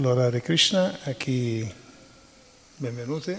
Allora, 0.00 0.24
Hare 0.24 0.40
Krishna, 0.40 0.98
a 1.04 1.12
chi 1.12 1.70
benvenuti. 2.76 3.36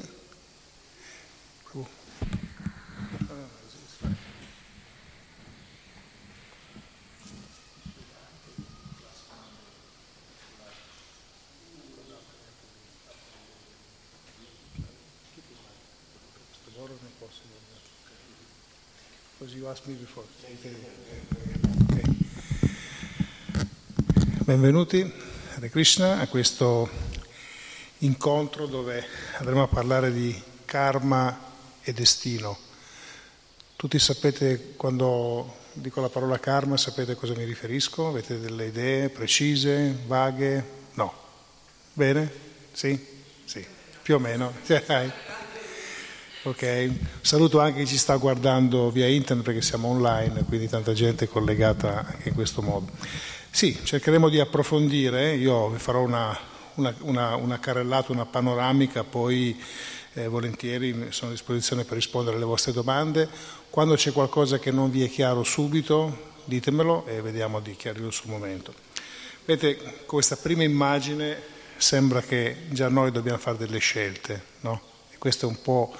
Benvenuti, 24.45 25.20
Hare 25.61 25.69
Krishna, 25.69 26.19
a 26.19 26.27
questo 26.27 26.89
incontro 27.99 28.65
dove 28.65 29.05
andremo 29.37 29.61
a 29.61 29.67
parlare 29.67 30.11
di 30.11 30.35
karma 30.65 31.39
e 31.83 31.93
destino. 31.93 32.57
Tutti 33.75 33.99
sapete, 33.99 34.73
quando 34.75 35.57
dico 35.73 36.01
la 36.01 36.09
parola 36.09 36.39
karma, 36.39 36.77
sapete 36.77 37.11
a 37.11 37.15
cosa 37.15 37.35
mi 37.35 37.43
riferisco? 37.43 38.07
Avete 38.07 38.39
delle 38.39 38.65
idee 38.65 39.09
precise, 39.09 39.95
vaghe? 40.07 40.65
No. 40.93 41.13
Bene? 41.93 42.31
Sì? 42.71 42.99
Sì, 43.45 43.63
più 44.01 44.15
o 44.15 44.19
meno. 44.19 44.51
Ok, 46.43 46.89
saluto 47.21 47.59
anche 47.59 47.81
chi 47.81 47.89
ci 47.89 47.97
sta 47.99 48.15
guardando 48.15 48.89
via 48.89 49.05
internet 49.05 49.45
perché 49.45 49.61
siamo 49.61 49.89
online, 49.89 50.43
quindi 50.45 50.67
tanta 50.67 50.91
gente 50.91 51.27
collegata 51.27 52.03
anche 52.03 52.29
in 52.29 52.33
questo 52.33 52.63
modo. 52.63 52.89
Sì, 53.53 53.77
cercheremo 53.83 54.29
di 54.29 54.39
approfondire, 54.39 55.35
io 55.35 55.69
vi 55.69 55.77
farò 55.77 55.99
una, 56.01 56.35
una, 56.75 56.95
una, 57.01 57.35
una 57.35 57.59
carrellata, 57.59 58.13
una 58.13 58.25
panoramica, 58.25 59.03
poi 59.03 59.61
eh, 60.13 60.29
volentieri 60.29 61.07
sono 61.09 61.31
a 61.31 61.33
disposizione 61.33 61.83
per 61.83 61.95
rispondere 61.95 62.37
alle 62.37 62.45
vostre 62.45 62.71
domande. 62.71 63.27
Quando 63.69 63.95
c'è 63.95 64.13
qualcosa 64.13 64.57
che 64.57 64.71
non 64.71 64.89
vi 64.89 65.03
è 65.03 65.09
chiaro 65.09 65.43
subito, 65.43 66.31
ditemelo 66.45 67.05
e 67.05 67.21
vediamo 67.21 67.59
di 67.59 67.75
chiarirlo 67.75 68.09
sul 68.09 68.29
momento. 68.29 68.73
Vedete, 69.43 70.05
questa 70.05 70.37
prima 70.37 70.63
immagine 70.63 71.37
sembra 71.75 72.21
che 72.21 72.55
già 72.69 72.87
noi 72.87 73.11
dobbiamo 73.11 73.37
fare 73.37 73.57
delle 73.57 73.79
scelte, 73.79 74.43
no? 74.61 74.81
E 75.11 75.17
questo 75.17 75.45
è 75.45 75.49
un 75.49 75.61
po' 75.61 75.93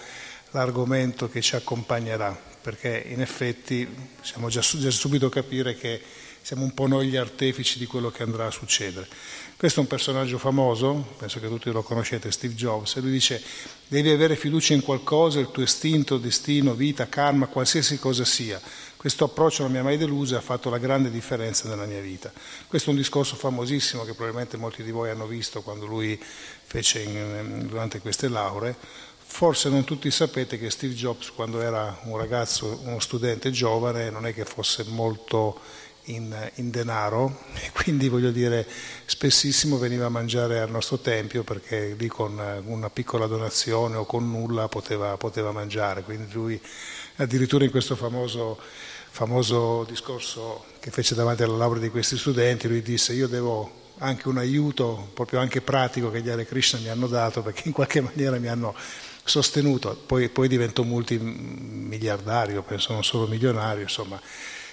l'argomento 0.52 1.30
che 1.30 1.42
ci 1.42 1.58
accompagnerà, 1.58 2.36
perché 2.62 3.04
in 3.08 3.20
effetti 3.22 3.86
possiamo 4.18 4.48
già, 4.48 4.62
già 4.62 4.90
subito 4.90 5.28
capire 5.28 5.76
che 5.76 6.02
siamo 6.42 6.64
un 6.64 6.74
po' 6.74 6.88
noi 6.88 7.08
gli 7.08 7.16
artefici 7.16 7.78
di 7.78 7.86
quello 7.86 8.10
che 8.10 8.24
andrà 8.24 8.48
a 8.48 8.52
succedere. 8.52 9.08
Questo 9.56 9.80
è 9.80 9.84
un 9.84 9.90
personaggio 9.90 10.40
famoso, 10.40 11.14
penso 11.18 11.40
che 11.40 11.48
tutti 11.48 11.70
lo 11.72 11.84
conoscete, 11.84 12.32
Steve 12.32 12.56
Jobs, 12.56 12.96
e 12.96 13.02
lui 13.02 13.12
dice 13.12 13.42
devi 13.88 14.10
avere 14.10 14.36
fiducia 14.36 14.74
in 14.74 14.82
qualcosa, 14.82 15.40
il 15.40 15.52
tuo 15.52 15.62
istinto, 15.62 16.18
destino, 16.18 16.74
vita, 16.74 17.08
karma, 17.08 17.46
qualsiasi 17.46 18.00
cosa 18.00 18.26
sia. 18.26 18.60
Questo 18.98 19.26
approccio 19.26 19.64
non 19.64 19.72
mi 19.72 19.78
ha 19.78 19.84
mai 19.84 19.98
deluso 19.98 20.34
e 20.34 20.38
ha 20.38 20.42
fatto 20.42 20.70
la 20.70 20.78
grande 20.80 21.12
differenza 21.12 21.70
nella 21.70 21.86
mia 21.86 22.02
vita. 22.02 22.32
Questo 22.68 22.90
è 22.90 22.94
un 22.94 23.00
discorso 23.00 23.36
famosissimo 23.36 24.04
che 24.04 24.14
probabilmente 24.14 24.58
molti 24.58 24.84
di 24.84 24.92
voi 24.92 25.10
hanno 25.10 25.28
visto 25.28 25.62
quando 25.62 25.86
lui 25.86 26.20
fece 26.64 27.02
in, 27.02 27.66
durante 27.68 28.00
queste 28.00 28.30
lauree 28.30 28.76
Forse 29.34 29.70
non 29.70 29.86
tutti 29.86 30.12
sapete 30.12 30.60
che 30.60 30.70
Steve 30.70 30.94
Jobs, 30.94 31.32
quando 31.32 31.62
era 31.62 31.98
un 32.04 32.18
ragazzo, 32.18 32.82
uno 32.84 33.00
studente 33.00 33.50
giovane, 33.50 34.10
non 34.10 34.28
è 34.28 34.34
che 34.34 34.44
fosse 34.44 34.84
molto 34.90 35.58
in, 36.14 36.52
in, 36.56 36.70
denaro. 36.70 37.40
E 37.54 37.72
quindi 37.72 38.08
voglio 38.08 38.32
dire 38.32 38.68
spessissimo 39.06 39.78
veniva 39.78 40.06
a 40.06 40.10
mangiare 40.10 40.60
al 40.60 40.70
nostro 40.70 41.00
tempio 41.00 41.44
perché 41.44 41.96
lì 41.98 42.08
con 42.08 42.40
una 42.66 42.90
piccola 42.90 43.28
donazione 43.28 43.96
o 43.96 44.06
con 44.06 44.30
nulla 44.30 44.68
poteva, 44.68 45.18
poteva 45.18 45.52
mangiare. 45.52 46.04
Quindi 46.04 46.32
lui 46.34 46.62
addirittura 47.18 47.64
in 47.64 47.72
questo 47.72 47.96
famoso, 47.96 48.60
famoso 49.10 49.86
discorso 49.88 50.66
che 50.80 50.92
fece 50.92 51.16
davanti 51.16 51.44
alla 51.44 51.58
laurea 51.58 51.82
di 51.82 51.90
questi 51.90 52.18
studenti, 52.18 52.68
lui 52.68 52.82
disse 52.82 53.14
io 53.14 53.28
devo 53.28 53.80
anche 54.00 54.28
un 54.28 54.38
aiuto 54.38 55.10
proprio 55.14 55.40
anche 55.40 55.62
pratico 55.62 56.10
che 56.10 56.22
gli 56.22 56.30
Hare 56.30 56.46
Krishna 56.46 56.80
mi 56.80 56.90
hanno 56.90 57.08
dato 57.08 57.44
perché 57.44 57.64
in 57.66 57.74
qualche 57.74 58.02
maniera 58.02 58.40
mi 58.40 58.48
hanno 58.48 58.74
sostenuto, 59.24 59.96
poi, 60.06 60.30
poi 60.30 60.48
diventò 60.48 60.84
multimiliardario, 60.84 62.64
penso 62.64 62.94
non 62.94 63.04
solo 63.04 63.28
milionario, 63.28 63.84
insomma, 63.84 64.20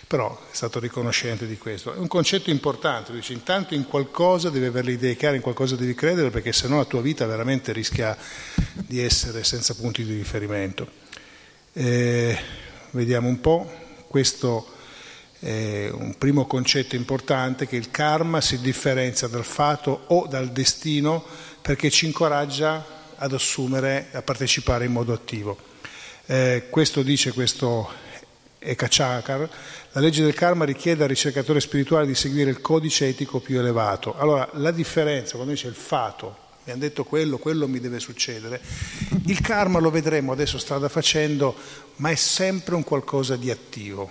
però 0.08 0.34
è 0.50 0.54
stato 0.54 0.80
riconoscente 0.80 1.46
di 1.46 1.58
questo. 1.58 1.92
È 1.92 1.98
un 1.98 2.06
concetto 2.06 2.48
importante, 2.48 3.12
dice 3.12 3.34
intanto 3.34 3.74
in 3.74 3.86
qualcosa 3.86 4.48
devi 4.48 4.64
avere 4.64 4.86
le 4.86 4.92
idee 4.92 5.16
chiare, 5.16 5.36
in 5.36 5.42
qualcosa 5.42 5.76
devi 5.76 5.94
credere 5.94 6.30
perché 6.30 6.50
sennò 6.50 6.78
la 6.78 6.86
tua 6.86 7.02
vita 7.02 7.26
veramente 7.26 7.72
rischia 7.72 8.16
di 8.74 9.00
essere 9.00 9.44
senza 9.44 9.74
punti 9.74 10.04
di 10.04 10.14
riferimento. 10.14 10.88
Eh, 11.74 12.38
vediamo 12.92 13.28
un 13.28 13.38
po', 13.40 13.70
questo 14.08 14.66
è 15.40 15.90
un 15.92 16.16
primo 16.16 16.46
concetto 16.46 16.96
importante 16.96 17.68
che 17.68 17.76
il 17.76 17.90
karma 17.90 18.40
si 18.40 18.60
differenzia 18.60 19.28
dal 19.28 19.44
fato 19.44 20.04
o 20.06 20.26
dal 20.26 20.50
destino 20.52 21.22
perché 21.60 21.90
ci 21.90 22.06
incoraggia 22.06 22.82
ad 23.14 23.34
assumere, 23.34 24.08
a 24.12 24.22
partecipare 24.22 24.86
in 24.86 24.92
modo 24.92 25.12
attivo. 25.12 25.58
Eh, 26.24 26.68
questo 26.70 27.02
dice 27.02 27.32
questo 27.32 28.06
Ekachakar, 28.58 29.48
la 29.92 30.00
legge 30.00 30.22
del 30.22 30.34
karma 30.34 30.64
richiede 30.64 31.02
al 31.02 31.08
ricercatore 31.08 31.60
spirituale 31.60 32.06
di 32.06 32.14
seguire 32.14 32.50
il 32.50 32.60
codice 32.60 33.08
etico 33.08 33.40
più 33.40 33.58
elevato. 33.58 34.16
Allora, 34.16 34.48
la 34.54 34.70
differenza, 34.70 35.34
quando 35.34 35.52
dice 35.52 35.68
il 35.68 35.74
fato, 35.74 36.46
mi 36.64 36.72
hanno 36.72 36.80
detto 36.80 37.04
quello, 37.04 37.38
quello 37.38 37.68
mi 37.68 37.80
deve 37.80 38.00
succedere, 38.00 38.60
il 39.26 39.40
karma 39.40 39.78
lo 39.78 39.90
vedremo 39.90 40.32
adesso 40.32 40.58
strada 40.58 40.88
facendo, 40.88 41.54
ma 41.96 42.10
è 42.10 42.14
sempre 42.14 42.74
un 42.74 42.84
qualcosa 42.84 43.36
di 43.36 43.50
attivo. 43.50 44.10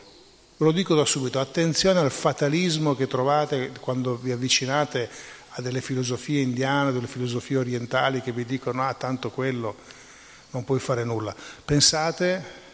Ve 0.58 0.66
lo 0.66 0.72
dico 0.72 0.96
da 0.96 1.06
subito, 1.06 1.40
attenzione 1.40 2.00
al 2.00 2.10
fatalismo 2.10 2.96
che 2.96 3.06
trovate 3.06 3.72
quando 3.80 4.16
vi 4.16 4.32
avvicinate 4.32 5.08
a 5.50 5.62
delle 5.62 5.82
filosofie 5.82 6.42
indiane, 6.42 6.92
delle 6.92 7.08
filosofie 7.08 7.58
orientali 7.58 8.22
che 8.22 8.32
vi 8.32 8.46
dicono 8.46 8.84
ah 8.84 8.94
tanto 8.94 9.30
quello 9.30 9.76
non 10.52 10.64
puoi 10.64 10.80
fare 10.80 11.04
nulla. 11.04 11.36
Pensate 11.64 12.66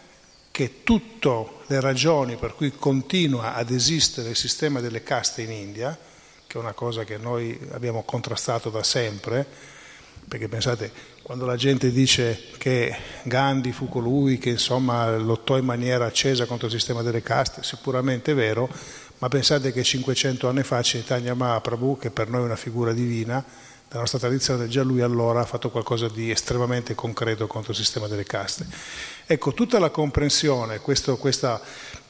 che 0.53 0.83
tutte 0.83 1.45
le 1.65 1.79
ragioni 1.79 2.35
per 2.35 2.53
cui 2.53 2.71
continua 2.77 3.55
ad 3.55 3.71
esistere 3.71 4.29
il 4.29 4.35
sistema 4.35 4.81
delle 4.81 5.01
caste 5.01 5.41
in 5.41 5.49
India, 5.49 5.97
che 6.45 6.59
è 6.59 6.61
una 6.61 6.73
cosa 6.73 7.03
che 7.03 7.17
noi 7.17 7.59
abbiamo 7.71 8.03
contrastato 8.03 8.69
da 8.69 8.83
sempre, 8.83 9.47
perché 10.27 10.47
pensate, 10.47 10.91
quando 11.23 11.47
la 11.47 11.55
gente 11.55 11.89
dice 11.89 12.39
che 12.59 12.95
Gandhi 13.23 13.71
fu 13.71 13.89
colui 13.89 14.37
che 14.37 14.51
insomma 14.51 15.17
lottò 15.17 15.57
in 15.57 15.65
maniera 15.65 16.05
accesa 16.05 16.45
contro 16.45 16.67
il 16.67 16.73
sistema 16.73 17.01
delle 17.01 17.23
caste, 17.23 17.63
sicuramente 17.63 18.33
è 18.33 18.35
vero, 18.35 18.69
ma 19.17 19.29
pensate 19.29 19.73
che 19.73 19.81
500 19.81 20.47
anni 20.47 20.61
fa 20.61 20.81
Chaitanya 20.83 21.33
Mahaprabhu, 21.33 21.97
che 21.97 22.11
per 22.11 22.29
noi 22.29 22.41
è 22.41 22.45
una 22.45 22.55
figura 22.55 22.93
divina, 22.93 23.43
della 23.93 24.05
nostra 24.05 24.27
tradizione, 24.27 24.67
già 24.67 24.81
lui 24.81 25.01
allora 25.01 25.41
ha 25.41 25.45
fatto 25.45 25.69
qualcosa 25.69 26.07
di 26.07 26.31
estremamente 26.31 26.95
concreto 26.95 27.45
contro 27.45 27.73
il 27.73 27.77
sistema 27.77 28.07
delle 28.07 28.23
caste. 28.23 28.65
Ecco, 29.27 29.53
tutta 29.53 29.77
la 29.77 29.91
comprensione, 29.91 30.79
questo, 30.79 31.15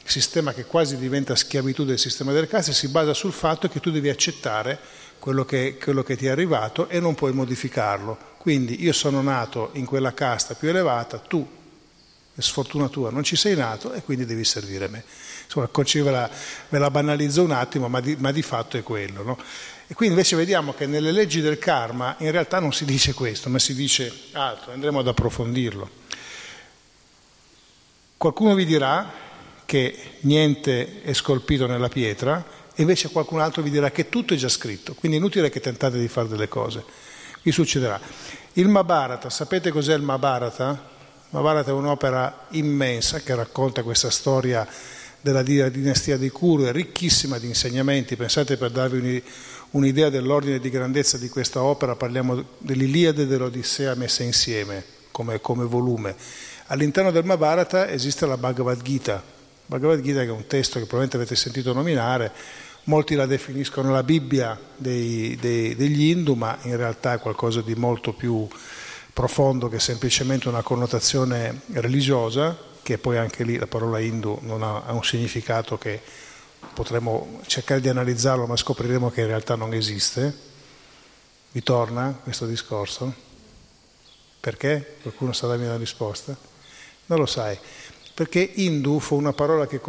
sistema 0.06 0.54
che 0.54 0.64
quasi 0.64 0.96
diventa 0.96 1.36
schiavitù 1.36 1.84
del 1.84 2.00
sistema 2.00 2.32
delle 2.32 2.48
caste, 2.48 2.72
si 2.72 2.88
basa 2.88 3.14
sul 3.14 3.34
fatto 3.34 3.68
che 3.68 3.82
tu 3.82 3.92
devi 3.92 4.08
accettare 4.08 4.80
quello 5.20 5.44
che, 5.44 5.78
quello 5.78 6.04
che 6.04 6.16
ti 6.16 6.26
è 6.26 6.30
arrivato 6.30 6.88
e 6.88 7.02
non 7.02 7.16
puoi 7.16 7.34
modificarlo. 7.34 8.18
Quindi 8.38 8.82
io 8.82 8.94
sono 8.94 9.22
nato 9.22 9.72
in 9.74 9.86
quella 9.86 10.14
casta 10.14 10.54
più 10.54 10.70
elevata, 10.70 11.18
tu, 11.18 11.46
sfortuna 12.38 12.88
tua, 12.88 13.12
non 13.12 13.24
ci 13.24 13.36
sei 13.36 13.58
nato 13.58 13.92
e 13.92 14.04
quindi 14.04 14.26
devi 14.26 14.46
servire 14.46 14.88
me. 14.88 15.04
Insomma, 15.44 15.70
ve 15.74 16.12
la, 16.12 16.30
ve 16.70 16.80
la 16.80 16.90
banalizzo 16.90 17.44
un 17.44 17.52
attimo, 17.52 17.90
ma 17.90 18.00
di, 18.00 18.16
ma 18.18 18.32
di 18.32 18.42
fatto 18.42 18.78
è 18.78 18.84
quello. 18.84 19.24
No? 19.24 19.38
E 19.94 19.96
qui 19.96 20.08
invece 20.08 20.36
vediamo 20.36 20.74
che 20.74 20.88
nelle 20.88 21.12
leggi 21.12 21.40
del 21.40 21.60
karma 21.60 22.16
in 22.18 22.32
realtà 22.32 22.60
non 22.60 22.74
si 22.74 22.84
dice 22.84 23.14
questo, 23.14 23.48
ma 23.50 23.60
si 23.60 23.76
dice 23.76 24.12
altro, 24.32 24.72
andremo 24.72 24.98
ad 24.98 25.08
approfondirlo. 25.08 25.88
Qualcuno 28.18 28.56
vi 28.56 28.66
dirà 28.66 29.08
che 29.66 29.96
niente 30.22 31.04
è 31.04 31.14
scolpito 31.14 31.68
nella 31.68 31.90
pietra 31.90 32.44
e 32.74 32.82
invece 32.82 33.10
qualcun 33.10 33.40
altro 33.40 33.62
vi 33.62 33.70
dirà 33.70 33.92
che 33.92 34.10
tutto 34.10 34.34
è 34.34 34.38
già 34.38 34.50
scritto, 34.50 34.96
quindi 34.96 35.18
è 35.18 35.22
inutile 35.22 35.52
che 35.52 35.60
tentate 35.60 36.00
di 36.00 36.08
fare 36.08 36.28
delle 36.28 36.48
cose. 36.48 36.84
Qui 37.44 37.52
succederà. 37.52 38.02
Il 38.54 38.70
Mahabharata, 38.70 39.30
sapete 39.30 39.70
cos'è 39.70 39.94
il 39.94 40.02
Mahabharata? 40.02 40.90
Mahabharata 41.30 41.70
è 41.70 41.74
un'opera 41.74 42.48
immensa 42.54 43.20
che 43.20 43.36
racconta 43.36 43.84
questa 43.84 44.10
storia 44.10 44.68
della 45.22 45.44
dinastia 45.44 46.18
di 46.18 46.32
Kuru, 46.32 46.64
è 46.64 46.72
ricchissima 46.72 47.38
di 47.38 47.46
insegnamenti, 47.46 48.16
pensate 48.16 48.58
per 48.58 48.72
darvi 48.72 49.24
un'idea 49.74 50.10
dell'ordine 50.10 50.60
di 50.60 50.70
grandezza 50.70 51.18
di 51.18 51.30
questa 51.30 51.62
opera, 51.62 51.96
parliamo 51.96 52.44
dell'Iliade 52.58 53.24
e 53.24 53.28
dell'Odissea 53.28 53.96
messe 53.96 54.24
insieme 54.24 54.84
come, 55.12 55.40
come 55.40 55.66
volume. 55.66 56.16
All'interno 56.68 57.12
del 57.12 57.26
Mahabharata 57.26 57.90
esiste 57.90 58.26
la 58.26 58.38
Bhagavad 58.38 58.82
Gita, 58.82 59.22
Bhagavad 59.66 60.02
Gita 60.02 60.22
che 60.22 60.28
è 60.28 60.32
un 60.32 60.48
testo 60.48 60.80
che 60.80 60.86
probabilmente 60.86 61.18
avete 61.18 61.36
sentito 61.36 61.74
nominare, 61.74 62.32
Molti 62.86 63.16
la 63.16 63.26
definiscono 63.26 63.94
la 63.94 64.04
Bibbia 64.04 64.60
dei, 64.76 65.38
dei, 65.40 65.74
degli 65.74 66.10
Hindu, 66.10 66.34
ma 66.34 66.58
in 66.64 66.76
realtà 66.76 67.14
è 67.14 67.20
qualcosa 67.20 67.62
di 67.62 67.76
molto 67.76 68.12
più 68.12 68.46
profondo 69.14 69.70
che 69.70 69.80
semplicemente 69.80 70.50
una 70.50 70.64
connotazione 70.64 71.62
religiosa, 71.72 72.58
che 72.82 72.98
poi 72.98 73.18
anche 73.18 73.46
lì 73.46 73.58
la 73.58 73.68
parola 73.68 74.00
Hindu 74.00 74.40
non 74.42 74.64
ha, 74.64 74.84
ha 74.86 74.92
un 74.92 75.04
significato 75.04 75.78
che 75.78 76.02
potremmo 76.74 77.40
cercare 77.46 77.80
di 77.80 77.90
analizzarlo, 77.90 78.46
ma 78.46 78.56
scopriremo 78.56 79.10
che 79.12 79.22
in 79.22 79.28
realtà 79.28 79.56
non 79.56 79.74
esiste. 79.74 80.52
Vi 81.52 81.62
torna 81.62 82.20
questo 82.22 82.46
discorso? 82.46 83.14
Perché? 84.40 84.98
Qualcuno 85.02 85.32
sa 85.32 85.48
darmi 85.48 85.66
una 85.66 85.78
risposta? 85.78 86.36
Non 87.06 87.20
lo 87.20 87.26
sai. 87.26 87.58
Perché 88.14 88.42
Hindu 88.56 89.00
fu 89.00 89.16
una 89.16 89.34
parola 89.34 89.68
che 89.68 89.80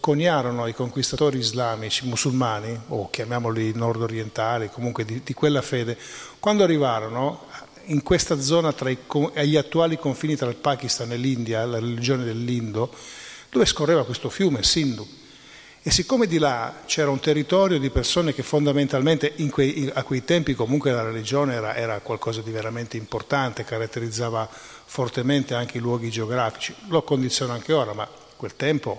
coniarono 0.00 0.66
i 0.66 0.74
conquistatori 0.74 1.38
islamici, 1.38 2.06
musulmani, 2.06 2.78
o 2.88 3.08
chiamiamoli 3.10 3.72
nord-orientali, 3.74 4.68
comunque 4.68 5.04
di, 5.04 5.22
di 5.24 5.34
quella 5.34 5.62
fede, 5.62 5.98
quando 6.38 6.62
arrivarono 6.62 7.46
in 7.86 8.02
questa 8.02 8.38
zona 8.40 8.72
tra 8.72 8.90
i, 8.90 8.98
agli 9.34 9.56
attuali 9.56 9.98
confini 9.98 10.36
tra 10.36 10.48
il 10.48 10.56
Pakistan 10.56 11.10
e 11.12 11.16
l'India, 11.16 11.64
la 11.64 11.78
religione 11.78 12.24
dell'Indo, 12.24 12.94
dove 13.50 13.64
scorreva 13.64 14.04
questo 14.04 14.28
fiume, 14.28 14.62
Sindhu. 14.62 15.22
E 15.86 15.90
siccome 15.90 16.26
di 16.26 16.38
là 16.38 16.76
c'era 16.86 17.10
un 17.10 17.20
territorio 17.20 17.78
di 17.78 17.90
persone 17.90 18.32
che 18.32 18.42
fondamentalmente 18.42 19.34
quei, 19.50 19.90
a 19.92 20.02
quei 20.02 20.24
tempi 20.24 20.54
comunque 20.54 20.90
la 20.90 21.02
religione 21.02 21.52
era, 21.52 21.76
era, 21.76 22.00
qualcosa 22.00 22.40
di 22.40 22.50
veramente 22.50 22.96
importante, 22.96 23.64
caratterizzava 23.64 24.48
fortemente 24.50 25.52
anche 25.52 25.76
i 25.76 25.82
luoghi 25.82 26.08
geografici, 26.08 26.74
lo 26.88 27.02
condiziona 27.02 27.52
anche 27.52 27.74
ora, 27.74 27.92
ma 27.92 28.08
quel 28.34 28.56
tempo 28.56 28.98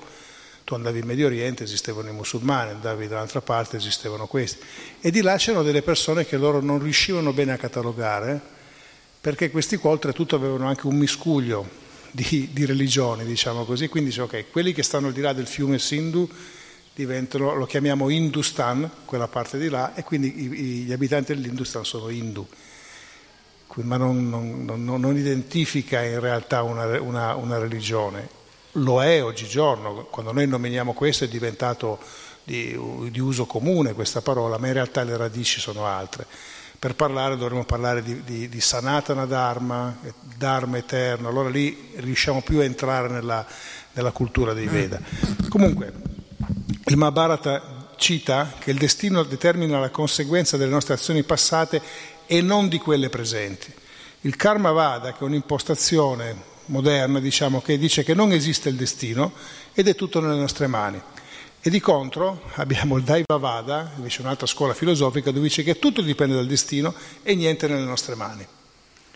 tu 0.64 0.76
andavi 0.76 1.00
in 1.00 1.08
Medio 1.08 1.26
Oriente, 1.26 1.64
esistevano 1.64 2.10
i 2.10 2.14
musulmani, 2.14 2.70
andavi 2.70 3.08
dall'altra 3.08 3.42
parte, 3.42 3.78
esistevano 3.78 4.28
questi. 4.28 4.64
E 5.02 5.10
di 5.10 5.22
là 5.22 5.38
c'erano 5.38 5.64
delle 5.64 5.82
persone 5.82 6.24
che 6.24 6.38
loro 6.38 6.62
non 6.62 6.78
riuscivano 6.78 7.34
bene 7.34 7.54
a 7.54 7.58
catalogare, 7.58 8.40
perché 9.20 9.50
questi 9.50 9.78
qua 9.78 9.90
oltretutto 9.90 10.36
avevano 10.36 10.68
anche 10.68 10.86
un 10.86 10.98
miscuglio 10.98 11.68
di, 12.12 12.50
di 12.54 12.64
religioni, 12.64 13.26
diciamo 13.26 13.66
così, 13.66 13.88
quindi 13.88 14.12
dice 14.12 14.22
ok, 14.22 14.52
quelli 14.52 14.72
che 14.72 14.84
stanno 14.84 15.08
al 15.08 15.14
di 15.14 15.22
là 15.22 15.34
del 15.34 15.48
fiume 15.48 15.80
Sindhu 15.80 16.30
diventano, 16.96 17.54
lo 17.54 17.66
chiamiamo 17.66 18.10
Hindustan, 18.10 18.90
quella 19.04 19.28
parte 19.28 19.58
di 19.58 19.68
là, 19.68 19.94
e 19.96 20.04
quindi 20.04 20.32
gli 20.32 20.94
abitanti 20.94 21.34
dell'Hindustan 21.34 21.84
sono 21.84 22.10
Hindu, 22.10 22.48
ma 23.76 23.98
non, 23.98 24.30
non, 24.30 24.64
non, 24.64 25.02
non 25.02 25.18
identifica 25.18 26.02
in 26.02 26.22
realtà 26.22 26.64
una, 26.64 27.02
una, 27.02 27.36
una, 27.36 27.58
religione. 27.58 28.30
Lo 28.74 29.04
è 29.04 29.22
oggigiorno, 29.22 30.06
quando 30.10 30.32
noi 30.32 30.48
nominiamo 30.48 30.94
questo 30.94 31.26
è 31.26 31.28
diventato 31.28 32.00
di, 32.46 32.80
di 33.12 33.20
uso 33.20 33.46
comune 33.46 33.94
questa 33.94 34.22
parola, 34.22 34.58
ma 34.58 34.68
in 34.68 34.74
realtà 34.74 35.04
le 35.04 35.18
radici 35.18 35.60
sono 35.60 35.86
altre. 35.86 36.26
Per 36.80 36.96
parlare 36.96 37.36
dovremmo 37.36 37.66
parlare 37.66 38.02
di, 38.02 38.24
di, 38.24 38.48
di, 38.48 38.62
Sanatana 38.62 39.26
Dharma, 39.26 39.98
Dharma 40.38 40.78
eterno, 40.78 41.28
allora 41.28 41.50
lì 41.50 41.92
riusciamo 41.96 42.42
più 42.42 42.60
a 42.60 42.64
entrare 42.64 43.10
nella, 43.10 43.46
nella 43.94 44.12
cultura 44.12 44.54
dei 44.54 44.68
Veda. 44.68 45.02
Comunque, 45.50 46.15
il 46.88 46.98
Mahabharata 46.98 47.94
cita 47.96 48.54
che 48.60 48.70
il 48.70 48.78
destino 48.78 49.24
determina 49.24 49.80
la 49.80 49.90
conseguenza 49.90 50.56
delle 50.56 50.70
nostre 50.70 50.94
azioni 50.94 51.24
passate 51.24 51.82
e 52.28 52.42
non 52.42 52.68
di 52.68 52.78
quelle 52.78 53.10
presenti. 53.10 53.74
Il 54.22 54.36
Karma 54.36 54.72
Vada, 54.72 55.14
che 55.14 55.20
è 55.20 55.24
un'impostazione 55.24 56.54
moderna, 56.66 57.20
diciamo, 57.20 57.62
che 57.62 57.80
dice 57.80 58.04
che 58.04 58.14
non 58.14 58.32
esiste 58.32 58.70
il 58.70 58.76
destino 58.76 59.34
ed 59.74 59.88
è 59.88 59.96
tutto 59.96 60.20
nelle 60.20 60.40
nostre 60.40 60.68
mani. 60.68 61.02
E 61.60 61.70
di 61.72 61.80
contro 61.80 62.44
abbiamo 62.54 62.98
il 62.98 63.04
Daiva 63.04 63.38
Vada, 63.38 63.94
invece 63.96 64.22
un'altra 64.22 64.46
scuola 64.46 64.76
filosofica, 64.76 65.32
dove 65.32 65.48
dice 65.48 65.64
che 65.64 65.80
tutto 65.80 66.02
dipende 66.02 66.36
dal 66.36 66.46
destino 66.46 66.94
e 67.24 67.34
niente 67.34 67.68
nelle 67.68 67.84
nostre 67.84 68.14
mani. 68.14 68.46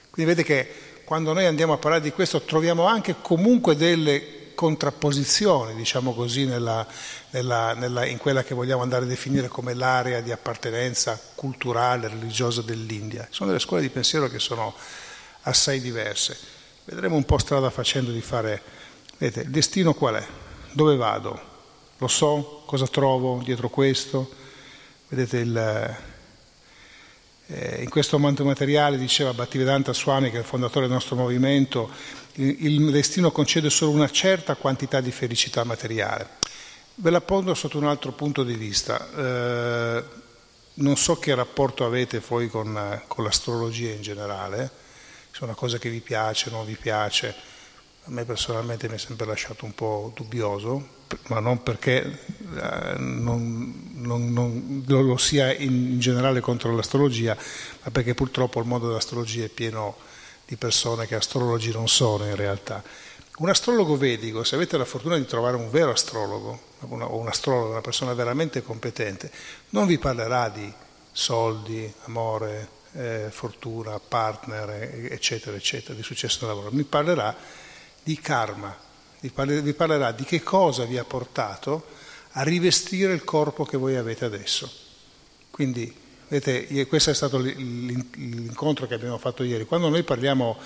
Quindi 0.09 0.31
vedete 0.31 0.43
che 0.43 0.73
quando 1.03 1.33
noi 1.33 1.45
andiamo 1.45 1.73
a 1.73 1.77
parlare 1.77 2.01
di 2.01 2.11
questo 2.11 2.41
troviamo 2.41 2.85
anche 2.85 3.15
comunque 3.21 3.75
delle 3.75 4.38
contrapposizioni, 4.59 5.73
diciamo 5.73 6.13
così, 6.13 6.43
nella, 6.43 6.85
nella, 7.29 7.73
nella, 7.75 8.05
in 8.05 8.17
quella 8.17 8.43
che 8.43 8.53
vogliamo 8.53 8.81
andare 8.81 9.05
a 9.05 9.07
definire 9.07 9.47
come 9.47 9.73
l'area 9.73 10.19
di 10.19 10.33
appartenenza 10.33 11.17
culturale, 11.33 12.09
religiosa 12.09 12.61
dell'India. 12.61 13.25
Sono 13.29 13.51
delle 13.51 13.61
scuole 13.61 13.83
di 13.83 13.87
pensiero 13.87 14.27
che 14.27 14.37
sono 14.37 14.75
assai 15.43 15.79
diverse. 15.79 16.37
Vedremo 16.83 17.15
un 17.15 17.23
po' 17.23 17.37
strada 17.37 17.69
facendo 17.69 18.11
di 18.11 18.19
fare, 18.19 18.61
vedete, 19.17 19.45
il 19.45 19.49
destino 19.49 19.93
qual 19.93 20.15
è? 20.15 20.27
Dove 20.73 20.97
vado? 20.97 21.41
Lo 21.97 22.09
so? 22.09 22.63
Cosa 22.65 22.85
trovo 22.85 23.39
dietro 23.41 23.69
questo? 23.69 24.29
Vedete 25.07 25.37
il... 25.37 25.97
Eh, 27.51 27.81
in 27.81 27.89
questo 27.89 28.19
materiale, 28.19 28.97
diceva 28.97 29.33
Bhattivedanta 29.33 29.93
Swami, 29.93 30.29
che 30.29 30.35
è 30.35 30.39
il 30.41 30.45
fondatore 30.45 30.85
del 30.85 30.93
nostro 30.93 31.15
movimento, 31.15 31.89
il 32.39 32.91
destino 32.91 33.31
concede 33.31 33.69
solo 33.69 33.91
una 33.91 34.09
certa 34.09 34.55
quantità 34.55 35.01
di 35.01 35.11
felicità 35.11 35.63
materiale. 35.63 36.37
Ve 36.95 37.09
la 37.09 37.21
pongo 37.21 37.53
sotto 37.53 37.77
un 37.77 37.87
altro 37.87 38.11
punto 38.11 38.43
di 38.43 38.55
vista. 38.55 39.09
Eh, 39.15 40.03
non 40.75 40.95
so 40.95 41.17
che 41.17 41.35
rapporto 41.35 41.85
avete 41.85 42.21
voi 42.25 42.47
con, 42.47 43.01
con 43.07 43.23
l'astrologia 43.23 43.91
in 43.91 44.01
generale, 44.01 44.69
se 45.31 45.41
è 45.41 45.43
una 45.43 45.53
cosa 45.53 45.77
che 45.77 45.89
vi 45.89 45.99
piace, 45.99 46.49
non 46.49 46.65
vi 46.65 46.75
piace. 46.75 47.35
A 48.05 48.11
me 48.11 48.23
personalmente 48.23 48.87
mi 48.87 48.95
è 48.95 48.97
sempre 48.97 49.25
lasciato 49.25 49.65
un 49.65 49.75
po' 49.75 50.11
dubbioso, 50.15 50.97
ma 51.27 51.39
non 51.39 51.61
perché 51.61 52.01
eh, 52.03 52.93
non, 52.97 53.91
non, 53.95 54.31
non, 54.31 54.83
lo 54.85 55.17
sia 55.17 55.53
in 55.53 55.99
generale 55.99 56.39
contro 56.39 56.73
l'astrologia, 56.73 57.35
ma 57.83 57.91
perché 57.91 58.13
purtroppo 58.13 58.59
il 58.59 58.65
mondo 58.65 58.87
dell'astrologia 58.87 59.43
è 59.43 59.49
pieno 59.49 59.95
di 60.49 60.55
persone 60.55 61.05
che 61.05 61.13
astrologi 61.13 61.71
non 61.71 61.87
sono 61.87 62.25
in 62.25 62.35
realtà. 62.35 62.81
Un 63.37 63.49
astrologo 63.49 63.95
vedico, 63.97 64.43
se 64.43 64.55
avete 64.55 64.77
la 64.77 64.83
fortuna 64.83 65.15
di 65.15 65.25
trovare 65.25 65.55
un 65.55 65.69
vero 65.69 65.91
astrologo, 65.91 66.59
o 66.79 67.17
un 67.17 67.27
astrologo, 67.27 67.69
una 67.69 67.81
persona 67.81 68.15
veramente 68.15 68.63
competente, 68.63 69.31
non 69.69 69.85
vi 69.85 69.99
parlerà 69.99 70.49
di 70.49 70.73
soldi, 71.11 71.93
amore, 72.05 72.67
eh, 72.93 73.27
fortuna, 73.29 73.99
partner, 73.99 75.11
eccetera, 75.11 75.55
eccetera, 75.55 75.93
di 75.93 76.01
successo 76.01 76.39
nel 76.47 76.55
lavoro, 76.55 76.73
mi 76.73 76.83
parlerà 76.83 77.35
di 78.01 78.19
karma, 78.19 78.75
vi 79.19 79.29
parlerà 79.29 80.11
di 80.13 80.23
che 80.23 80.41
cosa 80.41 80.85
vi 80.85 80.97
ha 80.97 81.03
portato 81.03 81.85
a 82.31 82.41
rivestire 82.41 83.13
il 83.13 83.23
corpo 83.23 83.65
che 83.65 83.77
voi 83.77 83.97
avete 83.97 84.25
adesso. 84.25 84.67
Quindi 85.51 85.95
Vedete, 86.29 86.85
questo 86.85 87.09
è 87.09 87.15
stato 87.15 87.39
l'incontro 87.39 88.85
che 88.85 88.93
abbiamo 88.93 89.17
fatto 89.17 89.41
ieri. 89.41 89.65
Quando 89.65 89.89
noi 89.89 90.03
parliamo 90.03 90.59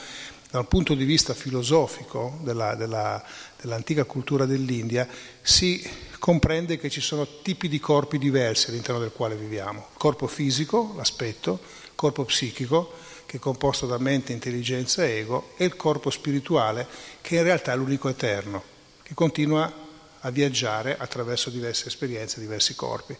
dal 0.52 0.68
punto 0.68 0.94
di 0.94 1.06
vista 1.06 1.34
filosofico 1.34 2.38
della, 2.42 2.76
della, 2.76 3.24
dell'antica 3.62 4.04
cultura 4.04 4.46
dell'India, 4.46 5.08
si 5.42 5.82
comprende 6.20 6.78
che 6.78 6.90
ci 6.90 7.00
sono 7.00 7.26
tipi 7.42 7.70
di 7.70 7.80
corpi 7.80 8.18
diversi 8.18 8.70
all'interno 8.70 9.00
del 9.00 9.14
quale 9.14 9.36
viviamo. 9.36 9.88
Il 9.94 9.98
corpo 9.98 10.28
fisico, 10.28 10.92
l'aspetto, 10.98 11.62
il 11.86 11.92
corpo 11.96 12.26
psichico, 12.26 12.92
che 13.26 13.38
è 13.38 13.40
composto 13.40 13.88
da 13.88 13.98
mente, 13.98 14.34
intelligenza 14.34 15.06
e 15.06 15.12
ego, 15.12 15.54
e 15.56 15.64
il 15.64 15.78
corpo 15.78 16.10
spirituale, 16.10 16.86
che 17.22 17.38
in 17.38 17.44
realtà 17.44 17.72
è 17.72 17.78
l'unico 17.78 18.10
eterno, 18.10 18.62
che 19.02 19.14
continua 19.14 19.74
a 20.20 20.30
viaggiare 20.30 20.98
attraverso 20.98 21.50
diverse 21.50 21.88
esperienze, 21.88 22.42
diversi 22.42 22.76
corpi. 22.76 23.16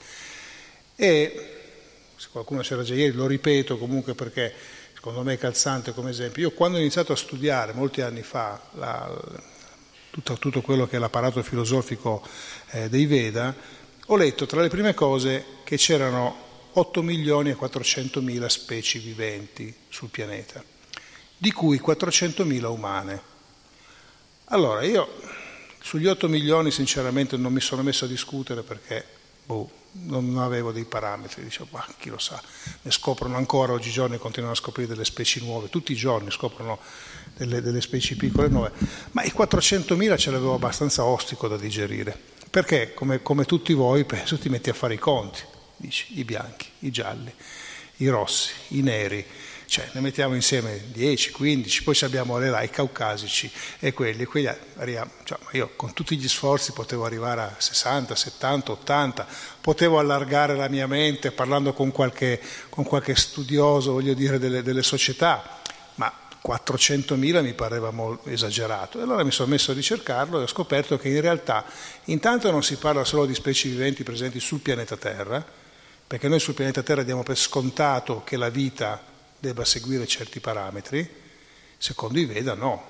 E 0.98 1.63
se 2.24 2.30
qualcuno 2.32 2.62
c'era 2.62 2.84
già 2.84 2.96
ieri, 2.96 3.12
lo 3.12 3.28
ripeto 3.28 3.78
comunque 3.78 4.14
perché 4.14 4.54
secondo 4.94 5.24
me 5.24 5.34
è 5.34 5.38
calzante 5.38 5.94
come 5.94 6.12
esempio. 6.12 6.44
Io 6.44 6.52
quando 6.52 6.78
ho 6.78 6.80
iniziato 6.80 7.12
a 7.12 7.18
studiare 7.18 7.74
molti 7.74 8.00
anni 8.00 8.24
fa 8.24 8.62
la, 8.76 9.14
tutto, 10.10 10.38
tutto, 10.38 10.62
quello 10.62 10.88
che 10.88 10.96
è 10.96 11.00
l'apparato 11.00 11.44
filosofico 11.44 12.26
eh, 12.70 12.88
dei 12.88 13.08
Veda, 13.08 13.54
ho 14.06 14.16
letto 14.16 14.46
tra 14.46 14.62
le 14.62 14.70
prime 14.70 14.94
cose 14.94 15.44
che 15.66 15.76
c'erano 15.76 16.70
8 16.72 17.02
milioni 17.02 17.50
e 17.50 17.56
400 17.56 18.22
mila 18.22 18.48
specie 18.48 19.00
viventi 19.00 19.76
sul 19.90 20.08
pianeta, 20.08 20.64
di 21.38 21.52
cui 21.52 21.78
400 21.78 22.46
mila 22.46 22.70
umane. 22.70 23.22
Allora 24.46 24.84
io 24.84 25.10
sugli 25.82 26.08
8 26.08 26.30
milioni 26.30 26.72
sinceramente 26.72 27.36
non 27.36 27.52
mi 27.52 27.60
sono 27.60 27.84
messo 27.84 28.06
a 28.06 28.08
discutere 28.08 28.62
perché 28.62 29.06
boh, 29.46 29.82
non 29.94 30.38
avevo 30.38 30.72
dei 30.72 30.86
parametri, 30.86 31.44
dicevo, 31.44 31.68
ma 31.72 31.86
chi 31.98 32.10
lo 32.10 32.18
sa, 32.18 32.42
ne 32.82 32.92
scoprono 32.92 33.38
ancora 33.38 33.74
oggigiorno 33.74 34.16
e 34.16 34.20
continuano 34.20 34.54
a 34.54 34.58
scoprire 34.58 34.90
delle 34.90 35.06
specie 35.06 35.40
nuove, 35.42 35.70
tutti 35.70 35.92
i 35.92 35.96
giorni 35.96 36.32
scoprono 36.32 36.80
delle, 37.36 37.62
delle 37.62 37.82
specie 37.82 38.16
piccole 38.16 38.48
nuove, 38.48 38.72
ma 39.12 39.24
i 39.24 39.32
400.000 39.36 40.18
ce 40.18 40.32
l'avevo 40.32 40.56
abbastanza 40.56 41.04
ostico 41.04 41.48
da 41.48 41.58
digerire, 41.58 42.18
perché 42.50 42.94
come, 42.94 43.22
come 43.22 43.46
tutti 43.46 43.74
voi 43.74 44.04
penso 44.06 44.38
ti 44.38 44.50
metti 44.50 44.70
a 44.70 44.74
fare 44.74 44.96
i 44.96 45.00
conti, 45.00 45.42
dici, 45.78 46.20
i 46.20 46.24
bianchi, 46.24 46.68
i 46.80 46.92
gialli, 46.92 47.34
i 47.98 48.08
rossi, 48.08 48.52
i 48.70 48.82
neri, 48.82 49.26
cioè 49.74 49.90
ne 49.94 50.02
mettiamo 50.02 50.36
insieme 50.36 50.84
10, 50.92 51.32
15, 51.32 51.82
poi 51.82 51.98
abbiamo 52.02 52.38
le, 52.38 52.64
i 52.64 52.70
caucasici 52.70 53.52
e 53.80 53.92
quelli, 53.92 54.24
quelli 54.26 54.48
cioè, 55.24 55.40
io 55.54 55.72
con 55.76 55.94
tutti 55.94 56.16
gli 56.16 56.28
sforzi 56.28 56.74
potevo 56.74 57.06
arrivare 57.06 57.42
a 57.42 57.56
60, 57.58 58.14
70, 58.14 58.72
80, 58.72 59.28
potevo 59.60 59.98
allargare 59.98 60.56
la 60.56 60.68
mia 60.68 60.86
mente 60.86 61.32
parlando 61.32 61.74
con 61.74 61.92
qualche, 61.92 62.40
con 62.70 62.84
qualche 62.84 63.16
studioso, 63.16 63.94
voglio 63.94 64.14
dire, 64.14 64.38
delle, 64.38 64.62
delle 64.62 64.84
società, 64.84 65.60
ma 65.96 66.14
400.000 66.46 67.42
mi 67.42 67.56
pareva 67.56 67.90
molto 67.90 68.30
esagerato. 68.30 69.00
E 69.00 69.02
allora 69.02 69.24
mi 69.24 69.32
sono 69.32 69.50
messo 69.50 69.72
a 69.72 69.74
ricercarlo 69.74 70.40
e 70.40 70.44
ho 70.44 70.48
scoperto 70.48 71.00
che 71.00 71.10
in 71.10 71.20
realtà 71.20 71.66
intanto 72.04 72.52
non 72.52 72.62
si 72.62 72.76
parla 72.76 73.04
solo 73.04 73.26
di 73.26 73.34
specie 73.34 73.70
viventi 73.70 74.04
presenti 74.04 74.40
sul 74.40 74.60
pianeta 74.60 74.98
Terra, 74.98 75.44
perché 76.06 76.28
noi 76.28 76.40
sul 76.40 76.54
pianeta 76.54 76.84
Terra 76.84 77.02
diamo 77.02 77.24
per 77.24 77.38
scontato 77.38 78.22
che 78.24 78.38
la 78.38 78.50
vita 78.50 79.10
debba 79.44 79.66
seguire 79.66 80.08
certi 80.08 80.40
parametri, 80.40 81.06
secondo 81.78 82.18
i 82.18 82.24
Veda 82.24 82.54
no, 82.54 82.82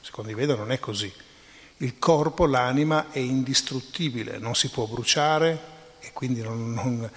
secondo 0.00 0.30
i 0.30 0.34
Veda 0.34 0.54
non 0.54 0.72
è 0.72 0.78
così. 0.78 1.12
Il 1.78 1.98
corpo, 1.98 2.46
l'anima 2.46 3.10
è 3.10 3.18
indistruttibile, 3.18 4.38
non 4.38 4.54
si 4.54 4.70
può 4.70 4.86
bruciare 4.86 5.72
e 6.00 6.10
quindi 6.14 6.40
non, 6.40 6.72
non, 6.72 7.10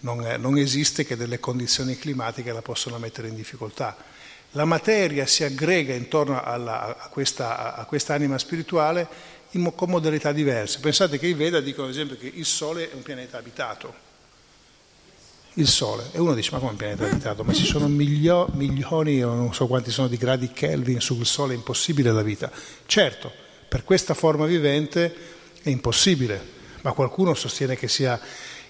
non, 0.00 0.36
non 0.38 0.56
esiste 0.56 1.04
che 1.04 1.18
delle 1.18 1.38
condizioni 1.38 1.98
climatiche 1.98 2.50
la 2.50 2.62
possono 2.62 2.96
mettere 2.96 3.28
in 3.28 3.34
difficoltà 3.34 3.94
la 4.52 4.64
materia 4.64 5.26
si 5.26 5.42
aggrega 5.42 5.94
intorno 5.94 6.40
alla, 6.40 6.96
a, 6.96 7.08
questa, 7.08 7.74
a 7.74 7.84
questa 7.86 8.14
anima 8.14 8.38
spirituale 8.38 9.08
in, 9.50 9.72
con 9.74 9.90
modalità 9.90 10.30
diverse. 10.30 10.78
Pensate 10.78 11.18
che 11.18 11.26
i 11.26 11.34
Veda 11.34 11.60
dicono 11.60 11.88
ad 11.88 11.92
esempio 11.92 12.16
che 12.16 12.30
il 12.32 12.44
Sole 12.44 12.88
è 12.88 12.94
un 12.94 13.02
pianeta 13.02 13.36
abitato. 13.36 14.03
Il 15.54 15.68
Sole. 15.68 16.08
E 16.12 16.18
uno 16.18 16.34
dice, 16.34 16.50
ma 16.52 16.58
come 16.58 16.72
un 16.72 16.76
pianeta 16.76 17.04
abitato? 17.04 17.44
Ma 17.44 17.52
ci 17.52 17.64
sono 17.64 17.86
milio, 17.86 18.48
milioni, 18.54 19.20
non 19.20 19.54
so 19.54 19.66
quanti 19.66 19.90
sono 19.90 20.08
di 20.08 20.16
gradi 20.16 20.50
Kelvin 20.52 21.00
sul 21.00 21.24
Sole, 21.24 21.52
è 21.54 21.56
impossibile 21.56 22.10
la 22.10 22.22
vita. 22.22 22.50
Certo, 22.86 23.30
per 23.68 23.84
questa 23.84 24.14
forma 24.14 24.46
vivente 24.46 25.14
è 25.62 25.68
impossibile, 25.70 26.40
ma 26.82 26.92
qualcuno 26.92 27.34
sostiene 27.34 27.76
che 27.76 27.88
sia 27.88 28.20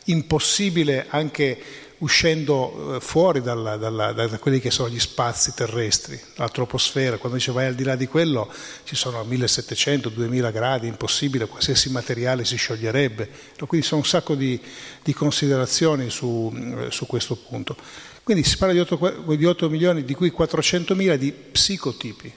impossibile 0.05 1.07
anche 1.09 1.59
uscendo 1.99 2.97
eh, 2.97 3.01
fuori 3.01 3.41
dalla, 3.41 3.77
dalla, 3.77 4.13
da 4.13 4.29
quelli 4.39 4.61
che 4.61 4.71
sono 4.71 4.89
gli 4.89 4.99
spazi 4.99 5.55
terrestri, 5.55 6.21
la 6.37 6.49
troposfera, 6.49 7.19
quando 7.19 7.39
dice 7.39 7.53
vai 7.53 7.67
al 7.67 7.75
di 7.75 7.85
là 7.85 7.97
di 7.97 8.07
quello 8.07 8.53
ci 8.85 8.97
sono 8.97 9.23
1700-2000 9.23 10.53
gradi, 10.53 10.87
impossibile, 10.87 11.47
qualsiasi 11.47 11.91
materiale 11.91 12.45
si 12.45 12.57
scioglierebbe, 12.57 13.29
quindi 13.67 13.87
sono 13.87 14.01
un 14.01 14.07
sacco 14.07 14.35
di, 14.35 14.61
di 15.03 15.13
considerazioni 15.13 16.11
su, 16.11 16.53
eh, 16.55 16.91
su, 16.91 17.07
questo 17.07 17.37
punto. 17.37 17.77
Quindi 18.23 18.43
si 18.43 18.57
parla 18.57 18.75
di 18.75 18.81
8, 18.81 19.25
di 19.37 19.45
8 19.45 19.71
milioni, 19.71 20.05
di 20.05 20.15
cui 20.15 20.33
400.000 20.37 21.15
di 21.17 21.33
psicotipi. 21.33 22.33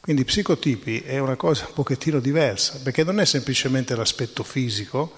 Quindi 0.00 0.24
psicotipi 0.24 1.00
è 1.00 1.18
una 1.18 1.36
cosa 1.36 1.66
un 1.66 1.74
pochettino 1.74 2.18
diversa, 2.18 2.80
perché 2.82 3.04
non 3.04 3.20
è 3.20 3.26
semplicemente 3.26 3.94
l'aspetto 3.94 4.42
fisico, 4.42 5.12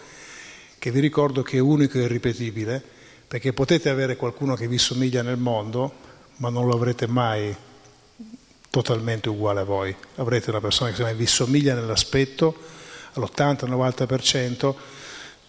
che 0.78 0.90
vi 0.90 1.00
ricordo 1.00 1.42
che 1.42 1.58
è 1.58 1.60
unico 1.60 1.99
e 1.99 2.02
irripetibile, 2.02 2.82
perché 3.30 3.52
potete 3.52 3.88
avere 3.90 4.16
qualcuno 4.16 4.56
che 4.56 4.66
vi 4.66 4.76
somiglia 4.76 5.22
nel 5.22 5.37
mondo, 5.37 5.92
ma 6.38 6.49
non 6.49 6.66
lo 6.66 6.75
avrete 6.75 7.06
mai 7.06 7.54
totalmente 8.68 9.28
uguale 9.28 9.60
a 9.60 9.62
voi. 9.62 9.94
Avrete 10.16 10.50
una 10.50 10.60
persona 10.60 10.90
che 10.90 11.14
vi 11.14 11.26
somiglia 11.26 11.75
nell'aspetto 11.75 12.56
all'80-90%, 13.12 14.75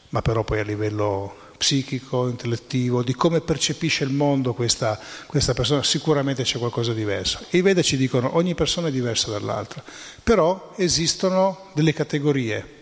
ma 0.10 0.22
però 0.22 0.44
poi 0.44 0.60
a 0.60 0.64
livello 0.64 1.36
psichico, 1.58 2.28
intellettivo, 2.28 3.02
di 3.02 3.16
come 3.16 3.42
percepisce 3.42 4.04
il 4.04 4.12
mondo 4.12 4.54
questa, 4.54 5.00
questa 5.26 5.56
persona, 5.56 5.82
sicuramente 5.82 6.44
c'è 6.44 6.60
qualcosa 6.60 6.92
di 6.92 7.00
diverso. 7.00 7.40
I 7.50 7.64
Veda 7.64 7.82
ci 7.82 7.98
dicono 7.98 8.36
ogni 8.36 8.54
persona 8.54 8.90
è 8.90 8.92
diversa 8.92 9.32
dall'altra, 9.32 9.84
però 10.22 10.74
esistono 10.76 11.70
delle 11.74 11.94
categorie 11.94 12.81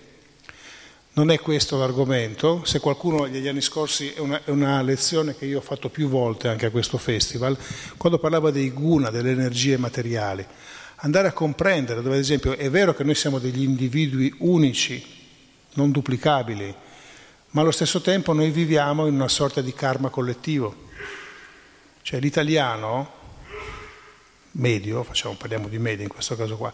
non 1.20 1.32
è 1.32 1.40
questo 1.42 1.78
l'argomento, 1.78 2.64
se 2.64 2.80
qualcuno 2.80 3.26
negli 3.26 3.50
anni 3.50 3.60
scorsi 3.60 4.14
è 4.14 4.20
una, 4.20 4.42
è 4.42 4.52
una, 4.52 4.82
lezione 4.82 5.36
che 5.36 5.44
io 5.44 5.58
ho 5.58 5.62
fatto 5.62 5.90
più 5.90 6.08
volte 6.08 6.48
anche 6.48 6.68
a 6.68 6.70
questo 6.72 6.98
festival, 6.98 7.58
quando 7.98 8.20
parlava 8.20 8.52
dei 8.52 8.72
guna, 8.72 9.10
delle 9.10 9.32
energie 9.32 9.76
materiali, 9.76 10.48
andare 11.02 11.28
a 11.28 11.34
comprendere 11.34 12.02
dove 12.02 12.16
ad 12.16 12.22
esempio 12.22 12.56
è 12.56 12.70
vero 12.70 12.94
che 12.94 13.04
noi 13.04 13.16
siamo 13.16 13.38
degli 13.38 13.64
individui 13.64 14.34
unici, 14.38 15.06
non 15.74 15.92
duplicabili, 15.92 16.74
ma 17.50 17.62
allo 17.62 17.72
stesso 17.72 18.00
tempo 18.00 18.32
noi 18.32 18.50
viviamo 18.50 19.06
in 19.06 19.16
una 19.16 19.28
sorta 19.28 19.60
di 19.60 19.74
karma 19.74 20.08
collettivo. 20.08 20.88
Cioè 22.02 22.22
l'italiano 22.22 23.12
medio, 24.52 25.04
facciamo, 25.04 25.36
parliamo 25.36 25.68
di 25.68 25.80
medio 25.80 26.04
in 26.04 26.10
questo 26.10 26.38
caso 26.38 26.56
qua, 26.56 26.74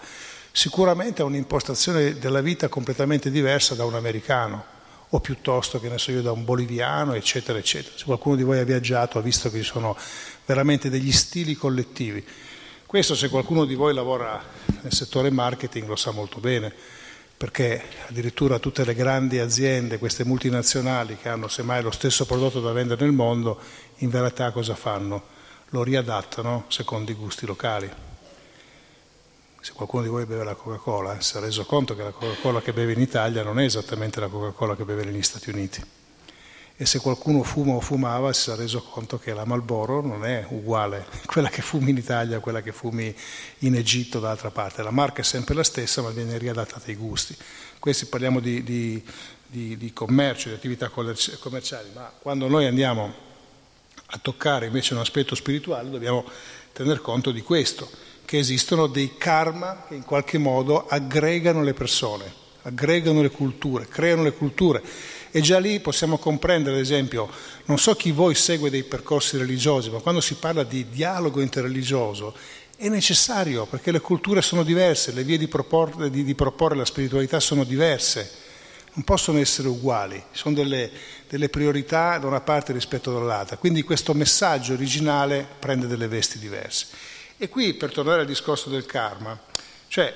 sicuramente 0.55 1.21
ha 1.21 1.25
un'impostazione 1.25 2.17
della 2.17 2.39
vita 2.39 2.69
completamente 2.69 3.29
diversa 3.29 3.75
da 3.75 3.83
un 3.83 3.93
americano 3.93 4.63
o 5.09 5.19
piuttosto 5.19 5.81
che 5.81 5.89
ne 5.89 5.97
so 5.97 6.11
io 6.11 6.21
da 6.21 6.31
un 6.31 6.45
boliviano 6.45 7.13
eccetera 7.13 7.59
eccetera. 7.59 7.97
Se 7.97 8.05
qualcuno 8.05 8.37
di 8.37 8.43
voi 8.43 8.59
ha 8.59 8.63
viaggiato 8.63 9.19
ha 9.19 9.21
visto 9.21 9.51
che 9.51 9.57
ci 9.57 9.65
sono 9.65 9.97
veramente 10.45 10.89
degli 10.89 11.11
stili 11.11 11.55
collettivi. 11.55 12.25
Questo 12.85 13.15
se 13.15 13.27
qualcuno 13.27 13.65
di 13.65 13.75
voi 13.75 13.93
lavora 13.93 14.41
nel 14.81 14.93
settore 14.93 15.29
marketing 15.29 15.89
lo 15.89 15.97
sa 15.97 16.11
molto 16.11 16.39
bene, 16.39 16.73
perché 17.35 17.83
addirittura 18.07 18.57
tutte 18.57 18.85
le 18.85 18.95
grandi 18.95 19.39
aziende, 19.39 19.97
queste 19.97 20.23
multinazionali 20.23 21.17
che 21.21 21.27
hanno 21.27 21.49
semmai 21.49 21.83
lo 21.83 21.91
stesso 21.91 22.25
prodotto 22.25 22.61
da 22.61 22.71
vendere 22.71 23.03
nel 23.03 23.13
mondo, 23.13 23.59
in 23.97 24.09
realtà 24.09 24.51
cosa 24.51 24.75
fanno? 24.75 25.21
Lo 25.71 25.83
riadattano 25.83 26.63
secondo 26.69 27.11
i 27.11 27.15
gusti 27.15 27.45
locali 27.45 28.04
se 29.65 29.73
qualcuno 29.73 30.03
di 30.03 30.09
voi 30.09 30.27
beve 30.27 30.43
la 30.43 30.53
Coca-Cola, 30.53 31.19
si 31.21 31.37
è 31.37 31.39
reso 31.39 31.65
conto 31.65 31.95
che 31.95 32.03
la 32.03 32.11
Coca-Cola 32.11 32.61
che 32.61 32.71
beve 32.71 32.93
in 32.93 33.01
Italia 33.01 33.41
non 33.41 33.59
è 33.59 33.63
esattamente 33.63 34.19
la 34.19 34.27
Coca-Cola 34.27 34.75
che 34.75 34.83
beve 34.83 35.05
negli 35.05 35.23
Stati 35.23 35.49
Uniti. 35.49 35.83
E 36.77 36.85
se 36.85 36.99
qualcuno 36.99 37.41
fuma 37.41 37.73
o 37.73 37.79
fumava 37.79 38.31
si 38.31 38.51
è 38.51 38.55
reso 38.55 38.83
conto 38.83 39.17
che 39.17 39.33
la 39.33 39.43
Malboro 39.43 40.01
non 40.01 40.23
è 40.23 40.45
uguale 40.49 41.07
quella 41.25 41.49
che 41.49 41.63
fumi 41.63 41.89
in 41.89 41.97
Italia 41.97 42.37
a 42.37 42.41
quella 42.41 42.61
che 42.61 42.73
fumi 42.73 43.15
in 43.59 43.73
Egitto 43.73 44.19
dall'altra 44.19 44.51
parte. 44.51 44.83
La 44.83 44.91
marca 44.91 45.21
è 45.21 45.23
sempre 45.23 45.55
la 45.55 45.63
stessa 45.63 46.03
ma 46.03 46.11
viene 46.11 46.37
riadattata 46.37 46.85
ai 46.85 46.95
gusti. 46.95 47.35
Questi 47.79 48.05
parliamo 48.05 48.39
di, 48.39 48.61
di, 48.61 49.03
di, 49.47 49.77
di 49.77 49.93
commercio, 49.93 50.49
di 50.49 50.53
attività 50.53 50.89
commerciali, 50.89 51.89
ma 51.91 52.13
quando 52.21 52.47
noi 52.47 52.67
andiamo 52.67 53.11
a 54.05 54.19
toccare 54.19 54.67
invece 54.67 54.93
un 54.93 54.99
aspetto 54.99 55.33
spirituale 55.33 55.89
dobbiamo 55.89 56.23
tener 56.71 57.01
conto 57.01 57.31
di 57.31 57.41
questo 57.41 58.04
che 58.25 58.39
esistono 58.39 58.87
dei 58.87 59.15
karma 59.17 59.85
che 59.87 59.95
in 59.95 60.03
qualche 60.03 60.37
modo 60.37 60.87
aggregano 60.87 61.63
le 61.63 61.73
persone, 61.73 62.31
aggregano 62.63 63.21
le 63.21 63.29
culture, 63.29 63.87
creano 63.87 64.23
le 64.23 64.33
culture. 64.33 64.81
E 65.31 65.41
già 65.41 65.59
lì 65.59 65.79
possiamo 65.79 66.17
comprendere, 66.17 66.75
ad 66.75 66.81
esempio, 66.81 67.29
non 67.65 67.77
so 67.77 67.93
chi 67.95 68.11
voi 68.11 68.35
segue 68.35 68.69
dei 68.69 68.83
percorsi 68.83 69.37
religiosi, 69.37 69.89
ma 69.89 69.99
quando 69.99 70.21
si 70.21 70.35
parla 70.35 70.63
di 70.63 70.89
dialogo 70.89 71.41
interreligioso 71.41 72.33
è 72.77 72.89
necessario 72.89 73.65
perché 73.65 73.91
le 73.91 74.01
culture 74.01 74.41
sono 74.41 74.63
diverse, 74.63 75.13
le 75.13 75.23
vie 75.23 75.37
di 75.37 75.47
proporre, 75.47 76.09
di, 76.09 76.23
di 76.23 76.35
proporre 76.35 76.75
la 76.75 76.85
spiritualità 76.85 77.39
sono 77.39 77.63
diverse, 77.63 78.29
non 78.93 79.03
possono 79.03 79.39
essere 79.39 79.67
uguali, 79.67 80.21
sono 80.31 80.55
delle, 80.55 80.89
delle 81.29 81.49
priorità 81.49 82.17
da 82.17 82.27
una 82.27 82.41
parte 82.41 82.73
rispetto 82.73 83.11
dall'altra. 83.11 83.57
Quindi 83.57 83.83
questo 83.83 84.13
messaggio 84.13 84.73
originale 84.73 85.45
prende 85.59 85.87
delle 85.87 86.07
vesti 86.07 86.39
diverse. 86.39 86.87
E 87.37 87.49
qui, 87.49 87.73
per 87.73 87.91
tornare 87.91 88.21
al 88.21 88.27
discorso 88.27 88.69
del 88.69 88.85
karma, 88.85 89.37
cioè 89.87 90.15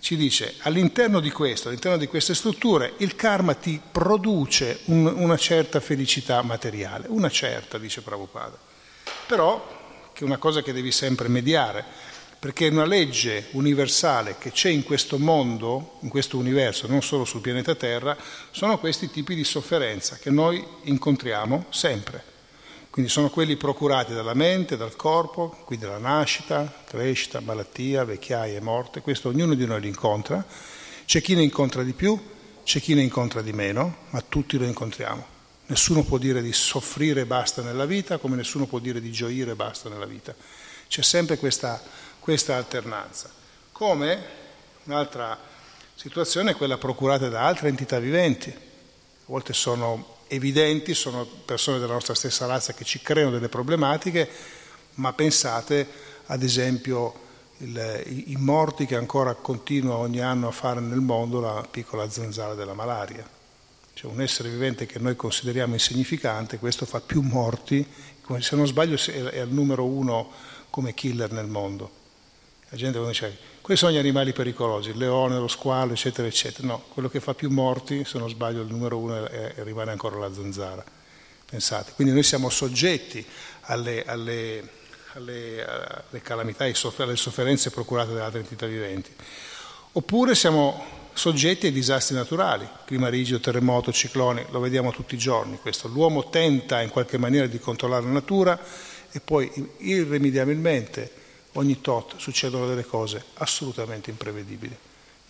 ci 0.00 0.16
dice 0.16 0.56
all'interno 0.62 1.20
di 1.20 1.30
questo, 1.30 1.68
all'interno 1.68 1.96
di 1.96 2.08
queste 2.08 2.34
strutture, 2.34 2.94
il 2.98 3.14
karma 3.14 3.54
ti 3.54 3.80
produce 3.90 4.80
un, 4.86 5.06
una 5.06 5.36
certa 5.36 5.80
felicità 5.80 6.42
materiale, 6.42 7.06
una 7.08 7.30
certa, 7.30 7.78
dice 7.78 8.02
Prabhupada. 8.02 8.58
Però, 9.26 10.10
che 10.12 10.22
è 10.22 10.26
una 10.26 10.38
cosa 10.38 10.60
che 10.60 10.72
devi 10.72 10.90
sempre 10.90 11.28
mediare, 11.28 11.84
perché 12.38 12.66
è 12.66 12.70
una 12.70 12.84
legge 12.84 13.46
universale 13.52 14.36
che 14.36 14.50
c'è 14.50 14.68
in 14.68 14.82
questo 14.82 15.18
mondo, 15.18 15.98
in 16.00 16.10
questo 16.10 16.36
universo, 16.36 16.86
non 16.86 17.00
solo 17.00 17.24
sul 17.24 17.40
pianeta 17.40 17.74
Terra, 17.74 18.14
sono 18.50 18.78
questi 18.78 19.08
tipi 19.08 19.34
di 19.34 19.44
sofferenza 19.44 20.16
che 20.16 20.30
noi 20.30 20.62
incontriamo 20.82 21.66
sempre. 21.70 22.33
Quindi 22.94 23.10
sono 23.10 23.28
quelli 23.28 23.56
procurati 23.56 24.14
dalla 24.14 24.34
mente, 24.34 24.76
dal 24.76 24.94
corpo, 24.94 25.48
quindi 25.64 25.84
la 25.84 25.98
nascita, 25.98 26.72
crescita, 26.84 27.40
malattia, 27.40 28.04
vecchiaia 28.04 28.56
e 28.56 28.60
morte. 28.60 29.00
Questo 29.00 29.30
ognuno 29.30 29.54
di 29.54 29.66
noi 29.66 29.80
li 29.80 29.88
incontra. 29.88 30.46
C'è 31.04 31.20
chi 31.20 31.34
ne 31.34 31.42
incontra 31.42 31.82
di 31.82 31.92
più, 31.92 32.16
c'è 32.62 32.78
chi 32.78 32.94
ne 32.94 33.02
incontra 33.02 33.42
di 33.42 33.52
meno, 33.52 33.96
ma 34.10 34.20
tutti 34.20 34.56
lo 34.58 34.64
incontriamo. 34.64 35.26
Nessuno 35.66 36.04
può 36.04 36.18
dire 36.18 36.40
di 36.40 36.52
soffrire 36.52 37.22
e 37.22 37.26
basta 37.26 37.62
nella 37.62 37.84
vita, 37.84 38.18
come 38.18 38.36
nessuno 38.36 38.66
può 38.66 38.78
dire 38.78 39.00
di 39.00 39.10
gioire 39.10 39.50
e 39.50 39.56
basta 39.56 39.88
nella 39.88 40.06
vita. 40.06 40.32
C'è 40.86 41.02
sempre 41.02 41.36
questa, 41.36 41.82
questa 42.20 42.54
alternanza. 42.54 43.28
Come 43.72 44.22
un'altra 44.84 45.36
situazione 45.96 46.52
è 46.52 46.54
quella 46.54 46.78
procurata 46.78 47.28
da 47.28 47.44
altre 47.44 47.70
entità 47.70 47.98
viventi. 47.98 48.50
A 48.50 48.56
volte 49.24 49.52
sono 49.52 50.13
evidenti, 50.28 50.94
sono 50.94 51.24
persone 51.24 51.78
della 51.78 51.92
nostra 51.92 52.14
stessa 52.14 52.46
razza 52.46 52.72
che 52.72 52.84
ci 52.84 53.00
creano 53.00 53.30
delle 53.30 53.48
problematiche, 53.48 54.28
ma 54.94 55.12
pensate 55.12 55.86
ad 56.26 56.42
esempio 56.42 57.22
il, 57.58 58.02
i, 58.06 58.32
i 58.32 58.36
morti 58.36 58.86
che 58.86 58.96
ancora 58.96 59.34
continua 59.34 59.96
ogni 59.96 60.20
anno 60.20 60.48
a 60.48 60.52
fare 60.52 60.80
nel 60.80 61.00
mondo 61.00 61.40
la 61.40 61.66
piccola 61.70 62.10
zanzara 62.10 62.54
della 62.54 62.74
malaria. 62.74 63.28
Cioè 63.94 64.10
un 64.10 64.20
essere 64.20 64.48
vivente 64.48 64.86
che 64.86 64.98
noi 64.98 65.14
consideriamo 65.14 65.74
insignificante, 65.74 66.58
questo 66.58 66.84
fa 66.84 67.00
più 67.00 67.20
morti, 67.20 67.86
se 68.38 68.56
non 68.56 68.66
sbaglio 68.66 68.96
è 69.30 69.38
al 69.38 69.50
numero 69.50 69.84
uno 69.84 70.30
come 70.70 70.94
killer 70.94 71.30
nel 71.30 71.46
mondo. 71.46 72.02
La 72.70 72.76
gente 72.76 72.98
quando 72.98 73.12
dice, 73.12 73.38
quali 73.64 73.80
sono 73.80 73.92
gli 73.92 73.96
animali 73.96 74.34
pericolosi? 74.34 74.90
Il 74.90 74.98
leone, 74.98 75.38
lo 75.38 75.48
squalo, 75.48 75.94
eccetera, 75.94 76.28
eccetera. 76.28 76.68
No, 76.68 76.84
quello 76.92 77.08
che 77.08 77.18
fa 77.18 77.32
più 77.32 77.48
morti, 77.48 78.04
se 78.04 78.18
non 78.18 78.28
sbaglio, 78.28 78.60
il 78.60 78.68
numero 78.68 78.98
uno 78.98 79.26
è, 79.26 79.54
rimane 79.62 79.90
ancora 79.90 80.18
la 80.18 80.30
zanzara. 80.30 80.84
Pensate. 81.46 81.92
Quindi 81.94 82.12
noi 82.12 82.24
siamo 82.24 82.50
soggetti 82.50 83.24
alle, 83.62 84.04
alle, 84.04 84.68
alle, 85.14 85.64
alle 85.64 86.20
calamità, 86.20 86.64
alle 86.64 87.16
sofferenze 87.16 87.70
procurate 87.70 88.12
da 88.12 88.26
altre 88.26 88.40
entità 88.40 88.66
viventi. 88.66 89.10
Oppure 89.92 90.34
siamo 90.34 90.84
soggetti 91.14 91.64
ai 91.64 91.72
disastri 91.72 92.14
naturali, 92.16 92.68
clima 92.84 93.08
rigido, 93.08 93.40
terremoto, 93.40 93.90
cicloni, 93.92 94.44
lo 94.50 94.60
vediamo 94.60 94.92
tutti 94.92 95.14
i 95.14 95.18
giorni 95.18 95.56
questo. 95.58 95.88
L'uomo 95.88 96.28
tenta 96.28 96.82
in 96.82 96.90
qualche 96.90 97.16
maniera 97.16 97.46
di 97.46 97.58
controllare 97.58 98.04
la 98.04 98.10
natura 98.10 98.60
e 99.10 99.20
poi 99.20 99.50
irrimediabilmente 99.78 101.22
ogni 101.54 101.80
tot 101.80 102.14
succedono 102.16 102.66
delle 102.66 102.84
cose 102.84 103.24
assolutamente 103.34 104.10
imprevedibili. 104.10 104.76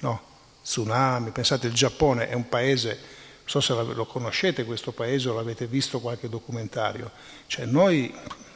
No? 0.01 0.33
Tsunami, 0.63 1.31
pensate 1.31 1.67
il 1.67 1.75
Giappone 1.75 2.29
è 2.29 2.35
un 2.35 2.49
paese, 2.49 2.89
non 2.89 3.47
so 3.47 3.61
se 3.61 3.75
lo 3.75 4.07
conoscete 4.07 4.65
questo 4.65 4.93
paese 4.93 5.29
o 5.29 5.35
l'avete 5.35 5.67
visto 5.67 6.01
qualche 6.01 6.29
documentario, 6.29 7.11
cioè 7.47 7.67
noi 7.67 8.13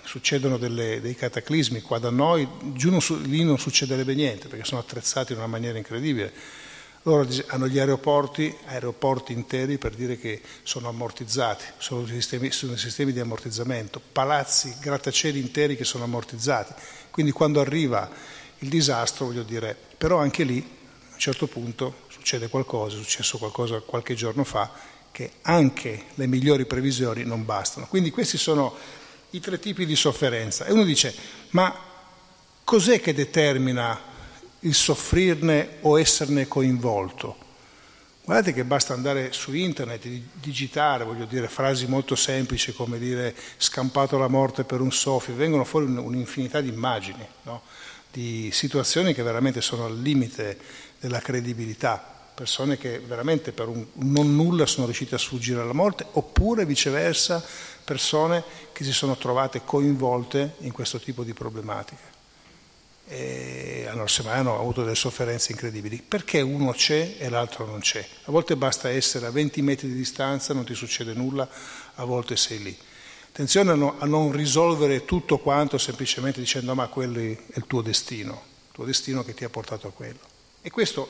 succedono 0.08 0.56
delle, 0.56 1.02
dei 1.02 1.14
cataclismi, 1.14 1.82
qua 1.82 1.98
da 1.98 2.08
noi 2.08 2.48
giù 2.72 2.88
non, 2.90 3.00
lì 3.24 3.44
non 3.44 3.58
succederebbe 3.58 4.14
niente 4.14 4.48
perché 4.48 4.64
sono 4.64 4.80
attrezzati 4.80 5.32
in 5.32 5.38
una 5.38 5.46
maniera 5.46 5.76
incredibile. 5.76 6.32
Loro 7.02 7.28
hanno 7.48 7.68
gli 7.68 7.78
aeroporti, 7.78 8.54
aeroporti 8.66 9.32
interi 9.32 9.78
per 9.78 9.94
dire 9.94 10.18
che 10.18 10.42
sono 10.62 10.88
ammortizzati, 10.88 11.64
sono 11.76 12.06
sistemi, 12.06 12.50
sono 12.50 12.76
sistemi 12.76 13.12
di 13.12 13.20
ammortizzamento, 13.20 14.00
palazzi, 14.00 14.74
grattacieli 14.80 15.38
interi 15.38 15.76
che 15.76 15.84
sono 15.84 16.04
ammortizzati. 16.04 16.74
Quindi 17.10 17.32
quando 17.32 17.60
arriva 17.60 18.08
il 18.58 18.68
disastro, 18.68 19.26
voglio 19.26 19.42
dire, 19.42 19.76
però 19.96 20.18
anche 20.18 20.44
lì 20.44 20.58
a 20.58 21.14
un 21.14 21.18
certo 21.18 21.46
punto 21.46 22.06
succede 22.08 22.48
qualcosa, 22.48 22.96
è 22.96 23.00
successo 23.00 23.38
qualcosa 23.38 23.80
qualche 23.80 24.14
giorno 24.14 24.44
fa, 24.44 24.70
che 25.10 25.32
anche 25.42 26.04
le 26.14 26.26
migliori 26.26 26.64
previsioni 26.66 27.24
non 27.24 27.44
bastano. 27.44 27.86
Quindi 27.86 28.10
questi 28.10 28.36
sono 28.36 28.74
i 29.30 29.40
tre 29.40 29.58
tipi 29.58 29.84
di 29.84 29.96
sofferenza. 29.96 30.64
E 30.64 30.72
uno 30.72 30.84
dice, 30.84 31.14
ma 31.50 31.74
cos'è 32.64 33.00
che 33.00 33.14
determina 33.14 34.00
il 34.60 34.74
soffrirne 34.74 35.78
o 35.80 35.98
esserne 35.98 36.46
coinvolto? 36.46 37.46
Guardate 38.28 38.52
che 38.52 38.64
basta 38.64 38.92
andare 38.92 39.32
su 39.32 39.54
internet, 39.54 40.06
digitare, 40.34 41.04
voglio 41.04 41.24
dire, 41.24 41.48
frasi 41.48 41.86
molto 41.86 42.14
semplici 42.14 42.74
come 42.74 42.98
dire 42.98 43.34
scampato 43.56 44.18
la 44.18 44.28
morte 44.28 44.64
per 44.64 44.82
un 44.82 44.92
soffio, 44.92 45.34
vengono 45.34 45.64
fuori 45.64 45.86
un'infinità 45.86 46.60
di 46.60 46.68
immagini, 46.68 47.26
no? 47.44 47.62
di 48.12 48.50
situazioni 48.52 49.14
che 49.14 49.22
veramente 49.22 49.62
sono 49.62 49.86
al 49.86 49.98
limite 49.98 50.58
della 51.00 51.20
credibilità 51.20 52.16
persone 52.34 52.76
che 52.76 52.98
veramente 53.00 53.52
per 53.52 53.68
un 53.68 53.86
non 53.94 54.36
nulla 54.36 54.66
sono 54.66 54.84
riuscite 54.84 55.14
a 55.14 55.18
sfuggire 55.18 55.62
alla 55.62 55.72
morte, 55.72 56.04
oppure 56.12 56.66
viceversa 56.66 57.42
persone 57.82 58.44
che 58.72 58.84
si 58.84 58.92
sono 58.92 59.16
trovate 59.16 59.62
coinvolte 59.64 60.56
in 60.58 60.72
questo 60.72 61.00
tipo 61.00 61.24
di 61.24 61.32
problematiche. 61.32 62.17
E 63.08 63.86
hanno, 63.88 64.06
hanno 64.26 64.58
avuto 64.58 64.82
delle 64.82 64.94
sofferenze 64.94 65.52
incredibili. 65.52 66.02
Perché 66.06 66.40
uno 66.40 66.72
c'è 66.72 67.16
e 67.18 67.28
l'altro 67.28 67.66
non 67.66 67.80
c'è? 67.80 68.06
A 68.24 68.30
volte 68.30 68.56
basta 68.56 68.90
essere 68.90 69.26
a 69.26 69.30
20 69.30 69.62
metri 69.62 69.88
di 69.88 69.94
distanza, 69.94 70.54
non 70.54 70.64
ti 70.64 70.74
succede 70.74 71.14
nulla, 71.14 71.48
a 71.94 72.04
volte 72.04 72.36
sei 72.36 72.62
lì. 72.62 72.78
Attenzione 73.28 73.70
a, 73.70 73.74
no, 73.74 73.96
a 73.98 74.06
non 74.06 74.32
risolvere 74.32 75.04
tutto 75.04 75.38
quanto 75.38 75.78
semplicemente 75.78 76.40
dicendo 76.40 76.74
ma 76.74 76.88
quello 76.88 77.18
è 77.18 77.36
il 77.54 77.64
tuo 77.66 77.82
destino, 77.82 78.32
il 78.32 78.72
tuo 78.72 78.84
destino 78.84 79.24
che 79.24 79.32
ti 79.34 79.44
ha 79.44 79.48
portato 79.48 79.86
a 79.86 79.92
quello. 79.92 80.18
E 80.60 80.70
questo 80.70 81.08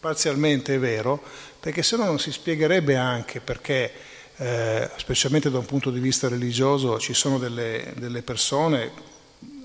parzialmente 0.00 0.76
è 0.76 0.78
vero, 0.78 1.22
perché 1.60 1.82
se 1.82 1.96
no 1.96 2.04
non 2.04 2.18
si 2.18 2.32
spiegherebbe 2.32 2.96
anche 2.96 3.40
perché, 3.40 3.92
eh, 4.36 4.90
specialmente 4.96 5.50
da 5.50 5.58
un 5.58 5.66
punto 5.66 5.90
di 5.90 6.00
vista 6.00 6.28
religioso, 6.28 6.98
ci 6.98 7.12
sono 7.12 7.38
delle, 7.38 7.92
delle 7.96 8.22
persone, 8.22 8.90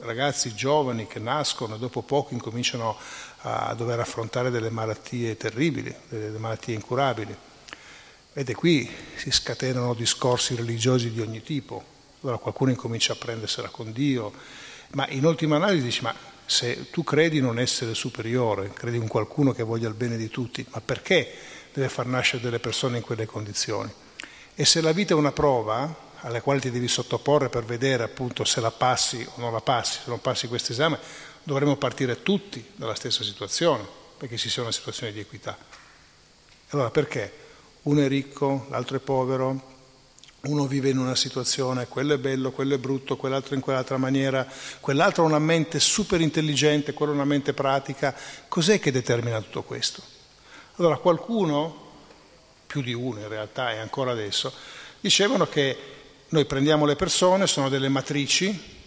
ragazzi 0.01 0.53
giovani 0.53 1.07
che 1.07 1.19
nascono 1.19 1.75
e 1.75 1.79
dopo 1.79 2.01
poco 2.01 2.33
incominciano 2.33 2.97
a 3.41 3.73
dover 3.73 3.99
affrontare 3.99 4.49
delle 4.49 4.69
malattie 4.69 5.37
terribili, 5.37 5.93
delle 6.09 6.37
malattie 6.37 6.75
incurabili. 6.75 7.35
Vede, 8.33 8.55
qui 8.55 8.89
si 9.15 9.31
scatenano 9.31 9.93
discorsi 9.93 10.55
religiosi 10.55 11.11
di 11.11 11.19
ogni 11.19 11.41
tipo, 11.41 11.83
allora 12.21 12.37
qualcuno 12.37 12.71
incomincia 12.71 13.13
a 13.13 13.17
prendersela 13.17 13.69
con 13.69 13.91
Dio, 13.91 14.31
ma 14.91 15.07
in 15.09 15.25
ultima 15.25 15.57
analisi 15.57 15.83
dice, 15.83 16.01
ma 16.01 16.15
se 16.45 16.89
tu 16.89 17.03
credi 17.03 17.37
in 17.37 17.45
un 17.45 17.59
essere 17.59 17.93
superiore, 17.93 18.71
credi 18.73 18.97
in 18.97 19.07
qualcuno 19.07 19.51
che 19.51 19.63
voglia 19.63 19.87
il 19.87 19.93
bene 19.93 20.17
di 20.17 20.29
tutti, 20.29 20.65
ma 20.69 20.81
perché 20.81 21.29
deve 21.73 21.89
far 21.89 22.05
nascere 22.05 22.41
delle 22.41 22.59
persone 22.59 22.97
in 22.97 23.03
quelle 23.03 23.25
condizioni? 23.25 23.91
E 24.53 24.65
se 24.65 24.81
la 24.81 24.91
vita 24.91 25.13
è 25.13 25.17
una 25.17 25.31
prova 25.31 26.09
alla 26.21 26.41
quale 26.41 26.59
ti 26.59 26.71
devi 26.71 26.87
sottoporre 26.87 27.49
per 27.49 27.63
vedere 27.63 28.03
appunto 28.03 28.43
se 28.43 28.61
la 28.61 28.71
passi 28.71 29.27
o 29.35 29.39
non 29.39 29.51
la 29.51 29.61
passi, 29.61 29.99
se 30.03 30.09
non 30.09 30.21
passi 30.21 30.47
questo 30.47 30.71
esame, 30.71 30.99
dovremmo 31.43 31.75
partire 31.75 32.21
tutti 32.21 32.63
dalla 32.75 32.95
stessa 32.95 33.23
situazione, 33.23 33.85
perché 34.17 34.37
ci 34.37 34.49
sia 34.49 34.61
una 34.61 34.71
situazione 34.71 35.11
di 35.11 35.19
equità. 35.19 35.57
Allora 36.69 36.91
perché? 36.91 37.39
Uno 37.83 38.01
è 38.01 38.07
ricco, 38.07 38.67
l'altro 38.69 38.97
è 38.97 38.99
povero, 38.99 39.69
uno 40.41 40.67
vive 40.67 40.89
in 40.89 40.97
una 40.97 41.15
situazione, 41.15 41.87
quello 41.87 42.13
è 42.13 42.17
bello, 42.17 42.51
quello 42.51 42.75
è 42.75 42.77
brutto, 42.77 43.15
quell'altro 43.15 43.55
in 43.55 43.61
quell'altra 43.61 43.97
maniera, 43.97 44.47
quell'altro 44.79 45.23
ha 45.23 45.27
una 45.27 45.39
mente 45.39 45.79
super 45.79 46.21
intelligente, 46.21 46.93
quello 46.93 47.11
ha 47.11 47.15
una 47.15 47.25
mente 47.25 47.53
pratica. 47.53 48.15
Cos'è 48.47 48.79
che 48.79 48.91
determina 48.91 49.41
tutto 49.41 49.63
questo? 49.63 50.01
Allora 50.75 50.97
qualcuno, 50.97 51.89
più 52.65 52.81
di 52.81 52.93
uno 52.93 53.19
in 53.19 53.27
realtà 53.27 53.71
e 53.71 53.77
ancora 53.77 54.11
adesso, 54.11 54.51
dicevano 54.99 55.47
che 55.47 56.00
noi 56.31 56.45
prendiamo 56.45 56.85
le 56.85 56.95
persone, 56.95 57.45
sono 57.47 57.69
delle 57.69 57.89
matrici 57.89 58.79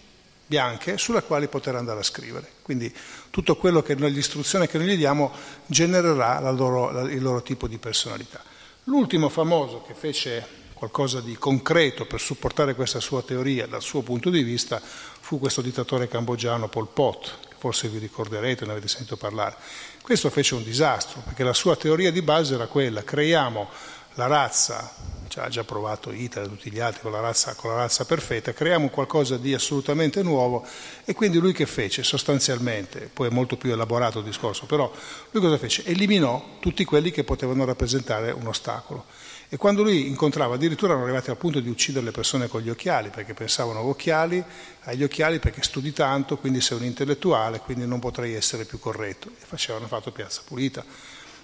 bianche 0.47 0.97
sulle 0.97 1.23
quali 1.23 1.47
poter 1.47 1.75
andare 1.75 1.99
a 1.99 2.03
scrivere. 2.03 2.49
Quindi 2.61 2.93
tutto 3.29 3.55
quello 3.55 3.81
che 3.81 3.95
noi, 3.95 4.11
l'istruzione 4.11 4.67
che 4.67 4.77
noi 4.77 4.87
gli 4.87 4.97
diamo 4.97 5.31
genererà 5.65 6.39
loro, 6.51 7.07
il 7.07 7.21
loro 7.21 7.41
tipo 7.41 7.67
di 7.67 7.77
personalità. 7.77 8.41
L'ultimo 8.85 9.29
famoso 9.29 9.83
che 9.85 9.93
fece 9.93 10.63
qualcosa 10.73 11.21
di 11.21 11.35
concreto 11.35 12.05
per 12.05 12.19
supportare 12.19 12.75
questa 12.75 12.99
sua 12.99 13.21
teoria 13.21 13.65
dal 13.65 13.81
suo 13.81 14.01
punto 14.01 14.29
di 14.29 14.43
vista 14.43 14.81
fu 14.81 15.39
questo 15.39 15.61
dittatore 15.61 16.07
cambogiano 16.07 16.67
Pol 16.67 16.87
Pot, 16.87 17.39
che 17.47 17.55
forse 17.57 17.87
vi 17.87 17.97
ricorderete, 17.97 18.65
ne 18.65 18.71
avete 18.71 18.87
sentito 18.87 19.17
parlare. 19.17 19.55
Questo 20.01 20.29
fece 20.29 20.55
un 20.55 20.63
disastro, 20.63 21.21
perché 21.21 21.43
la 21.43 21.53
sua 21.53 21.75
teoria 21.75 22.11
di 22.11 22.21
base 22.21 22.55
era 22.55 22.67
quella, 22.67 23.03
creiamo 23.03 23.69
la 24.15 24.27
razza, 24.27 24.93
ha 25.35 25.49
già 25.49 25.63
provato 25.63 26.11
Hitler 26.11 26.45
e 26.45 26.49
tutti 26.49 26.71
gli 26.71 26.79
altri 26.79 27.01
con 27.01 27.11
la, 27.11 27.19
razza, 27.19 27.53
con 27.55 27.71
la 27.71 27.77
razza 27.77 28.05
perfetta, 28.05 28.53
creiamo 28.53 28.89
qualcosa 28.89 29.37
di 29.37 29.53
assolutamente 29.53 30.23
nuovo 30.23 30.65
e 31.03 31.13
quindi 31.13 31.37
lui 31.37 31.53
che 31.53 31.65
fece 31.65 32.03
sostanzialmente, 32.03 33.09
poi 33.11 33.27
è 33.27 33.31
molto 33.31 33.57
più 33.57 33.71
elaborato 33.71 34.19
il 34.19 34.25
discorso, 34.25 34.65
però 34.65 34.91
lui 35.31 35.41
cosa 35.41 35.57
fece? 35.57 35.83
Eliminò 35.85 36.57
tutti 36.59 36.85
quelli 36.85 37.11
che 37.11 37.23
potevano 37.23 37.65
rappresentare 37.65 38.31
un 38.31 38.47
ostacolo 38.47 39.05
e 39.47 39.57
quando 39.57 39.83
lui 39.83 40.07
incontrava, 40.07 40.55
addirittura 40.55 40.91
erano 40.91 41.05
arrivati 41.05 41.29
al 41.29 41.37
punto 41.37 41.59
di 41.59 41.69
uccidere 41.69 42.05
le 42.05 42.11
persone 42.11 42.47
con 42.47 42.61
gli 42.61 42.69
occhiali, 42.69 43.09
perché 43.09 43.33
pensavano 43.33 43.79
occhiali, 43.81 44.43
agli 44.83 45.03
occhiali 45.03 45.39
perché 45.39 45.61
studi 45.61 45.93
tanto, 45.93 46.37
quindi 46.37 46.61
sei 46.61 46.77
un 46.77 46.83
intellettuale, 46.83 47.59
quindi 47.59 47.85
non 47.85 47.99
potrei 47.99 48.33
essere 48.33 48.65
più 48.65 48.79
corretto. 48.79 49.29
E 49.29 49.45
facevano 49.45 49.85
fatto 49.85 50.11
piazza 50.11 50.41
pulita, 50.43 50.83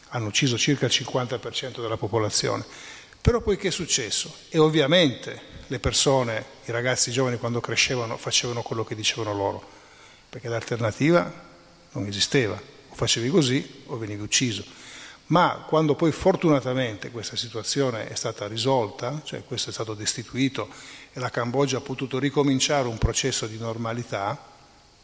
hanno 0.10 0.27
ucciso 0.27 0.58
circa 0.58 0.88
il 0.88 0.91
50% 0.91 1.80
della 1.80 1.97
popolazione. 1.97 2.65
Però 3.22 3.40
poi 3.40 3.56
che 3.56 3.68
è 3.68 3.72
successo? 3.72 4.36
E 4.50 4.58
ovviamente 4.58 5.50
le 5.68 5.80
persone, 5.80 6.44
i 6.66 6.72
ragazzi 6.72 7.12
giovani 7.12 7.38
quando 7.38 7.62
crescevano 7.62 8.18
facevano 8.18 8.62
quello 8.64 8.84
che 8.84 8.96
dicevano 8.96 9.34
loro, 9.34 9.64
perché 10.28 10.48
l'alternativa 10.48 11.32
non 11.92 12.08
esisteva, 12.08 12.60
o 12.90 12.96
facevi 12.96 13.30
così 13.30 13.84
o 13.86 13.98
venivi 13.98 14.22
ucciso. 14.22 14.66
Ma 15.28 15.64
quando 15.66 15.96
poi 15.96 16.12
fortunatamente 16.12 17.10
questa 17.10 17.38
situazione 17.38 18.10
è 18.10 18.16
stata 18.16 18.48
risolta, 18.48 19.22
cioè 19.24 19.44
questo 19.46 19.70
è 19.70 19.74
stato 19.74 19.94
destituito 19.94 20.68
e 21.14 21.20
la 21.20 21.30
Cambogia 21.30 21.78
ha 21.78 21.82
potuto 21.82 22.20
ricominciare 22.20 22.88
un 22.88 22.98
processo 22.98 23.48
di 23.48 23.58
normalità, 23.58 24.51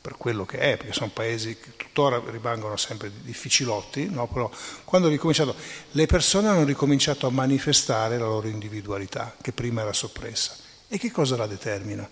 per 0.08 0.15
quello 0.15 0.46
che 0.46 0.60
è, 0.60 0.78
perché 0.78 0.93
sono 0.93 1.12
paesi 1.13 1.58
che 1.60 1.72
tuttora 1.76 2.24
rimangono 2.30 2.78
sempre 2.78 3.12
difficilotti, 3.24 4.10
no? 4.10 4.26
però 4.28 4.50
quando 4.86 5.10
ricominciato, 5.10 5.54
le 5.91 6.06
persone 6.06 6.48
hanno 6.48 6.63
ricominciato 6.63 7.28
a 7.28 7.30
manifestare 7.30 8.17
la 8.17 8.24
loro 8.24 8.48
individualità, 8.48 9.36
che 9.41 9.52
prima 9.52 9.82
era 9.82 9.91
soppressa. 9.91 10.56
E 10.88 10.98
che 10.98 11.12
cosa 11.12 11.36
la 11.36 11.46
determina? 11.46 12.10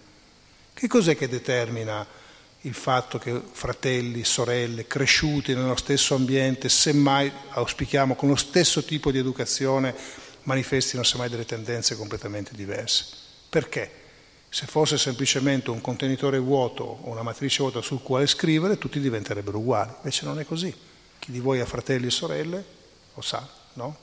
Che 0.74 0.88
cos'è 0.88 1.16
che 1.16 1.30
determina 1.30 2.06
il 2.60 2.74
fatto 2.74 3.18
che 3.18 3.42
fratelli, 3.50 4.26
sorelle, 4.26 4.88
cresciuti 4.88 5.54
nello 5.54 5.78
stesso 5.78 6.16
ambiente, 6.16 6.68
semmai 6.68 7.32
auspichiamo 7.52 8.16
con 8.16 8.28
lo 8.28 8.36
stesso 8.36 8.84
tipo 8.84 9.10
di 9.10 9.20
educazione, 9.20 9.96
manifestino 10.44 11.02
semmai 11.02 11.30
delle 11.30 11.46
tendenze 11.46 11.96
completamente 11.96 12.52
diverse. 12.56 13.06
Perché? 13.48 14.04
Se 14.56 14.68
fosse 14.68 14.98
semplicemente 14.98 15.70
un 15.70 15.82
contenitore 15.82 16.38
vuoto 16.38 16.86
o 16.86 17.10
una 17.10 17.24
matrice 17.24 17.62
vuota 17.62 17.82
sul 17.82 18.02
quale 18.02 18.26
scrivere, 18.26 18.78
tutti 18.78 19.02
diventerebbero 19.02 19.58
uguali. 19.58 19.92
Invece 19.98 20.24
non 20.24 20.40
è 20.40 20.46
così. 20.46 20.74
Chi 21.20 21.34
di 21.34 21.42
voi 21.42 21.60
ha 21.60 21.66
fratelli 21.66 22.06
e 22.08 22.10
sorelle 22.10 22.66
lo 23.16 23.22
sa, 23.22 23.46
no? 23.74 23.98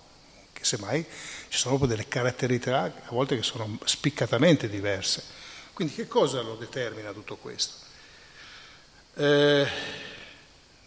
Che 0.52 0.62
semmai 0.62 1.06
ci 1.48 1.56
sono 1.56 1.78
proprio 1.78 1.96
delle 1.96 2.06
caratterialità 2.06 2.82
a 2.82 3.12
volte 3.12 3.34
che 3.34 3.42
sono 3.42 3.78
spiccatamente 3.84 4.68
diverse. 4.68 5.24
Quindi 5.72 5.94
che 5.94 6.06
cosa 6.06 6.42
lo 6.42 6.56
determina 6.56 7.12
tutto 7.12 7.36
questo? 7.36 7.86
Eh, 9.14 9.66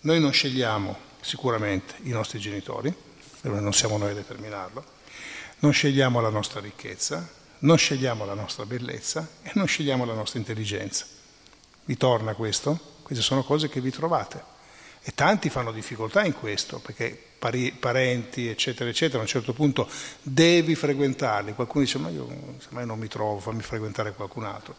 noi 0.01 0.19
non 0.19 0.31
scegliamo 0.31 0.95
sicuramente 1.21 1.95
i 2.03 2.09
nostri 2.09 2.37
genitori, 2.37 2.93
non 3.41 3.73
siamo 3.73 3.97
noi 3.97 4.11
a 4.11 4.13
determinarlo, 4.13 4.85
non 5.61 5.71
scegliamo 5.71 6.21
la 6.21 6.29
nostra 6.29 6.59
ricchezza, 6.59 7.43
non 7.59 7.77
scegliamo 7.77 8.25
la 8.25 8.33
nostra 8.33 8.65
bellezza 8.65 9.27
e 9.41 9.51
non 9.53 9.67
scegliamo 9.67 10.05
la 10.05 10.13
nostra 10.13 10.39
intelligenza. 10.39 11.05
Vi 11.85 11.97
torna 11.97 12.33
questo? 12.33 12.93
Queste 13.03 13.23
sono 13.23 13.43
cose 13.43 13.69
che 13.69 13.81
vi 13.81 13.91
trovate. 13.91 14.53
E 15.03 15.13
tanti 15.13 15.51
fanno 15.51 15.71
difficoltà 15.71 16.25
in 16.25 16.33
questo, 16.33 16.79
perché 16.79 17.15
pari, 17.37 17.71
parenti, 17.71 18.47
eccetera, 18.47 18.89
eccetera, 18.89 19.19
a 19.19 19.21
un 19.21 19.27
certo 19.27 19.53
punto 19.53 19.87
devi 20.23 20.73
frequentarli. 20.73 21.53
Qualcuno 21.53 21.83
dice, 21.83 21.99
ma 21.99 22.09
io 22.09 22.27
semmai 22.57 22.87
non 22.87 22.97
mi 22.97 23.07
trovo, 23.07 23.39
fammi 23.39 23.61
frequentare 23.61 24.13
qualcun 24.13 24.45
altro. 24.45 24.75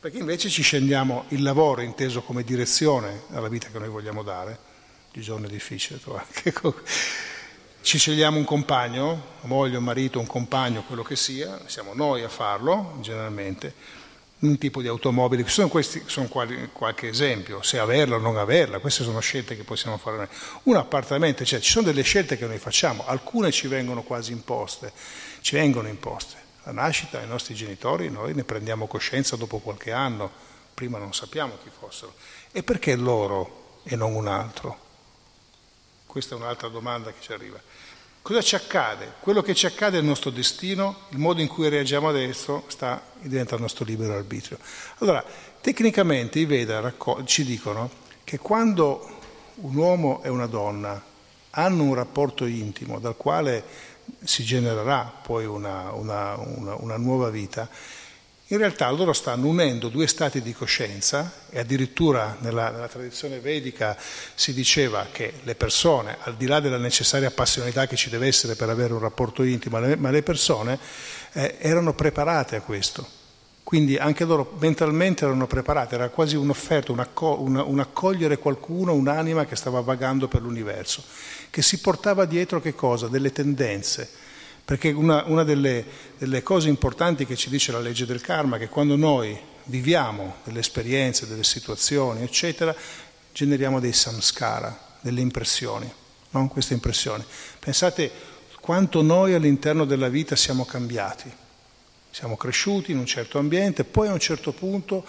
Perché 0.00 0.16
invece 0.16 0.48
ci 0.48 0.62
scendiamo 0.62 1.24
il 1.28 1.42
lavoro 1.42 1.82
inteso 1.82 2.22
come 2.22 2.42
direzione 2.42 3.24
alla 3.32 3.48
vita 3.48 3.68
che 3.68 3.78
noi 3.78 3.88
vogliamo 3.88 4.22
dare. 4.22 4.58
Di 5.12 5.20
giorno 5.20 5.46
è 5.46 5.50
difficile 5.50 6.00
trovare. 6.00 6.26
Ci 7.86 7.98
scegliamo 7.98 8.36
un 8.36 8.44
compagno, 8.44 9.34
moglie, 9.42 9.76
un 9.76 9.84
marito, 9.84 10.18
un 10.18 10.26
compagno, 10.26 10.82
quello 10.82 11.04
che 11.04 11.14
sia, 11.14 11.60
siamo 11.66 11.94
noi 11.94 12.24
a 12.24 12.28
farlo 12.28 12.96
generalmente, 13.00 13.74
un 14.40 14.58
tipo 14.58 14.82
di 14.82 14.88
automobile, 14.88 15.46
sono 15.46 15.68
questi 15.68 16.02
sono 16.06 16.26
qualche 16.26 17.08
esempio, 17.08 17.62
se 17.62 17.78
averla 17.78 18.16
o 18.16 18.18
non 18.18 18.38
averla, 18.38 18.80
queste 18.80 19.04
sono 19.04 19.20
scelte 19.20 19.56
che 19.56 19.62
possiamo 19.62 19.98
fare 19.98 20.16
noi. 20.16 20.26
Un 20.64 20.74
appartamento, 20.74 21.44
cioè 21.44 21.60
ci 21.60 21.70
sono 21.70 21.86
delle 21.86 22.02
scelte 22.02 22.36
che 22.36 22.44
noi 22.46 22.58
facciamo, 22.58 23.06
alcune 23.06 23.52
ci 23.52 23.68
vengono 23.68 24.02
quasi 24.02 24.32
imposte, 24.32 24.90
ci 25.40 25.54
vengono 25.54 25.86
imposte. 25.86 26.34
La 26.64 26.72
nascita 26.72 27.18
dei 27.18 27.28
nostri 27.28 27.54
genitori, 27.54 28.10
noi 28.10 28.34
ne 28.34 28.42
prendiamo 28.42 28.88
coscienza 28.88 29.36
dopo 29.36 29.58
qualche 29.60 29.92
anno, 29.92 30.28
prima 30.74 30.98
non 30.98 31.14
sappiamo 31.14 31.56
chi 31.62 31.70
fossero. 31.70 32.14
E 32.50 32.64
perché 32.64 32.96
loro 32.96 33.78
e 33.84 33.94
non 33.94 34.12
un 34.12 34.26
altro? 34.26 34.82
Questa 36.04 36.34
è 36.34 36.38
un'altra 36.38 36.68
domanda 36.68 37.12
che 37.12 37.20
ci 37.20 37.32
arriva. 37.32 37.60
Cosa 38.26 38.42
ci 38.42 38.56
accade? 38.56 39.12
Quello 39.20 39.40
che 39.40 39.54
ci 39.54 39.66
accade 39.66 39.98
è 39.98 40.00
il 40.00 40.04
nostro 40.04 40.30
destino, 40.30 41.02
il 41.10 41.18
modo 41.18 41.40
in 41.40 41.46
cui 41.46 41.68
reagiamo 41.68 42.08
adesso 42.08 42.64
sta, 42.66 43.00
diventa 43.20 43.54
il 43.54 43.60
nostro 43.60 43.84
libero 43.84 44.14
arbitrio. 44.14 44.58
Allora, 44.98 45.24
tecnicamente 45.60 46.40
i 46.40 46.44
Veda 46.44 46.92
ci 47.22 47.44
dicono 47.44 47.88
che 48.24 48.40
quando 48.40 49.18
un 49.60 49.76
uomo 49.76 50.24
e 50.24 50.28
una 50.28 50.46
donna 50.46 51.00
hanno 51.50 51.82
un 51.84 51.94
rapporto 51.94 52.46
intimo 52.46 52.98
dal 52.98 53.16
quale 53.16 53.62
si 54.24 54.42
genererà 54.42 55.04
poi 55.22 55.46
una, 55.46 55.92
una, 55.92 56.34
una, 56.36 56.74
una 56.80 56.96
nuova 56.96 57.30
vita, 57.30 57.68
in 58.48 58.58
realtà 58.58 58.88
loro 58.90 59.12
stanno 59.12 59.48
unendo 59.48 59.88
due 59.88 60.06
stati 60.06 60.40
di 60.40 60.52
coscienza 60.52 61.32
e 61.50 61.58
addirittura 61.58 62.36
nella, 62.40 62.70
nella, 62.70 62.86
tradizione 62.86 63.40
vedica 63.40 63.96
si 64.34 64.54
diceva 64.54 65.08
che 65.10 65.40
le 65.42 65.56
persone, 65.56 66.18
al 66.20 66.36
di 66.36 66.46
là 66.46 66.60
della 66.60 66.78
necessaria 66.78 67.32
passionalità 67.32 67.88
che 67.88 67.96
ci 67.96 68.08
deve 68.08 68.28
essere 68.28 68.54
per 68.54 68.68
avere 68.68 68.92
un 68.92 69.00
rapporto 69.00 69.42
intimo, 69.42 69.80
ma 69.80 70.10
le 70.10 70.22
persone 70.22 70.78
eh, 71.32 71.56
erano 71.58 71.92
preparate 71.94 72.54
a 72.54 72.60
questo. 72.60 73.24
Quindi 73.64 73.96
anche 73.96 74.24
loro 74.24 74.54
mentalmente 74.60 75.24
erano 75.24 75.48
preparate, 75.48 75.96
era 75.96 76.08
quasi 76.08 76.36
un'offerta, 76.36 76.92
un, 76.92 77.00
accog- 77.00 77.40
un, 77.40 77.56
un 77.56 77.80
accogliere 77.80 78.38
qualcuno, 78.38 78.94
un'anima 78.94 79.44
che 79.44 79.56
stava 79.56 79.80
vagando 79.80 80.28
per 80.28 80.42
l'universo, 80.42 81.02
che 81.50 81.62
si 81.62 81.80
portava 81.80 82.26
dietro 82.26 82.60
che 82.60 82.76
cosa? 82.76 83.08
Delle 83.08 83.32
tendenze 83.32 84.08
perché 84.66 84.90
una, 84.90 85.22
una 85.26 85.44
delle, 85.44 85.84
delle, 86.18 86.42
cose 86.42 86.68
importanti 86.68 87.24
che 87.24 87.36
ci 87.36 87.48
dice 87.48 87.70
la 87.70 87.78
legge 87.78 88.04
del 88.04 88.20
karma 88.20 88.56
è 88.56 88.58
che 88.58 88.68
quando 88.68 88.96
noi 88.96 89.38
viviamo 89.66 90.38
delle 90.42 90.58
esperienze, 90.58 91.28
delle 91.28 91.44
situazioni, 91.44 92.24
eccetera, 92.24 92.74
generiamo 93.32 93.78
dei 93.78 93.92
samskara, 93.92 94.96
delle 95.00 95.20
impressioni, 95.20 95.88
no? 96.30 96.48
queste 96.48 96.74
impressioni. 96.74 97.24
Pensate 97.60 98.10
quanto 98.60 99.02
noi 99.02 99.34
all'interno 99.34 99.84
della 99.84 100.08
vita 100.08 100.34
siamo 100.34 100.64
cambiati. 100.64 101.32
Siamo 102.10 102.36
cresciuti 102.36 102.90
in 102.90 102.98
un 102.98 103.06
certo 103.06 103.38
ambiente, 103.38 103.84
poi 103.84 104.08
a 104.08 104.12
un 104.12 104.18
certo 104.18 104.50
punto 104.50 105.04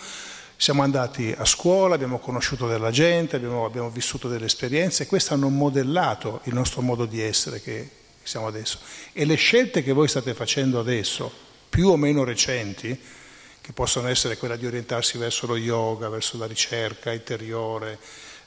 siamo 0.55 0.83
andati 0.83 1.33
a 1.35 1.45
scuola, 1.45 1.95
abbiamo 1.95 2.19
conosciuto 2.19 2.67
della 2.67 2.91
gente, 2.91 3.37
abbiamo, 3.37 3.65
abbiamo 3.65 3.89
vissuto 3.89 4.27
delle 4.27 4.45
esperienze 4.45 5.01
e 5.01 5.07
queste 5.07 5.33
hanno 5.33 5.49
modellato 5.49 6.41
il 6.43 6.53
nostro 6.53 6.81
modo 6.81 7.07
di 7.07 7.21
essere 7.21 7.59
che, 7.59 7.89
siamo 8.27 8.47
adesso. 8.47 8.79
E 9.13 9.23
le 9.23 9.35
scelte 9.35 9.81
che 9.81 9.93
voi 9.93 10.07
state 10.07 10.33
facendo 10.33 10.79
adesso, 10.79 11.31
più 11.69 11.87
o 11.87 11.95
meno 11.95 12.25
recenti, 12.25 12.99
che 13.61 13.73
possono 13.73 14.07
essere 14.07 14.37
quella 14.37 14.57
di 14.57 14.65
orientarsi 14.65 15.17
verso 15.17 15.47
lo 15.47 15.55
yoga, 15.55 16.09
verso 16.09 16.37
la 16.37 16.45
ricerca 16.45 17.13
interiore, 17.13 17.97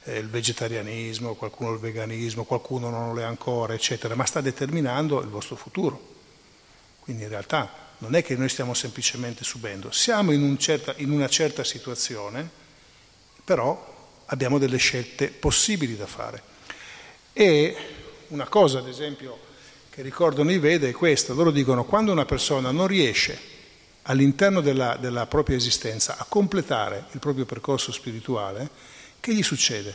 eh, 0.03 0.17
il 0.17 0.29
vegetarianismo, 0.29 1.35
qualcuno 1.35 1.73
il 1.73 1.79
veganismo, 1.79 2.43
qualcuno 2.43 2.89
non 2.89 3.13
lo 3.13 3.21
è 3.21 3.23
ancora, 3.23 3.73
eccetera, 3.73 4.15
ma 4.15 4.25
sta 4.25 4.39
determinando 4.41 5.19
il 5.21 5.29
vostro 5.29 5.55
futuro. 5.55 6.09
Quindi 6.99 7.23
in 7.23 7.29
realtà 7.29 7.89
non 7.99 8.15
è 8.15 8.23
che 8.23 8.35
noi 8.35 8.49
stiamo 8.49 8.73
semplicemente 8.75 9.43
subendo, 9.43 9.91
siamo 9.91 10.31
in, 10.31 10.43
un 10.43 10.57
certa, 10.59 10.93
in 10.97 11.11
una 11.11 11.27
certa 11.27 11.63
situazione, 11.63 12.47
però 13.43 14.09
abbiamo 14.25 14.59
delle 14.59 14.77
scelte 14.77 15.29
possibili 15.29 15.97
da 15.97 16.07
fare. 16.07 16.41
E 17.33 17.75
una 18.27 18.47
cosa, 18.47 18.79
ad 18.79 18.87
esempio, 18.87 19.40
che 19.91 20.01
ricordano 20.01 20.53
i 20.53 20.57
Veda 20.57 20.87
è 20.87 20.93
questo. 20.93 21.33
Loro 21.33 21.51
dicono 21.51 21.83
quando 21.83 22.13
una 22.13 22.23
persona 22.23 22.71
non 22.71 22.87
riesce 22.87 23.37
all'interno 24.03 24.61
della, 24.61 24.95
della 24.97 25.27
propria 25.27 25.57
esistenza 25.57 26.15
a 26.17 26.25
completare 26.27 27.07
il 27.11 27.19
proprio 27.19 27.45
percorso 27.45 27.91
spirituale, 27.91 28.69
che 29.19 29.35
gli 29.35 29.43
succede? 29.43 29.93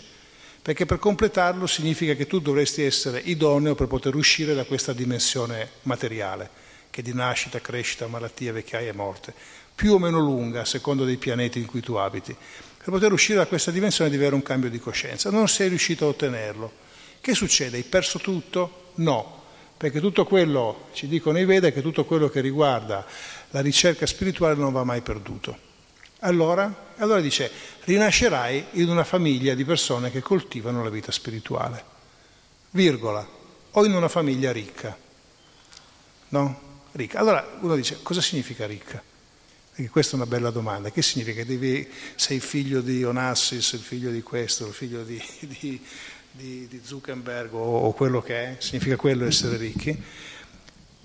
Perché 0.61 0.85
per 0.85 0.99
completarlo 0.99 1.67
significa 1.67 2.13
che 2.13 2.27
tu 2.27 2.41
dovresti 2.41 2.83
essere 2.83 3.21
idoneo 3.21 3.75
per 3.75 3.87
poter 3.87 4.15
uscire 4.17 4.55
da 4.55 4.65
questa 4.65 4.93
dimensione 4.93 5.71
materiale, 5.83 6.51
che 6.91 7.01
è 7.01 7.03
di 7.05 7.15
nascita, 7.15 7.63
crescita, 7.63 8.07
malattia, 8.07 8.53
vecchiaia 8.53 8.91
e 8.91 8.95
morte, 8.95 9.33
più 9.75 9.95
o 9.95 9.99
meno 9.99 10.19
lunga 10.19 10.61
a 10.61 10.67
seconda 10.67 11.05
dei 11.05 11.17
pianeti 11.17 11.59
in 11.59 11.67
cui 11.67 11.81
tu 11.81 11.95
abiti. 11.95 12.37
Per 12.37 12.93
poter 12.93 13.13
uscire 13.13 13.39
da 13.39 13.47
questa 13.47 13.71
dimensione 13.71 14.11
devi 14.11 14.23
avere 14.23 14.37
un 14.37 14.43
cambio 14.43 14.69
di 14.69 14.79
coscienza. 14.79 15.31
Non 15.31 15.49
sei 15.49 15.69
riuscito 15.69 16.05
a 16.05 16.09
ottenerlo. 16.09 16.71
Che 17.19 17.35
succede? 17.35 17.79
Hai 17.79 17.85
perso 17.85 18.19
tutto? 18.19 18.91
No 18.97 19.36
perché 19.77 20.01
tutto 20.01 20.25
quello, 20.25 20.89
ci 20.93 21.07
dicono 21.07 21.39
i 21.39 21.45
Veda, 21.45 21.71
che 21.71 21.83
tutto 21.83 22.05
quello 22.05 22.29
che 22.29 22.41
riguarda 22.41 23.05
la 23.51 23.61
ricerca 23.61 24.07
spirituale 24.07 24.55
non 24.55 24.73
va 24.73 24.85
mai 24.85 25.03
perduto. 25.03 25.65
Allora, 26.21 26.93
allora 26.97 27.21
dice, 27.21 27.51
rinascerai 27.85 28.67
in 28.73 28.89
una 28.89 29.05
famiglia 29.05 29.55
di 29.55 29.65
persone 29.65 30.11
che 30.11 30.23
coltivano 30.23 30.83
la 30.83 30.89
vita 30.89 31.13
spirituale, 31.13 31.85
virgola, 32.71 33.27
o 33.73 33.85
in 33.85 33.95
una 33.95 34.09
famiglia 34.09 34.51
ricca. 34.51 34.97
No? 36.29 36.61
Ricca. 36.93 37.19
Allora 37.19 37.59
uno 37.61 37.77
dice, 37.77 37.99
cosa 38.03 38.23
significa 38.23 38.67
ricca? 38.67 39.03
Perché 39.75 39.91
questa 39.91 40.13
è 40.13 40.17
una 40.17 40.25
bella 40.25 40.51
domanda. 40.51 40.91
Che 40.91 41.03
significa? 41.03 41.45
Devi, 41.45 41.87
sei 42.15 42.41
figlio 42.41 42.81
di 42.81 43.05
Onassis, 43.05 43.73
il 43.73 43.81
figlio 43.81 44.11
di 44.11 44.23
questo, 44.23 44.67
il 44.67 44.73
figlio 44.73 45.05
di, 45.05 45.23
di 45.41 45.85
di, 46.37 46.69
di 46.69 46.81
Zuckerberg 46.85 47.55
o, 47.55 47.87
o, 47.87 47.93
quello 47.93 48.21
che 48.21 48.35
è, 48.35 48.57
significa 48.59 48.97
quello 48.97 49.27
essere 49.27 49.57
ricchi. 49.57 50.03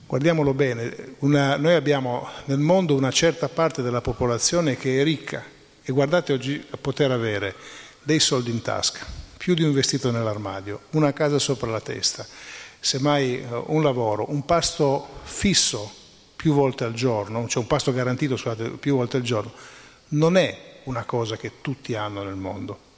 Guardiamolo 0.06 0.54
bene, 0.54 1.16
una, 1.20 1.56
noi 1.56 1.74
abbiamo 1.74 2.28
nel 2.46 2.60
mondo 2.60 2.96
una 2.96 3.12
certa 3.12 3.48
parte 3.48 3.82
della 3.82 4.02
popolazione 4.02 4.76
che 4.76 5.00
è 5.00 5.04
ricca 5.04 5.42
e 5.82 5.92
guardate 5.94 6.34
oggi 6.34 6.62
a 6.72 6.78
poter 6.78 7.12
avere 7.12 7.56
dei 8.04 8.20
soldi 8.20 8.52
in 8.52 8.62
tasca, 8.62 9.06
più 9.38 9.54
di 9.54 9.64
un 9.64 9.72
vestito 9.72 10.12
nell'armadio, 10.12 10.82
una 10.92 11.14
casa 11.14 11.40
sopra 11.40 11.72
la 11.72 11.80
testa, 11.80 12.28
semmai 12.80 13.40
eh, 13.40 13.64
un 13.68 13.82
lavoro, 13.82 14.30
un 14.30 14.44
pasto 14.44 15.22
fisso 15.24 15.90
più 16.36 16.54
volte 16.54 16.84
al 16.84 16.94
giorno, 16.94 17.48
cioè 17.48 17.62
un 17.62 17.68
pasto 17.68 17.94
garantito 17.94 18.36
scusate, 18.36 18.72
più 18.72 18.98
volte 18.98 19.16
al 19.18 19.24
giorno, 19.24 19.54
non 20.10 20.36
è 20.36 20.80
una 20.86 21.06
cosa 21.06 21.38
che 21.38 21.62
tutti 21.62 21.96
hanno 21.96 22.24
nel 22.24 22.36
mondo. 22.36 22.90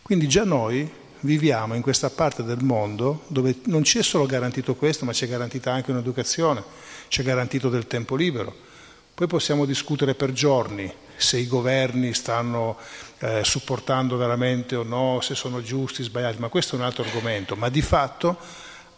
Quindi 0.00 0.28
già 0.28 0.44
noi 0.44 0.90
viviamo 1.24 1.74
in 1.74 1.82
questa 1.82 2.10
parte 2.10 2.42
del 2.42 2.62
mondo 2.62 3.22
dove 3.28 3.56
non 3.64 3.82
ci 3.82 3.98
è 3.98 4.02
solo 4.02 4.26
garantito 4.26 4.74
questo, 4.74 5.04
ma 5.04 5.12
ci 5.12 5.24
è 5.24 5.28
garantita 5.28 5.72
anche 5.72 5.90
un'educazione, 5.90 6.62
ci 7.08 7.22
è 7.22 7.24
garantito 7.24 7.68
del 7.68 7.86
tempo 7.86 8.14
libero. 8.14 8.54
Poi 9.14 9.26
possiamo 9.26 9.64
discutere 9.64 10.14
per 10.14 10.32
giorni 10.32 10.92
se 11.16 11.38
i 11.38 11.46
governi 11.46 12.12
stanno 12.14 12.76
eh, 13.18 13.42
supportando 13.44 14.16
veramente 14.16 14.74
o 14.74 14.82
no, 14.82 15.20
se 15.20 15.34
sono 15.34 15.62
giusti, 15.62 16.02
sbagliati, 16.02 16.40
ma 16.40 16.48
questo 16.48 16.74
è 16.74 16.78
un 16.78 16.84
altro 16.84 17.04
argomento. 17.04 17.54
Ma 17.54 17.68
di 17.68 17.82
fatto 17.82 18.36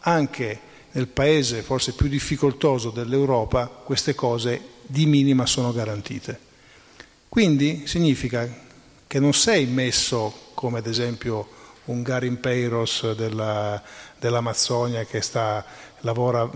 anche 0.01 0.59
nel 0.91 1.07
paese 1.07 1.61
forse 1.61 1.93
più 1.93 2.07
difficoltoso 2.07 2.89
dell'Europa 2.89 3.67
queste 3.67 4.15
cose 4.15 4.59
di 4.81 5.05
minima 5.05 5.45
sono 5.45 5.71
garantite. 5.71 6.39
Quindi 7.29 7.83
significa 7.85 8.65
che 9.05 9.19
non 9.19 9.33
sei 9.33 9.65
messo 9.65 10.49
come 10.55 10.79
ad 10.79 10.87
esempio 10.87 11.55
un 11.87 12.01
Garin 12.01 12.39
Peiros 12.39 13.13
della, 13.13 13.81
dell'Amazzonia 14.19 15.05
che 15.05 15.21
sta, 15.21 15.65
lavora 16.01 16.49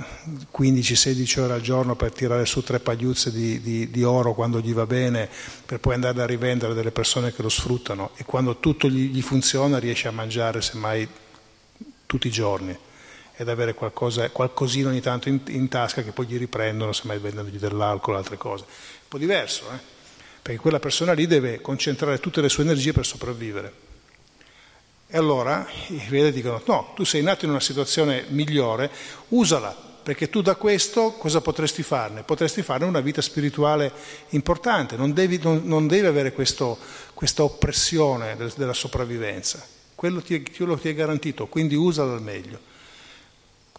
15-16 0.55 1.39
ore 1.39 1.53
al 1.53 1.61
giorno 1.61 1.95
per 1.95 2.11
tirare 2.11 2.45
su 2.45 2.63
tre 2.63 2.79
pagliuzze 2.79 3.31
di, 3.31 3.59
di, 3.61 3.89
di, 3.89 4.03
oro 4.03 4.33
quando 4.33 4.59
gli 4.59 4.73
va 4.73 4.85
bene, 4.85 5.29
per 5.65 5.79
poi 5.79 5.95
andare 5.95 6.21
a 6.21 6.25
rivendere 6.25 6.73
delle 6.73 6.91
persone 6.91 7.33
che 7.33 7.41
lo 7.41 7.49
sfruttano 7.49 8.11
e 8.15 8.25
quando 8.25 8.57
tutto 8.59 8.87
gli, 8.87 9.09
gli 9.09 9.21
funziona 9.21 9.79
riesce 9.79 10.07
a 10.07 10.11
mangiare 10.11 10.61
semmai 10.61 11.07
tutti 12.05 12.27
i 12.27 12.31
giorni 12.31 12.77
ed 13.35 13.49
avere 13.49 13.73
qualcosa, 13.73 14.29
qualcosina 14.29 14.89
ogni 14.89 15.01
tanto 15.01 15.29
in, 15.29 15.39
in, 15.47 15.67
tasca 15.67 16.03
che 16.03 16.11
poi 16.11 16.27
gli 16.27 16.37
riprendono 16.37 16.91
semmai 16.91 17.17
vendendogli 17.17 17.57
dell'alcol 17.57 18.15
o 18.15 18.17
altre 18.17 18.37
cose. 18.37 18.65
Un 18.65 19.07
po' 19.07 19.17
diverso, 19.17 19.65
eh? 19.71 19.79
perché 20.41 20.59
quella 20.59 20.79
persona 20.79 21.13
lì 21.13 21.25
deve 21.25 21.61
concentrare 21.61 22.19
tutte 22.19 22.41
le 22.41 22.49
sue 22.49 22.63
energie 22.63 22.91
per 22.91 23.05
sopravvivere. 23.05 23.89
E 25.13 25.17
allora 25.17 25.67
i 25.87 26.01
Veda 26.07 26.29
dicono, 26.29 26.61
no, 26.65 26.93
tu 26.95 27.03
sei 27.03 27.21
nato 27.21 27.43
in 27.43 27.51
una 27.51 27.59
situazione 27.59 28.23
migliore, 28.29 28.89
usala, 29.29 29.75
perché 30.01 30.29
tu 30.29 30.41
da 30.41 30.55
questo 30.55 31.11
cosa 31.17 31.41
potresti 31.41 31.83
farne? 31.83 32.23
Potresti 32.23 32.61
farne 32.61 32.85
una 32.85 33.01
vita 33.01 33.21
spirituale 33.21 33.91
importante, 34.29 34.95
non 34.95 35.11
devi, 35.11 35.37
non, 35.43 35.63
non 35.65 35.87
devi 35.87 36.07
avere 36.07 36.31
questo, 36.31 36.77
questa 37.13 37.43
oppressione 37.43 38.37
del, 38.37 38.53
della 38.55 38.71
sopravvivenza, 38.71 39.61
quello 39.95 40.21
ti, 40.21 40.49
lo 40.59 40.77
ti 40.77 40.87
è 40.87 40.93
garantito, 40.93 41.47
quindi 41.47 41.75
usalo 41.75 42.13
al 42.13 42.21
meglio. 42.21 42.57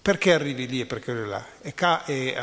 Perché 0.02 0.34
arrivi 0.34 0.68
lì 0.68 0.80
e 0.80 0.86
perché 0.86 1.12
arrivi 1.12 1.28
là? 1.30 1.46
È, 1.62 1.72
ca- 1.72 2.04
è 2.04 2.34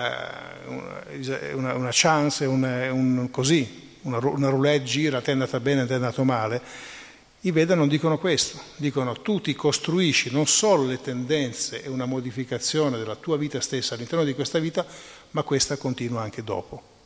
uh, 0.66 1.58
una, 1.58 1.76
una, 1.76 1.90
chance, 1.92 2.44
un, 2.46 2.64
un, 2.64 3.30
così, 3.30 3.98
una, 4.02 4.18
una 4.18 4.50
roulette 4.50 4.84
gira, 4.84 5.22
ti 5.22 5.30
è 5.30 5.34
andata 5.34 5.60
bene, 5.60 5.86
ti 5.86 5.92
è 5.92 5.96
andato 5.96 6.24
male 6.24 6.98
i 7.42 7.52
Veda 7.52 7.74
non 7.74 7.88
dicono 7.88 8.18
questo, 8.18 8.60
dicono 8.76 9.14
tu 9.22 9.40
ti 9.40 9.56
costruisci 9.56 10.30
non 10.30 10.46
solo 10.46 10.86
le 10.86 11.00
tendenze 11.00 11.82
e 11.82 11.88
una 11.88 12.06
modificazione 12.06 12.98
della 12.98 13.16
tua 13.16 13.38
vita 13.38 13.62
stessa 13.62 13.94
all'interno 13.94 14.26
di 14.26 14.34
questa 14.34 14.60
vita, 14.60 14.86
ma 15.32 15.44
questa 15.44 15.78
continua 15.78 16.22
anche 16.22 16.44
dopo. 16.44 16.98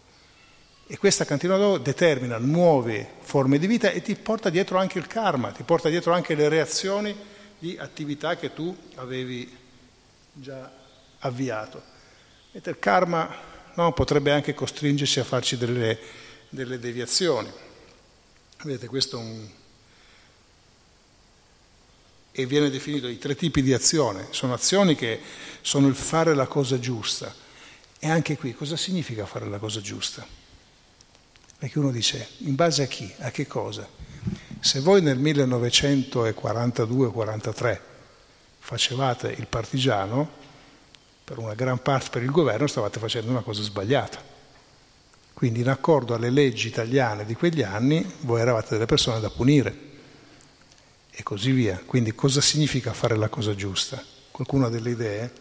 E 0.88 0.98
questa 0.98 1.26
continua 1.26 1.58
dopo 1.58 1.78
determina 1.78 2.40
nuove 2.40 3.08
forme 3.20 3.60
di 3.60 3.68
vita 3.68 3.92
e 3.92 4.02
ti 4.02 4.16
porta 4.16 4.50
dietro 4.50 4.80
anche 4.80 4.98
il 4.98 5.06
karma, 5.06 5.52
ti 5.52 5.62
porta 5.62 5.88
dietro 5.90 6.14
anche 6.14 6.34
le 6.34 6.50
reazioni 6.50 7.16
di 7.60 7.78
attività 7.78 8.36
che 8.36 8.54
tu 8.54 8.76
avevi 8.96 9.56
già 10.34 10.72
avviato. 11.20 11.82
E 12.52 12.60
il 12.64 12.80
karma 12.80 13.30
no, 13.76 13.94
potrebbe 13.94 14.32
anche 14.32 14.56
costringerci 14.56 15.20
a 15.20 15.24
farci 15.24 15.58
delle, 15.58 16.00
delle 16.50 16.80
deviazioni. 16.80 17.52
Vedete, 18.64 18.88
questo 18.88 19.20
è 19.20 19.22
un 19.22 19.48
e 22.36 22.48
viene 22.48 22.72
definito 22.72 23.08
i 23.08 23.20
tre 23.20 23.36
tipi 23.36 23.62
di 23.62 23.74
azione. 23.74 24.30
Sono 24.32 24.56
azioni 24.56 24.96
che 24.96 25.20
sono 25.62 25.86
il 25.88 25.94
fare 25.94 26.34
la 26.34 26.48
cosa 26.48 26.80
giusta. 26.80 27.32
E 28.00 28.10
anche 28.10 28.36
qui 28.38 28.56
cosa 28.56 28.76
significa 28.76 29.28
fare 29.28 29.48
la 29.48 29.60
cosa 29.60 29.82
giusta? 29.82 30.26
Perché 31.58 31.78
uno 31.78 31.92
dice, 31.92 32.28
in 32.40 32.56
base 32.56 32.82
a 32.84 32.88
chi? 32.88 33.14
A 33.20 33.30
che 33.30 33.46
cosa? 33.46 33.88
Se 34.60 34.80
voi 34.80 35.02
nel 35.02 35.20
1942-43 35.20 37.80
facevate 38.60 39.36
il 39.38 39.46
partigiano, 39.48 40.42
per 41.24 41.38
una 41.38 41.54
gran 41.54 41.80
parte 41.82 42.10
per 42.10 42.24
il 42.24 42.32
governo 42.32 42.68
stavate 42.68 43.00
facendo 43.00 43.30
una 43.30 43.42
cosa 43.42 43.62
sbagliata. 43.62 44.20
Quindi 45.34 45.60
in 45.62 45.70
accordo 45.70 46.16
alle 46.16 46.32
leggi 46.32 46.68
italiane 46.68 47.26
di 47.26 47.36
quegli 47.36 47.62
anni 47.62 48.04
voi 48.22 48.42
eravate 48.42 48.70
delle 48.72 48.86
persone 48.86 49.20
da 49.20 49.30
punire 49.30 49.92
e 51.16 51.24
così 51.24 51.52
via. 51.52 51.82
Quindi 51.86 52.16
cosa 52.16 52.42
significa 52.42 52.94
fare 52.94 53.16
la 53.16 53.30
cosa 53.30 53.56
giusta? 53.56 54.04
Qualcuno 54.32 54.66
ha 54.66 54.70
delle 54.70 54.90
idee? 54.90 55.32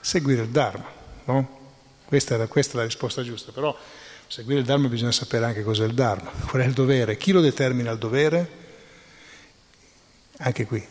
Seguire 0.00 0.42
il 0.42 0.48
Dharma, 0.48 0.88
no? 1.24 1.58
Questa 2.04 2.42
è, 2.42 2.48
questa 2.48 2.74
è 2.74 2.76
la 2.76 2.84
risposta 2.84 3.22
giusta, 3.22 3.52
però 3.52 3.76
seguire 4.26 4.60
il 4.60 4.66
Dharma 4.66 4.88
bisogna 4.88 5.12
sapere 5.12 5.44
anche 5.44 5.62
cos'è 5.62 5.84
il 5.84 5.94
Dharma, 5.94 6.30
qual 6.46 6.62
è 6.62 6.66
il 6.66 6.72
dovere, 6.72 7.16
chi 7.16 7.30
lo 7.30 7.40
determina 7.40 7.92
il 7.92 7.98
dovere? 7.98 8.58
Anche 10.38 10.66
qui, 10.66 10.84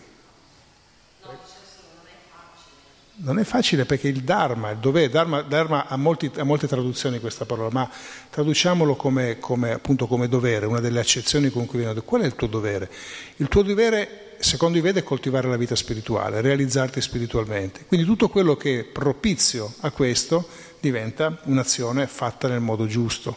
Non 3.21 3.37
è 3.37 3.43
facile 3.43 3.83
perché 3.83 4.07
il 4.07 4.21
Dharma, 4.21 4.69
il 4.69 4.77
dovere, 4.77 5.09
Dharma, 5.09 5.41
Dharma 5.41 5.87
ha, 5.87 5.97
molti, 5.97 6.31
ha, 6.37 6.43
molte 6.43 6.67
traduzioni 6.67 7.19
questa 7.19 7.43
parola, 7.43 7.67
ma 7.69 7.89
traduciamolo 8.29 8.95
come, 8.95 9.39
come, 9.39 9.71
appunto 9.73 10.07
come 10.07 10.29
dovere, 10.29 10.65
una 10.65 10.79
delle 10.79 11.01
accezioni 11.01 11.49
con 11.49 11.65
cui 11.65 11.79
viene. 11.79 12.01
Qual 12.01 12.21
è 12.21 12.25
il 12.25 12.35
tuo 12.35 12.47
dovere? 12.47 12.89
Il 13.37 13.49
tuo 13.49 13.61
dovere, 13.61 14.35
secondo 14.39 14.77
i 14.77 14.81
Veda, 14.81 14.99
è 14.99 15.03
coltivare 15.03 15.49
la 15.49 15.57
vita 15.57 15.75
spirituale, 15.75 16.39
realizzarti 16.39 17.01
spiritualmente. 17.01 17.83
Quindi 17.85 18.05
tutto 18.05 18.29
quello 18.29 18.55
che 18.55 18.79
è 18.79 18.83
propizio 18.85 19.73
a 19.81 19.91
questo 19.91 20.47
diventa 20.79 21.41
un'azione 21.43 22.07
fatta 22.07 22.47
nel 22.47 22.61
modo 22.61 22.85
giusto. 22.85 23.35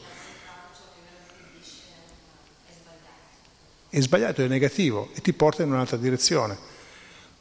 È 3.89 4.01
sbagliato, 4.01 4.43
è 4.43 4.47
negativo 4.47 5.11
e 5.13 5.21
ti 5.21 5.33
porta 5.33 5.65
in 5.65 5.73
un'altra 5.73 5.97
direzione. 5.97 6.71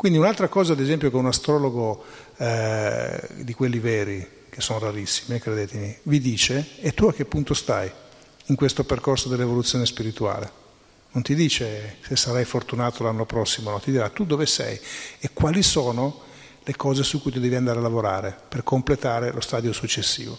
Quindi 0.02 0.18
un'altra 0.18 0.48
cosa, 0.48 0.74
ad 0.74 0.80
esempio, 0.80 1.12
che 1.12 1.16
un 1.16 1.28
astrologo 1.28 2.04
eh, 2.42 3.22
di 3.36 3.54
quelli 3.54 3.78
veri, 3.78 4.28
che 4.50 4.62
sono 4.62 4.80
rarissimi, 4.80 5.38
credetemi, 5.40 5.96
vi 6.04 6.20
dice, 6.20 6.70
e 6.80 6.92
tu 6.92 7.06
a 7.06 7.14
che 7.14 7.26
punto 7.26 7.54
stai 7.54 7.90
in 8.46 8.56
questo 8.56 8.84
percorso 8.84 9.30
dell'evoluzione 9.30 9.86
spirituale? 9.86 10.60
Non 11.12 11.22
ti 11.22 11.36
dice 11.36 11.98
se 12.02 12.16
sarai 12.16 12.44
fortunato 12.46 13.04
l'anno 13.04 13.26
prossimo, 13.26 13.70
no, 13.70 13.80
ti 13.80 13.92
dirà 13.92 14.10
tu 14.10 14.26
dove 14.26 14.48
sei 14.48 14.80
e 15.20 15.30
quali 15.34 15.62
sono 15.62 16.22
le 16.64 16.76
cose 16.76 17.04
su 17.04 17.22
cui 17.22 17.32
tu 17.32 17.40
devi 17.40 17.54
andare 17.54 17.78
a 17.78 17.82
lavorare 17.84 18.36
per 18.48 18.64
completare 18.64 19.32
lo 19.32 19.42
stadio 19.42 19.72
successivo. 19.72 20.36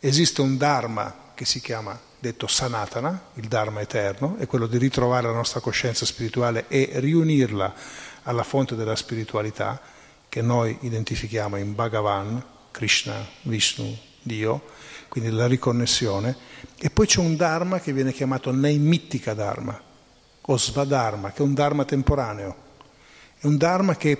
Esiste 0.00 0.40
un 0.40 0.56
Dharma 0.56 1.32
che 1.34 1.44
si 1.44 1.60
chiama, 1.60 1.96
detto 2.18 2.48
Sanatana, 2.48 3.26
il 3.34 3.46
Dharma 3.46 3.80
eterno, 3.80 4.36
è 4.38 4.46
quello 4.46 4.66
di 4.66 4.78
ritrovare 4.78 5.28
la 5.28 5.32
nostra 5.32 5.60
coscienza 5.60 6.04
spirituale 6.04 6.64
e 6.66 6.90
riunirla 6.94 7.72
alla 8.24 8.42
fonte 8.42 8.74
della 8.74 8.96
spiritualità 8.96 9.94
che 10.36 10.42
noi 10.42 10.76
identifichiamo 10.82 11.56
in 11.56 11.74
Bhagavan, 11.74 12.44
Krishna, 12.70 13.26
Vishnu, 13.44 13.96
Dio, 14.20 14.64
quindi 15.08 15.30
la 15.30 15.46
riconnessione, 15.46 16.36
e 16.76 16.90
poi 16.90 17.06
c'è 17.06 17.20
un 17.20 17.36
Dharma 17.36 17.80
che 17.80 17.94
viene 17.94 18.12
chiamato 18.12 18.52
Naimittika 18.52 19.32
Dharma, 19.32 19.80
o 20.42 20.58
Svadharma, 20.58 21.32
che 21.32 21.38
è 21.38 21.42
un 21.42 21.54
Dharma 21.54 21.86
temporaneo, 21.86 22.54
è 23.38 23.46
un 23.46 23.56
Dharma 23.56 23.96
che 23.96 24.12
è 24.12 24.18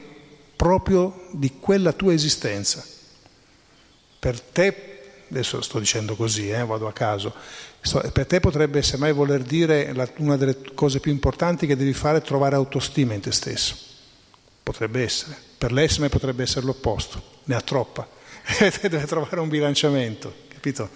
proprio 0.56 1.28
di 1.32 1.58
quella 1.60 1.92
tua 1.92 2.14
esistenza. 2.14 2.82
Per 4.18 4.40
te, 4.40 5.24
adesso 5.28 5.60
sto 5.60 5.78
dicendo 5.78 6.16
così, 6.16 6.48
eh, 6.48 6.64
vado 6.64 6.88
a 6.88 6.94
caso, 6.94 7.34
per 8.10 8.24
te 8.24 8.40
potrebbe 8.40 8.80
semmai 8.80 9.12
voler 9.12 9.42
dire 9.42 9.92
una 10.16 10.38
delle 10.38 10.72
cose 10.72 10.98
più 10.98 11.12
importanti 11.12 11.66
che 11.66 11.76
devi 11.76 11.92
fare 11.92 12.16
è 12.16 12.22
trovare 12.22 12.54
autostima 12.54 13.12
in 13.12 13.20
te 13.20 13.32
stesso. 13.32 13.76
Potrebbe 14.62 15.02
essere. 15.02 15.45
Per 15.58 15.72
l'Esme 15.72 16.08
potrebbe 16.08 16.42
essere 16.42 16.66
l'opposto, 16.66 17.22
ne 17.44 17.54
ha 17.54 17.60
troppa. 17.60 18.06
Deve 18.82 19.06
trovare 19.06 19.40
un 19.40 19.48
bilanciamento, 19.48 20.34
capito? 20.48 20.90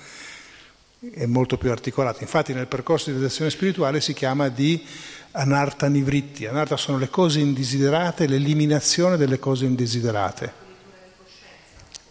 È 1.12 1.24
molto 1.26 1.56
più 1.56 1.70
articolato. 1.70 2.22
Infatti 2.22 2.52
nel 2.52 2.66
percorso 2.66 3.06
di 3.06 3.12
realizzazione 3.12 3.50
spirituale 3.50 4.00
si 4.00 4.12
chiama 4.12 4.48
di 4.48 4.84
anarta 5.32 5.88
nivritti. 5.88 6.46
Anarta 6.46 6.76
sono 6.76 6.98
le 6.98 7.08
cose 7.08 7.40
indesiderate, 7.40 8.26
l'eliminazione 8.26 9.16
delle 9.16 9.38
cose 9.38 9.64
indesiderate. 9.64 10.52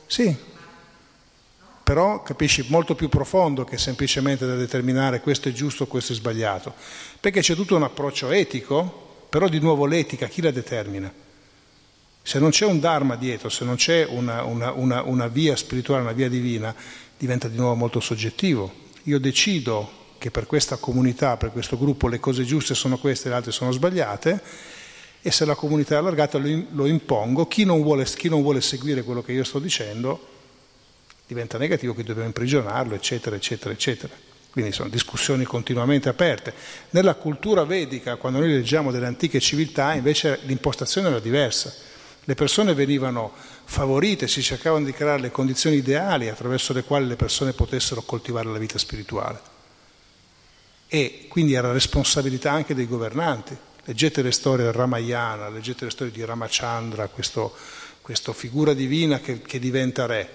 Sì, 0.08 0.36
però 1.84 2.24
capisci 2.24 2.66
molto 2.70 2.96
più 2.96 3.10
profondo 3.10 3.64
che 3.64 3.78
semplicemente 3.78 4.46
da 4.46 4.56
determinare 4.56 5.22
questo 5.22 5.50
è 5.50 5.52
giusto 5.52 5.88
questo 5.88 6.14
è 6.14 6.16
sbagliato, 6.16 6.74
perché 7.20 7.42
c'è 7.42 7.56
tutto 7.56 7.76
un 7.76 7.84
approccio 7.84 8.30
etico, 8.32 9.26
però 9.30 9.48
di 9.48 9.60
nuovo 9.60 9.86
l'etica 9.86 10.28
chi 10.28 10.42
la 10.42 10.52
determina? 10.52 11.12
Se 12.30 12.38
non 12.38 12.52
c'è 12.52 12.68
un 12.68 12.80
Dharma 12.80 13.16
dietro, 13.16 13.50
se 13.50 13.66
non 13.66 13.76
c'è 13.76 14.06
una, 14.06 14.44
una, 14.44 14.72
una, 14.72 15.02
una 15.02 15.28
via 15.28 15.56
spirituale, 15.56 16.04
una 16.04 16.12
via 16.12 16.30
divina, 16.30 16.76
diventa 17.18 17.48
di 17.48 17.58
nuovo 17.58 17.74
molto 17.74 18.00
soggettivo. 18.00 18.72
Io 19.06 19.20
decido 19.20 20.14
che 20.20 20.30
per 20.30 20.46
questa 20.46 20.76
comunità, 20.76 21.38
per 21.38 21.52
questo 21.52 21.76
gruppo, 21.76 22.08
le 22.08 22.20
cose 22.20 22.44
giuste 22.44 22.76
sono 22.76 23.00
queste 23.00 23.26
e 23.26 23.32
le 23.32 23.38
altre 23.38 23.52
sono 23.52 23.72
sbagliate, 23.72 24.44
e 25.24 25.32
se 25.32 25.44
la 25.44 25.56
comunità 25.56 25.96
è 25.96 25.98
allargata 25.98 26.38
lo 26.38 26.86
impongo. 26.86 27.48
Chi 27.48 27.66
non 27.66 27.82
vuole, 27.82 28.04
chi 28.06 28.30
non 28.30 28.44
vuole 28.44 28.62
seguire 28.62 29.02
quello 29.02 29.24
che 29.24 29.32
io 29.32 29.44
sto 29.44 29.58
dicendo 29.58 30.28
diventa 31.26 31.58
negativo 31.58 31.96
che 31.96 32.04
dobbiamo 32.04 32.28
imprigionarlo, 32.28 32.94
eccetera, 32.94 33.36
eccetera, 33.36 33.74
eccetera. 33.74 34.14
Quindi 34.52 34.72
sono 34.72 34.90
discussioni 34.90 35.46
continuamente 35.46 36.10
aperte. 36.10 36.54
Nella 36.92 37.16
cultura 37.16 37.64
vedica, 37.64 38.18
quando 38.18 38.38
noi 38.38 38.50
leggiamo 38.50 38.92
delle 38.92 39.08
antiche 39.08 39.40
civiltà, 39.40 39.96
invece 39.96 40.42
l'impostazione 40.44 41.08
era 41.08 41.20
diversa. 41.20 41.88
Le 42.30 42.36
persone 42.36 42.76
venivano 42.76 43.34
favorite, 43.64 44.28
si 44.28 44.44
cercavano 44.44 44.86
di 44.86 44.92
creare 44.92 45.20
le 45.20 45.32
condizioni 45.32 45.78
ideali 45.78 46.30
attraverso 46.30 46.74
le 46.74 46.84
quali 46.84 47.08
le 47.08 47.16
persone 47.16 47.54
potessero 47.54 48.04
coltivare 48.04 48.52
la 48.52 48.60
vita 48.60 48.78
spirituale. 48.78 49.40
E 50.88 51.26
quindi 51.28 51.54
era 51.54 51.72
responsabilità 51.72 52.52
anche 52.52 52.76
dei 52.76 52.88
governanti. 52.88 53.58
Leggete 53.84 54.22
le 54.22 54.32
storie 54.32 54.66
del 54.66 54.74
Ramayana, 54.74 55.50
leggete 55.50 55.86
le 55.86 55.90
storie 55.90 56.14
di 56.14 56.24
Ramachandra, 56.24 57.08
questo, 57.08 57.52
questa 58.00 58.32
figura 58.32 58.76
divina 58.76 59.20
che, 59.20 59.42
che 59.42 59.58
diventa 59.58 60.06
re. 60.06 60.30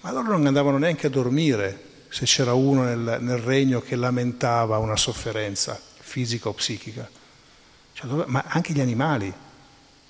Ma 0.00 0.12
loro 0.12 0.28
non 0.28 0.46
andavano 0.46 0.78
neanche 0.78 1.08
a 1.08 1.10
dormire 1.10 1.78
se 2.08 2.24
c'era 2.24 2.54
uno 2.54 2.84
nel, 2.84 3.18
nel 3.20 3.38
regno 3.38 3.82
che 3.82 3.96
lamentava 3.96 4.78
una 4.78 4.96
sofferenza 4.96 5.78
fisica 5.98 6.48
o 6.48 6.54
psichica. 6.54 7.06
Cioè, 7.92 8.24
ma 8.28 8.44
anche 8.48 8.72
gli 8.72 8.80
animali, 8.80 9.30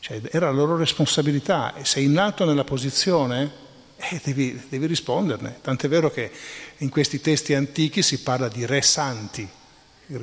cioè, 0.05 0.21
era 0.33 0.51
la 0.51 0.53
loro 0.53 0.77
responsabilità 0.77 1.73
e 1.77 2.03
in 2.03 2.19
alto 2.19 2.45
nella 2.45 2.63
posizione 2.63 3.51
eh, 3.97 4.21
devi, 4.23 4.63
devi 4.69 4.85
risponderne. 4.85 5.61
Tant'è 5.63 5.89
vero 5.89 6.11
che 6.11 6.31
in 6.77 6.91
questi 6.91 7.23
testi 7.23 7.55
antichi 7.55 8.03
si 8.03 8.21
parla 8.21 8.49
di 8.49 8.67
re 8.67 8.83
santi, 8.83 9.49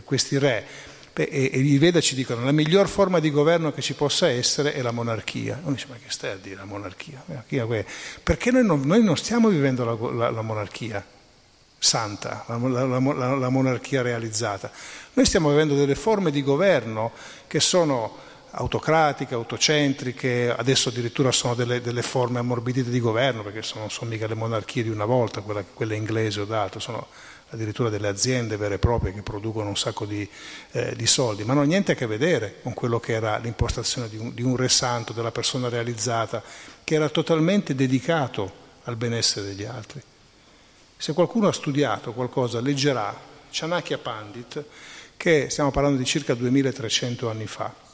questi 0.03 0.37
re. 0.37 0.63
E, 1.13 1.49
e 1.51 1.57
i 1.57 1.77
Veda 1.79 1.99
ci 1.99 2.13
dicono 2.13 2.41
che 2.41 2.45
la 2.45 2.51
miglior 2.51 2.87
forma 2.87 3.17
di 3.17 3.31
governo 3.31 3.73
che 3.73 3.81
ci 3.81 3.95
possa 3.95 4.29
essere 4.29 4.73
è 4.73 4.83
la 4.83 4.91
monarchia. 4.91 5.59
Uno 5.63 5.73
dice, 5.73 5.87
ma 5.89 5.95
che 5.95 6.11
stai 6.11 6.29
a 6.29 6.35
dire 6.35 6.57
la 6.57 6.65
monarchia? 6.65 7.25
Perché 8.21 8.51
noi 8.51 8.63
non, 8.63 8.81
noi 8.81 9.03
non 9.03 9.17
stiamo 9.17 9.49
vivendo 9.49 9.83
la, 9.83 9.97
la, 10.11 10.29
la 10.29 10.41
monarchia 10.43 11.03
santa, 11.79 12.45
la, 12.45 12.55
la, 12.55 13.49
monarchia 13.49 14.03
realizzata. 14.03 14.69
Noi 15.13 15.25
stiamo 15.25 15.49
vivendo 15.49 15.73
delle 15.73 15.95
forme 15.95 16.29
di 16.29 16.43
governo 16.43 17.13
che 17.47 17.59
sono 17.59 18.29
autocratiche, 18.51 19.33
autocentriche, 19.33 20.53
adesso 20.55 20.89
addirittura 20.89 21.31
sono 21.31 21.55
delle, 21.55 21.81
delle 21.81 22.01
forme 22.01 22.39
ammorbidite 22.39 22.89
di 22.89 22.99
governo, 22.99 23.43
perché 23.43 23.61
sono, 23.61 23.81
non 23.81 23.89
sono 23.89 24.09
mica 24.09 24.27
le 24.27 24.35
monarchie 24.35 24.83
di 24.83 24.89
una 24.89 25.05
volta, 25.05 25.41
quella, 25.41 25.63
quelle 25.63 25.95
inglesi 25.95 26.39
o 26.39 26.45
d'altro, 26.45 26.79
sono 26.79 27.07
addirittura 27.51 27.89
delle 27.89 28.07
aziende 28.07 28.57
vere 28.57 28.75
e 28.75 28.79
proprie 28.79 29.13
che 29.13 29.21
producono 29.21 29.67
un 29.67 29.77
sacco 29.77 30.05
di, 30.05 30.27
eh, 30.71 30.95
di, 30.95 31.05
soldi, 31.05 31.43
ma 31.43 31.53
non 31.53 31.63
ha 31.63 31.65
niente 31.65 31.93
a 31.93 31.95
che 31.95 32.05
vedere 32.05 32.59
con 32.61 32.73
quello 32.73 32.99
che 32.99 33.13
era 33.13 33.37
l'impostazione 33.37 34.07
di 34.07 34.17
un, 34.17 34.33
di 34.33 34.41
un 34.41 34.55
re 34.55 34.69
santo, 34.69 35.13
della 35.13 35.31
persona 35.31 35.69
realizzata, 35.69 36.41
che 36.83 36.95
era 36.95 37.09
totalmente 37.09 37.75
dedicato 37.75 38.59
al 38.83 38.95
benessere 38.95 39.47
degli 39.47 39.65
altri. 39.65 40.01
Se 40.97 41.13
qualcuno 41.13 41.47
ha 41.47 41.53
studiato 41.53 42.13
qualcosa, 42.13 42.61
leggerà 42.61 43.17
Chanakya 43.49 43.97
Pandit, 43.97 44.63
che 45.17 45.49
stiamo 45.49 45.71
parlando 45.71 45.97
di 45.97 46.05
circa 46.05 46.33
2300 46.33 47.29
anni 47.29 47.47
fa. 47.47 47.90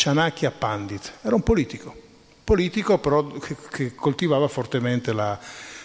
Chanakya 0.00 0.52
Pandit 0.52 1.12
era 1.22 1.34
un 1.34 1.42
politico, 1.42 1.94
politico 2.44 2.98
però 2.98 3.26
che, 3.26 3.56
che 3.68 3.94
coltivava 3.96 4.46
fortemente 4.46 5.12
la, 5.12 5.36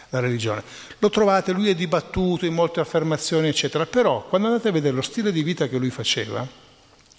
la 0.09 0.19
religione. 0.19 0.61
Lo 0.99 1.09
trovate, 1.09 1.51
lui 1.51 1.69
è 1.69 1.75
dibattuto 1.75 2.45
in 2.45 2.53
molte 2.53 2.79
affermazioni, 2.79 3.47
eccetera, 3.47 3.87
però 3.87 4.27
quando 4.27 4.49
andate 4.49 4.67
a 4.67 4.71
vedere 4.71 4.93
lo 4.93 5.01
stile 5.01 5.31
di 5.31 5.41
vita 5.41 5.67
che 5.67 5.77
lui 5.77 5.89
faceva, 5.89 6.47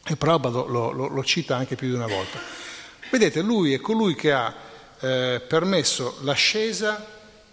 e 0.07 0.16
Prabhupada 0.16 0.70
lo, 0.70 0.92
lo, 0.92 1.09
lo 1.09 1.24
cita 1.24 1.57
anche 1.57 1.74
più 1.74 1.88
di 1.88 1.94
una 1.94 2.07
volta, 2.07 2.38
vedete, 3.11 3.42
lui 3.42 3.74
è 3.74 3.80
colui 3.80 4.14
che 4.14 4.33
ha 4.33 4.54
eh, 5.00 5.42
permesso 5.48 6.18
l'ascesa 6.20 7.04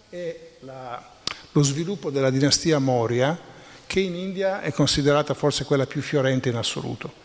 e 0.08 0.56
la 0.60 1.10
lo 1.52 1.62
sviluppo 1.62 2.10
della 2.10 2.30
dinastia 2.30 2.78
Moria, 2.78 3.38
che 3.86 4.00
in 4.00 4.14
India 4.14 4.62
è 4.62 4.72
considerata 4.72 5.34
forse 5.34 5.64
quella 5.64 5.86
più 5.86 6.00
fiorente 6.00 6.48
in 6.48 6.56
assoluto. 6.56 7.20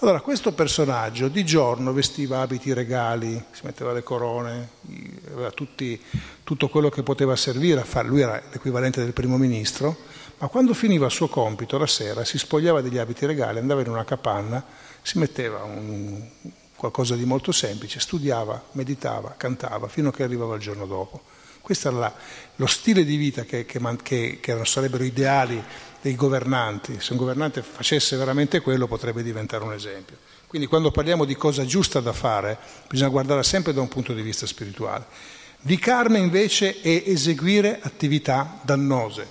Allora, 0.00 0.20
questo 0.20 0.52
personaggio 0.52 1.28
di 1.28 1.42
giorno 1.42 1.94
vestiva 1.94 2.40
abiti 2.40 2.74
regali, 2.74 3.42
si 3.50 3.62
metteva 3.64 3.94
le 3.94 4.02
corone, 4.02 4.68
aveva 5.32 5.50
tutti, 5.50 5.98
tutto 6.44 6.68
quello 6.68 6.90
che 6.90 7.02
poteva 7.02 7.34
servire 7.34 7.80
a 7.80 7.84
fare, 7.84 8.06
lui 8.06 8.20
era 8.20 8.42
l'equivalente 8.52 9.02
del 9.02 9.14
primo 9.14 9.38
ministro, 9.38 9.96
ma 10.36 10.48
quando 10.48 10.74
finiva 10.74 11.06
il 11.06 11.12
suo 11.12 11.28
compito 11.28 11.78
la 11.78 11.86
sera 11.86 12.26
si 12.26 12.36
spogliava 12.36 12.82
degli 12.82 12.98
abiti 12.98 13.24
regali, 13.24 13.58
andava 13.58 13.80
in 13.80 13.88
una 13.88 14.04
capanna, 14.04 14.62
si 15.00 15.16
metteva 15.16 15.62
un, 15.62 16.22
qualcosa 16.76 17.14
di 17.14 17.24
molto 17.24 17.50
semplice, 17.50 17.98
studiava, 17.98 18.64
meditava, 18.72 19.32
cantava, 19.34 19.88
fino 19.88 20.10
a 20.10 20.12
che 20.12 20.24
arrivava 20.24 20.56
il 20.56 20.60
giorno 20.60 20.84
dopo. 20.84 21.22
Questo 21.62 21.88
era 21.88 21.96
la, 21.96 22.14
lo 22.56 22.66
stile 22.66 23.02
di 23.02 23.16
vita 23.16 23.44
che, 23.44 23.64
che, 23.64 23.80
che, 24.02 24.38
che 24.42 24.64
sarebbero 24.64 25.02
ideali 25.04 25.60
dei 26.06 26.14
governanti. 26.14 27.00
Se 27.00 27.12
un 27.12 27.18
governante 27.18 27.62
facesse 27.62 28.16
veramente 28.16 28.60
quello 28.60 28.86
potrebbe 28.86 29.24
diventare 29.24 29.64
un 29.64 29.72
esempio. 29.72 30.16
Quindi 30.46 30.68
quando 30.68 30.92
parliamo 30.92 31.24
di 31.24 31.34
cosa 31.34 31.64
giusta 31.64 31.98
da 31.98 32.12
fare 32.12 32.56
bisogna 32.88 33.10
guardarla 33.10 33.42
sempre 33.42 33.72
da 33.72 33.80
un 33.80 33.88
punto 33.88 34.12
di 34.12 34.22
vista 34.22 34.46
spirituale. 34.46 35.04
Vicarme 35.62 36.18
invece 36.18 36.80
è 36.80 37.02
eseguire 37.06 37.80
attività 37.82 38.60
dannose. 38.62 39.26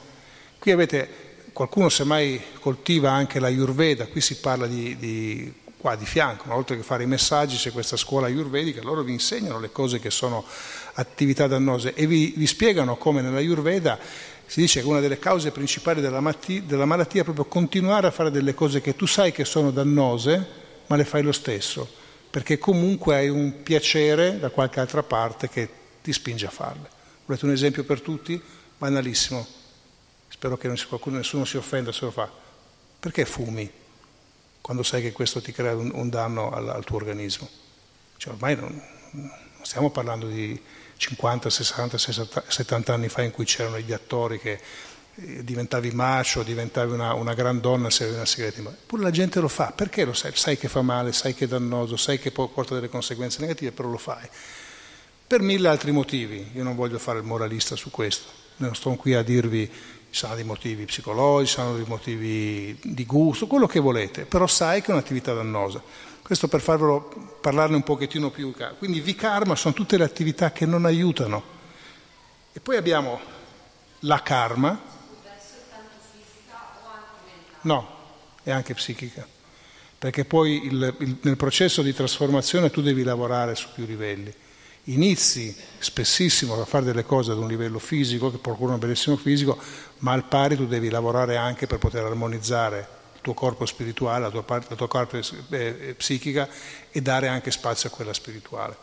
Qui 0.59 0.71
avete, 0.71 1.09
qualcuno 1.53 1.88
semmai 1.88 2.41
coltiva 2.59 3.09
anche 3.09 3.39
la 3.39 3.47
Ayurveda, 3.47 4.07
qui 4.07 4.19
si 4.19 4.35
parla 4.39 4.67
di, 4.67 4.97
di 4.97 5.53
qua 5.77 5.95
di 5.95 6.05
fianco, 6.05 6.51
oltre 6.53 6.75
che 6.75 6.83
fare 6.83 7.03
i 7.03 7.07
messaggi 7.07 7.55
c'è 7.57 7.71
questa 7.71 7.95
scuola 7.95 8.25
ayurvedica, 8.25 8.81
loro 8.81 9.03
vi 9.03 9.11
insegnano 9.11 9.59
le 9.59 9.71
cose 9.71 9.99
che 9.99 10.09
sono 10.09 10.43
attività 10.93 11.45
dannose 11.45 11.93
e 11.93 12.07
vi, 12.07 12.33
vi 12.35 12.47
spiegano 12.47 12.95
come 12.97 13.21
nella 13.21 13.38
Ayurveda 13.38 13.99
si 14.45 14.62
dice 14.62 14.81
che 14.81 14.88
una 14.88 14.99
delle 14.99 15.19
cause 15.19 15.51
principali 15.51 16.01
della, 16.01 16.21
della 16.63 16.86
malattia 16.86 17.21
è 17.21 17.23
proprio 17.23 17.45
continuare 17.45 18.08
a 18.08 18.12
fare 18.12 18.31
delle 18.31 18.53
cose 18.53 18.81
che 18.81 18.95
tu 18.95 19.05
sai 19.05 19.31
che 19.31 19.45
sono 19.45 19.71
dannose, 19.71 20.47
ma 20.88 20.95
le 20.95 21.05
fai 21.05 21.23
lo 21.23 21.31
stesso, 21.31 21.88
perché 22.29 22.58
comunque 22.58 23.15
hai 23.15 23.29
un 23.29 23.63
piacere 23.63 24.39
da 24.39 24.49
qualche 24.49 24.79
altra 24.79 25.03
parte 25.03 25.49
che 25.49 25.69
ti 26.01 26.13
spinge 26.13 26.45
a 26.45 26.51
farle. 26.51 26.89
Volete 27.25 27.45
un 27.45 27.51
esempio 27.51 27.84
per 27.84 28.01
tutti? 28.01 28.39
Banalissimo. 28.77 29.45
Spero 30.27 30.58
che 30.58 30.71
qualcuno, 30.88 31.17
nessuno 31.17 31.45
si 31.45 31.58
offenda 31.58 31.91
se 31.91 32.05
lo 32.05 32.12
fa. 32.12 32.29
Perché 32.99 33.25
fumi 33.25 33.69
quando 34.62 34.84
sai 34.84 35.01
che 35.01 35.12
questo 35.12 35.41
ti 35.41 35.51
crea 35.51 35.75
un, 35.75 35.91
un 35.93 36.10
danno 36.10 36.51
al, 36.51 36.69
al, 36.69 36.84
tuo 36.84 36.97
organismo? 36.97 37.47
Cioè, 38.17 38.34
ormai 38.34 38.55
non, 38.55 38.81
non 39.12 39.31
stiamo 39.62 39.91
parlando 39.91 40.27
di 40.27 40.60
50, 40.97 41.49
60, 41.49 41.97
60, 41.97 42.43
70 42.47 42.93
anni 42.93 43.10
fa 43.10 43.21
in 43.21 43.31
cui 43.31 43.45
c'erano 43.45 43.79
gli 43.79 43.91
attori 43.91 44.39
che 44.39 44.60
eh, 45.15 45.43
diventavi 45.43 45.91
macio, 45.91 46.43
diventavi 46.43 46.91
una, 46.91 47.13
una 47.13 47.34
gran 47.34 47.60
donna 47.60 47.89
se 47.89 48.03
avevi 48.03 48.17
una 48.17 48.25
sigaretta 48.25 48.60
in 48.60 48.67
Eppure 48.67 49.01
la 49.03 49.12
gente 49.12 49.39
lo 49.39 49.47
fa, 49.47 49.71
perché 49.71 50.05
lo 50.05 50.13
sai? 50.13 50.31
Sai 50.36 50.58
che 50.58 50.67
fa 50.67 50.81
male, 50.81 51.13
sai 51.13 51.34
che 51.34 51.45
è 51.45 51.47
dannoso, 51.47 51.97
sai 51.97 52.19
che 52.19 52.31
porta 52.31 52.73
delle 52.73 52.89
conseguenze 52.89 53.41
negative, 53.41 53.71
però 53.71 53.89
lo 53.89 53.97
fai. 53.97 54.27
Per 55.27 55.41
mille 55.41 55.67
altri 55.67 55.91
motivi, 55.91 56.51
io 56.53 56.63
non 56.63 56.75
voglio 56.75 56.99
fare 56.99 57.19
il 57.19 57.25
moralista 57.25 57.75
su 57.75 57.89
questo, 57.89 58.29
non 58.58 58.75
sto 58.75 58.91
qui 58.91 59.13
a 59.13 59.23
dirvi 59.23 59.71
ci 60.15 60.21
sono 60.21 60.36
dei 60.36 60.45
motivi 60.45 60.86
psicologici, 60.86 61.55
ci 61.55 61.60
sono 61.60 61.75
dei 61.75 61.84
motivi 61.86 62.77
di 62.81 63.05
gusto, 63.05 63.47
quello 63.47 63.67
che 63.67 63.81
volete, 63.81 64.23
però 64.23 64.47
sai 64.47 64.81
che 64.81 64.88
è 64.88 64.91
un'attività 64.91 65.34
dannosa. 65.34 65.81
Questo 66.25 66.47
per 66.47 66.59
farvelo 66.59 67.38
parlarne 67.39 67.75
un 67.75 67.83
pochettino 67.83 68.31
più. 68.31 68.51
Quindi 68.79 68.99
vikarma 68.99 69.55
sono 69.55 69.75
tutte 69.75 69.95
le 69.95 70.05
attività 70.05 70.51
che 70.51 70.65
non 70.65 70.85
aiutano. 70.85 71.43
E 72.51 72.59
poi 72.59 72.77
abbiamo 72.77 73.19
la 73.99 74.23
karma. 74.23 74.81
No, 77.61 77.88
è 78.41 78.49
anche 78.49 78.73
psichica. 78.73 79.23
Perché 79.99 80.25
poi 80.25 80.65
il, 80.65 80.95
il, 80.97 81.17
nel 81.21 81.38
processo 81.38 81.83
di 81.83 81.93
trasformazione 81.93 82.71
tu 82.71 82.81
devi 82.81 83.03
lavorare 83.03 83.53
su 83.53 83.67
più 83.71 83.85
livelli. 83.85 84.33
Inizi 84.85 85.55
spessissimo 85.77 86.59
a 86.59 86.65
fare 86.65 86.85
delle 86.85 87.05
cose 87.05 87.33
ad 87.33 87.38
un 87.38 87.47
livello 87.47 87.77
fisico, 87.77 88.31
che 88.31 88.39
procurano 88.39 88.73
un 88.73 88.79
bellissimo 88.79 89.15
fisico, 89.15 89.59
ma 89.99 90.13
al 90.13 90.23
pari 90.23 90.55
tu 90.55 90.65
devi 90.65 90.89
lavorare 90.89 91.38
anche 91.38 91.67
per 91.67 91.77
poter 91.77 92.03
armonizzare 92.03 92.94
tuo 93.26 93.34
corpo 93.34 93.65
spirituale, 93.65 94.26
la 94.26 94.30
tua, 94.30 94.43
parte, 94.43 94.67
la 94.69 94.76
tua 94.76 94.88
corpo 94.88 95.19
eh, 95.49 95.95
psichica 95.97 96.47
e 96.91 97.01
dare 97.01 97.28
anche 97.28 97.49
spazio 97.49 97.89
a 97.89 97.91
quella 97.91 98.13
spirituale. 98.13 98.78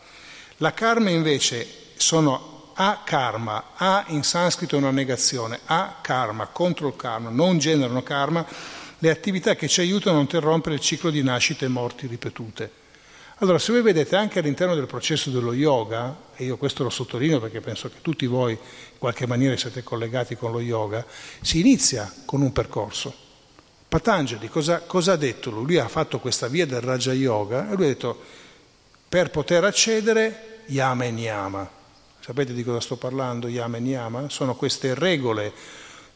La 0.56 0.74
karma 0.74 1.10
invece 1.10 1.64
sono 1.94 2.72
a 2.74 3.02
karma, 3.04 3.70
a 3.76 4.04
in 4.08 4.24
sanscrito 4.24 4.74
è 4.74 4.78
una 4.80 4.90
negazione, 4.90 5.60
a 5.66 5.98
karma, 6.02 6.46
contro 6.46 6.88
il 6.88 6.96
karma, 6.96 7.30
non 7.30 7.58
generano 7.58 8.02
karma 8.02 8.44
le 8.98 9.10
attività 9.10 9.54
che 9.54 9.68
ci 9.68 9.80
aiutano 9.80 10.10
a 10.10 10.14
non 10.14 10.22
interrompere 10.22 10.74
il 10.74 10.80
ciclo 10.80 11.10
di 11.10 11.22
nascite 11.22 11.66
e 11.66 11.68
morti 11.68 12.08
ripetute. 12.08 12.80
Allora, 13.38 13.60
se 13.60 13.70
voi 13.70 13.82
vedete 13.82 14.16
anche 14.16 14.40
all'interno 14.40 14.74
del 14.74 14.86
processo 14.86 15.30
dello 15.30 15.52
yoga, 15.52 16.16
e 16.34 16.44
io 16.44 16.56
questo 16.56 16.82
lo 16.82 16.90
sottolineo 16.90 17.38
perché 17.38 17.60
penso 17.60 17.88
che 17.88 18.00
tutti 18.02 18.26
voi 18.26 18.52
in 18.52 18.98
qualche 18.98 19.28
maniera 19.28 19.56
siete 19.56 19.84
collegati 19.84 20.34
con 20.34 20.50
lo 20.50 20.60
yoga, 20.60 21.06
si 21.40 21.60
inizia 21.60 22.12
con 22.24 22.42
un 22.42 22.50
percorso. 22.50 23.30
Patanjali 23.92 24.48
cosa, 24.48 24.80
cosa 24.80 25.12
ha 25.12 25.16
detto 25.16 25.50
lui? 25.50 25.66
Lui 25.66 25.76
ha 25.76 25.86
fatto 25.86 26.18
questa 26.18 26.48
via 26.48 26.64
del 26.64 26.80
Raja 26.80 27.12
Yoga 27.12 27.70
e 27.70 27.74
lui 27.74 27.84
ha 27.84 27.88
detto 27.88 28.18
per 29.06 29.28
poter 29.28 29.64
accedere 29.64 30.60
yama 30.68 31.04
e 31.04 31.10
niyama, 31.10 31.70
sapete 32.18 32.54
di 32.54 32.64
cosa 32.64 32.80
sto 32.80 32.96
parlando, 32.96 33.48
yama 33.48 33.76
e 33.76 33.80
niyama? 33.80 34.30
Sono 34.30 34.54
queste 34.54 34.94
regole 34.94 35.52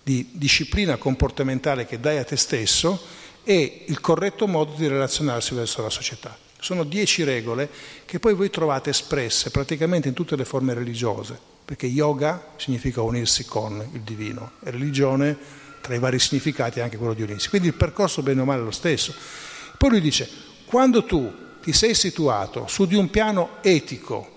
di 0.03 0.31
disciplina 0.33 0.97
comportamentale 0.97 1.85
che 1.85 2.01
dai 2.01 2.16
a 2.16 2.24
te 2.24 2.37
stesso 2.37 2.99
e 3.45 3.85
il 3.89 4.01
corretto 4.01 4.47
modo 4.47 4.72
di 4.74 4.89
relazionarsi 4.89 5.55
verso 5.55 5.83
la 5.83 5.91
società. 5.91 6.35
Sono 6.59 6.83
dieci 6.83 7.24
regole 7.24 7.68
che 8.07 8.18
poi 8.18 8.33
voi 8.33 8.49
trovate 8.49 8.89
espresse 8.89 9.51
praticamente 9.51 10.09
in 10.09 10.14
tutte 10.14 10.35
le 10.35 10.47
forme 10.47 10.72
religiose, 10.72 11.39
perché 11.62 11.85
yoga 11.85 12.53
significa 12.57 13.03
unirsi 13.03 13.45
con 13.45 13.87
il 13.93 14.01
divino 14.01 14.53
e 14.64 14.70
religione, 14.70 15.64
tra 15.87 15.95
i 15.95 15.99
vari 16.01 16.18
significati, 16.18 16.80
anche 16.80 16.97
quello 16.97 17.14
di 17.14 17.22
unirsi. 17.22 17.49
Quindi 17.49 17.68
il 17.68 17.74
percorso 17.74 18.22
bene 18.22 18.41
o 18.41 18.45
male 18.45 18.61
è 18.61 18.64
lo 18.64 18.72
stesso. 18.72 19.14
Poi 19.78 19.91
lui 19.91 20.01
dice, 20.01 20.28
quando 20.66 21.05
tu 21.05 21.32
ti 21.62 21.72
sei 21.72 21.95
situato 21.95 22.66
su 22.66 22.87
di 22.87 22.97
un 22.97 23.09
piano 23.09 23.59
etico, 23.61 24.34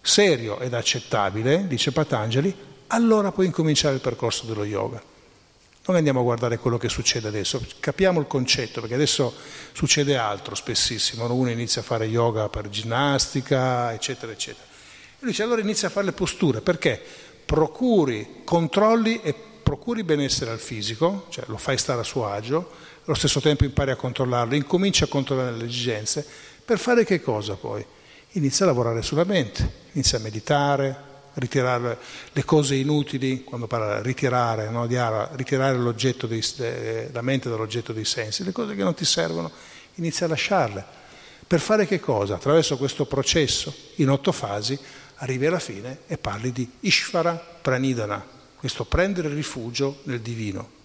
serio 0.00 0.58
ed 0.60 0.72
accettabile, 0.72 1.66
dice 1.66 1.92
Patangeli, 1.92 2.54
allora 2.88 3.30
puoi 3.30 3.46
incominciare 3.46 3.94
il 3.94 4.00
percorso 4.00 4.46
dello 4.46 4.64
yoga. 4.64 5.02
Non 5.86 5.96
andiamo 5.96 6.20
a 6.20 6.22
guardare 6.22 6.58
quello 6.58 6.78
che 6.78 6.88
succede 6.88 7.28
adesso, 7.28 7.62
capiamo 7.80 8.20
il 8.20 8.26
concetto, 8.26 8.80
perché 8.80 8.94
adesso 8.94 9.34
succede 9.72 10.16
altro 10.16 10.54
spessissimo, 10.54 11.30
uno 11.32 11.50
inizia 11.50 11.80
a 11.82 11.84
fare 11.84 12.06
yoga 12.06 12.48
per 12.48 12.68
ginnastica, 12.68 13.92
eccetera, 13.92 14.32
eccetera. 14.32 14.64
E 14.64 15.16
lui 15.20 15.30
dice 15.30 15.42
allora 15.42 15.60
inizia 15.60 15.88
a 15.88 15.90
fare 15.90 16.06
le 16.06 16.12
posture, 16.12 16.60
perché 16.60 17.02
procuri 17.44 18.42
controlli 18.44 19.20
e 19.22 19.34
procuri 19.68 20.02
benessere 20.02 20.50
al 20.50 20.60
fisico, 20.60 21.26
cioè 21.28 21.44
lo 21.48 21.58
fai 21.58 21.76
stare 21.76 22.00
a 22.00 22.02
suo 22.02 22.26
agio, 22.26 22.70
allo 23.04 23.14
stesso 23.14 23.38
tempo 23.38 23.64
impari 23.64 23.90
a 23.90 23.96
controllarlo, 23.96 24.54
incominci 24.54 25.04
a 25.04 25.08
controllare 25.08 25.54
le 25.56 25.66
esigenze, 25.66 26.26
per 26.64 26.78
fare 26.78 27.04
che 27.04 27.20
cosa 27.20 27.54
poi? 27.54 27.84
Inizia 28.32 28.64
a 28.64 28.68
lavorare 28.68 29.02
sulla 29.02 29.24
mente, 29.24 29.70
inizia 29.92 30.16
a 30.16 30.22
meditare, 30.22 30.96
ritirare 31.34 31.98
le 32.32 32.44
cose 32.46 32.76
inutili, 32.76 33.44
quando 33.44 33.66
parla 33.66 34.00
ritirare, 34.00 34.70
no? 34.70 34.86
ritirare 35.32 35.76
dei, 36.26 36.42
la 37.12 37.20
mente 37.20 37.50
dall'oggetto 37.50 37.92
dei 37.92 38.06
sensi, 38.06 38.44
le 38.44 38.52
cose 38.52 38.74
che 38.74 38.82
non 38.82 38.94
ti 38.94 39.04
servono, 39.04 39.50
inizia 39.96 40.24
a 40.24 40.30
lasciarle. 40.30 40.82
Per 41.46 41.60
fare 41.60 41.86
che 41.86 42.00
cosa? 42.00 42.36
Attraverso 42.36 42.78
questo 42.78 43.04
processo 43.04 43.74
in 43.96 44.08
otto 44.08 44.32
fasi 44.32 44.78
arrivi 45.16 45.44
alla 45.44 45.58
fine 45.58 45.98
e 46.06 46.16
parli 46.16 46.52
di 46.52 46.70
Ishvara 46.80 47.34
Pranidana, 47.60 48.36
questo 48.58 48.84
prendere 48.84 49.32
rifugio 49.32 50.00
nel 50.04 50.20
divino. 50.20 50.76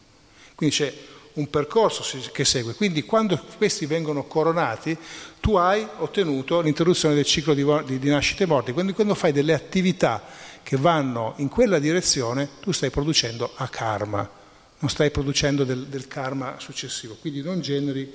Quindi 0.55 0.75
c'è 0.75 0.93
un 1.33 1.49
percorso 1.49 2.05
che 2.31 2.45
segue. 2.45 2.75
Quindi 2.75 3.03
quando 3.03 3.41
questi 3.57 3.85
vengono 3.85 4.25
coronati, 4.25 4.95
tu 5.39 5.55
hai 5.55 5.85
ottenuto 5.97 6.61
l'interruzione 6.61 7.15
del 7.15 7.25
ciclo 7.25 7.53
di, 7.53 7.65
di, 7.85 7.99
di 7.99 8.09
nascite 8.09 8.43
e 8.43 8.45
morti. 8.47 8.71
Quindi 8.71 8.93
quando 8.93 9.15
fai 9.15 9.31
delle 9.31 9.53
attività 9.53 10.23
che 10.61 10.77
vanno 10.77 11.33
in 11.37 11.49
quella 11.49 11.79
direzione, 11.79 12.49
tu 12.61 12.71
stai 12.71 12.91
producendo 12.91 13.51
a 13.55 13.67
karma, 13.67 14.29
non 14.79 14.89
stai 14.89 15.09
producendo 15.09 15.63
del, 15.63 15.87
del 15.87 16.07
karma 16.07 16.55
successivo, 16.59 17.17
quindi 17.19 17.41
non 17.41 17.61
generi 17.61 18.11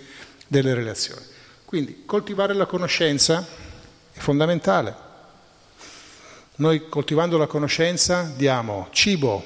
delle 0.47 0.75
relazioni. 0.75 1.25
Quindi 1.65 2.05
coltivare 2.07 2.55
la 2.55 2.67
conoscenza 2.67 3.47
è 4.13 4.19
fondamentale. 4.19 5.07
Noi 6.59 6.89
coltivando 6.89 7.39
la 7.39 7.47
conoscenza 7.47 8.33
diamo 8.35 8.89
cibo 8.91 9.45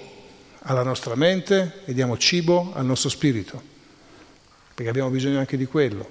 alla 0.61 0.83
nostra 0.83 1.15
mente 1.15 1.83
e 1.85 1.93
diamo 1.93 2.17
cibo 2.17 2.73
al 2.75 2.87
nostro 2.87 3.11
spirito, 3.11 3.61
perché 4.73 4.89
abbiamo 4.89 5.11
bisogno 5.11 5.39
anche 5.39 5.59
di 5.59 5.67
quello. 5.67 6.11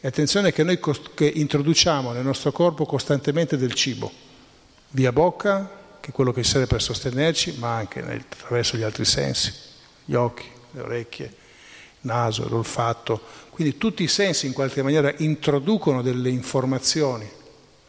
E 0.00 0.08
attenzione 0.08 0.50
che 0.50 0.62
noi 0.62 0.80
cost- 0.80 1.10
che 1.12 1.26
introduciamo 1.26 2.12
nel 2.12 2.24
nostro 2.24 2.52
corpo 2.52 2.86
costantemente 2.86 3.58
del 3.58 3.74
cibo, 3.74 4.10
via 4.92 5.12
bocca, 5.12 5.78
che 6.00 6.08
è 6.08 6.12
quello 6.12 6.32
che 6.32 6.42
serve 6.42 6.66
per 6.66 6.80
sostenerci, 6.80 7.56
ma 7.58 7.76
anche 7.76 8.00
nel, 8.00 8.24
attraverso 8.26 8.78
gli 8.78 8.82
altri 8.82 9.04
sensi, 9.04 9.52
gli 10.06 10.14
occhi, 10.14 10.48
le 10.70 10.80
orecchie, 10.80 11.26
il 11.26 11.32
naso, 12.00 12.48
l'olfatto. 12.48 13.20
Quindi 13.50 13.76
tutti 13.76 14.02
i 14.02 14.08
sensi 14.08 14.46
in 14.46 14.54
qualche 14.54 14.82
maniera 14.82 15.12
introducono 15.18 16.00
delle 16.00 16.30
informazioni 16.30 17.30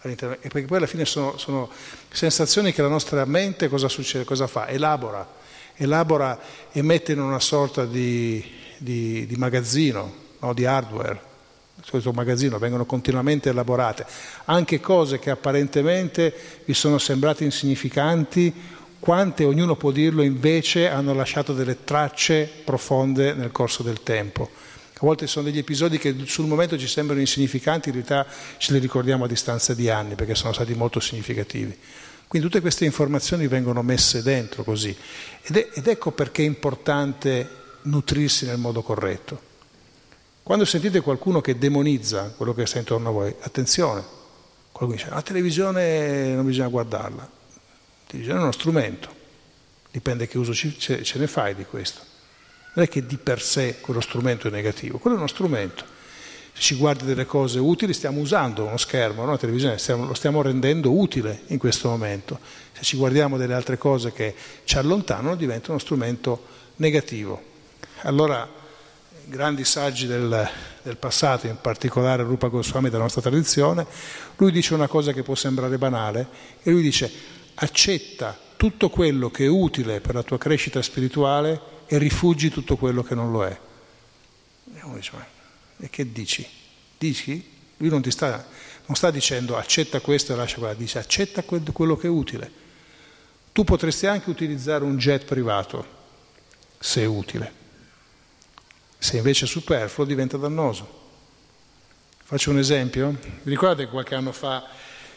all'interno, 0.01 0.35
e 0.41 0.49
perché 0.49 0.67
poi 0.67 0.77
alla 0.77 0.87
fine 0.87 1.05
sono, 1.05 1.37
sono 1.37 1.69
sensazioni 2.11 2.73
che 2.73 2.81
la 2.81 2.87
nostra 2.87 3.23
mente 3.25 3.69
cosa 3.69 3.87
succede, 3.87 4.23
cosa 4.23 4.47
fa? 4.47 4.67
Elabora 4.67 5.39
elabora 5.81 6.39
e 6.71 6.81
mette 6.81 7.11
in 7.11 7.19
una 7.19 7.39
sorta 7.39 7.85
di, 7.85 8.43
di, 8.77 9.25
di 9.25 9.35
magazzino, 9.35 10.13
no, 10.39 10.53
di 10.53 10.65
hardware. 10.65 11.29
Questo 11.89 12.11
magazzino 12.11 12.59
vengono 12.59 12.85
continuamente 12.85 13.49
elaborate 13.49 14.05
anche 14.45 14.79
cose 14.79 15.17
che 15.17 15.31
apparentemente 15.31 16.31
vi 16.63 16.75
sono 16.75 16.99
sembrate 16.99 17.43
insignificanti, 17.43 18.53
quante 18.99 19.45
ognuno 19.45 19.75
può 19.75 19.89
dirlo 19.89 20.21
invece 20.21 20.87
hanno 20.87 21.15
lasciato 21.15 21.53
delle 21.53 21.83
tracce 21.83 22.47
profonde 22.63 23.33
nel 23.33 23.51
corso 23.51 23.81
del 23.81 24.03
tempo. 24.03 24.47
A 25.01 25.05
volte 25.07 25.25
sono 25.25 25.45
degli 25.45 25.57
episodi 25.57 25.97
che 25.97 26.15
sul 26.25 26.45
momento 26.45 26.77
ci 26.77 26.85
sembrano 26.85 27.21
insignificanti, 27.21 27.89
in 27.89 27.95
realtà 27.95 28.27
ce 28.57 28.71
li 28.71 28.77
ricordiamo 28.77 29.23
a 29.23 29.27
distanza 29.27 29.73
di 29.73 29.89
anni 29.89 30.13
perché 30.13 30.35
sono 30.35 30.53
stati 30.53 30.75
molto 30.75 30.99
significativi. 30.99 31.75
Quindi 32.27 32.47
tutte 32.47 32.61
queste 32.61 32.85
informazioni 32.85 33.47
vengono 33.47 33.81
messe 33.81 34.21
dentro 34.21 34.63
così. 34.63 34.95
Ed, 35.41 35.57
è, 35.57 35.69
ed 35.73 35.87
ecco 35.87 36.11
perché 36.11 36.43
è 36.43 36.45
importante 36.45 37.49
nutrirsi 37.81 38.45
nel 38.45 38.59
modo 38.59 38.83
corretto. 38.83 39.41
Quando 40.43 40.65
sentite 40.65 41.01
qualcuno 41.01 41.41
che 41.41 41.57
demonizza 41.57 42.35
quello 42.37 42.53
che 42.53 42.67
sta 42.67 42.77
intorno 42.77 43.09
a 43.09 43.11
voi, 43.11 43.35
attenzione, 43.39 44.03
qualcuno 44.71 44.99
dice 44.99 45.09
la 45.09 45.23
televisione 45.23 46.35
non 46.35 46.45
bisogna 46.45 46.67
guardarla, 46.67 47.23
la 47.23 48.05
televisione 48.05 48.39
è 48.39 48.43
uno 48.43 48.51
strumento, 48.51 49.09
dipende 49.89 50.27
che 50.27 50.37
uso 50.37 50.53
ce 50.53 51.01
ne 51.15 51.25
fai 51.25 51.55
di 51.55 51.65
questo. 51.65 52.11
Non 52.74 52.86
è 52.86 52.88
che 52.88 53.05
di 53.05 53.17
per 53.17 53.41
sé 53.41 53.80
quello 53.82 54.01
strumento 54.01 54.47
è 54.47 54.51
negativo, 54.51 54.97
quello 54.97 55.15
è 55.15 55.19
uno 55.19 55.28
strumento 55.28 55.99
se 56.53 56.61
ci 56.61 56.76
guardi 56.76 57.05
delle 57.05 57.26
cose 57.26 57.59
utili, 57.59 57.93
stiamo 57.93 58.19
usando 58.19 58.65
uno 58.65 58.78
schermo, 58.78 59.26
no? 59.26 59.38
televisione, 59.38 59.78
stiamo, 59.78 60.05
lo 60.05 60.13
stiamo 60.13 60.41
rendendo 60.41 60.91
utile 60.91 61.43
in 61.47 61.57
questo 61.57 61.89
momento. 61.89 62.39
Se 62.74 62.84
ci 62.84 62.97
guardiamo 62.97 63.38
delle 63.38 63.53
altre 63.53 63.78
cose 63.78 64.11
che 64.11 64.36
ci 64.63 64.78
allontanano, 64.78 65.36
diventa 65.36 65.72
uno 65.72 65.80
strumento 65.80 66.45
negativo. 66.78 67.41
Allora, 68.01 68.47
grandi 69.26 69.63
saggi 69.63 70.07
del, 70.07 70.49
del 70.82 70.97
passato, 70.97 71.47
in 71.47 71.57
particolare 71.61 72.24
Rupa 72.24 72.47
Goswami 72.47 72.89
della 72.89 73.03
nostra 73.03 73.22
tradizione, 73.22 73.86
lui 74.36 74.51
dice 74.51 74.74
una 74.74 74.88
cosa 74.88 75.13
che 75.13 75.24
può 75.24 75.36
sembrare 75.36 75.78
banale, 75.78 76.28
e 76.63 76.72
lui 76.72 76.82
dice 76.82 77.09
accetta 77.55 78.38
tutto 78.57 78.89
quello 78.89 79.30
che 79.30 79.45
è 79.45 79.49
utile 79.49 80.01
per 80.01 80.15
la 80.15 80.24
tua 80.24 80.38
crescita 80.38 80.82
spirituale 80.82 81.59
e 81.93 81.97
rifugi 81.97 82.49
tutto 82.49 82.77
quello 82.77 83.03
che 83.03 83.15
non 83.15 83.33
lo 83.33 83.45
è. 83.45 83.59
E 84.75 84.79
uno 84.83 84.95
dice, 84.95 85.11
ma 85.13 85.25
e 85.77 85.89
che 85.89 86.09
dici? 86.09 86.47
Dici? 86.97 87.51
Lui 87.75 87.89
non 87.89 88.01
ti 88.01 88.09
sta, 88.11 88.47
non 88.85 88.95
sta 88.95 89.11
dicendo 89.11 89.57
accetta 89.57 89.99
questo 89.99 90.31
e 90.31 90.37
lascia 90.37 90.57
quello, 90.59 90.73
dice 90.75 90.99
accetta 90.99 91.43
quello 91.43 91.97
che 91.97 92.07
è 92.07 92.09
utile. 92.09 92.49
Tu 93.51 93.65
potresti 93.65 94.07
anche 94.07 94.29
utilizzare 94.29 94.85
un 94.85 94.95
jet 94.95 95.25
privato, 95.25 95.85
se 96.79 97.01
è 97.01 97.05
utile. 97.05 97.59
Se 98.97 99.17
invece 99.17 99.43
è 99.43 99.47
superfluo 99.49 100.05
diventa 100.05 100.37
dannoso. 100.37 100.99
Faccio 102.23 102.51
un 102.51 102.59
esempio. 102.59 103.17
Vi 103.43 103.49
ricordate 103.49 103.83
che 103.83 103.89
qualche 103.89 104.15
anno 104.15 104.31
fa 104.31 104.65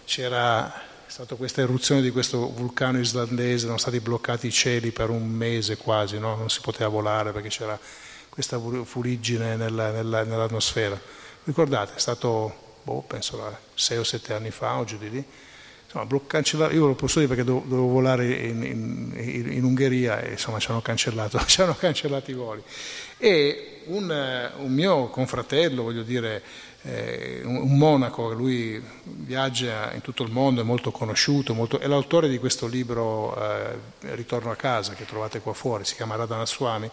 c'era 0.05 0.73
stata 1.07 1.35
questa 1.35 1.61
eruzione 1.61 2.01
di 2.01 2.11
questo 2.11 2.51
vulcano 2.51 2.99
islandese, 2.99 3.65
erano 3.65 3.79
stati 3.79 4.01
bloccati 4.01 4.47
i 4.47 4.53
cieli 4.53 4.91
per 4.91 5.11
un 5.11 5.29
mese 5.29 5.77
quasi, 5.77 6.19
no? 6.19 6.35
non 6.37 6.51
si 6.51 6.61
poteva 6.61 6.89
volare 6.89 7.33
perché 7.33 7.49
c'era 7.49 7.79
questa 8.29 8.59
fuliggine 8.59 9.57
nella, 9.57 9.91
nella, 9.91 10.25
nell'atmosfera. 10.25 11.01
Ricordate, 11.45 11.95
è 11.95 11.99
stato, 11.99 12.81
boh, 12.83 13.03
penso, 13.03 13.59
sei 13.75 13.99
o 13.99 14.05
sette 14.05 14.33
anni 14.33 14.51
fa 14.51 14.79
o 14.79 14.85
giù 14.85 14.99
di 14.99 15.11
lì. 15.11 15.25
Insomma, 15.87 16.71
io 16.73 16.87
lo 16.87 16.95
posso 16.95 17.21
dire 17.21 17.33
perché 17.33 17.45
dovevo 17.45 17.87
volare 17.87 18.27
in, 18.27 18.65
in, 18.65 19.53
in 19.53 19.63
Ungheria 19.63 20.21
e 20.21 20.33
insomma 20.33 20.59
ci 20.59 20.71
hanno 20.71 20.83
cancellato, 20.83 21.39
ci 21.47 21.63
hanno 21.63 21.77
cancellato 21.77 22.31
i 22.33 22.35
voli. 22.35 22.63
E 23.19 23.83
un, 23.87 24.51
un 24.59 24.73
mio 24.73 25.09
confratello, 25.11 25.85
voglio 25.85 26.03
dire, 26.03 26.43
eh, 26.85 27.41
un 27.45 27.77
monaco, 27.77 28.33
lui 28.33 28.83
viaggia 29.03 29.93
in 29.95 30.03
tutto 30.03 30.23
il 30.23 30.31
mondo, 30.31 30.61
è 30.61 30.65
molto 30.65 30.91
conosciuto, 30.91 31.55
molto, 31.55 31.79
è 31.79 31.87
l'autore 31.87 32.29
di 32.29 32.39
questo 32.39 32.67
libro 32.67 33.35
eh, 33.37 34.15
Ritorno 34.15 34.51
a 34.51 34.57
casa 34.57 34.93
che 34.93 35.07
trovate 35.07 35.41
qua 35.41 35.55
fuori, 35.55 35.85
si 35.85 35.95
chiama 35.95 36.17
Radhana 36.17 36.47
Swami 36.47 36.91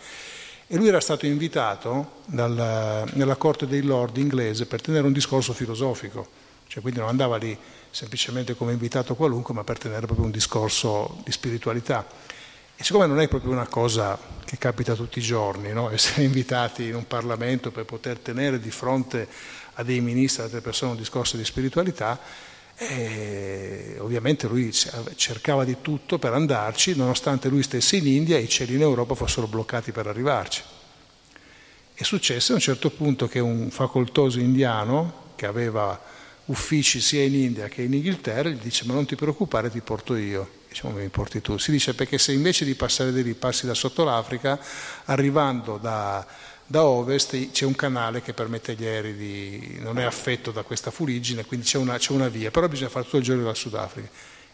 e 0.68 0.78
lui 0.78 0.88
era 0.88 1.02
stato 1.02 1.26
invitato 1.26 2.22
dalla, 2.26 3.04
nella 3.14 3.36
corte 3.36 3.68
dei 3.68 3.82
lord 3.82 4.16
inglese 4.16 4.66
per 4.66 4.80
tenere 4.80 5.06
un 5.06 5.12
discorso 5.12 5.52
filosofico, 5.52 6.26
cioè 6.68 6.82
quindi 6.82 7.02
non 7.02 7.10
andava 7.10 7.36
lì 7.36 7.58
semplicemente 7.90 8.56
come 8.56 8.72
invitato 8.72 9.16
qualunque, 9.16 9.54
ma 9.54 9.66
per 9.66 9.78
tenere 9.78 10.06
proprio 10.06 10.26
un 10.26 10.32
discorso 10.32 11.22
di 11.26 11.32
spiritualità. 11.34 12.08
E 12.78 12.84
siccome 12.86 13.06
non 13.06 13.20
è 13.20 13.28
proprio 13.28 13.52
una 13.52 13.68
cosa 13.68 14.18
che 14.46 14.58
capita 14.58 14.96
tutti 14.96 15.20
i 15.20 15.22
giorni, 15.22 15.74
no? 15.74 15.90
essere 15.94 16.24
invitati 16.24 16.86
in 16.86 16.96
un 16.96 17.06
Parlamento 17.06 17.70
per 17.70 17.84
poter 17.84 18.20
tenere 18.20 18.58
di 18.58 18.72
fronte 18.72 19.28
a 19.82 19.84
dei 19.84 20.00
ministri, 20.02 20.42
a 20.42 20.46
altre 20.46 20.62
persone 20.62 20.92
un 20.92 20.98
discorso 20.98 21.38
di 21.38 21.46
spiritualità, 21.46 22.20
e 22.78 23.98
ovviamente 24.00 24.48
lui 24.48 24.72
cercava 24.72 25.64
di 25.64 25.78
tutto 25.82 26.18
per 26.18 26.34
andarci, 26.34 26.96
nonostante 26.96 27.50
lui 27.50 27.62
stesse 27.62 27.98
in 27.98 28.08
India 28.08 28.38
e 28.38 28.42
i 28.42 28.50
cieli 28.50 28.74
in 28.76 28.82
Europa 28.82 29.14
fossero 29.14 29.46
bloccati 29.48 29.92
per 29.92 30.08
arrivarci. 30.08 30.64
È 31.94 32.04
successo 32.04 32.54
a 32.54 32.56
un 32.56 32.62
certo 32.62 32.90
punto 32.90 33.28
che 33.28 33.40
un 33.40 33.70
facoltoso 33.70 34.40
indiano, 34.40 35.34
che 35.36 35.46
aveva 35.46 36.00
uffici 36.46 37.00
sia 37.00 37.24
in 37.24 37.36
India 37.36 37.68
che 37.68 37.84
in 37.84 37.94
Inghilterra, 37.94 38.50
gli 38.50 38.60
dice 38.60 38.86
ma 38.86 38.94
non 38.94 39.06
ti 39.06 39.16
preoccupare, 39.16 39.70
ti 39.70 39.82
porto 39.82 40.16
io. 40.16 40.60
Diciamo 40.68 40.96
mi 40.96 41.10
porti 41.10 41.42
tu. 41.42 41.58
Si 41.58 41.70
dice 41.70 41.94
perché 41.94 42.18
se 42.18 42.32
invece 42.32 42.66
di 42.66 42.76
passare 42.76 43.12
di 43.12 43.22
lì 43.24 43.34
passi 43.34 43.68
da 43.68 43.74
sotto 43.74 44.04
l'Africa, 44.04 44.60
arrivando 45.06 45.78
da, 45.78 46.26
da 46.72 46.86
ovest 46.86 47.52
c'è 47.52 47.66
un 47.66 47.76
canale 47.76 48.22
che 48.22 48.34
permette 48.34 48.72
agli 48.72 48.86
aerei 48.86 49.14
di... 49.14 49.78
non 49.82 50.00
è 50.00 50.04
affetto 50.04 50.52
da 50.52 50.64
questa 50.64 50.90
fuliggine, 50.90 51.44
quindi 51.46 51.66
c'è 51.66 51.78
una, 51.78 52.00
una 52.10 52.30
via, 52.30 52.50
però 52.50 52.70
bisogna 52.70 52.90
fare 52.90 53.04
tutto 53.04 53.18
il 53.18 53.24
giorno 53.24 53.44
dal 53.44 53.58
Sudafrica. 53.58 54.10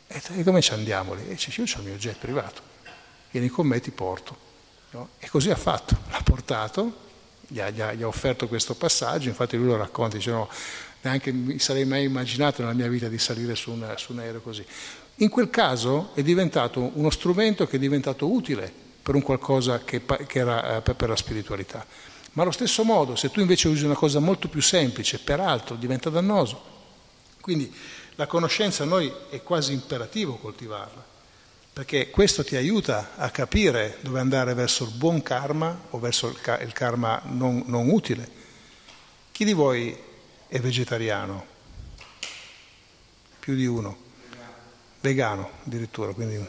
E, 0.07 0.21
e 0.35 0.43
come 0.43 0.61
ci 0.61 0.73
andiamo 0.73 1.13
lì? 1.13 1.21
E 1.27 1.35
dice, 1.35 1.53
io 1.55 1.67
ho 1.71 1.79
il 1.79 1.85
mio 1.85 1.95
jet 1.95 2.17
privato, 2.17 2.61
vieni 3.29 3.49
con 3.49 3.67
me 3.67 3.79
ti 3.79 3.91
porto. 3.91 4.45
No? 4.91 5.09
E 5.19 5.29
così 5.29 5.51
ha 5.51 5.55
fatto, 5.55 5.95
l'ha 6.09 6.21
portato, 6.23 7.05
gli 7.45 7.59
ha, 7.59 7.69
gli, 7.69 7.81
ha, 7.81 7.93
gli 7.93 8.01
ha, 8.01 8.07
offerto 8.07 8.47
questo 8.47 8.73
passaggio, 8.73 9.29
infatti 9.29 9.55
lui 9.55 9.67
lo 9.67 9.77
racconta, 9.77 10.17
dice 10.17 10.31
no, 10.31 10.49
neanche 11.01 11.31
mi 11.31 11.59
sarei 11.59 11.85
mai 11.85 12.05
immaginato 12.05 12.63
nella 12.63 12.73
mia 12.73 12.87
vita 12.87 13.07
di 13.09 13.19
salire 13.19 13.53
su, 13.53 13.69
una, 13.69 13.95
su 13.95 14.13
un 14.13 14.19
aereo 14.19 14.41
così. 14.41 14.65
In 15.17 15.29
quel 15.29 15.51
caso 15.51 16.09
è 16.15 16.23
diventato 16.23 16.89
uno 16.95 17.11
strumento 17.11 17.67
che 17.67 17.75
è 17.75 17.79
diventato 17.79 18.31
utile 18.31 18.85
per 19.03 19.13
un 19.13 19.21
qualcosa 19.21 19.83
che, 19.83 20.01
che 20.25 20.39
era 20.39 20.77
eh, 20.77 20.81
per 20.81 21.09
la 21.09 21.15
spiritualità. 21.15 21.85
Ma 22.37 22.43
allo 22.43 22.51
stesso 22.51 22.83
modo, 22.83 23.15
se 23.15 23.31
tu 23.31 23.39
invece 23.39 23.67
usi 23.67 23.83
una 23.83 23.95
cosa 23.95 24.19
molto 24.19 24.47
più 24.47 24.61
semplice, 24.61 25.17
peraltro 25.17 25.75
diventa 25.75 26.11
dannoso. 26.11 26.75
Quindi 27.41 27.73
la 28.13 28.27
conoscenza 28.27 28.83
a 28.83 28.85
noi 28.85 29.11
è 29.31 29.41
quasi 29.41 29.73
imperativo 29.73 30.35
coltivarla, 30.35 31.03
perché 31.73 32.11
questo 32.11 32.43
ti 32.43 32.55
aiuta 32.55 33.15
a 33.15 33.31
capire 33.31 33.97
dove 34.01 34.19
andare 34.19 34.53
verso 34.53 34.83
il 34.83 34.91
buon 34.91 35.23
karma 35.23 35.85
o 35.89 35.97
verso 35.97 36.27
il, 36.27 36.73
karma 36.73 37.19
non, 37.25 37.63
non 37.65 37.89
utile. 37.89 38.29
Chi 39.31 39.43
di 39.43 39.53
voi 39.53 39.97
è 40.47 40.59
vegetariano? 40.59 41.43
Più 43.39 43.55
di 43.55 43.65
uno. 43.65 43.97
Vegano 44.99 45.49
addirittura. 45.65 46.13
Quindi... 46.13 46.45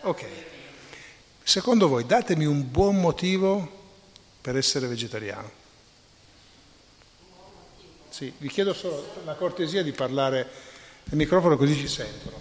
Ok. 0.00 0.49
Secondo 1.50 1.88
voi 1.88 2.06
datemi 2.06 2.44
un 2.44 2.70
buon 2.70 3.00
motivo 3.00 3.68
per 4.40 4.56
essere 4.56 4.86
vegetariano. 4.86 5.50
Sì, 8.08 8.32
vi 8.38 8.46
chiedo 8.46 8.72
solo 8.72 9.04
la 9.24 9.34
cortesia 9.34 9.82
di 9.82 9.90
parlare 9.90 10.48
nel 11.06 11.16
microfono 11.16 11.56
così 11.56 11.74
ci 11.74 11.88
sentono. 11.88 12.36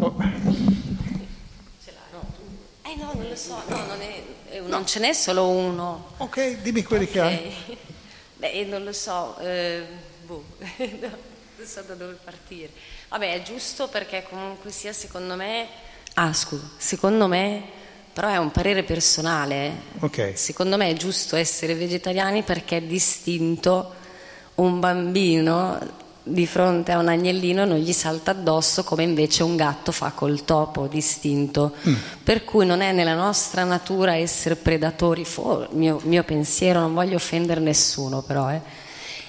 Oh. 0.00 0.16
Eh 2.82 2.96
no, 2.96 3.12
non 3.14 3.28
lo 3.28 3.36
so, 3.36 3.62
no, 3.68 3.86
non, 3.86 4.00
è, 4.00 4.24
non 4.58 4.68
no. 4.68 4.84
ce 4.84 4.98
n'è 4.98 5.12
solo 5.12 5.48
uno. 5.48 6.14
Ok, 6.16 6.62
dimmi 6.62 6.82
quelli 6.82 7.04
okay. 7.04 7.12
che 7.12 7.20
hai. 7.20 7.78
Beh, 8.38 8.64
non 8.64 8.82
lo 8.82 8.92
so, 8.92 9.38
eh, 9.38 9.86
boh, 10.24 10.44
non 10.58 11.64
so 11.64 11.82
da 11.82 11.94
dove 11.94 12.18
partire. 12.24 12.72
Vabbè, 13.10 13.34
è 13.34 13.42
giusto 13.42 13.86
perché 13.86 14.26
comunque 14.28 14.72
sia, 14.72 14.92
secondo 14.92 15.36
me, 15.36 15.94
Ah, 16.18 16.32
scusa, 16.32 16.62
secondo 16.78 17.26
me, 17.26 17.62
però 18.10 18.28
è 18.28 18.38
un 18.38 18.50
parere 18.50 18.84
personale. 18.84 19.72
Okay. 19.98 20.34
Secondo 20.34 20.78
me 20.78 20.88
è 20.88 20.94
giusto 20.94 21.36
essere 21.36 21.74
vegetariani 21.74 22.42
perché 22.42 22.78
è 22.78 22.82
distinto 22.82 23.92
un 24.54 24.80
bambino 24.80 25.78
di 26.22 26.46
fronte 26.46 26.92
a 26.92 26.98
un 26.98 27.08
agnellino 27.08 27.66
non 27.66 27.76
gli 27.76 27.92
salta 27.92 28.30
addosso 28.30 28.82
come 28.82 29.02
invece 29.02 29.42
un 29.42 29.56
gatto 29.56 29.92
fa 29.92 30.12
col 30.12 30.46
topo 30.46 30.86
distinto. 30.86 31.74
Mm. 31.86 31.94
Per 32.22 32.44
cui 32.44 32.64
non 32.64 32.80
è 32.80 32.92
nella 32.92 33.14
nostra 33.14 33.64
natura 33.64 34.16
essere 34.16 34.56
predatori, 34.56 35.26
for- 35.26 35.68
mio, 35.72 36.00
mio 36.04 36.24
pensiero, 36.24 36.80
non 36.80 36.94
voglio 36.94 37.16
offendere 37.16 37.60
nessuno 37.60 38.22
però, 38.22 38.50
eh 38.50 38.85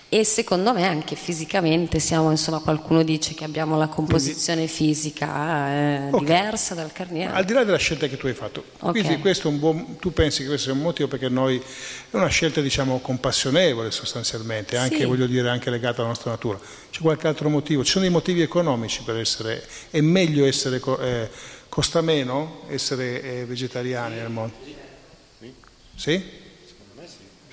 e 0.10 0.24
secondo 0.24 0.72
me 0.72 0.86
anche 0.86 1.16
fisicamente 1.16 2.00
siamo, 2.00 2.32
insomma, 2.32 2.60
qualcuno 2.60 3.04
dice 3.04 3.34
che 3.34 3.44
abbiamo 3.44 3.78
la 3.78 3.88
composizione 3.88 4.66
quindi, 4.66 4.74
fisica 4.74 5.70
eh, 5.70 6.08
okay. 6.08 6.20
diversa 6.20 6.74
dal 6.76 6.94
carniero. 6.94 7.34
Al 7.34 7.44
di 7.44 7.52
là 7.52 7.66
della 7.66 7.78
scelta 7.78 8.08
che 8.08 8.16
tu 8.16 8.28
hai 8.28 8.34
fatto, 8.34 8.64
okay. 8.80 9.02
quindi 9.02 9.20
questo 9.20 9.50
è 9.50 9.52
un 9.52 9.60
buon, 9.60 9.98
tu 10.00 10.14
pensi 10.14 10.44
che 10.44 10.48
questo 10.48 10.68
sia 10.68 10.74
un 10.74 10.82
motivo 10.82 11.10
perché 11.10 11.28
noi 11.28 11.58
è 11.58 12.16
una 12.16 12.28
scelta 12.28 12.62
diciamo 12.62 13.00
compassionevole 13.00 13.92
sostanzialmente, 13.92 14.78
anche 14.78 15.00
sì. 15.00 15.04
voglio 15.04 15.28
dire 15.28 15.50
anche 15.50 15.70
legata 15.70 16.00
alla 16.00 16.10
nostra 16.10 16.32
natura. 16.32 16.58
C'è 16.90 17.02
qualche 17.02 17.28
altro 17.28 17.50
motivo? 17.50 17.84
Ci 17.84 17.92
sono 17.92 18.06
dei 18.06 18.14
motivi 18.14 18.42
economici 18.42 19.02
per 19.04 19.18
essere, 19.18 19.62
è 19.90 20.00
meglio 20.00 20.46
essere, 20.46 20.82
eh, 21.02 21.30
costa 21.68 22.00
meno 22.00 22.62
essere 22.70 23.22
eh, 23.22 23.46
vegetariani 23.46 24.16
nel 24.16 24.30
mondo? 24.30 24.56
Sì? 25.96 26.24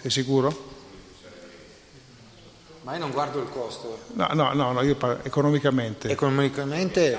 Sei 0.00 0.10
sicuro? 0.10 0.73
Ma 2.84 2.92
io 2.92 2.98
non 2.98 3.10
guardo 3.12 3.40
il 3.40 3.48
costo. 3.48 3.98
No, 4.12 4.28
no, 4.34 4.52
no, 4.52 4.72
no 4.72 4.82
io 4.82 4.94
parlo 4.94 5.24
economicamente. 5.24 6.10
Economicamente 6.10 7.18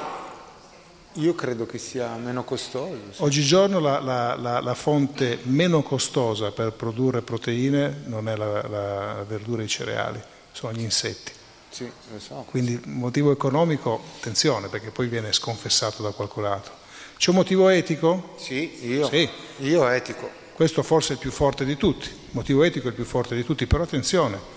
io 1.14 1.34
credo 1.34 1.66
che 1.66 1.80
sia 1.80 2.16
meno 2.18 2.44
costoso. 2.44 2.96
Sì. 3.10 3.24
Oggigiorno 3.24 3.80
la, 3.80 4.00
la, 4.00 4.36
la, 4.36 4.60
la, 4.60 4.74
fonte 4.76 5.40
meno 5.44 5.82
costosa 5.82 6.52
per 6.52 6.74
produrre 6.74 7.24
proteine 7.24 8.04
non 8.06 8.30
è 8.30 8.36
la, 8.36 9.24
verdura 9.28 9.64
e 9.64 9.66
i 9.66 9.68
cereali, 9.68 10.22
sono 10.52 10.72
gli 10.74 10.82
insetti. 10.82 11.32
Sì, 11.70 11.90
lo 12.12 12.20
so. 12.20 12.46
Quindi 12.48 12.80
motivo 12.86 13.32
economico, 13.32 14.00
attenzione, 14.18 14.68
perché 14.68 14.92
poi 14.92 15.08
viene 15.08 15.34
sconfessato 15.34 16.04
da 16.04 16.12
qualcun 16.12 16.46
altro. 16.46 16.74
C'è 17.18 17.32
un 17.32 17.38
motivo 17.38 17.70
etico? 17.70 18.36
Sì, 18.38 18.86
io. 18.88 19.08
Sì. 19.08 19.28
Io 19.58 19.88
etico. 19.88 20.30
Questo 20.54 20.84
forse 20.84 21.10
è 21.10 21.14
il 21.14 21.20
più 21.20 21.32
forte 21.32 21.66
di 21.66 21.76
tutti. 21.76 22.08
Il 22.08 22.30
motivo 22.32 22.64
etico 22.64 22.86
è 22.86 22.90
il 22.90 22.96
più 22.96 23.04
forte 23.04 23.36
di 23.36 23.44
tutti, 23.44 23.66
però 23.66 23.84
attenzione, 23.84 24.55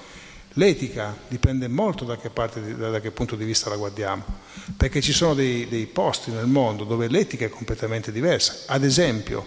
L'etica 0.59 1.16
dipende 1.28 1.68
molto 1.68 2.04
da 2.04 2.16
che, 2.16 2.32
di, 2.61 2.76
da 2.76 2.98
che, 2.98 3.12
punto 3.12 3.36
di 3.36 3.44
vista 3.44 3.70
la 3.70 3.76
guardiamo, 3.76 4.24
perché 4.76 5.00
ci 5.00 5.12
sono 5.12 5.32
dei, 5.32 5.68
dei 5.68 5.86
posti 5.86 6.32
nel 6.32 6.46
mondo 6.46 6.82
dove 6.82 7.06
l'etica 7.06 7.44
è 7.44 7.48
completamente 7.48 8.11
diversa. 8.11 8.64
Ad 8.66 8.82
esempio, 8.82 9.46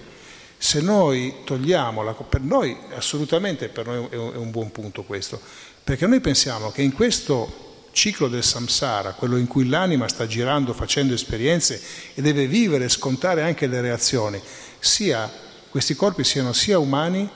se 0.58 0.80
noi 0.80 1.40
togliamo, 1.44 2.02
la, 2.02 2.14
per 2.14 2.40
noi 2.40 2.78
assolutamente 2.96 3.68
per 3.68 3.88
noi 3.88 4.08
è 4.10 4.16
un, 4.16 4.34
è 4.34 4.38
un 4.38 4.52
buon 4.52 4.72
punto 4.72 5.04
questo, 5.04 5.38
perché 5.84 6.08
noi 6.08 6.22
pensiamo 6.22 6.72
che 6.72 6.82
in 6.82 6.94
questo 6.94 7.90
ciclo 7.92 8.30
del 8.30 8.44
samsara, 8.44 9.12
quello 9.12 9.36
in 9.36 9.48
cui 9.48 9.68
l'anima 9.68 10.08
sta 10.08 10.26
girando, 10.26 10.72
facendo 10.72 11.14
esperienze 11.14 11.82
e 12.14 12.22
deve 12.22 12.48
vivere 12.48 12.86
e 12.86 12.90
scontare 12.90 13.42
anche 13.42 13.68
le 13.68 13.82
reazioni, 13.82 14.42
sia, 14.80 15.30
questi 15.70 15.94
corpi 15.94 16.24
siano 16.24 16.54
sia 16.54 16.80
umani 16.80 17.30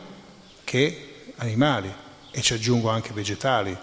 che 0.63 1.34
animali 1.36 2.03
e 2.36 2.41
ci 2.41 2.53
aggiungo 2.53 2.89
anche 2.89 3.13
vegetali. 3.13 3.75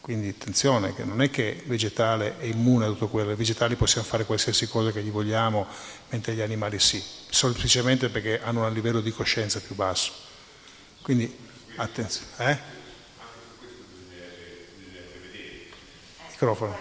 Quindi 0.00 0.28
attenzione, 0.28 0.94
che 0.94 1.04
non 1.04 1.20
è 1.20 1.30
che 1.30 1.62
vegetale 1.66 2.38
è 2.38 2.44
immune 2.44 2.84
a 2.84 2.88
tutto 2.88 3.08
quello, 3.08 3.32
i 3.32 3.36
vegetali 3.36 3.74
possiamo 3.74 4.06
fare 4.06 4.24
qualsiasi 4.24 4.68
cosa 4.68 4.92
che 4.92 5.02
gli 5.02 5.10
vogliamo, 5.10 5.66
mentre 6.10 6.34
gli 6.34 6.40
animali 6.40 6.78
sì, 6.78 7.02
semplicemente 7.30 8.08
perché 8.08 8.40
hanno 8.40 8.64
un 8.64 8.72
livello 8.72 9.00
di 9.00 9.10
coscienza 9.10 9.60
più 9.60 9.74
basso. 9.74 10.12
Quindi 11.02 11.36
attenzione. 11.76 12.28
Eh? 12.38 12.58
Microfono. 16.30 16.78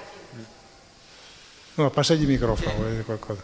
No, 1.75 1.89
passagli 1.89 2.21
il 2.21 2.27
microfono, 2.27 2.75
vuole 2.75 2.91
dire 2.91 3.03
qualcosa. 3.03 3.43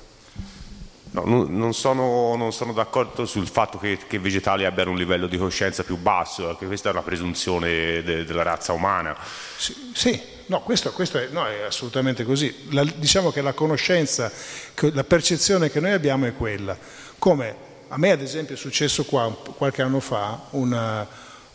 No, 1.24 1.46
non, 1.48 1.74
sono, 1.74 2.36
non, 2.36 2.52
sono, 2.52 2.74
d'accordo 2.74 3.26
sul 3.26 3.48
fatto 3.48 3.78
che, 3.78 3.98
che, 4.08 4.18
i 4.18 4.20
vegetali 4.20 4.66
abbiano 4.66 4.92
un 4.92 4.98
livello 4.98 5.28
di 5.28 5.38
coscienza 5.38 5.84
più 5.84 5.98
basso, 5.98 6.48
perché 6.48 6.66
questa 6.66 6.90
è 6.90 6.92
una 6.92 7.02
presunzione 7.02 8.04
de, 8.04 8.26
della 8.26 8.44
razza 8.44 8.74
umana. 8.74 9.16
Sì, 9.58 9.92
sì. 9.94 10.22
no, 10.48 10.62
questo, 10.62 10.92
questo 10.92 11.18
è, 11.18 11.28
no, 11.32 11.46
è, 11.48 11.64
assolutamente 11.64 12.24
così. 12.24 12.68
La, 12.70 12.84
diciamo 12.84 13.32
che 13.32 13.42
la 13.42 13.54
conoscenza, 13.54 14.32
che, 14.74 14.92
la 14.94 15.04
percezione 15.04 15.72
che 15.72 15.80
noi 15.80 15.92
abbiamo 15.92 16.26
è 16.26 16.36
quella. 16.36 16.78
Come 17.18 17.66
a 17.90 17.98
me 17.98 18.12
ad 18.12 18.22
esempio 18.22 18.56
è 18.56 18.58
successo 18.58 19.06
qua 19.06 19.32
qualche 19.56 19.82
anno 19.82 20.00
fa, 20.00 20.48
una, 20.52 21.08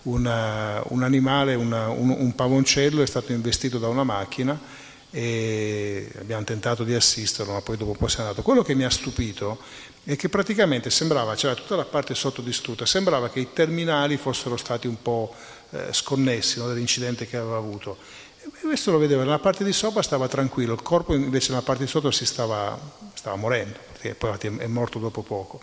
una, 0.02 0.82
un 0.88 1.02
animale, 1.02 1.54
una, 1.54 1.88
un, 1.88 2.10
un 2.10 2.34
pavoncello 2.34 3.02
è 3.02 3.06
stato 3.06 3.32
investito 3.32 3.78
da 3.78 3.88
una 3.88 4.04
macchina 4.04 4.80
e 5.14 6.10
abbiamo 6.18 6.42
tentato 6.42 6.84
di 6.84 6.94
assisterlo, 6.94 7.52
ma 7.52 7.60
poi 7.60 7.76
dopo 7.76 7.90
un 7.90 7.96
po' 7.98 8.08
si 8.08 8.16
è 8.16 8.20
andato. 8.20 8.40
Quello 8.40 8.62
che 8.62 8.74
mi 8.74 8.84
ha 8.84 8.90
stupito 8.90 9.58
è 10.04 10.16
che 10.16 10.30
praticamente 10.30 10.88
sembrava, 10.88 11.34
c'era 11.34 11.54
tutta 11.54 11.76
la 11.76 11.84
parte 11.84 12.14
sottodistrutta, 12.14 12.86
sembrava 12.86 13.28
che 13.28 13.40
i 13.40 13.52
terminali 13.52 14.16
fossero 14.16 14.56
stati 14.56 14.86
un 14.86 15.00
po' 15.02 15.34
eh, 15.70 15.92
sconnessi 15.92 16.58
no, 16.58 16.66
dall'incidente 16.66 17.26
che 17.26 17.36
aveva 17.36 17.58
avuto. 17.58 17.98
E 18.42 18.50
questo 18.62 18.90
lo 18.90 18.98
vedeva, 18.98 19.22
nella 19.22 19.38
parte 19.38 19.64
di 19.64 19.72
sopra 19.72 20.02
stava 20.02 20.28
tranquillo, 20.28 20.72
il 20.72 20.82
corpo 20.82 21.14
invece 21.14 21.50
nella 21.50 21.62
parte 21.62 21.84
di 21.84 21.90
sotto 21.90 22.10
si 22.10 22.24
stava, 22.24 22.78
stava 23.12 23.36
morendo, 23.36 23.78
perché 23.92 24.14
poi 24.14 24.34
è 24.40 24.66
morto 24.66 24.98
dopo 24.98 25.22
poco. 25.22 25.60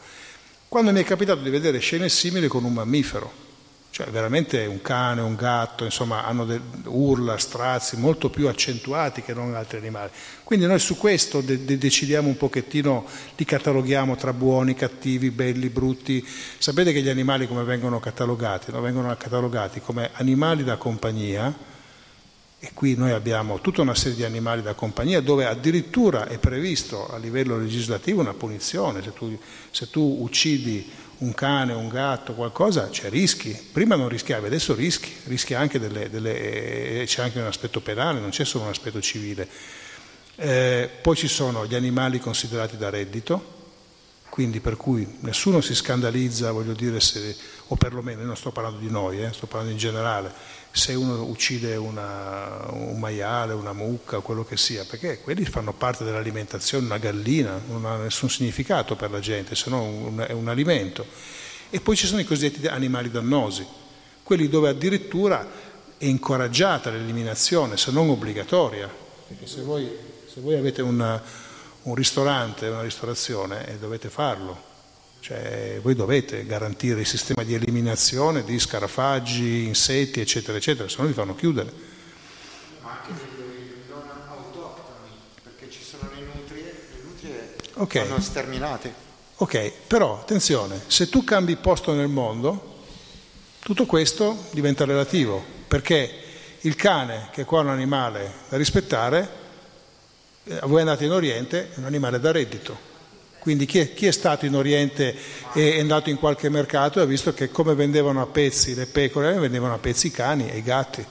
Quando 0.69 0.91
mi 0.91 1.01
è 1.01 1.03
capitato 1.03 1.41
di 1.41 1.49
vedere 1.49 1.79
scene 1.79 2.07
simili 2.07 2.47
con 2.47 2.63
un 2.63 2.73
mammifero, 2.73 3.47
Cioè 3.99 4.11
veramente 4.11 4.65
un 4.65 4.81
cane, 4.81 5.19
un 5.19 5.35
gatto, 5.35 5.83
insomma, 5.83 6.23
hanno 6.23 6.47
urla, 6.85 7.37
strazi 7.37 7.97
molto 7.97 8.29
più 8.29 8.47
accentuati 8.47 9.21
che 9.21 9.33
non 9.33 9.53
altri 9.55 9.77
animali. 9.77 10.09
Quindi 10.45 10.65
noi 10.67 10.79
su 10.79 10.95
questo 10.95 11.41
de- 11.41 11.65
de- 11.65 11.77
decidiamo 11.77 12.29
un 12.29 12.37
pochettino, 12.37 13.05
li 13.35 13.43
cataloghiamo 13.43 14.15
tra 14.15 14.31
buoni, 14.31 14.73
cattivi, 14.73 15.31
belli, 15.31 15.67
brutti. 15.67 16.25
Sapete 16.25 16.93
che 16.93 17.01
gli 17.01 17.09
animali 17.09 17.45
come 17.45 17.65
vengono 17.65 17.99
catalogati? 17.99 18.71
No? 18.71 18.79
Vengono 18.79 19.13
catalogati 19.17 19.81
come 19.81 20.11
animali 20.13 20.63
da 20.63 20.77
compagnia, 20.77 21.53
e 22.57 22.71
qui 22.73 22.95
noi 22.95 23.11
abbiamo 23.11 23.59
tutta 23.59 23.81
una 23.81 23.95
serie 23.95 24.15
di 24.15 24.23
animali 24.23 24.61
da 24.61 24.75
compagnia 24.75 25.19
dove 25.19 25.45
addirittura 25.45 26.29
è 26.29 26.37
previsto 26.37 27.05
a 27.09 27.17
livello 27.17 27.57
legislativo 27.57 28.21
una 28.21 28.33
punizione. 28.33 29.01
Se 29.01 29.11
tu, 29.11 29.37
se 29.71 29.89
tu 29.89 30.19
uccidi 30.21 30.89
un 31.19 31.33
cane, 31.33 31.73
un 31.73 31.87
gatto, 31.87 32.33
qualcosa, 32.33 32.89
c'è 32.89 33.09
rischi. 33.09 33.57
Prima 33.71 33.95
non 33.95 34.09
rischiavi, 34.09 34.45
adesso 34.45 34.73
rischi, 34.73 35.13
rischi 35.25 35.53
anche 35.53 35.79
delle, 35.79 36.09
delle, 36.09 37.03
c'è 37.05 37.23
anche 37.23 37.39
un 37.39 37.45
aspetto 37.45 37.81
penale, 37.81 38.19
non 38.19 38.29
c'è 38.29 38.45
solo 38.45 38.65
un 38.65 38.69
aspetto 38.69 39.01
civile. 39.01 39.47
Eh, 40.35 40.89
poi 41.01 41.15
ci 41.15 41.27
sono 41.27 41.65
gli 41.65 41.75
animali 41.75 42.19
considerati 42.19 42.77
da 42.77 42.89
reddito, 42.89 43.57
quindi 44.29 44.61
per 44.61 44.77
cui 44.77 45.17
nessuno 45.21 45.59
si 45.59 45.75
scandalizza, 45.75 46.51
voglio 46.51 46.73
dire, 46.73 47.01
se, 47.01 47.35
o 47.67 47.75
perlomeno, 47.75 48.23
non 48.23 48.37
sto 48.37 48.51
parlando 48.51 48.79
di 48.79 48.89
noi, 48.89 49.21
eh, 49.21 49.33
sto 49.33 49.47
parlando 49.47 49.73
in 49.73 49.79
generale, 49.79 50.31
se 50.79 50.93
uno 50.93 51.21
uccide 51.23 51.75
una, 51.75 52.65
un 52.71 52.97
maiale, 52.97 53.53
una 53.53 53.73
mucca, 53.73 54.21
quello 54.21 54.45
che 54.45 54.57
sia, 54.57 54.85
perché 54.85 55.19
quelli 55.19 55.43
fanno 55.43 55.73
parte 55.73 56.03
dell'alimentazione, 56.03 56.85
una 56.85 56.97
gallina 56.97 57.61
non 57.67 57.85
ha 57.85 57.97
nessun 57.97 58.29
significato 58.29 58.95
per 58.95 59.11
la 59.11 59.19
gente, 59.19 59.55
se 59.55 59.69
no 59.69 60.13
è 60.25 60.31
un 60.31 60.47
alimento. 60.47 61.05
E 61.69 61.81
poi 61.81 61.95
ci 61.95 62.07
sono 62.07 62.21
i 62.21 62.25
cosiddetti 62.25 62.65
animali 62.65 63.11
dannosi, 63.11 63.67
quelli 64.23 64.47
dove 64.47 64.69
addirittura 64.69 65.45
è 65.97 66.05
incoraggiata 66.05 66.89
l'eliminazione, 66.89 67.75
se 67.75 67.91
non 67.91 68.09
obbligatoria, 68.09 68.89
perché 69.27 69.45
se 69.45 69.61
voi, 69.61 69.87
se 70.31 70.39
voi 70.39 70.55
avete 70.55 70.81
una, 70.81 71.21
un 71.83 71.93
ristorante, 71.93 72.67
una 72.67 72.81
ristorazione, 72.81 73.67
eh, 73.67 73.77
dovete 73.77 74.09
farlo, 74.09 74.68
cioè, 75.19 75.79
voi 75.81 75.95
dovete 75.95 76.45
garantire 76.45 77.01
il 77.01 77.05
sistema 77.05 77.43
di 77.43 77.53
eliminazione 77.53 78.43
di 78.43 78.57
scarafaggi, 78.57 79.65
insetti, 79.65 80.21
eccetera, 80.21 80.57
eccetera, 80.57 80.87
se 80.87 80.95
no 80.99 81.07
vi 81.07 81.13
fanno 81.13 81.35
chiudere. 81.35 81.71
Ma 82.81 83.01
anche 83.01 83.13
dei 83.35 83.73
non 83.89 84.03
autoctoni, 84.27 85.11
perché 85.43 85.69
ci 85.69 85.83
sono 85.83 86.09
le 86.15 86.21
nutrie, 86.21 86.63
le 86.63 87.01
nutrie 87.03 87.55
okay. 87.73 88.07
sono 88.07 88.21
sterminate. 88.21 89.07
Ok, 89.35 89.71
però 89.87 90.19
attenzione, 90.19 90.81
se 90.87 91.09
tu 91.09 91.23
cambi 91.23 91.55
posto 91.57 91.93
nel 91.93 92.07
mondo, 92.07 92.77
tutto 93.59 93.85
questo 93.85 94.45
diventa 94.51 94.85
relativo, 94.85 95.43
perché 95.67 96.11
il 96.61 96.75
cane, 96.75 97.29
che 97.31 97.41
è 97.41 97.45
qua 97.45 97.61
un 97.61 97.69
animale 97.69 98.33
da 98.49 98.57
rispettare, 98.57 99.29
eh, 100.45 100.59
voi 100.63 100.79
andate 100.79 101.05
in 101.05 101.11
Oriente, 101.11 101.73
è 101.73 101.77
un 101.77 101.85
animale 101.85 102.19
da 102.19 102.31
reddito 102.31 102.87
quindi 103.39 103.65
chi 103.65 103.79
è, 103.79 103.93
chi 103.93 104.05
è, 104.05 104.11
stato 104.11 104.45
in 104.45 104.55
Oriente 104.55 105.15
e 105.53 105.75
è 105.75 105.79
andato 105.79 106.09
in 106.09 106.17
qualche 106.17 106.49
mercato 106.49 106.99
e 106.99 107.03
ha 107.03 107.05
visto 107.05 107.33
che 107.33 107.49
come 107.49 107.73
vendevano 107.73 108.21
a 108.21 108.25
pezzi 108.25 108.75
le 108.75 108.85
pecore, 108.85 109.33
vendevano 109.39 109.73
a 109.73 109.77
pezzi 109.77 110.07
i 110.07 110.11
cani 110.11 110.49
e 110.49 110.57
i 110.57 110.63
gatti. 110.63 111.05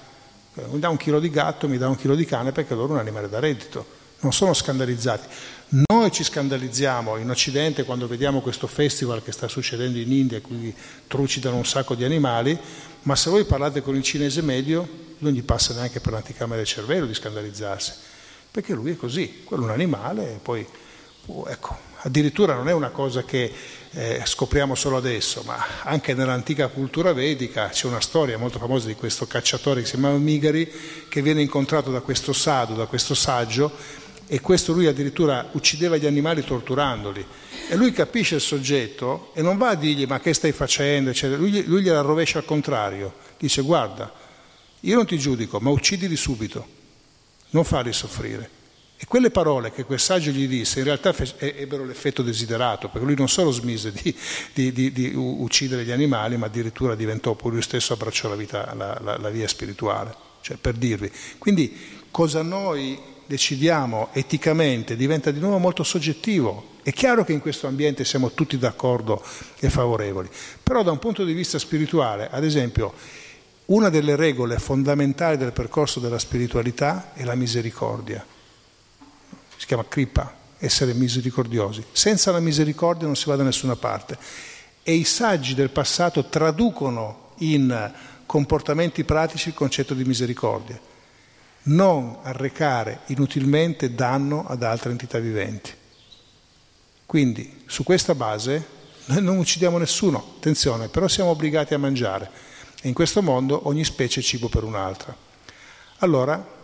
Mi 0.70 0.78
dà 0.78 0.88
un 0.88 0.96
chilo 0.96 1.20
di 1.20 1.30
gatto, 1.30 1.68
mi 1.68 1.78
dà 1.78 1.88
un 1.88 1.96
chilo 1.96 2.14
di 2.14 2.24
cane 2.24 2.52
perché 2.52 2.74
loro 2.74 2.88
è 2.88 2.92
un 2.92 2.98
animale 2.98 3.28
da 3.28 3.38
reddito. 3.38 3.96
Non 4.20 4.32
sono 4.32 4.52
scandalizzati. 4.52 5.28
Noi 5.86 6.10
ci 6.10 6.24
scandalizziamo 6.24 7.16
in 7.16 7.30
Occidente 7.30 7.84
quando 7.84 8.08
vediamo 8.08 8.40
questo 8.40 8.66
festival 8.66 9.22
che 9.22 9.32
sta 9.32 9.48
succedendo 9.48 9.98
in 9.98 10.10
India, 10.10 10.40
quindi 10.40 10.74
trucidano 11.06 11.56
un 11.56 11.66
sacco 11.66 11.94
di 11.94 12.04
animali, 12.04 12.58
ma 13.02 13.14
se 13.14 13.30
voi 13.30 13.44
parlate 13.44 13.82
con 13.82 13.94
il 13.94 14.02
cinese 14.02 14.42
medio 14.42 14.88
non 15.18 15.32
gli 15.32 15.42
passa 15.42 15.74
neanche 15.74 16.00
per 16.00 16.12
l'anticamera 16.12 16.56
del 16.56 16.66
cervello 16.66 17.06
di 17.06 17.14
scandalizzarsi, 17.14 17.92
perché 18.50 18.72
lui 18.72 18.92
è 18.92 18.96
così, 18.96 19.42
quello 19.44 19.64
è 19.64 19.66
un 19.66 19.72
animale 19.72 20.34
e 20.34 20.38
poi, 20.42 20.66
ecco, 21.46 21.78
addirittura 22.00 22.54
non 22.54 22.68
è 22.68 22.72
una 22.72 22.90
cosa 22.90 23.24
che 23.24 23.52
eh, 23.90 24.22
scopriamo 24.24 24.74
solo 24.74 24.96
adesso, 24.96 25.42
ma 25.44 25.82
anche 25.82 26.14
nell'antica 26.14 26.68
cultura 26.68 27.12
vedica 27.12 27.68
c'è 27.68 27.86
una 27.86 28.00
storia 28.00 28.38
molto 28.38 28.58
famosa 28.58 28.86
di 28.86 28.94
questo 28.94 29.26
cacciatore 29.26 29.80
che 29.80 29.86
si 29.86 29.92
chiama 29.92 30.10
Migari, 30.16 30.70
che 31.08 31.22
viene 31.22 31.40
incontrato 31.40 31.90
da 31.90 32.00
questo 32.00 32.32
sadhu, 32.32 32.74
da 32.74 32.86
questo 32.86 33.14
saggio, 33.14 33.72
e 34.30 34.40
questo 34.40 34.72
lui 34.72 34.86
addirittura 34.86 35.48
uccideva 35.52 35.96
gli 35.96 36.06
animali 36.06 36.44
torturandoli. 36.44 37.26
E 37.70 37.76
lui 37.76 37.92
capisce 37.92 38.36
il 38.36 38.40
soggetto 38.40 39.32
e 39.34 39.42
non 39.42 39.56
va 39.56 39.70
a 39.70 39.74
dirgli 39.74 40.06
ma 40.06 40.20
che 40.20 40.34
stai 40.34 40.52
facendo, 40.52 41.10
eccetera. 41.10 41.38
Lui, 41.38 41.64
lui 41.64 41.82
gliela 41.82 42.02
rovescia 42.02 42.38
al 42.38 42.44
contrario, 42.44 43.14
dice 43.38 43.62
guarda, 43.62 44.12
io 44.80 44.94
non 44.94 45.06
ti 45.06 45.18
giudico, 45.18 45.58
ma 45.60 45.70
uccidili 45.70 46.14
subito, 46.14 46.66
non 47.50 47.64
farli 47.64 47.92
soffrire. 47.92 48.57
E 49.00 49.06
quelle 49.06 49.30
parole 49.30 49.70
che 49.70 49.84
quel 49.84 50.00
saggio 50.00 50.32
gli 50.32 50.48
disse 50.48 50.80
in 50.80 50.84
realtà 50.86 51.14
ebbero 51.38 51.84
l'effetto 51.84 52.20
desiderato, 52.22 52.88
perché 52.88 53.06
lui 53.06 53.14
non 53.14 53.28
solo 53.28 53.52
smise 53.52 53.92
di, 53.92 54.12
di, 54.52 54.72
di, 54.72 54.90
di 54.90 55.12
uccidere 55.14 55.84
gli 55.84 55.92
animali, 55.92 56.36
ma 56.36 56.46
addirittura 56.46 56.96
diventò 56.96 57.34
poi 57.34 57.52
lui 57.52 57.62
stesso 57.62 57.92
abbracciò 57.92 58.28
la, 58.28 58.34
vita, 58.34 58.74
la, 58.74 58.98
la, 59.00 59.16
la 59.16 59.30
via 59.30 59.46
spirituale, 59.46 60.12
cioè 60.40 60.56
per 60.56 60.74
dirvi. 60.74 61.12
Quindi 61.38 61.78
cosa 62.10 62.42
noi 62.42 62.98
decidiamo 63.24 64.08
eticamente 64.14 64.96
diventa 64.96 65.30
di 65.30 65.38
nuovo 65.38 65.58
molto 65.58 65.84
soggettivo. 65.84 66.70
È 66.82 66.92
chiaro 66.92 67.22
che 67.22 67.32
in 67.32 67.40
questo 67.40 67.68
ambiente 67.68 68.04
siamo 68.04 68.32
tutti 68.32 68.58
d'accordo 68.58 69.22
e 69.60 69.70
favorevoli, 69.70 70.28
però 70.60 70.82
da 70.82 70.90
un 70.90 70.98
punto 70.98 71.24
di 71.24 71.34
vista 71.34 71.60
spirituale, 71.60 72.28
ad 72.28 72.42
esempio, 72.42 72.94
una 73.66 73.90
delle 73.90 74.16
regole 74.16 74.58
fondamentali 74.58 75.36
del 75.36 75.52
percorso 75.52 76.00
della 76.00 76.18
spiritualità 76.18 77.12
è 77.14 77.22
la 77.22 77.36
misericordia 77.36 78.26
si 79.58 79.66
chiama 79.66 79.84
Kripa, 79.86 80.32
essere 80.58 80.94
misericordiosi. 80.94 81.84
Senza 81.90 82.30
la 82.30 82.38
misericordia 82.38 83.06
non 83.06 83.16
si 83.16 83.28
va 83.28 83.34
da 83.34 83.42
nessuna 83.42 83.74
parte. 83.74 84.16
E 84.84 84.94
i 84.94 85.04
saggi 85.04 85.54
del 85.54 85.70
passato 85.70 86.26
traducono 86.26 87.32
in 87.38 87.92
comportamenti 88.24 89.02
pratici 89.02 89.48
il 89.48 89.54
concetto 89.54 89.94
di 89.94 90.04
misericordia. 90.04 90.78
Non 91.64 92.18
arrecare 92.22 93.00
inutilmente 93.06 93.94
danno 93.94 94.46
ad 94.46 94.62
altre 94.62 94.92
entità 94.92 95.18
viventi. 95.18 95.72
Quindi, 97.04 97.64
su 97.66 97.82
questa 97.82 98.14
base, 98.14 98.64
noi 99.06 99.22
non 99.22 99.38
uccidiamo 99.38 99.76
nessuno, 99.76 100.34
attenzione, 100.36 100.88
però 100.88 101.08
siamo 101.08 101.30
obbligati 101.30 101.74
a 101.74 101.78
mangiare. 101.78 102.30
E 102.80 102.86
in 102.86 102.94
questo 102.94 103.22
mondo 103.22 103.66
ogni 103.66 103.82
specie 103.84 104.20
è 104.20 104.22
cibo 104.22 104.48
per 104.48 104.62
un'altra. 104.62 105.14
Allora, 105.98 106.56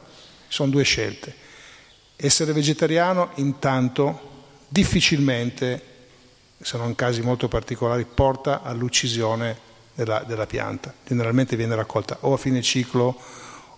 sono 0.46 0.70
due 0.70 0.84
scelte 0.84 1.42
essere 2.16 2.52
vegetariano 2.52 3.30
intanto 3.36 4.32
difficilmente, 4.68 5.82
se 6.60 6.76
non 6.76 6.88
in 6.88 6.94
casi 6.94 7.20
molto 7.22 7.48
particolari, 7.48 8.04
porta 8.04 8.62
all'uccisione 8.62 9.72
della, 9.94 10.24
della 10.26 10.46
pianta. 10.46 10.92
Generalmente 11.06 11.56
viene 11.56 11.74
raccolta 11.74 12.18
o 12.20 12.32
a 12.32 12.36
fine 12.36 12.62
ciclo 12.62 13.16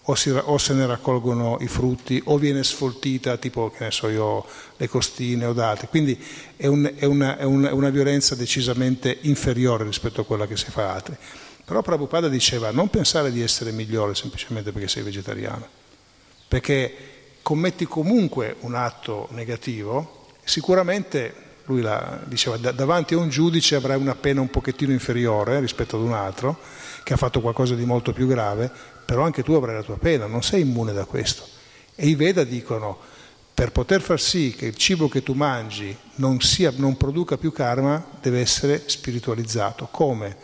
o, 0.09 0.15
si, 0.15 0.31
o, 0.31 0.57
se 0.59 0.75
ne 0.75 0.87
raccolgono 0.87 1.59
i 1.61 1.67
frutti 1.67 2.21
o 2.27 2.39
viene 2.39 2.63
sfoltita 2.63 3.37
tipo 3.39 3.71
che 3.71 3.85
ne 3.85 3.91
so 3.91 4.09
io 4.09 4.47
le 4.77 4.89
costine 4.89 5.47
o 5.47 5.53
d'altre. 5.53 5.89
Quindi 5.89 6.19
è, 6.57 6.67
un, 6.67 6.91
è, 6.97 7.05
una, 7.05 7.37
è, 7.37 7.43
una, 7.43 7.69
è, 7.69 7.73
una, 7.73 7.91
violenza 7.91 8.35
decisamente 8.35 9.19
inferiore 9.23 9.85
rispetto 9.85 10.21
a 10.21 10.25
quella 10.25 10.47
che 10.47 10.57
si 10.57 10.71
fa 10.71 10.93
altri. 10.93 11.17
Però 11.65 11.83
Prabhupada 11.83 12.29
diceva 12.29 12.71
non 12.71 12.89
pensare 12.89 13.33
di 13.33 13.43
essere 13.43 13.73
migliore 13.73 14.15
semplicemente 14.15 14.71
perché 14.71 14.87
sei 14.87 15.03
vegetariano. 15.03 15.67
Perché 16.47 17.16
commetti 17.47 17.85
comunque 17.85 18.57
un 18.63 18.75
atto 18.75 19.29
negativo, 19.31 20.27
sicuramente, 20.43 21.33
lui 21.67 21.81
la, 21.81 22.19
diceva, 22.25 22.57
davanti 22.57 23.15
a 23.15 23.19
un 23.19 23.29
giudice 23.29 23.77
avrai 23.77 24.01
una 24.01 24.17
pena 24.17 24.41
un 24.41 24.51
pochettino 24.51 24.91
inferiore 24.91 25.61
rispetto 25.61 25.95
ad 25.95 26.03
un 26.03 26.13
altro 26.13 26.59
che 27.05 27.13
ha 27.13 27.17
fatto 27.17 27.41
qualcosa 27.41 27.77
di 27.77 27.85
molto 27.85 28.13
più 28.13 28.27
grave, 28.27 28.69
però 29.05 29.23
anche 29.23 29.45
tu 29.45 29.53
avrai 29.53 29.77
la 29.77 29.85
tua 29.85 29.97
pena, 29.97 30.27
non 30.27 30.43
sei 30.43 30.63
immune 30.63 30.93
da 30.93 31.05
questo. 31.05 31.47
E 31.95 32.09
i 32.09 32.17
Veda 32.17 32.43
dicono, 32.43 32.99
per 33.55 33.71
poter 33.71 34.01
far 34.01 34.21
sì 34.21 34.53
che 34.53 34.67
il 34.67 34.75
cibo 34.75 35.09
che 35.09 35.23
tu 35.23 35.35
mangi 35.35 35.97
non, 36.17 36.41
sia, 36.41 36.73
non 36.75 36.97
produca 36.97 37.37
più 37.37 37.53
karma, 37.53 38.05
deve 38.21 38.41
essere 38.41 38.83
spiritualizzato. 38.87 39.87
Come? 39.93 40.37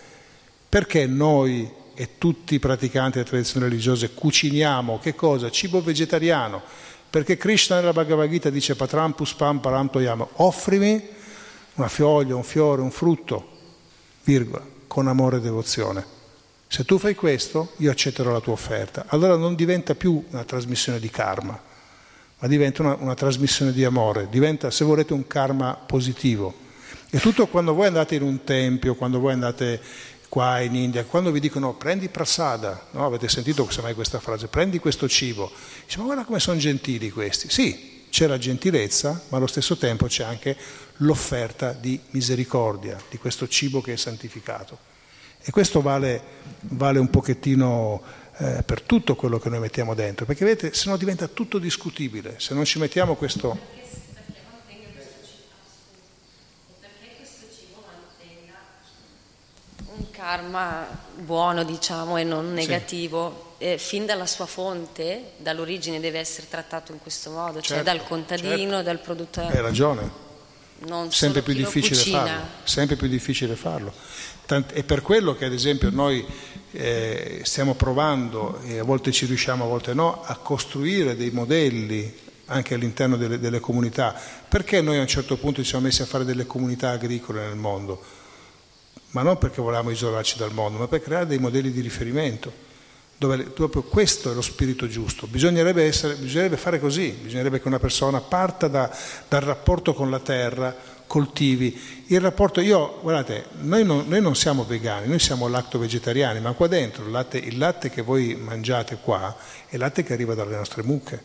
Perché 0.69 1.07
noi 1.07 1.69
e 1.95 2.17
tutti 2.17 2.55
i 2.55 2.59
praticanti 2.59 3.19
delle 3.19 3.29
tradizioni 3.29 3.67
religiose 3.67 4.15
cuciniamo 4.15 4.99
che 4.99 5.15
cosa? 5.15 5.51
Cibo 5.51 5.83
vegetariano 5.83 6.63
perché 7.13 7.37
Krishna 7.37 7.77
nella 7.77 7.93
Bhagavad 7.93 8.27
Gita 8.27 8.49
dice 8.49 8.75
Patram 8.75 9.13
Puspam 9.13 9.59
Param 9.59 9.91
Toyama, 9.91 10.27
offrimi 10.37 11.09
una 11.75 11.89
foglia, 11.89 12.35
un 12.35 12.43
fiore, 12.43 12.81
un 12.81 12.91
frutto, 12.91 13.49
virgola, 14.25 14.65
con 14.87 15.09
amore 15.09 15.37
e 15.37 15.41
devozione. 15.41 16.07
Se 16.67 16.87
tu 16.87 16.97
fai 16.97 17.15
questo, 17.15 17.73
io 17.77 17.91
accetterò 17.91 18.33
la 18.33 18.41
tua 18.41 18.55
offerta. 18.55 19.05
Allora 19.09 19.37
non 19.37 19.55
diventa 19.55 19.95
più 19.95 20.25
una 20.31 20.45
trasmissione 20.45 20.99
di 20.99 21.11
karma, 21.11 21.61
ma 22.39 22.49
diventa 22.49 22.81
una, 22.81 22.97
una 22.99 23.15
trasmissione 23.15 23.73
di 23.73 23.85
amore, 23.85 24.29
diventa, 24.31 24.71
se 24.71 24.83
volete, 24.83 25.13
un 25.13 25.27
karma 25.27 25.75
positivo. 25.75 26.55
E 27.11 27.19
tutto 27.19 27.47
quando 27.47 27.75
voi 27.75 27.89
andate 27.89 28.15
in 28.15 28.23
un 28.23 28.43
tempio, 28.43 28.95
quando 28.95 29.21
voi 29.21 29.35
andate 29.35 29.83
qua 30.33 30.61
in 30.61 30.75
India, 30.75 31.05
quando 31.05 31.31
vi 31.31 31.41
dicono 31.41 31.75
prendi 31.75 32.09
prasada, 32.09 32.87
no? 32.93 33.05
avete 33.05 33.29
sentito 33.29 33.69
mai 33.83 33.93
questa 33.93 34.19
frase, 34.19 34.47
prendi 34.47 34.79
questo 34.79 35.07
cibo, 35.07 35.53
dice 35.85 35.99
ma 35.99 36.05
guarda 36.05 36.25
come 36.25 36.41
sono 36.41 36.57
gentili 36.57 37.11
questi. 37.11 37.51
Sì, 37.51 38.07
c'è 38.09 38.27
la 38.27 38.39
gentilezza, 38.39 39.25
ma 39.29 39.37
allo 39.37 39.47
stesso 39.47 39.77
tempo 39.77 40.07
c'è 40.07 40.25
anche 40.25 40.57
l'offerta 40.99 41.75
di 41.75 42.01
misericordia, 42.13 42.99
di 43.11 43.19
questo 43.19 43.47
cibo 43.47 43.83
che 43.83 43.93
è 43.93 43.97
santificato. 43.97 44.79
E 45.43 45.51
questo 45.51 45.83
vale, 45.83 46.23
vale 46.61 46.99
un 46.99 47.11
pochettino 47.11 48.01
eh, 48.39 48.63
per 48.65 48.81
tutto 48.81 49.15
quello 49.17 49.39
che 49.39 49.51
noi 49.51 49.59
mettiamo 49.59 49.93
dentro, 49.93 50.25
perché 50.25 50.47
vedete, 50.47 50.73
se 50.73 50.89
no 50.89 50.97
diventa 50.97 51.29
tutto 51.29 51.59
discutibile, 51.59 52.37
se 52.39 52.55
non 52.55 52.65
ci 52.65 52.79
mettiamo 52.79 53.17
questo... 53.17 54.01
karma 60.23 60.87
buono, 61.17 61.65
diciamo, 61.65 62.17
e 62.17 62.23
non 62.23 62.53
negativo, 62.53 63.55
sì. 63.59 63.65
eh, 63.65 63.79
fin 63.79 64.07
dalla 64.07 64.27
sua 64.27 64.47
fonte, 64.47 65.33
dall'origine 65.39 65.99
deve 65.99 66.21
essere 66.21 66.47
trattato 66.49 66.93
in 66.93 67.01
questo 67.01 67.31
modo, 67.31 67.61
cioè 67.61 67.79
certo, 67.79 67.85
cioè 67.85 67.97
dal 67.97 68.07
contadino, 68.07 68.71
certo. 68.71 68.83
dal 68.83 68.99
produttore. 69.01 69.49
Hai 69.49 69.61
ragione. 69.61 70.21
Non 70.87 71.11
sempre 71.11 71.43
più 71.43 71.55
difficile 71.55 71.97
cucina. 71.97 72.25
farlo, 72.25 72.45
sempre 72.63 72.95
più 72.95 73.09
difficile 73.09 73.57
farlo. 73.57 73.93
Tant- 74.47 74.73
è 74.73 74.85
per 74.85 75.03
quello 75.03 75.35
che 75.35 75.45
ad 75.45 75.53
esempio 75.53 75.91
noi 75.91 76.25
eh, 76.71 77.41
stiamo 77.43 77.75
provando, 77.75 78.61
e 78.63 78.79
a 78.79 78.85
volte 78.85 79.11
ci 79.11 79.27
riusciamo, 79.27 79.65
a 79.65 79.67
volte 79.67 79.93
no, 79.93 80.23
a 80.23 80.37
costruire 80.37 81.17
dei 81.17 81.31
modelli 81.31 82.17
anche 82.47 82.75
all'interno 82.75 83.17
delle, 83.17 83.41
delle 83.41 83.59
comunità. 83.59 84.15
Perché 84.49 84.81
noi 84.83 84.99
a 84.99 85.01
un 85.01 85.09
certo 85.09 85.37
punto 85.37 85.63
ci 85.63 85.69
siamo 85.69 85.87
messi 85.87 86.03
a 86.03 86.07
fare 86.07 86.25
delle 86.25 86.47
comunità 86.47 86.91
agricole 86.91 87.45
nel 87.45 87.57
mondo? 87.57 88.22
Ma 89.13 89.23
non 89.23 89.39
perché 89.39 89.63
volevamo 89.63 89.91
isolarci 89.91 90.37
dal 90.37 90.53
mondo, 90.53 90.79
ma 90.79 90.89
per 90.89 91.03
creare 91.03 91.27
dei 91.27 91.39
modelli 91.39 91.71
di 91.71 91.81
riferimento 91.81 92.71
dove 93.23 93.45
proprio 93.45 93.85
questo 93.85 94.33
è 94.33 94.35
lo 94.35 94.43
spirito 94.43 94.89
giusto. 94.89 95.29
Bisognerebbe, 95.29 95.85
essere, 95.85 96.15
bisognerebbe 96.15 96.57
fare 96.57 96.81
così, 96.81 97.11
bisognerebbe 97.11 97.61
che 97.61 97.69
una 97.69 97.79
persona 97.79 98.21
parta 98.21 98.67
da, 98.67 98.91
dal 99.29 99.43
rapporto 99.43 99.95
con 99.95 100.11
la 100.11 100.19
terra, 100.19 100.75
coltivi. 101.07 102.05
Il 102.07 102.21
rapporto, 102.21 102.61
io, 102.61 102.99
guardate, 103.01 103.45
noi 103.61 103.85
non, 103.85 104.07
noi 104.09 104.21
non 104.21 104.35
siamo 104.35 104.65
vegani, 104.65 105.07
noi 105.07 105.21
siamo 105.21 105.47
lacto-vegetariani, 105.47 106.41
ma 106.41 106.53
qua 106.53 106.67
dentro 106.67 107.05
il 107.05 107.13
latte, 107.13 107.39
il 107.39 107.59
latte 107.59 107.91
che 107.91 108.03
voi 108.03 108.35
mangiate 108.35 108.99
qua 109.01 109.37
è 109.69 109.77
latte 109.77 110.03
che 110.03 110.15
arriva 110.15 110.35
dalle 110.35 110.57
nostre 110.57 110.83
mucche 110.83 111.23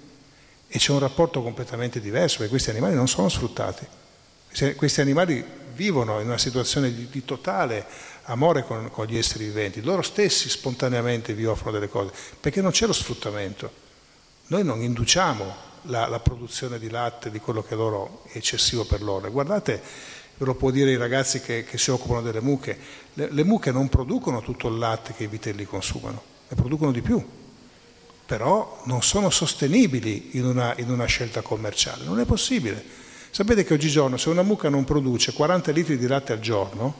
e 0.67 0.77
c'è 0.77 0.91
un 0.91 0.99
rapporto 0.99 1.41
completamente 1.41 1.99
diverso 1.99 2.37
perché 2.37 2.51
questi 2.51 2.69
animali 2.69 2.93
non 2.93 3.07
sono 3.07 3.27
sfruttati. 3.27 3.85
Questi 4.75 5.01
animali 5.01 5.43
vivono 5.77 6.19
in 6.19 6.27
una 6.27 6.37
situazione 6.37 6.93
di, 6.93 7.07
di 7.09 7.23
totale 7.23 7.85
amore 8.23 8.65
con, 8.65 8.89
con, 8.91 9.05
gli 9.05 9.17
esseri 9.17 9.45
viventi, 9.45 9.81
loro 9.81 10.01
stessi 10.01 10.49
spontaneamente 10.49 11.33
vi 11.33 11.45
offrono 11.45 11.71
delle 11.71 11.87
cose, 11.87 12.11
perché 12.41 12.61
non 12.61 12.71
c'è 12.71 12.85
lo 12.85 12.93
sfruttamento. 12.93 13.85
Noi 14.47 14.63
non 14.65 14.81
induciamo 14.81 15.65
la, 15.83 16.07
la 16.07 16.19
produzione 16.19 16.79
di 16.79 16.89
latte 16.89 17.31
di 17.31 17.39
quello 17.39 17.63
che 17.63 17.75
loro 17.75 18.23
è 18.31 18.37
eccessivo 18.37 18.83
per 18.85 19.01
loro. 19.01 19.31
guardate, 19.31 19.81
ve 20.37 20.45
lo 20.45 20.55
può 20.55 20.71
dire 20.71 20.91
i 20.91 20.97
ragazzi 20.97 21.39
che, 21.39 21.63
che 21.63 21.77
si 21.77 21.91
occupano 21.91 22.21
delle 22.21 22.41
mucche, 22.41 22.77
le, 23.13 23.29
le, 23.31 23.43
mucche 23.43 23.71
non 23.71 23.87
producono 23.87 24.41
tutto 24.41 24.67
il 24.67 24.77
latte 24.77 25.13
che 25.13 25.23
i 25.23 25.27
vitelli 25.27 25.65
consumano, 25.65 26.21
ne 26.49 26.55
producono 26.55 26.91
di 26.91 27.01
più, 27.01 27.23
però 28.25 28.81
non 28.85 29.01
sono 29.03 29.29
sostenibili 29.29 30.31
in 30.33 30.45
una, 30.45 30.73
in 30.77 30.91
una 30.91 31.05
scelta 31.05 31.41
commerciale, 31.41 32.03
non 32.03 32.19
è 32.19 32.25
possibile. 32.25 33.05
Sapete 33.29 33.63
che 33.63 33.73
oggigiorno 33.73 34.17
se 34.17 34.29
una 34.29 34.41
mucca 34.41 34.69
non 34.69 34.83
produce 34.83 35.33
40 35.33 35.71
litri 35.71 35.97
di 35.97 36.07
latte 36.07 36.33
al 36.33 36.39
giorno, 36.39 36.95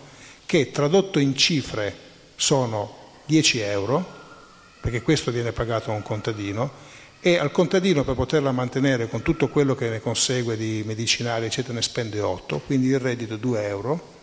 che 0.46 0.72
tradotto 0.72 1.20
in 1.20 1.36
cifre 1.36 1.96
sono 2.36 2.96
10 3.26 3.60
euro, 3.60 4.06
perché 4.80 5.02
questo 5.02 5.32
viene 5.32 5.52
pagato 5.52 5.92
a 5.92 5.96
un 5.96 6.04
contadino, 6.04 6.86
e 7.20 7.38
al 7.38 7.52
contadino 7.52 8.04
per 8.04 8.16
poterla 8.16 8.52
mantenere 8.52 9.10
con 9.10 9.22
tutto 9.24 9.50
quello 9.50 9.76
che 9.76 9.90
ne 9.90 10.00
consegue 10.00 10.56
di 10.56 10.84
medicinali 10.86 11.48
eccetera 11.48 11.74
ne 11.74 11.82
spende 11.82 12.22
8, 12.22 12.60
quindi 12.66 12.88
il 12.88 13.00
reddito 13.00 13.34
è 13.34 13.38
2 13.40 13.68
euro 13.68 14.16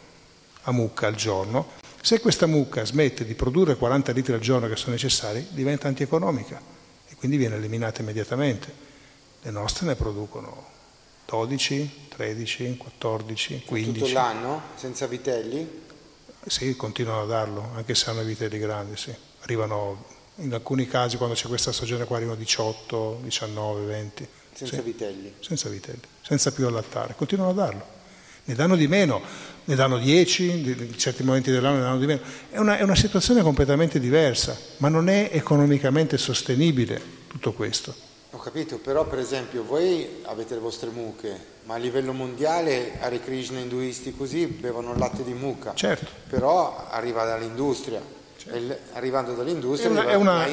a 0.62 0.72
mucca 0.72 1.08
al 1.08 1.14
giorno. 1.14 1.72
Se 2.00 2.20
questa 2.20 2.46
mucca 2.46 2.84
smette 2.84 3.24
di 3.24 3.34
produrre 3.34 3.76
40 3.76 4.12
litri 4.12 4.32
al 4.34 4.40
giorno 4.40 4.68
che 4.68 4.76
sono 4.76 4.92
necessari, 4.92 5.46
diventa 5.50 5.88
antieconomica 5.88 6.60
e 7.08 7.14
quindi 7.16 7.36
viene 7.36 7.56
eliminata 7.56 8.02
immediatamente. 8.02 8.72
Le 9.42 9.50
nostre 9.50 9.86
ne 9.86 9.94
producono 9.94 10.73
12, 11.26 12.08
13, 12.08 12.76
14, 12.76 13.62
15. 13.64 13.98
Tutto 14.00 14.12
l'anno 14.12 14.62
senza 14.74 15.06
vitelli? 15.06 15.82
Sì, 16.46 16.76
continuano 16.76 17.22
a 17.22 17.26
darlo, 17.26 17.70
anche 17.74 17.94
se 17.94 18.10
hanno 18.10 18.22
vitelli 18.22 18.58
grandi, 18.58 18.96
sì. 18.96 19.14
Arrivano, 19.40 20.04
in 20.36 20.52
alcuni 20.52 20.86
casi 20.86 21.16
quando 21.16 21.34
c'è 21.34 21.48
questa 21.48 21.72
stagione 21.72 22.04
qua 22.04 22.16
arrivano 22.16 22.36
18, 22.36 23.20
19, 23.22 23.84
20. 23.86 24.28
Senza 24.52 24.76
sì. 24.76 24.82
vitelli? 24.82 25.34
Senza 25.40 25.68
vitelli, 25.68 26.02
senza 26.20 26.52
più 26.52 26.66
allattare, 26.66 27.14
continuano 27.16 27.50
a 27.50 27.54
darlo. 27.54 27.86
Ne 28.44 28.54
danno 28.54 28.76
di 28.76 28.86
meno, 28.86 29.22
ne 29.64 29.74
danno 29.74 29.96
10, 29.96 30.50
in 30.50 30.98
certi 30.98 31.22
momenti 31.22 31.50
dell'anno 31.50 31.76
ne 31.76 31.82
danno 31.82 31.98
di 31.98 32.06
meno. 32.06 32.20
È 32.50 32.58
una, 32.58 32.76
è 32.76 32.82
una 32.82 32.94
situazione 32.94 33.40
completamente 33.40 33.98
diversa, 33.98 34.56
ma 34.78 34.88
non 34.88 35.08
è 35.08 35.30
economicamente 35.32 36.18
sostenibile 36.18 37.00
tutto 37.26 37.54
questo. 37.54 38.12
Ho 38.34 38.38
capito, 38.38 38.78
però 38.78 39.06
per 39.06 39.20
esempio 39.20 39.62
voi 39.62 40.22
avete 40.24 40.54
le 40.54 40.60
vostre 40.60 40.90
mucche, 40.90 41.38
ma 41.66 41.74
a 41.74 41.76
livello 41.76 42.12
mondiale 42.12 42.98
Hare 42.98 43.20
Krishna 43.20 43.60
induisti 43.60 44.12
così 44.12 44.46
bevono 44.46 44.90
il 44.90 44.98
latte 44.98 45.22
di 45.22 45.32
mucca, 45.32 45.72
certo. 45.74 46.06
però 46.28 46.84
arriva 46.90 47.24
dall'industria. 47.24 48.22
Certo. 48.36 48.76
arrivando 48.92 49.32
dall'industria, 49.32 49.88
è 49.88 49.90
una, 49.90 50.06
è 50.10 50.14
una, 50.16 50.46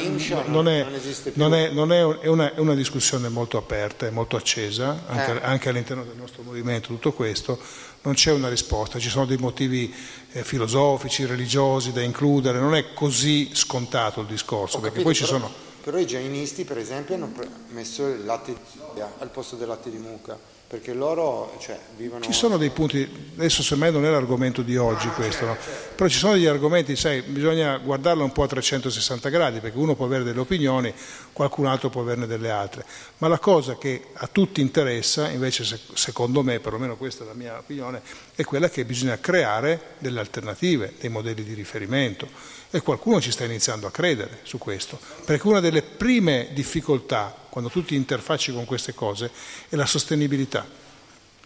non, 0.45 0.69
è, 0.69 0.84
non, 0.84 0.93
esiste 0.93 1.32
più. 1.32 1.41
Non 1.41 1.53
è, 1.53 1.71
non 1.71 1.91
è, 1.91 2.01
una, 2.27 2.53
è, 2.53 2.59
una, 2.59 2.73
discussione 2.73 3.27
molto 3.27 3.57
aperta 3.57 4.07
e 4.07 4.11
molto 4.11 4.38
accesa, 4.38 5.03
anche, 5.07 5.32
eh. 5.34 5.43
anche, 5.43 5.67
all'interno 5.69 6.05
del 6.05 6.15
nostro 6.15 6.41
movimento, 6.43 6.88
tutto 6.88 7.11
questo. 7.11 7.59
Non 8.03 8.13
c'è 8.13 8.32
una 8.32 8.47
risposta, 8.47 8.97
ci 8.97 9.09
sono 9.09 9.25
dei 9.25 9.36
motivi 9.36 9.93
eh, 10.32 10.43
filosofici, 10.43 11.25
religiosi 11.25 11.91
da 11.91 12.01
includere, 12.01 12.59
non 12.59 12.75
è 12.75 12.93
così 12.93 13.49
scontato 13.53 14.21
il 14.21 14.27
discorso, 14.27 14.77
Ho 14.77 14.79
perché 14.79 15.03
capito, 15.03 15.03
poi 15.03 15.15
ci 15.15 15.25
sono... 15.25 15.69
Però 15.84 15.97
i 15.97 16.05
jainisti, 16.05 16.63
per 16.63 16.77
esempio, 16.77 17.15
hanno 17.15 17.32
messo 17.69 18.07
il 18.07 18.23
latte 18.23 18.53
di 18.53 18.59
soia 18.77 19.11
al 19.17 19.29
posto 19.29 19.55
del 19.55 19.67
latte 19.67 19.89
di 19.89 19.97
mucca 19.97 20.38
perché 20.71 20.93
loro 20.93 21.53
cioè, 21.59 21.77
vivono... 21.97 22.23
Ci 22.23 22.32
sono 22.32 22.55
dei 22.55 22.69
punti, 22.69 23.05
adesso 23.36 23.61
semmai 23.61 23.91
non 23.91 24.05
è 24.05 24.09
l'argomento 24.09 24.61
di 24.61 24.77
oggi 24.77 25.07
ah, 25.07 25.11
questo, 25.11 25.45
certo, 25.45 25.45
no? 25.47 25.57
certo. 25.61 25.95
però 25.97 26.09
ci 26.09 26.17
sono 26.17 26.34
degli 26.36 26.45
argomenti, 26.45 26.95
sai, 26.95 27.23
bisogna 27.23 27.75
guardarlo 27.75 28.23
un 28.23 28.32
po' 28.32 28.43
a 28.43 28.47
360 28.47 29.27
gradi, 29.27 29.59
perché 29.59 29.77
uno 29.77 29.95
può 29.95 30.05
avere 30.05 30.23
delle 30.23 30.39
opinioni, 30.39 30.93
qualcun 31.34 31.65
altro 31.65 31.89
può 31.89 31.99
averne 31.99 32.25
delle 32.25 32.49
altre, 32.49 32.86
ma 33.17 33.27
la 33.27 33.38
cosa 33.38 33.75
che 33.77 34.11
a 34.13 34.29
tutti 34.32 34.61
interessa, 34.61 35.27
invece 35.27 35.77
secondo 35.93 36.41
me, 36.41 36.61
perlomeno 36.61 36.95
questa 36.95 37.25
è 37.25 37.27
la 37.27 37.34
mia 37.34 37.57
opinione, 37.57 38.01
è 38.34 38.45
quella 38.45 38.69
che 38.69 38.86
bisogna 38.86 39.19
creare 39.19 39.95
delle 39.97 40.21
alternative, 40.21 40.93
dei 40.97 41.09
modelli 41.09 41.43
di 41.43 41.53
riferimento 41.53 42.29
e 42.72 42.82
qualcuno 42.82 43.19
ci 43.19 43.32
sta 43.32 43.43
iniziando 43.43 43.86
a 43.86 43.91
credere 43.91 44.39
su 44.43 44.57
questo, 44.57 44.97
perché 45.26 45.45
una 45.47 45.59
delle 45.59 45.82
prime 45.82 46.49
difficoltà 46.53 47.36
quando 47.49 47.69
tu 47.69 47.84
ti 47.84 47.95
interfacci 47.95 48.53
con 48.53 48.63
queste 48.63 48.93
cose 48.93 49.30
è 49.67 49.76
la 49.76 49.86
sostenibilità. 49.86 50.65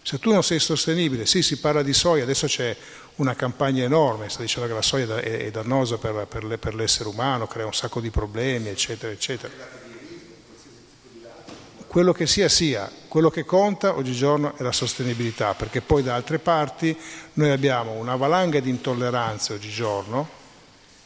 Se 0.02 0.20
tu 0.20 0.32
non 0.32 0.44
sei 0.44 0.60
sostenibile, 0.60 1.26
sì, 1.26 1.42
si 1.42 1.58
parla 1.58 1.82
di 1.82 1.92
soia, 1.92 2.22
adesso 2.22 2.46
c'è 2.46 2.76
una 3.16 3.34
campagna 3.34 3.82
enorme, 3.82 4.28
sta 4.28 4.40
dicendo 4.40 4.68
che 4.68 4.74
la 4.74 4.82
soia 4.82 5.16
è, 5.16 5.50
dannosa 5.50 5.98
per, 5.98 6.28
per, 6.28 6.58
per 6.60 6.74
l'essere 6.76 7.08
umano, 7.08 7.48
crea 7.48 7.66
un 7.66 7.74
sacco 7.74 8.00
di 8.00 8.10
problemi, 8.10 8.68
eccetera, 8.68 9.12
eccetera. 9.12 9.52
Quello 11.88 12.12
che 12.12 12.26
sia 12.28 12.48
sia, 12.48 12.88
quello 13.08 13.30
che 13.30 13.44
conta 13.44 13.96
oggigiorno 13.96 14.56
è 14.56 14.62
la 14.62 14.70
sostenibilità, 14.70 15.54
perché 15.54 15.80
poi 15.80 16.04
da 16.04 16.14
altre 16.14 16.38
parti 16.38 16.96
noi 17.32 17.50
abbiamo 17.50 17.92
una 17.92 18.14
valanga 18.14 18.60
di 18.60 18.70
intolleranze 18.70 19.54
oggigiorno 19.54 20.44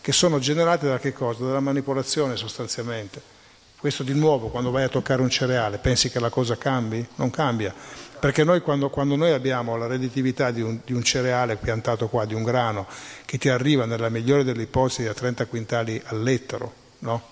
che 0.00 0.12
sono 0.12 0.38
generate 0.38 0.88
da 0.88 0.98
che 0.98 1.12
cosa? 1.12 1.44
Dalla 1.44 1.60
manipolazione 1.60 2.36
sostanzialmente. 2.36 3.38
Questo 3.78 4.02
di 4.02 4.12
nuovo, 4.12 4.48
quando 4.48 4.70
vai 4.70 4.84
a 4.84 4.88
toccare 4.88 5.22
un 5.22 5.30
cereale, 5.30 5.78
pensi 5.78 6.10
che 6.10 6.20
la 6.20 6.28
cosa 6.28 6.58
cambi? 6.58 7.06
Non 7.14 7.30
cambia, 7.30 7.74
perché 8.18 8.44
noi 8.44 8.60
quando, 8.60 8.90
quando 8.90 9.16
noi 9.16 9.32
abbiamo 9.32 9.76
la 9.76 9.86
redditività 9.86 10.50
di 10.50 10.60
un, 10.60 10.80
di 10.84 10.92
un, 10.92 11.02
cereale 11.02 11.56
piantato 11.56 12.08
qua, 12.08 12.26
di 12.26 12.34
un 12.34 12.42
grano, 12.42 12.86
che 13.24 13.38
ti 13.38 13.48
arriva 13.48 13.86
nella 13.86 14.10
migliore 14.10 14.44
delle 14.44 14.62
ipotesi 14.62 15.06
a 15.06 15.14
30 15.14 15.46
quintali 15.46 16.00
all'ettaro, 16.04 16.72
no? 16.98 17.22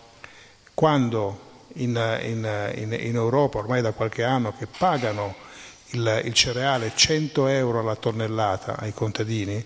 quando 0.72 1.66
in, 1.74 1.90
in, 2.22 2.70
in, 2.76 2.96
in, 2.98 3.14
Europa 3.14 3.58
ormai 3.58 3.82
da 3.82 3.92
qualche 3.92 4.24
anno 4.24 4.54
che 4.56 4.66
pagano 4.66 5.34
il, 5.90 6.22
il 6.24 6.32
cereale 6.32 6.92
100 6.94 7.46
euro 7.48 7.80
alla 7.80 7.96
tonnellata 7.96 8.78
ai 8.78 8.94
contadini, 8.94 9.62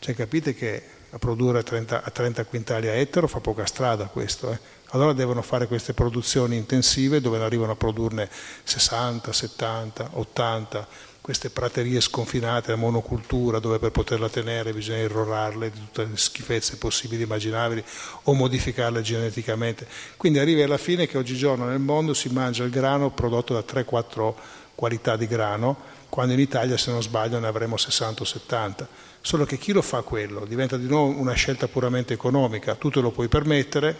cioè 0.00 0.14
capite 0.16 0.54
che 0.54 0.82
a 1.10 1.18
produrre 1.18 1.60
a 1.60 1.62
30, 1.62 2.02
a 2.02 2.10
30 2.10 2.44
quintali 2.44 2.88
a 2.88 2.94
ettaro 2.94 3.26
fa 3.26 3.40
poca 3.40 3.66
strada 3.66 4.06
questo. 4.06 4.50
Eh. 4.50 4.58
Allora 4.90 5.12
devono 5.12 5.42
fare 5.42 5.66
queste 5.66 5.94
produzioni 5.94 6.56
intensive 6.56 7.20
dove 7.20 7.38
arrivano 7.42 7.72
a 7.72 7.76
produrne 7.76 8.28
60, 8.62 9.32
70, 9.32 10.10
80, 10.12 10.86
queste 11.26 11.50
praterie 11.50 12.00
sconfinate, 12.00 12.70
la 12.70 12.76
monocultura, 12.76 13.58
dove 13.58 13.80
per 13.80 13.90
poterla 13.90 14.28
tenere 14.28 14.72
bisogna 14.72 14.98
irrorarle 14.98 15.72
di 15.72 15.78
tutte 15.80 16.04
le 16.04 16.16
schifezze 16.16 16.76
possibili 16.76 17.22
e 17.22 17.24
immaginabili 17.24 17.82
o 18.22 18.34
modificarle 18.34 19.02
geneticamente. 19.02 19.88
Quindi 20.16 20.38
arrivi 20.38 20.62
alla 20.62 20.78
fine 20.78 21.08
che 21.08 21.18
oggigiorno 21.18 21.64
nel 21.64 21.80
mondo 21.80 22.14
si 22.14 22.28
mangia 22.28 22.62
il 22.62 22.70
grano 22.70 23.10
prodotto 23.10 23.54
da 23.54 23.64
3-4 23.66 24.34
qualità 24.76 25.16
di 25.16 25.26
grano, 25.26 25.76
quando 26.08 26.32
in 26.32 26.38
Italia 26.38 26.76
se 26.76 26.92
non 26.92 27.02
sbaglio 27.02 27.40
ne 27.40 27.48
avremo 27.48 27.76
60 27.76 28.22
o 28.22 28.24
70. 28.24 28.88
Solo 29.26 29.44
che 29.44 29.58
chi 29.58 29.72
lo 29.72 29.82
fa 29.82 30.02
quello 30.02 30.44
diventa 30.44 30.76
di 30.76 30.86
nuovo 30.86 31.18
una 31.18 31.32
scelta 31.32 31.66
puramente 31.66 32.14
economica, 32.14 32.76
tu 32.76 32.90
te 32.90 33.00
lo 33.00 33.10
puoi 33.10 33.26
permettere, 33.26 33.96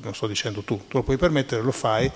non 0.00 0.14
sto 0.14 0.26
dicendo 0.26 0.62
tu, 0.62 0.78
tu 0.88 0.96
lo 0.96 1.02
puoi 1.02 1.18
permettere, 1.18 1.60
lo 1.60 1.70
fai, 1.70 2.10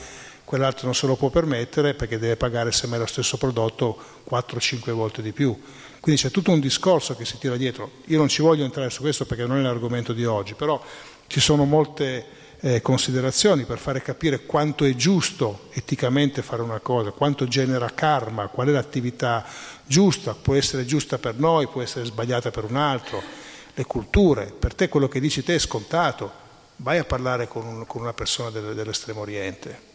quell'altro 0.45 0.87
non 0.87 0.95
se 0.95 1.07
lo 1.07 1.15
può 1.15 1.29
permettere 1.29 1.93
perché 1.93 2.19
deve 2.19 2.37
pagare 2.37 2.73
semmai 2.73 3.01
lo 3.01 3.05
stesso 3.05 3.37
prodotto 3.37 4.03
4-5 4.31 4.93
volte 4.93 5.21
di 5.21 5.33
più. 5.33 5.61
Quindi 6.01 6.23
c'è 6.23 6.31
tutto 6.31 6.51
un 6.51 6.59
discorso 6.59 7.15
che 7.15 7.27
si 7.27 7.37
tira 7.37 7.59
dietro. 7.59 7.91
Io 8.07 8.17
non 8.17 8.29
ci 8.29 8.41
voglio 8.41 8.65
entrare 8.65 8.89
su 8.89 9.03
questo 9.03 9.27
perché 9.27 9.45
non 9.45 9.59
è 9.59 9.61
l'argomento 9.61 10.15
di 10.15 10.25
oggi, 10.25 10.55
però 10.55 10.83
ci 11.27 11.41
sono 11.41 11.67
molte 11.67 12.25
eh, 12.61 12.81
considerazioni 12.83 13.65
per 13.65 13.79
fare 13.79 14.03
capire 14.03 14.45
quanto 14.45 14.85
è 14.85 14.95
giusto 14.95 15.69
eticamente 15.73 16.43
fare 16.43 16.63
una 16.63 16.81
cosa, 16.81 17.11
quanto 17.11 17.47
genera 17.47 17.91
karma, 17.91 18.49
qual 18.49 18.69
è 18.69 18.73
l'attività 18.73 19.45
giusta, 19.87 20.35
può 20.35 20.55
essere 20.55 20.85
giusta 20.85 21.19
per 21.19 21.35
noi, 21.37 21.69
può 21.69 21.83
essere 21.83 22.05
sbagliata 22.05 22.51
per 22.51 22.65
un 22.65 22.77
altro, 22.77 23.23
le 23.75 23.85
culture, 23.85 24.47
per 24.47 24.75
te 24.75 24.89
quello 24.89 25.09
che 25.09 25.21
dici 25.21 25.43
te 25.45 25.55
è 25.55 25.59
scontato, 25.59 26.47
vai 26.77 26.99
a 26.99 27.05
parlare 27.05 27.47
con, 27.47 27.65
un, 27.65 27.87
con 27.87 28.03
una 28.03 28.13
persona 28.13 28.51
del, 28.51 28.75
dell'estremo 28.75 29.21
oriente, 29.21 29.87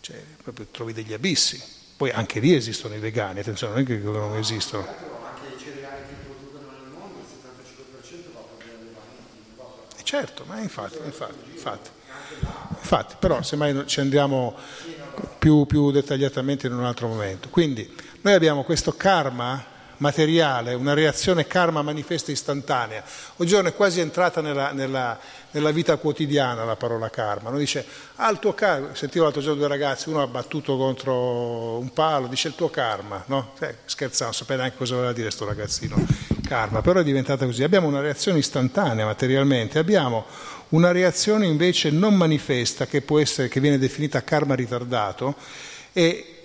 cioè, 0.00 0.22
proprio 0.42 0.66
trovi 0.70 0.92
degli 0.92 1.12
abissi. 1.12 1.60
Poi 1.96 2.10
anche 2.10 2.40
lì 2.40 2.54
esistono 2.54 2.94
i 2.94 2.98
vegani, 2.98 3.40
attenzione, 3.40 3.72
non 3.72 3.82
è 3.82 3.86
che 3.86 3.96
non 3.96 4.36
esistono. 4.36 4.86
Anche 4.86 5.56
i 5.56 5.58
cereali 5.58 6.02
che 6.06 6.14
producono 6.24 6.70
nel 6.70 6.92
mondo, 6.92 7.18
il 7.18 7.26
75% 7.26 8.32
va 8.34 8.40
per 8.40 8.66
gli 8.66 8.70
allevamenti. 8.70 9.95
Certo, 10.06 10.44
ma 10.46 10.60
infatti, 10.60 10.98
infatti, 11.04 11.50
infatti, 11.52 11.90
infatti, 12.78 13.16
però 13.18 13.42
semmai 13.42 13.88
ci 13.88 13.98
andiamo 13.98 14.54
più, 15.36 15.66
più 15.66 15.90
dettagliatamente 15.90 16.68
in 16.68 16.74
un 16.74 16.84
altro 16.84 17.08
momento. 17.08 17.48
Quindi 17.48 17.92
noi 18.20 18.32
abbiamo 18.32 18.62
questo 18.62 18.92
karma 18.92 19.64
materiale, 19.96 20.74
una 20.74 20.94
reazione 20.94 21.48
karma 21.48 21.82
manifesta 21.82 22.30
istantanea. 22.30 23.02
Oggigiorno 23.38 23.70
è 23.70 23.74
quasi 23.74 23.98
entrata 23.98 24.40
nella, 24.40 24.70
nella, 24.70 25.18
nella, 25.50 25.72
vita 25.72 25.96
quotidiana 25.96 26.64
la 26.64 26.76
parola 26.76 27.10
karma. 27.10 27.50
No? 27.50 27.58
Dice, 27.58 27.84
ah 28.14 28.30
il 28.30 28.38
tuo 28.38 28.54
karma, 28.54 28.94
sentivo 28.94 29.24
l'altro 29.24 29.42
giorno 29.42 29.58
due 29.58 29.68
ragazzi, 29.68 30.08
uno 30.08 30.22
ha 30.22 30.28
battuto 30.28 30.76
contro 30.76 31.78
un 31.78 31.92
palo, 31.92 32.28
dice 32.28 32.46
il 32.46 32.54
tuo 32.54 32.70
karma, 32.70 33.24
no? 33.26 33.54
Eh, 33.58 33.78
scherzando, 33.86 34.32
sapete 34.32 34.60
neanche 34.60 34.76
cosa 34.76 34.94
voleva 34.94 35.12
dire 35.12 35.24
questo 35.24 35.44
ragazzino, 35.44 35.96
karma, 36.46 36.80
però 36.80 37.00
è 37.00 37.04
diventata 37.04 37.44
così. 37.44 37.62
Abbiamo 37.62 37.88
una 37.88 38.00
reazione 38.00 38.38
istantanea 38.38 39.04
materialmente, 39.04 39.78
abbiamo 39.78 40.24
una 40.70 40.92
reazione 40.92 41.46
invece 41.46 41.90
non 41.90 42.14
manifesta 42.14 42.86
che, 42.86 43.02
può 43.02 43.20
essere, 43.20 43.48
che 43.48 43.60
viene 43.60 43.78
definita 43.78 44.24
karma 44.24 44.54
ritardato 44.54 45.34
e 45.92 46.36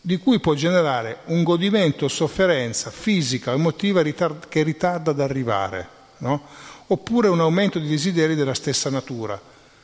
di 0.00 0.18
cui 0.18 0.40
può 0.40 0.54
generare 0.54 1.18
un 1.26 1.42
godimento 1.42 2.06
o 2.06 2.08
sofferenza 2.08 2.90
fisica 2.90 3.52
o 3.52 3.54
emotiva 3.54 4.02
che 4.02 4.62
ritarda 4.62 5.10
ad 5.10 5.20
arrivare, 5.20 5.88
no? 6.18 6.46
oppure 6.86 7.28
un 7.28 7.40
aumento 7.40 7.78
di 7.78 7.88
desideri 7.88 8.34
della 8.34 8.54
stessa 8.54 8.88
natura. 8.88 9.40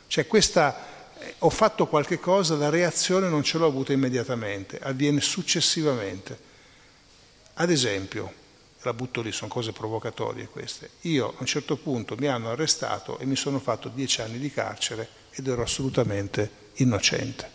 Cioè 0.07 0.27
questa, 0.27 0.77
eh, 1.19 1.35
ho 1.41 1.51
fatto 1.51 1.87
qualche 1.87 2.19
cosa, 2.19 2.57
la 2.57 2.71
reazione 2.71 3.29
non 3.29 3.43
ce 3.43 3.59
l'ho 3.59 3.67
avuta 3.67 3.93
immediatamente, 3.93 4.79
avviene 4.83 5.21
successivamente. 5.21 6.39
Ad 7.55 7.71
esempio, 7.71 8.33
la 8.87 8.95
butto 8.95 9.21
lì, 9.21 9.33
sono 9.33 9.51
cose 9.51 9.73
provocatorie 9.73 10.47
queste, 10.47 10.91
io 11.03 11.29
a 11.29 11.35
un 11.39 11.47
certo 11.47 11.77
punto 11.77 12.15
mi 12.17 12.29
hanno 12.29 12.51
arrestato 12.51 13.19
e 13.19 13.27
mi 13.27 13.37
sono 13.37 13.59
fatto 13.59 13.89
dieci 13.89 14.21
anni 14.21 14.39
di 14.39 14.51
carcere 14.51 15.09
ed 15.31 15.47
ero 15.47 15.63
assolutamente 15.63 16.51
innocente. 16.75 17.51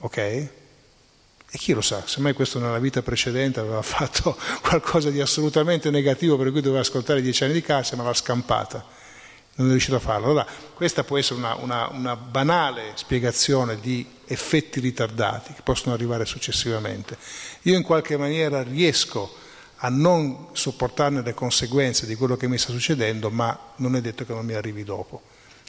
Ok? 0.00 0.16
E 0.16 1.58
chi 1.58 1.74
lo 1.74 1.82
sa, 1.82 2.06
semmai 2.06 2.32
questo 2.32 2.58
nella 2.58 2.78
vita 2.78 3.02
precedente 3.02 3.60
aveva 3.60 3.82
fatto 3.82 4.38
qualcosa 4.62 5.10
di 5.10 5.20
assolutamente 5.20 5.90
negativo 5.90 6.36
per 6.36 6.50
cui 6.50 6.60
doveva 6.60 6.80
ascoltare 6.80 7.20
dieci 7.20 7.44
anni 7.44 7.52
di 7.52 7.62
carcere, 7.62 7.96
ma 7.96 8.04
l'ha 8.04 8.14
scampata, 8.14 8.86
non 9.56 9.66
è 9.66 9.70
riuscito 9.70 9.96
a 9.96 10.00
farlo. 10.00 10.26
Allora, 10.26 10.46
questa 10.74 11.04
può 11.04 11.18
essere 11.18 11.40
una, 11.40 11.56
una, 11.56 11.88
una 11.88 12.16
banale 12.16 12.92
spiegazione 12.94 13.78
di 13.80 14.06
effetti 14.32 14.80
ritardati 14.80 15.52
che 15.52 15.62
possono 15.62 15.94
arrivare 15.94 16.24
successivamente. 16.24 17.16
Io 17.62 17.76
in 17.76 17.82
qualche 17.82 18.16
maniera 18.16 18.62
riesco 18.62 19.34
a 19.76 19.88
non 19.88 20.48
sopportarne 20.52 21.22
le 21.22 21.34
conseguenze 21.34 22.06
di 22.06 22.14
quello 22.14 22.36
che 22.36 22.48
mi 22.48 22.58
sta 22.58 22.70
succedendo, 22.70 23.30
ma 23.30 23.72
non 23.76 23.96
è 23.96 24.00
detto 24.00 24.24
che 24.24 24.32
non 24.32 24.44
mi 24.44 24.54
arrivi 24.54 24.84
dopo. 24.84 25.22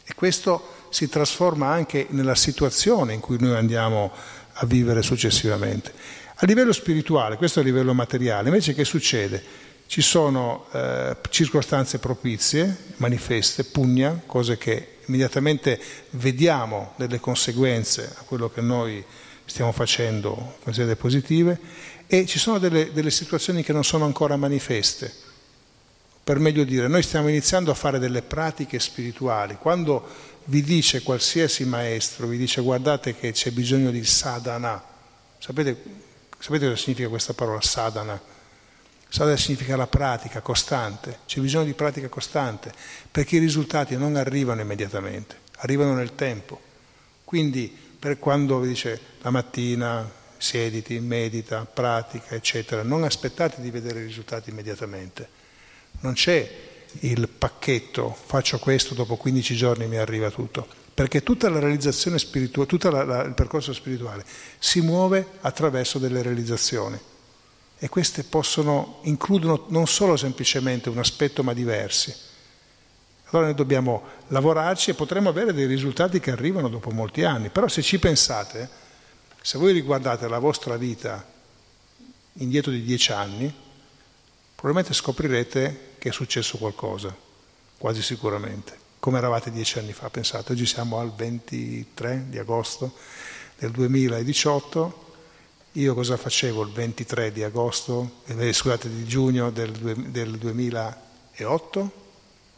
E 0.05 0.13
questo 0.15 0.87
si 0.89 1.09
trasforma 1.09 1.69
anche 1.69 2.07
nella 2.09 2.35
situazione 2.35 3.13
in 3.13 3.19
cui 3.19 3.37
noi 3.39 3.55
andiamo 3.55 4.11
a 4.53 4.65
vivere 4.65 5.01
successivamente. 5.01 5.93
A 6.35 6.45
livello 6.45 6.73
spirituale, 6.73 7.37
questo 7.37 7.59
a 7.59 7.63
livello 7.63 7.93
materiale, 7.93 8.49
invece 8.49 8.73
che 8.73 8.85
succede? 8.85 9.41
Ci 9.87 10.01
sono 10.01 10.65
eh, 10.71 11.17
circostanze 11.29 11.99
propizie, 11.99 12.75
manifeste, 12.97 13.63
pugna, 13.63 14.21
cose 14.25 14.57
che 14.57 14.92
immediatamente 15.07 15.79
vediamo 16.11 16.93
delle 16.95 17.19
conseguenze 17.19 18.13
a 18.17 18.23
quello 18.23 18.49
che 18.49 18.61
noi 18.61 19.03
stiamo 19.45 19.71
facendo, 19.71 20.57
conseguenze 20.63 20.99
positive, 20.99 21.59
e 22.07 22.25
ci 22.25 22.39
sono 22.39 22.59
delle, 22.59 22.91
delle 22.91 23.11
situazioni 23.11 23.63
che 23.63 23.73
non 23.73 23.83
sono 23.83 24.05
ancora 24.05 24.35
manifeste. 24.35 25.11
Per 26.23 26.39
meglio 26.39 26.63
dire, 26.63 26.87
noi 26.87 27.03
stiamo 27.03 27.27
iniziando 27.27 27.71
a 27.71 27.75
fare 27.75 27.99
delle 27.99 28.21
pratiche 28.21 28.79
spirituali. 28.79 29.57
Quando 29.59 30.07
vi 30.45 30.61
dice 30.61 31.01
qualsiasi 31.01 31.65
maestro, 31.65 32.27
vi 32.27 32.37
dice 32.37 32.61
guardate 32.61 33.15
che 33.15 33.31
c'è 33.31 33.51
bisogno 33.51 33.91
di 33.91 34.03
sadhana. 34.05 34.81
Sapete, 35.37 35.81
sapete 36.39 36.65
cosa 36.65 36.77
significa 36.77 37.09
questa 37.09 37.33
parola 37.33 37.61
sadhana? 37.61 38.21
Sadhana 39.13 39.37
significa 39.37 39.75
la 39.75 39.85
pratica 39.85 40.41
costante, 40.41 41.19
c'è 41.27 41.39
bisogno 41.39 41.65
di 41.65 41.73
pratica 41.73 42.09
costante, 42.09 42.73
perché 43.11 43.35
i 43.35 43.39
risultati 43.39 43.95
non 43.95 44.15
arrivano 44.15 44.61
immediatamente, 44.61 45.37
arrivano 45.57 45.93
nel 45.93 46.15
tempo. 46.15 46.59
Quindi 47.23 47.71
per 47.99 48.17
quando 48.17 48.57
vi 48.57 48.69
dice 48.69 48.99
la 49.21 49.29
mattina 49.29 50.09
siediti, 50.35 50.99
medita, 50.99 51.63
pratica, 51.63 52.33
eccetera, 52.33 52.81
non 52.81 53.03
aspettate 53.03 53.61
di 53.61 53.69
vedere 53.69 53.99
i 53.99 54.05
risultati 54.05 54.49
immediatamente. 54.49 55.29
Non 55.99 56.13
c'è 56.13 56.51
il 57.01 57.27
pacchetto, 57.27 58.17
faccio 58.25 58.57
questo, 58.57 58.95
dopo 58.95 59.15
15 59.15 59.55
giorni 59.55 59.85
mi 59.85 59.97
arriva 59.97 60.31
tutto, 60.31 60.67
perché 60.91 61.21
tutta 61.21 61.49
la 61.49 61.59
realizzazione 61.59 62.17
spirituale, 62.17 62.67
tutto 62.67 62.87
il 62.87 63.33
percorso 63.35 63.73
spirituale 63.73 64.25
si 64.57 64.81
muove 64.81 65.23
attraverso 65.41 65.99
delle 65.99 66.23
realizzazioni 66.23 67.11
e 67.83 67.89
queste 67.89 68.23
possono, 68.23 68.99
includono 69.01 69.65
non 69.67 69.87
solo 69.87 70.15
semplicemente 70.15 70.87
un 70.87 70.99
aspetto 70.99 71.43
ma 71.43 71.51
diversi. 71.51 72.15
Allora 73.25 73.47
noi 73.47 73.55
dobbiamo 73.55 74.03
lavorarci 74.27 74.91
e 74.91 74.93
potremo 74.93 75.27
avere 75.27 75.51
dei 75.51 75.65
risultati 75.65 76.21
che 76.21 76.31
arrivano 76.31 76.69
dopo 76.69 76.91
molti 76.91 77.25
anni, 77.25 77.49
però 77.49 77.67
se 77.67 77.81
ci 77.81 77.99
pensate, 77.99 78.69
se 79.41 79.57
voi 79.57 79.73
riguardate 79.73 80.29
la 80.29 80.39
vostra 80.39 80.77
vita 80.77 81.29
indietro 82.35 82.71
di 82.71 82.83
dieci 82.83 83.11
anni, 83.11 83.53
probabilmente 84.55 84.93
scoprirete 84.93 85.95
che 85.97 86.07
è 86.07 86.11
successo 86.13 86.57
qualcosa, 86.57 87.13
quasi 87.77 88.01
sicuramente. 88.01 88.77
Come 88.97 89.17
eravate 89.17 89.51
dieci 89.51 89.77
anni 89.79 89.91
fa, 89.91 90.09
pensate, 90.09 90.53
oggi 90.53 90.65
siamo 90.65 90.99
al 90.99 91.13
23 91.13 92.27
di 92.29 92.39
agosto 92.39 92.93
del 93.57 93.71
2018, 93.71 95.02
io 95.73 95.95
cosa 95.95 96.17
facevo 96.17 96.61
il 96.61 96.71
23 96.71 97.31
di 97.31 97.41
agosto, 97.43 98.17
eh, 98.25 98.53
scusate, 98.53 98.89
di 98.89 99.05
giugno 99.05 99.49
del, 99.49 99.71
del 99.71 100.37
2008 100.37 101.91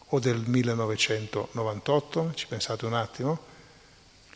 o 0.10 0.20
del 0.20 0.44
1998? 0.46 2.32
Ci 2.34 2.48
pensate 2.48 2.86
un 2.86 2.94
attimo? 2.94 3.40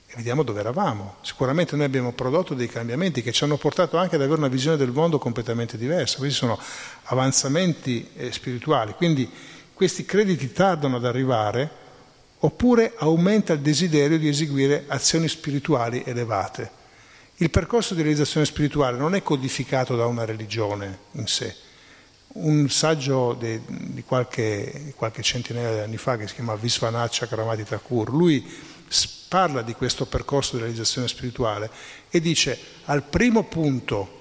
E 0.05 0.13
vediamo 0.15 0.43
dove 0.43 0.61
eravamo. 0.61 1.17
Sicuramente 1.23 1.75
noi 1.75 1.85
abbiamo 1.85 2.13
prodotto 2.13 2.53
dei 2.53 2.69
cambiamenti 2.69 3.21
che 3.21 3.33
ci 3.33 3.43
hanno 3.43 3.57
portato 3.57 3.97
anche 3.97 4.15
ad 4.15 4.21
avere 4.21 4.37
una 4.37 4.47
visione 4.47 4.77
del 4.77 4.91
mondo 4.91 5.19
completamente 5.19 5.77
diversa. 5.77 6.17
Questi 6.17 6.37
sono 6.37 6.57
avanzamenti 7.03 8.09
eh, 8.15 8.31
spirituali, 8.31 8.93
quindi 8.93 9.29
questi 9.73 10.05
crediti 10.05 10.53
tardano 10.53 10.95
ad 10.95 11.05
arrivare 11.05 11.69
oppure 12.39 12.93
aumenta 12.95 13.51
il 13.51 13.59
desiderio 13.59 14.17
di 14.17 14.29
eseguire 14.29 14.85
azioni 14.87 15.27
spirituali 15.27 16.01
elevate. 16.05 16.78
Il 17.41 17.49
percorso 17.49 17.93
di 17.93 18.01
realizzazione 18.01 18.45
spirituale 18.45 18.97
non 18.97 19.15
è 19.15 19.23
codificato 19.23 19.95
da 19.95 20.05
una 20.05 20.25
religione 20.25 20.99
in 21.13 21.25
sé. 21.25 21.55
Un 22.33 22.69
saggio 22.69 23.31
de, 23.31 23.61
di 23.65 24.03
qualche, 24.03 24.91
qualche, 24.93 25.21
centinaia 25.21 25.73
di 25.75 25.79
anni 25.79 25.95
fa 25.95 26.17
che 26.17 26.27
si 26.27 26.33
chiama 26.33 26.55
Visvanaccia 26.55 27.27
Karamati 27.27 27.63
Thakur, 27.63 28.09
lui 28.09 28.45
parla 29.29 29.61
di 29.61 29.71
questo 29.71 30.05
percorso 30.05 30.55
di 30.55 30.63
realizzazione 30.63 31.07
spirituale 31.07 31.69
e 32.09 32.19
dice 32.19 32.59
al 32.85 33.03
primo 33.03 33.43
punto 33.43 34.17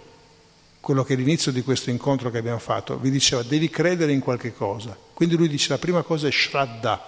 quello 0.78 1.02
che 1.02 1.14
è 1.14 1.16
l'inizio 1.16 1.50
di 1.50 1.62
questo 1.62 1.90
incontro 1.90 2.30
che 2.30 2.38
abbiamo 2.38 2.60
fatto, 2.60 2.98
vi 2.98 3.10
diceva 3.10 3.42
devi 3.42 3.68
credere 3.68 4.12
in 4.12 4.20
qualche 4.20 4.54
cosa. 4.54 4.96
Quindi 5.12 5.34
lui 5.34 5.48
dice 5.48 5.70
la 5.70 5.78
prima 5.78 6.02
cosa 6.02 6.28
è 6.28 6.30
Shraddha. 6.30 7.04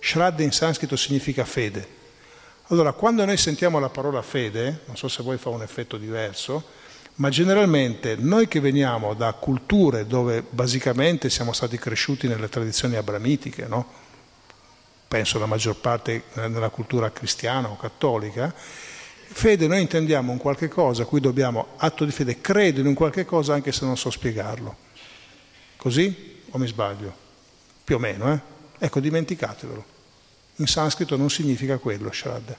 Shraddha 0.00 0.42
in 0.42 0.50
sanscrito 0.50 0.96
significa 0.96 1.44
fede. 1.44 1.97
Allora, 2.70 2.92
quando 2.92 3.24
noi 3.24 3.38
sentiamo 3.38 3.78
la 3.78 3.88
parola 3.88 4.20
fede, 4.20 4.80
non 4.84 4.96
so 4.96 5.08
se 5.08 5.22
voi 5.22 5.38
fa 5.38 5.48
un 5.48 5.62
effetto 5.62 5.96
diverso, 5.96 6.62
ma 7.14 7.30
generalmente 7.30 8.14
noi 8.16 8.46
che 8.46 8.60
veniamo 8.60 9.14
da 9.14 9.32
culture 9.32 10.06
dove 10.06 10.44
basicamente 10.48 11.30
siamo 11.30 11.54
stati 11.54 11.78
cresciuti 11.78 12.28
nelle 12.28 12.50
tradizioni 12.50 12.96
abramitiche, 12.96 13.66
no? 13.66 13.86
penso 15.08 15.38
la 15.38 15.46
maggior 15.46 15.76
parte 15.76 16.24
nella 16.34 16.68
cultura 16.68 17.10
cristiana 17.10 17.70
o 17.70 17.76
cattolica, 17.78 18.52
fede 18.54 19.66
noi 19.66 19.80
intendiamo 19.80 20.30
un 20.30 20.36
qualche 20.36 20.68
cosa 20.68 21.04
a 21.04 21.06
cui 21.06 21.20
dobbiamo, 21.20 21.68
atto 21.78 22.04
di 22.04 22.10
fede, 22.10 22.42
credo 22.42 22.80
in 22.80 22.86
un 22.86 22.94
qualche 22.94 23.24
cosa 23.24 23.54
anche 23.54 23.72
se 23.72 23.86
non 23.86 23.96
so 23.96 24.10
spiegarlo. 24.10 24.76
Così 25.78 26.42
o 26.50 26.58
mi 26.58 26.66
sbaglio? 26.66 27.14
Più 27.82 27.96
o 27.96 27.98
meno, 27.98 28.30
eh? 28.30 28.40
Ecco, 28.78 29.00
dimenticatevelo. 29.00 29.96
In 30.58 30.66
sanscrito 30.66 31.16
non 31.16 31.30
significa 31.30 31.78
quello, 31.78 32.12
Shraddha. 32.12 32.56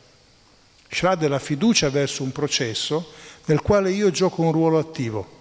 Shraddha 0.90 1.26
è 1.26 1.30
la 1.30 1.40
fiducia 1.40 1.90
verso 1.90 2.24
un 2.24 2.32
processo 2.32 3.12
nel 3.46 3.62
quale 3.62 3.92
io 3.92 4.10
gioco 4.10 4.42
un 4.42 4.52
ruolo 4.52 4.78
attivo. 4.80 5.38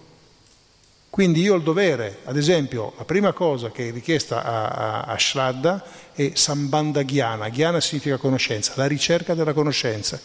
Quindi 1.11 1.41
io 1.41 1.55
ho 1.55 1.57
il 1.57 1.63
dovere, 1.63 2.19
ad 2.25 2.37
esempio, 2.37 2.95
la 2.97 3.05
prima 3.05 3.33
cosa 3.33 3.71
che 3.71 3.89
è 3.89 3.93
richiesta 3.93 4.45
a, 4.45 4.69
a, 4.69 5.03
a 5.03 5.19
Shraddha 5.19 5.85
è 6.13 6.33
Sambandha 6.35 7.03
Ghyana. 7.03 7.49
Ghyana 7.49 7.81
significa 7.81 8.19
conoscenza, 8.19 8.73
la 8.77 8.87
ricerca 8.87 9.35
della 9.35 9.53
conoscenza. 9.53 10.21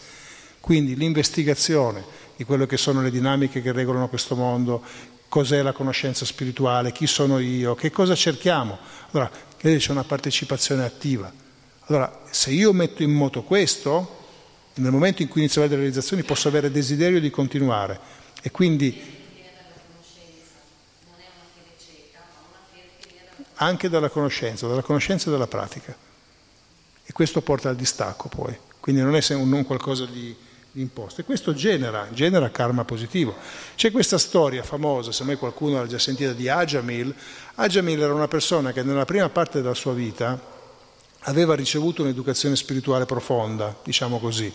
Quindi 0.60 0.94
l'investigazione 0.94 2.04
di 2.36 2.44
quelle 2.44 2.66
che 2.66 2.76
sono 2.76 3.00
le 3.00 3.10
dinamiche 3.10 3.62
che 3.62 3.72
regolano 3.72 4.08
questo 4.08 4.34
mondo, 4.34 4.82
cos'è 5.28 5.62
la 5.62 5.72
conoscenza 5.72 6.24
spirituale, 6.24 6.92
chi 6.92 7.06
sono 7.06 7.38
io, 7.38 7.74
che 7.74 7.90
cosa 7.90 8.14
cerchiamo. 8.14 8.78
Allora, 9.10 9.30
c'è 9.58 9.90
una 9.90 10.04
partecipazione 10.04 10.84
attiva. 10.84 11.32
Allora, 11.86 12.22
se 12.30 12.50
io 12.50 12.72
metto 12.72 13.02
in 13.02 13.12
moto 13.12 13.42
questo, 13.42 14.22
nel 14.74 14.90
momento 14.90 15.20
in 15.20 15.28
cui 15.28 15.40
inizio 15.40 15.60
a 15.60 15.64
vedere 15.64 15.82
le 15.82 15.88
realizzazioni 15.88 16.22
posso 16.22 16.48
avere 16.48 16.70
desiderio 16.70 17.20
di 17.20 17.30
continuare 17.30 18.00
e 18.40 18.50
quindi 18.50 19.12
anche 23.56 23.88
dalla 23.88 24.08
conoscenza, 24.08 24.66
dalla 24.66 24.82
conoscenza 24.82 25.28
e 25.28 25.32
dalla 25.32 25.46
pratica. 25.46 25.94
E 27.04 27.12
questo 27.12 27.42
porta 27.42 27.68
al 27.68 27.76
distacco 27.76 28.28
poi, 28.28 28.56
quindi 28.80 29.02
non 29.02 29.14
è 29.14 29.34
un 29.34 29.64
qualcosa 29.66 30.06
di, 30.06 30.34
di 30.70 30.80
imposto. 30.80 31.20
E 31.20 31.24
questo 31.24 31.52
genera, 31.52 32.08
genera, 32.12 32.50
karma 32.50 32.84
positivo. 32.84 33.36
C'è 33.74 33.90
questa 33.90 34.16
storia 34.16 34.62
famosa, 34.62 35.12
se 35.12 35.22
mai 35.24 35.36
qualcuno 35.36 35.78
l'ha 35.78 35.86
già 35.86 35.98
sentita, 35.98 36.32
di 36.32 36.48
Ajamil. 36.48 37.14
Ajamil 37.56 38.00
era 38.00 38.14
una 38.14 38.26
persona 38.26 38.72
che 38.72 38.82
nella 38.82 39.04
prima 39.04 39.28
parte 39.28 39.60
della 39.60 39.74
sua 39.74 39.92
vita 39.92 40.52
aveva 41.24 41.54
ricevuto 41.54 42.02
un'educazione 42.02 42.56
spirituale 42.56 43.06
profonda, 43.06 43.74
diciamo 43.82 44.18
così, 44.18 44.52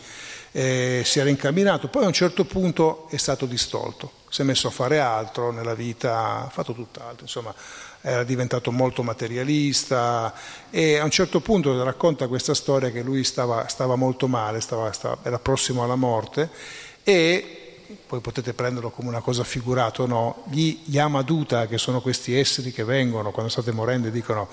eh, 0.51 1.01
si 1.05 1.20
era 1.20 1.30
incamminato, 1.30 1.88
poi 1.88 2.03
a 2.03 2.07
un 2.07 2.13
certo 2.13 2.45
punto 2.45 3.07
è 3.09 3.17
stato 3.17 3.45
distolto, 3.45 4.11
si 4.30 4.41
è 4.41 4.43
messo 4.43 4.67
a 4.67 4.72
fare 4.72 4.99
altro 4.99 5.51
nella 5.51 5.76
vita, 5.76 6.45
ha 6.45 6.49
fatto 6.49 6.74
tutt'altro, 6.74 7.24
insomma 7.24 7.53
era 8.01 8.24
diventato 8.24 8.72
molto 8.72 9.03
materialista 9.03 10.34
e 10.70 10.97
a 10.97 11.03
un 11.03 11.11
certo 11.11 11.41
punto 11.41 11.84
racconta 11.84 12.28
questa 12.28 12.53
storia 12.53 12.91
che 12.91 13.01
lui 13.01 13.24
stava, 13.24 13.67
stava 13.67 13.95
molto 13.95 14.28
male, 14.28 14.61
stava, 14.61 14.91
stava, 14.91 15.17
era 15.24 15.38
prossimo 15.38 15.84
alla 15.84 15.95
morte 15.95 16.49
e 17.03 17.59
poi 18.05 18.20
potete 18.20 18.53
prenderlo 18.53 18.91
come 18.91 19.09
una 19.09 19.20
cosa 19.20 19.43
figurata 19.43 20.03
o 20.03 20.05
no, 20.05 20.43
gli 20.49 20.80
Yamaduta, 20.86 21.65
che 21.67 21.78
sono 21.78 22.01
questi 22.01 22.38
esseri 22.38 22.72
che 22.72 22.84
vengono 22.84 23.32
quando 23.32 23.51
state 23.51 23.72
morendo 23.72 24.07
e 24.07 24.11
dicono 24.11 24.47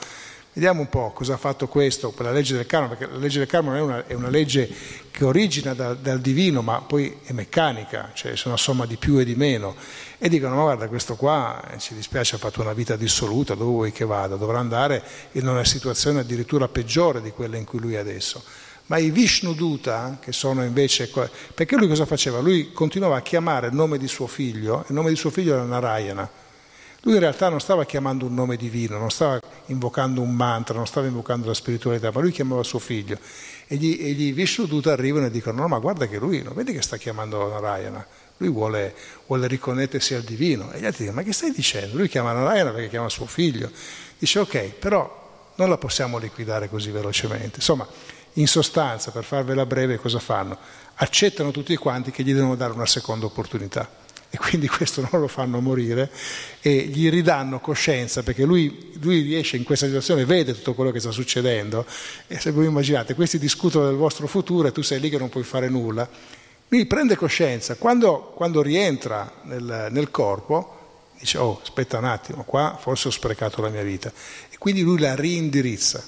Vediamo 0.56 0.80
un 0.80 0.88
po' 0.88 1.12
cosa 1.12 1.34
ha 1.34 1.36
fatto 1.36 1.68
questo 1.68 2.12
per 2.12 2.24
la 2.24 2.32
legge 2.32 2.54
del 2.56 2.64
karma, 2.64 2.88
perché 2.88 3.12
la 3.12 3.18
legge 3.18 3.40
del 3.40 3.46
karma 3.46 3.72
non 3.72 3.78
è 3.78 3.82
una, 3.82 4.06
è 4.06 4.14
una 4.14 4.30
legge 4.30 4.66
che 5.10 5.22
origina 5.22 5.74
da, 5.74 5.92
dal 5.92 6.18
divino, 6.18 6.62
ma 6.62 6.80
poi 6.80 7.18
è 7.24 7.32
meccanica, 7.32 8.12
cioè 8.14 8.32
è 8.32 8.40
una 8.46 8.56
somma 8.56 8.86
di 8.86 8.96
più 8.96 9.18
e 9.18 9.26
di 9.26 9.34
meno. 9.34 9.76
E 10.16 10.30
dicono, 10.30 10.54
ma 10.54 10.62
guarda, 10.62 10.88
questo 10.88 11.14
qua 11.14 11.62
eh, 11.68 11.78
ci 11.78 11.92
dispiace, 11.92 12.36
ha 12.36 12.38
fatto 12.38 12.62
una 12.62 12.72
vita 12.72 12.96
dissoluta, 12.96 13.54
dove 13.54 13.70
vuoi 13.70 13.92
che 13.92 14.06
vada? 14.06 14.36
Dovrà 14.36 14.58
andare 14.58 15.02
in 15.32 15.46
una 15.46 15.62
situazione 15.62 16.20
addirittura 16.20 16.68
peggiore 16.68 17.20
di 17.20 17.32
quella 17.32 17.58
in 17.58 17.66
cui 17.66 17.78
lui 17.78 17.92
è 17.92 17.98
adesso. 17.98 18.42
Ma 18.86 18.96
i 18.96 19.10
Vishnu 19.10 19.52
Duta, 19.52 20.16
che 20.22 20.32
sono 20.32 20.64
invece... 20.64 21.10
Perché 21.54 21.76
lui 21.76 21.86
cosa 21.86 22.06
faceva? 22.06 22.40
Lui 22.40 22.72
continuava 22.72 23.16
a 23.16 23.20
chiamare 23.20 23.66
il 23.66 23.74
nome 23.74 23.98
di 23.98 24.08
suo 24.08 24.26
figlio, 24.26 24.86
il 24.88 24.94
nome 24.94 25.10
di 25.10 25.16
suo 25.16 25.28
figlio 25.28 25.52
era 25.52 25.64
Narayana 25.64 26.44
lui 27.06 27.14
in 27.14 27.20
realtà 27.20 27.48
non 27.48 27.60
stava 27.60 27.84
chiamando 27.84 28.26
un 28.26 28.34
nome 28.34 28.56
divino, 28.56 28.98
non 28.98 29.12
stava 29.12 29.40
invocando 29.66 30.20
un 30.20 30.34
mantra, 30.34 30.74
non 30.74 30.88
stava 30.88 31.06
invocando 31.06 31.46
la 31.46 31.54
spiritualità, 31.54 32.10
ma 32.12 32.20
lui 32.20 32.32
chiamava 32.32 32.64
suo 32.64 32.80
figlio. 32.80 33.16
E 33.68 33.76
gli, 33.76 33.96
e 34.00 34.10
gli 34.10 34.34
Vishnuduta 34.34 34.90
arrivano 34.90 35.26
e 35.26 35.30
dicono, 35.30 35.60
no 35.60 35.68
ma 35.68 35.78
guarda 35.78 36.08
che 36.08 36.18
lui, 36.18 36.42
non 36.42 36.52
vedi 36.54 36.72
che 36.72 36.82
sta 36.82 36.96
chiamando 36.96 37.48
Narayana, 37.48 38.04
lui 38.38 38.48
vuole, 38.48 38.92
vuole 39.26 39.46
riconnettersi 39.46 40.14
al 40.14 40.22
divino. 40.22 40.72
E 40.72 40.80
gli 40.80 40.84
altri 40.84 41.04
dicono, 41.04 41.20
ma 41.20 41.22
che 41.22 41.32
stai 41.32 41.52
dicendo? 41.52 41.96
Lui 41.96 42.08
chiama 42.08 42.32
Narayana 42.32 42.72
perché 42.72 42.88
chiama 42.88 43.08
suo 43.08 43.26
figlio. 43.26 43.70
Dice, 44.18 44.40
ok, 44.40 44.70
però 44.70 45.52
non 45.54 45.68
la 45.68 45.78
possiamo 45.78 46.18
liquidare 46.18 46.68
così 46.68 46.90
velocemente. 46.90 47.58
Insomma, 47.58 47.86
in 48.32 48.48
sostanza, 48.48 49.12
per 49.12 49.22
farvela 49.22 49.64
breve, 49.64 49.98
cosa 49.98 50.18
fanno? 50.18 50.58
Accettano 50.94 51.52
tutti 51.52 51.76
quanti 51.76 52.10
che 52.10 52.24
gli 52.24 52.34
devono 52.34 52.56
dare 52.56 52.72
una 52.72 52.84
seconda 52.84 53.26
opportunità 53.26 54.04
e 54.30 54.36
quindi 54.38 54.68
questo 54.68 55.06
non 55.10 55.20
lo 55.20 55.28
fanno 55.28 55.60
morire 55.60 56.10
e 56.60 56.76
gli 56.76 57.08
ridanno 57.10 57.60
coscienza 57.60 58.22
perché 58.22 58.44
lui, 58.44 58.92
lui, 59.00 59.20
riesce 59.20 59.56
in 59.56 59.64
questa 59.64 59.86
situazione, 59.86 60.24
vede 60.24 60.52
tutto 60.52 60.74
quello 60.74 60.90
che 60.90 61.00
sta 61.00 61.10
succedendo 61.10 61.86
e 62.26 62.38
se 62.38 62.50
voi 62.50 62.66
immaginate, 62.66 63.14
questi 63.14 63.38
discutono 63.38 63.86
del 63.86 63.96
vostro 63.96 64.26
futuro 64.26 64.68
e 64.68 64.72
tu 64.72 64.82
sei 64.82 65.00
lì 65.00 65.08
che 65.08 65.18
non 65.18 65.28
puoi 65.28 65.44
fare 65.44 65.68
nulla, 65.68 66.08
quindi 66.68 66.86
prende 66.86 67.16
coscienza, 67.16 67.76
quando, 67.76 68.32
quando 68.34 68.62
rientra 68.62 69.32
nel, 69.44 69.88
nel 69.90 70.10
corpo 70.10 70.76
dice 71.18 71.38
oh 71.38 71.60
aspetta 71.62 71.98
un 71.98 72.04
attimo, 72.04 72.44
qua 72.44 72.76
forse 72.80 73.08
ho 73.08 73.10
sprecato 73.10 73.60
la 73.60 73.68
mia 73.68 73.82
vita. 73.82 74.12
E 74.50 74.58
quindi 74.58 74.82
lui 74.82 74.98
la 74.98 75.14
rindirizza, 75.14 76.02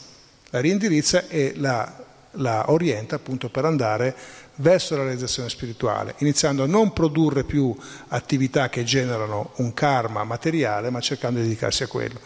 la 0.51 0.61
rindirizza 0.61 1.29
e 1.29 1.55
la, 1.57 2.05
la 2.33 2.71
orienta 2.71 3.17
appunto 3.17 3.49
per 3.49 3.65
andare 3.65 4.15
verso 4.61 4.97
la 4.97 5.03
realizzazione 5.03 5.49
spirituale, 5.49 6.15
iniziando 6.19 6.63
a 6.63 6.67
non 6.67 6.93
produrre 6.93 7.45
più 7.45 7.77
attività 8.09 8.69
che 8.69 8.85
generano 8.85 9.53
un 9.57 9.75
karma 9.75 10.25
materiale, 10.25 10.91
ma 10.91 11.01
cercando 11.01 11.41
di 11.41 11.47
dedicarsi 11.47 11.83
a 11.83 11.87
quello. 11.87 12.21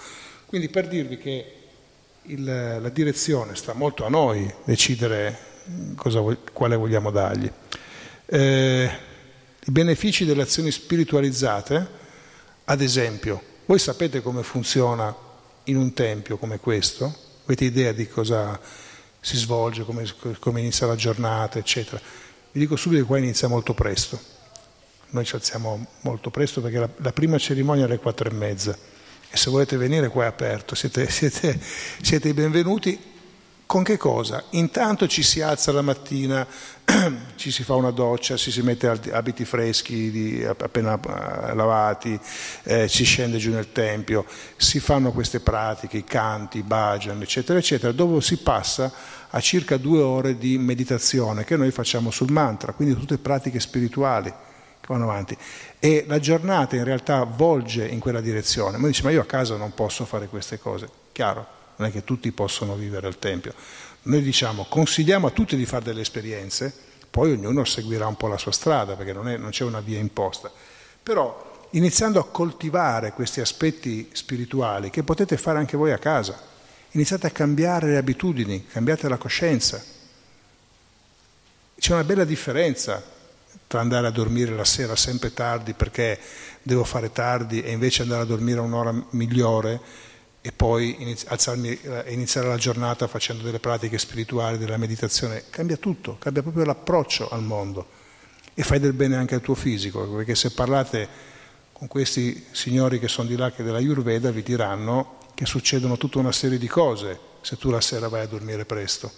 Quindi 0.46 0.68
per 0.68 0.88
dirvi 0.88 1.18
che 1.18 1.52
il, 2.22 2.44
la 2.44 2.88
direzione 2.88 3.54
sta 3.56 3.72
molto 3.72 4.04
a 4.04 4.08
noi 4.08 4.52
decidere 4.64 5.50
cosa, 5.96 6.20
quale 6.52 6.76
vogliamo 6.76 7.10
dargli. 7.10 7.50
Eh, 8.26 8.90
I 9.64 9.70
benefici 9.70 10.24
delle 10.24 10.42
azioni 10.42 10.70
spiritualizzate, 10.70 12.00
ad 12.64 12.80
esempio, 12.80 13.42
voi 13.66 13.78
sapete 13.78 14.22
come 14.22 14.42
funziona 14.42 15.14
in 15.64 15.76
un 15.76 15.92
tempio 15.92 16.36
come 16.38 16.58
questo? 16.58 17.14
Avete 17.44 17.64
idea 17.64 17.92
di 17.92 18.08
cosa 18.08 18.58
si 19.20 19.36
svolge, 19.36 19.84
come, 19.84 20.04
come 20.38 20.60
inizia 20.60 20.86
la 20.86 20.96
giornata, 20.96 21.58
eccetera? 21.58 22.00
Vi 22.52 22.60
dico 22.60 22.76
subito 22.76 23.00
che 23.00 23.08
qua 23.08 23.16
inizia 23.16 23.48
molto 23.48 23.72
presto. 23.72 24.20
Noi 25.10 25.24
ci 25.24 25.34
alziamo 25.34 25.86
molto 26.02 26.28
presto 26.28 26.60
perché 26.60 26.78
la, 26.78 26.88
la 26.96 27.12
prima 27.12 27.38
cerimonia 27.38 27.84
è 27.84 27.86
alle 27.86 27.98
quattro 27.98 28.28
e 28.28 28.32
mezza 28.32 28.76
e 29.30 29.36
se 29.38 29.48
volete 29.48 29.78
venire 29.78 30.08
qua 30.08 30.24
è 30.24 30.26
aperto, 30.26 30.74
siete, 30.74 31.08
siete, 31.10 31.58
siete 32.02 32.28
i 32.28 32.34
benvenuti. 32.34 33.10
Con 33.64 33.82
che 33.84 33.96
cosa? 33.96 34.44
Intanto 34.50 35.08
ci 35.08 35.22
si 35.22 35.40
alza 35.40 35.72
la 35.72 35.80
mattina, 35.80 36.46
ci 37.36 37.50
si 37.50 37.62
fa 37.62 37.74
una 37.74 37.90
doccia, 37.90 38.36
ci 38.36 38.50
si 38.50 38.60
mette 38.60 38.86
abiti 39.10 39.46
freschi 39.46 40.10
di, 40.10 40.44
appena 40.44 41.00
eh, 41.00 41.54
lavati, 41.54 42.20
eh, 42.64 42.86
si 42.86 43.04
scende 43.04 43.38
giù 43.38 43.50
nel 43.50 43.72
tempio, 43.72 44.26
si 44.56 44.78
fanno 44.78 45.10
queste 45.12 45.40
pratiche, 45.40 45.96
i 45.96 46.04
canti, 46.04 46.58
i 46.58 46.62
bhajan, 46.62 47.22
eccetera, 47.22 47.58
eccetera, 47.58 47.92
dove 47.92 48.20
si 48.20 48.36
passa 48.36 48.92
a 49.34 49.40
circa 49.40 49.76
due 49.76 50.00
ore 50.00 50.36
di 50.36 50.58
meditazione 50.58 51.44
che 51.44 51.56
noi 51.56 51.70
facciamo 51.70 52.10
sul 52.10 52.30
mantra, 52.30 52.72
quindi 52.72 52.94
tutte 52.94 53.16
pratiche 53.18 53.60
spirituali 53.60 54.30
che 54.30 54.86
vanno 54.86 55.04
avanti. 55.04 55.36
E 55.78 56.04
la 56.06 56.18
giornata 56.18 56.76
in 56.76 56.84
realtà 56.84 57.24
volge 57.24 57.86
in 57.86 57.98
quella 57.98 58.20
direzione. 58.20 58.76
Ma 58.76 58.88
dice, 58.88 59.02
ma 59.04 59.10
io 59.10 59.22
a 59.22 59.26
casa 59.26 59.56
non 59.56 59.72
posso 59.72 60.04
fare 60.04 60.26
queste 60.26 60.58
cose. 60.58 60.88
Chiaro, 61.12 61.46
non 61.76 61.88
è 61.88 61.92
che 61.92 62.04
tutti 62.04 62.30
possono 62.32 62.74
vivere 62.74 63.06
al 63.06 63.18
Tempio. 63.18 63.54
Noi 64.02 64.20
diciamo, 64.20 64.66
consigliamo 64.68 65.28
a 65.28 65.30
tutti 65.30 65.56
di 65.56 65.64
fare 65.64 65.84
delle 65.84 66.02
esperienze, 66.02 66.74
poi 67.08 67.32
ognuno 67.32 67.64
seguirà 67.64 68.06
un 68.06 68.16
po' 68.16 68.26
la 68.26 68.38
sua 68.38 68.52
strada, 68.52 68.96
perché 68.96 69.12
non, 69.12 69.28
è, 69.28 69.36
non 69.38 69.50
c'è 69.50 69.64
una 69.64 69.80
via 69.80 69.98
imposta. 69.98 70.50
Però 71.02 71.66
iniziando 71.70 72.20
a 72.20 72.26
coltivare 72.26 73.12
questi 73.12 73.40
aspetti 73.40 74.10
spirituali 74.12 74.90
che 74.90 75.02
potete 75.02 75.38
fare 75.38 75.58
anche 75.58 75.76
voi 75.78 75.92
a 75.92 75.98
casa, 75.98 76.50
iniziate 76.92 77.26
a 77.26 77.30
cambiare 77.30 77.90
le 77.90 77.96
abitudini, 77.96 78.66
cambiate 78.66 79.08
la 79.08 79.16
coscienza. 79.16 79.82
C'è 81.78 81.92
una 81.92 82.04
bella 82.04 82.24
differenza 82.24 83.02
tra 83.66 83.80
andare 83.80 84.06
a 84.06 84.10
dormire 84.10 84.54
la 84.54 84.64
sera 84.64 84.94
sempre 84.96 85.32
tardi 85.32 85.72
perché 85.72 86.18
devo 86.62 86.84
fare 86.84 87.10
tardi 87.10 87.62
e 87.62 87.72
invece 87.72 88.02
andare 88.02 88.22
a 88.22 88.26
dormire 88.26 88.60
un'ora 88.60 88.94
migliore 89.10 89.80
e 90.42 90.52
poi 90.52 91.16
alzarmi 91.26 91.80
eh, 91.80 92.04
iniziare 92.08 92.48
la 92.48 92.56
giornata 92.56 93.06
facendo 93.06 93.42
delle 93.42 93.60
pratiche 93.60 93.96
spirituali, 93.98 94.58
della 94.58 94.76
meditazione, 94.76 95.44
cambia 95.50 95.76
tutto, 95.76 96.16
cambia 96.18 96.42
proprio 96.42 96.64
l'approccio 96.64 97.28
al 97.28 97.42
mondo 97.42 97.86
e 98.54 98.62
fai 98.62 98.78
del 98.80 98.92
bene 98.92 99.16
anche 99.16 99.34
al 99.34 99.40
tuo 99.40 99.54
fisico, 99.54 100.06
perché 100.14 100.34
se 100.34 100.50
parlate 100.50 101.08
con 101.72 101.88
questi 101.88 102.44
signori 102.50 102.98
che 102.98 103.08
sono 103.08 103.28
di 103.28 103.36
là 103.36 103.50
che 103.50 103.62
della 103.62 103.78
Ayurveda 103.78 104.30
vi 104.30 104.42
diranno 104.42 105.20
che 105.42 105.46
succedono 105.46 105.96
tutta 105.96 106.20
una 106.20 106.30
serie 106.30 106.56
di 106.56 106.68
cose 106.68 107.18
se 107.40 107.56
tu 107.56 107.70
la 107.70 107.80
sera 107.80 108.08
vai 108.08 108.22
a 108.22 108.26
dormire 108.26 108.64
presto 108.64 109.10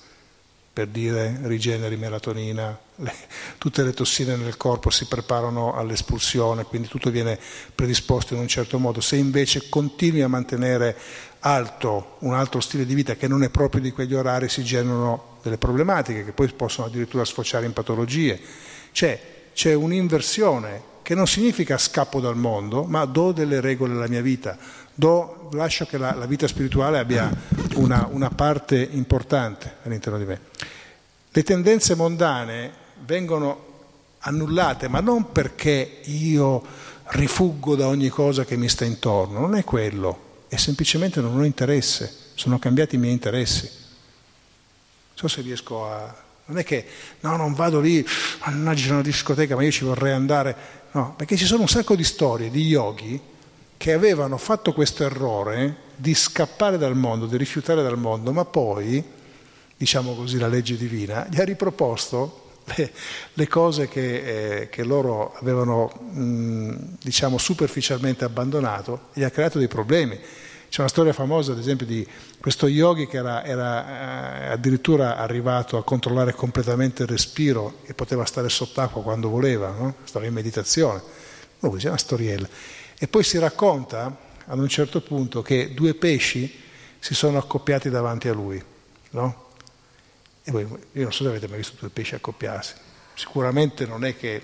per 0.72 0.89
dire 0.89 1.39
rigeneri 1.43 1.97
melatonina, 1.97 2.77
le, 2.97 3.14
tutte 3.59 3.85
le 3.85 3.93
tossine 3.93 4.35
nel 4.35 4.57
corpo 4.57 4.91
si 4.91 5.07
preparano 5.07 5.72
all'espulsione, 5.72 6.64
quindi 6.64 6.89
tutto 6.89 7.11
viene 7.11 7.39
predisposto 7.72 8.35
in 8.35 8.41
un 8.41 8.49
certo 8.49 8.81
modo. 8.81 9.01
Se 9.01 9.14
invece 9.14 9.68
continui 9.68 10.22
a 10.22 10.29
mantenere 10.29 10.97
alto 11.41 12.16
un 12.20 12.35
altro 12.35 12.59
stile 12.59 12.87
di 12.87 12.95
vita 12.95 13.14
che 13.14 13.29
non 13.29 13.45
è 13.45 13.51
proprio 13.51 13.81
di 13.81 13.93
quegli 13.93 14.14
orari, 14.14 14.49
si 14.49 14.64
generano 14.64 15.39
delle 15.43 15.59
problematiche 15.59 16.25
che 16.25 16.33
poi 16.33 16.49
possono 16.49 16.89
addirittura 16.89 17.25
sfociare 17.25 17.66
in 17.66 17.72
patologie. 17.72 18.41
C'è, 18.91 19.51
c'è 19.55 19.75
un'inversione 19.75 20.93
che 21.03 21.14
non 21.14 21.27
significa 21.27 21.77
scappo 21.77 22.18
dal 22.18 22.37
mondo, 22.37 22.83
ma 22.85 23.05
do 23.05 23.31
delle 23.31 23.61
regole 23.61 23.93
alla 23.93 24.09
mia 24.09 24.22
vita, 24.22 24.59
do, 24.95 25.49
lascio 25.53 25.86
che 25.86 25.99
la, 25.99 26.14
la 26.14 26.26
vita 26.26 26.47
spirituale 26.47 26.99
abbia 26.99 27.30
una, 27.74 28.09
una 28.11 28.30
parte 28.30 28.88
importante 28.92 29.76
all'interno 29.82 30.18
di 30.18 30.24
me. 30.24 30.40
Le 31.30 31.42
tendenze 31.42 31.95
mondane 31.95 32.72
vengono 33.05 33.72
annullate, 34.18 34.88
ma 34.88 35.01
non 35.01 35.32
perché 35.32 36.01
io 36.05 36.62
rifuggo 37.09 37.74
da 37.74 37.88
ogni 37.88 38.09
cosa 38.09 38.45
che 38.45 38.57
mi 38.57 38.68
sta 38.68 38.84
intorno, 38.84 39.40
non 39.40 39.55
è 39.57 39.64
quello, 39.64 40.45
è 40.49 40.57
semplicemente 40.57 41.20
non 41.20 41.38
ho 41.38 41.45
interesse, 41.45 42.12
sono 42.34 42.59
cambiati 42.59 42.95
i 42.95 42.99
miei 42.99 43.12
interessi. 43.12 43.66
Non 43.66 45.16
so 45.16 45.28
se 45.28 45.42
riesco 45.42 45.90
a... 45.90 46.22
Non 46.47 46.59
è 46.59 46.64
che, 46.64 46.86
no, 47.20 47.36
non 47.36 47.55
vado 47.55 47.80
lì, 47.80 48.07
mannaggia 48.45 48.92
una 48.92 49.03
discoteca, 49.03 49.57
ma 49.57 49.62
io 49.62 49.70
ci 49.70 49.84
vorrei 49.84 50.12
andare. 50.12 50.55
No, 50.92 51.14
perché 51.16 51.36
ci 51.36 51.47
sono 51.47 51.62
un 51.62 51.68
sacco 51.68 51.97
di 51.97 52.05
storie 52.05 52.51
di 52.51 52.66
yogi 52.66 53.20
che 53.85 53.93
avevano 53.93 54.39
fatto 54.39 54.72
questo 54.72 55.05
errore 55.05 55.76
di 55.95 56.14
scappare 56.14 56.78
dal 56.78 56.97
mondo, 56.97 57.26
di 57.26 57.37
rifiutare 57.37 57.82
dal 57.82 57.99
mondo, 57.99 58.32
ma 58.32 58.47
poi, 58.47 59.05
diciamo 59.76 60.14
così, 60.14 60.39
la 60.39 60.49
legge 60.49 60.78
divina 60.78 61.26
gli 61.30 61.39
ha 61.39 61.45
riproposto 61.45 62.53
le, 62.76 62.91
le 63.35 63.47
cose 63.47 63.87
che, 63.87 64.61
eh, 64.61 64.68
che, 64.70 64.85
loro 64.85 65.35
avevano, 65.39 65.93
mh, 65.93 66.97
diciamo, 67.03 67.37
superficialmente 67.37 68.24
abbandonato 68.24 69.09
e 69.12 69.20
gli 69.20 69.22
ha 69.22 69.30
creato 69.30 69.59
dei 69.59 69.68
problemi. 69.68 70.18
C'è 70.70 70.80
una 70.80 70.89
storia 70.89 71.12
famosa, 71.12 71.53
ad 71.53 71.59
esempio, 71.59 71.85
di 71.85 72.09
questo 72.41 72.66
yogi 72.68 73.07
che 73.07 73.18
era, 73.18 73.45
era 73.45 74.47
eh, 74.47 74.53
addirittura 74.53 75.18
arrivato 75.18 75.76
a 75.76 75.85
controllare 75.85 76.32
completamente 76.32 77.03
il 77.03 77.09
respiro 77.11 77.80
e 77.85 77.93
poteva 77.93 78.24
stare 78.24 78.49
sott'acqua 78.49 79.03
quando 79.03 79.28
voleva, 79.28 79.74
no? 79.76 79.97
stava 80.05 80.24
in 80.24 80.32
meditazione. 80.32 81.03
Oh, 81.61 81.72
c'è 81.72 81.89
una 81.89 81.99
storiella. 81.99 82.49
E 82.99 83.09
poi 83.09 83.24
si 83.24 83.38
racconta 83.38 84.16
ad 84.47 84.59
un 84.59 84.68
certo 84.68 85.01
punto 85.01 85.42
che 85.42 85.72
due 85.74 85.95
pesci 85.95 86.62
si 86.99 87.14
sono 87.14 87.38
accoppiati 87.38 87.90
davanti 87.90 88.28
a 88.28 88.32
lui, 88.32 88.62
no? 89.11 89.51
E 90.42 90.51
voi, 90.51 90.62
io 90.62 91.03
non 91.03 91.12
so 91.12 91.24
se 91.24 91.28
avete 91.30 91.49
mai 91.49 91.59
visto 91.59 91.76
due 91.78 91.88
pesci 91.88 92.14
accoppiarsi, 92.14 92.74
sicuramente 93.14 93.86
non 93.86 94.05
è 94.05 94.16
che 94.16 94.42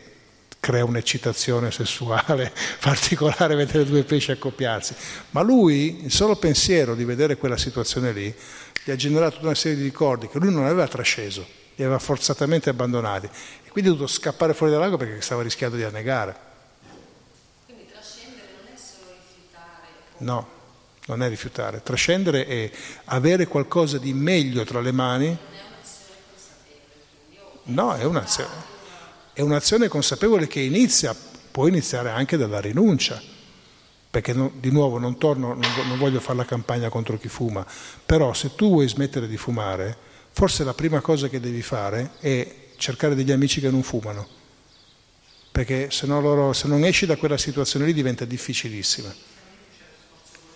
crea 0.61 0.85
un'eccitazione 0.85 1.71
sessuale 1.71 2.53
particolare 2.81 3.55
vedere 3.55 3.85
due 3.85 4.05
pesci 4.05 4.31
accoppiarsi, 4.31 4.95
ma 5.31 5.41
lui, 5.43 6.05
il 6.05 6.13
solo 6.13 6.37
pensiero 6.37 6.95
di 6.95 7.05
vedere 7.05 7.37
quella 7.37 7.57
situazione 7.57 8.13
lì, 8.13 8.35
gli 8.85 8.91
ha 8.91 8.97
generato 8.97 9.39
una 9.43 9.55
serie 9.55 9.79
di 9.79 9.85
ricordi 9.85 10.29
che 10.29 10.39
lui 10.39 10.53
non 10.53 10.65
aveva 10.65 10.87
trasceso, 10.87 11.47
li 11.75 11.85
aveva 11.85 11.99
forzatamente 11.99 12.71
abbandonati 12.71 13.27
e 13.27 13.71
quindi 13.71 13.91
ha 13.91 13.93
dovuto 13.95 14.11
scappare 14.11 14.55
fuori 14.55 14.73
dall'acqua 14.73 14.99
perché 14.99 15.21
stava 15.21 15.43
rischiando 15.43 15.77
di 15.77 15.83
annegare. 15.83 16.49
No, 20.21 20.49
non 21.07 21.23
è 21.23 21.29
rifiutare. 21.29 21.83
Trascendere 21.83 22.47
è 22.47 22.71
avere 23.07 23.47
qualcosa 23.47 23.99
di 23.99 24.13
meglio 24.13 24.65
tra 24.65 24.81
le 24.81 24.93
mani. 24.93 25.37
No, 27.65 27.95
è 27.95 28.05
un'azione, 28.05 28.51
è 29.33 29.41
un'azione 29.41 29.89
consapevole 29.89 30.47
che 30.47 30.61
inizia, 30.61 31.15
può 31.51 31.67
iniziare 31.67 32.11
anche 32.11 32.37
dalla 32.37 32.61
rinuncia. 32.61 33.21
Perché 34.11 34.33
no, 34.33 34.51
di 34.59 34.73
nuovo 34.73 34.99
non, 34.99 35.19
torno, 35.19 35.55
non 35.55 35.97
voglio 35.97 36.19
fare 36.19 36.39
la 36.39 36.45
campagna 36.45 36.89
contro 36.89 37.17
chi 37.17 37.29
fuma, 37.29 37.65
però 38.05 38.33
se 38.33 38.57
tu 38.57 38.71
vuoi 38.71 38.89
smettere 38.89 39.29
di 39.29 39.37
fumare, 39.37 39.97
forse 40.33 40.65
la 40.65 40.75
prima 40.75 41.01
cosa 41.01 41.29
che 41.29 41.39
devi 41.39 41.63
fare 41.63 42.13
è 42.19 42.55
cercare 42.77 43.15
degli 43.15 43.31
amici 43.31 43.61
che 43.61 43.71
non 43.71 43.85
fumano, 43.85 44.27
perché 45.53 45.93
se, 45.93 46.09
no 46.09 46.21
loro, 46.21 46.53
se 46.53 46.67
non 46.67 46.83
esci 46.83 47.07
da 47.07 47.17
quella 47.17 47.39
situazione 47.39 47.87
lì 47.87 47.93
diventa 47.93 48.25
difficilissima. 48.25 49.15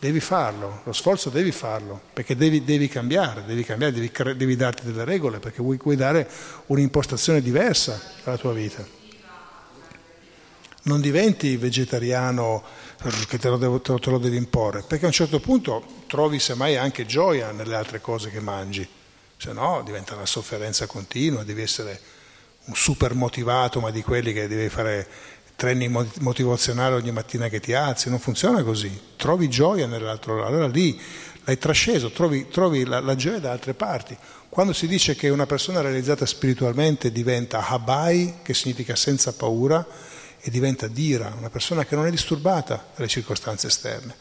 Devi 0.05 0.21
farlo, 0.21 0.83
lo 0.85 0.93
sforzo 0.93 1.31
devi 1.31 1.51
farlo, 1.51 1.99
perché 2.13 2.37
devi, 2.37 2.63
devi 2.63 2.89
cambiare, 2.89 3.43
devi 3.47 3.65
cambiare, 3.65 3.91
devi, 3.91 4.13
devi, 4.37 4.55
darti 4.55 4.85
delle 4.85 5.03
regole, 5.03 5.39
perché 5.39 5.63
vuoi, 5.63 5.79
vuoi 5.83 5.97
dare 5.97 6.29
un'impostazione 6.67 7.41
diversa 7.41 7.99
alla 8.25 8.37
tua 8.37 8.53
vita. 8.53 8.87
Non 10.83 11.01
diventi 11.01 11.57
vegetariano 11.57 12.63
che 13.27 13.39
te 13.39 13.49
lo, 13.49 13.57
devo, 13.57 13.81
te 13.81 14.11
lo 14.11 14.19
devi 14.19 14.37
imporre, 14.37 14.83
perché 14.87 15.05
a 15.05 15.09
un 15.09 15.15
certo 15.15 15.41
punto 15.41 15.83
trovi 16.07 16.39
semmai 16.39 16.77
anche 16.77 17.07
gioia 17.07 17.51
nelle 17.53 17.75
altre 17.75 18.03
cose 18.03 18.29
che 18.29 18.41
mangi, 18.41 18.87
se 19.39 19.55
no 19.55 19.81
diventa 19.83 20.15
una 20.15 20.27
sofferenza 20.27 20.85
continua, 20.85 21.45
devi 21.45 21.63
essere 21.63 21.99
un 22.67 22.75
super 22.75 23.15
motivato, 23.15 23.81
ma 23.81 23.91
di 23.91 24.03
quelli 24.03 24.35
che 24.35 24.49
devi 24.49 24.69
fare 24.69 25.09
training 25.57 26.11
motivazionale 26.21 26.95
ogni 26.95 27.13
mattina 27.13 27.49
che 27.49 27.61
ti 27.61 27.73
alzi, 27.73 28.11
non 28.11 28.19
funziona 28.19 28.63
così, 28.63 29.01
trovi 29.17 29.49
gioia 29.49 29.87
nell'altro, 29.87 30.45
allora 30.45 30.67
lì 30.67 31.01
l'hai 31.45 31.59
trasceso, 31.59 32.11
trovi, 32.11 32.49
trovi 32.49 32.85
la, 32.85 33.01
la, 33.01 33.15
gioia 33.15 33.39
da 33.39 33.53
altre 33.53 33.75
parti. 33.75 34.17
Quando 34.49 34.73
si 34.73 34.87
dice 34.87 35.15
che 35.15 35.29
una 35.29 35.47
persona 35.47 35.81
realizzata 35.81 36.27
spiritualmente 36.27 37.13
diventa 37.13 37.67
habai, 37.67 38.37
che 38.43 38.55
significa 38.55 38.97
senza 38.97 39.33
paura, 39.33 39.85
e 40.41 40.51
diventa 40.51 40.89
dira, 40.89 41.35
una 41.39 41.49
persona 41.49 41.85
che 41.85 41.95
non 41.97 42.07
è 42.07 42.11
disturbata 42.11 42.89
dalle 42.95 43.09
circostanze 43.09 43.69
esterne. 43.69 44.15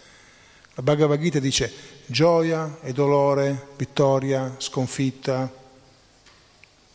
La 0.76 0.82
Bhagavad 0.82 1.20
Gita 1.20 1.40
dice 1.40 1.72
gioia 2.06 2.80
e 2.82 2.94
dolore, 2.94 3.68
vittoria, 3.78 4.56
sconfitta, 4.58 5.52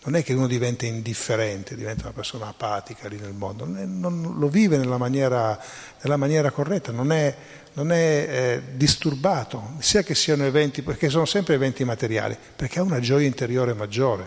non 0.09 0.17
è 0.17 0.25
che 0.25 0.33
uno 0.33 0.47
diventa 0.47 0.87
indifferente, 0.87 1.77
diventa 1.77 2.05
una 2.05 2.15
persona 2.15 2.47
apatica 2.47 3.09
lì 3.09 3.19
nel 3.19 3.35
mondo, 3.35 3.67
non, 3.67 3.77
è, 3.77 3.85
non 3.85 4.37
lo 4.39 4.49
vive 4.49 4.79
nella 4.79 4.97
maniera, 4.97 5.63
nella 6.01 6.17
maniera 6.17 6.51
corretta, 6.51 6.93
non 6.93 7.13
è, 7.13 7.37
non 7.75 7.93
è 7.93 8.27
eh, 8.27 8.63
disturbato, 8.75 9.75
sia 9.81 10.03
che 10.03 10.15
siano 10.15 10.47
eventi, 10.47 10.81
perché 10.81 11.11
sono 11.11 11.27
sempre 11.27 11.57
eventi 11.57 11.85
materiali, 11.85 12.35
perché 12.57 12.79
ha 12.79 12.83
una 12.83 13.01
gioia 13.01 13.27
interiore 13.27 13.75
maggiore. 13.75 14.27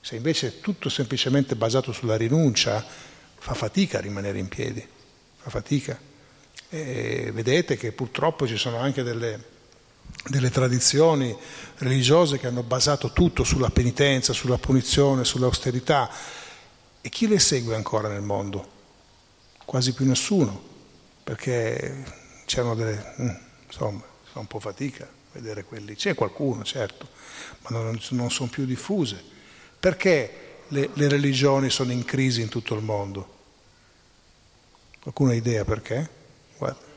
Se 0.00 0.16
invece 0.16 0.48
è 0.48 0.60
tutto 0.60 0.88
semplicemente 0.88 1.54
basato 1.54 1.92
sulla 1.92 2.16
rinuncia, 2.16 2.84
fa 3.36 3.54
fatica 3.54 3.98
a 3.98 4.00
rimanere 4.00 4.40
in 4.40 4.48
piedi, 4.48 4.84
fa 5.36 5.50
fatica. 5.50 5.96
E 6.68 7.30
vedete 7.32 7.76
che 7.76 7.92
purtroppo 7.92 8.44
ci 8.48 8.56
sono 8.56 8.78
anche 8.78 9.04
delle 9.04 9.52
delle 10.28 10.50
tradizioni 10.50 11.36
religiose 11.78 12.38
che 12.38 12.46
hanno 12.46 12.62
basato 12.62 13.12
tutto 13.12 13.44
sulla 13.44 13.70
penitenza, 13.70 14.32
sulla 14.32 14.58
punizione, 14.58 15.24
sull'austerità. 15.24 16.10
E 17.00 17.08
chi 17.08 17.28
le 17.28 17.38
segue 17.38 17.74
ancora 17.74 18.08
nel 18.08 18.22
mondo? 18.22 18.72
Quasi 19.64 19.92
più 19.92 20.06
nessuno, 20.06 20.62
perché 21.22 22.04
c'erano 22.46 22.74
delle... 22.74 23.14
Mm, 23.20 23.28
insomma, 23.66 24.02
fa 24.32 24.38
un 24.38 24.46
po' 24.46 24.60
fatica 24.60 25.08
vedere 25.32 25.64
quelli. 25.64 25.94
C'è 25.94 26.14
qualcuno, 26.14 26.64
certo, 26.64 27.08
ma 27.62 27.70
non, 27.70 28.00
non 28.10 28.30
sono 28.30 28.48
più 28.48 28.64
diffuse. 28.64 29.22
Perché 29.78 30.62
le, 30.68 30.90
le 30.94 31.08
religioni 31.08 31.68
sono 31.70 31.92
in 31.92 32.04
crisi 32.04 32.40
in 32.40 32.48
tutto 32.48 32.74
il 32.74 32.82
mondo? 32.82 33.32
Qualcuno 35.00 35.30
ha 35.30 35.34
idea 35.34 35.64
perché? 35.64 36.08
Guarda. 36.56 36.92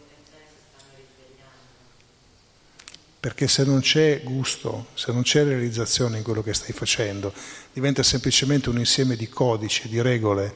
Perché 3.20 3.48
se 3.48 3.64
non 3.64 3.80
c'è 3.80 4.22
gusto, 4.24 4.88
se 4.94 5.12
non 5.12 5.24
c'è 5.24 5.44
realizzazione 5.44 6.18
in 6.18 6.24
quello 6.24 6.44
che 6.44 6.54
stai 6.54 6.74
facendo, 6.74 7.34
diventa 7.74 8.04
semplicemente 8.04 8.70
un 8.70 8.78
insieme 8.78 9.16
di 9.16 9.28
codici, 9.28 9.88
di 9.90 10.02
regole 10.02 10.54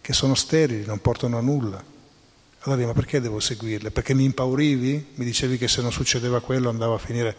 che 0.00 0.12
sono 0.12 0.34
sterili, 0.34 0.84
non 0.84 1.00
portano 1.00 1.38
a 1.38 1.40
nulla. 1.40 1.82
Allora, 2.60 2.86
ma 2.86 2.92
perché 2.92 3.20
devo 3.20 3.40
seguirle? 3.40 3.90
Perché 3.90 4.14
mi 4.14 4.24
impaurivi? 4.24 5.12
Mi 5.14 5.24
dicevi 5.24 5.58
che 5.58 5.68
se 5.68 5.82
non 5.82 5.90
succedeva 5.90 6.40
quello 6.40 6.68
andava 6.68 6.94
a 6.94 6.98
finire. 6.98 7.34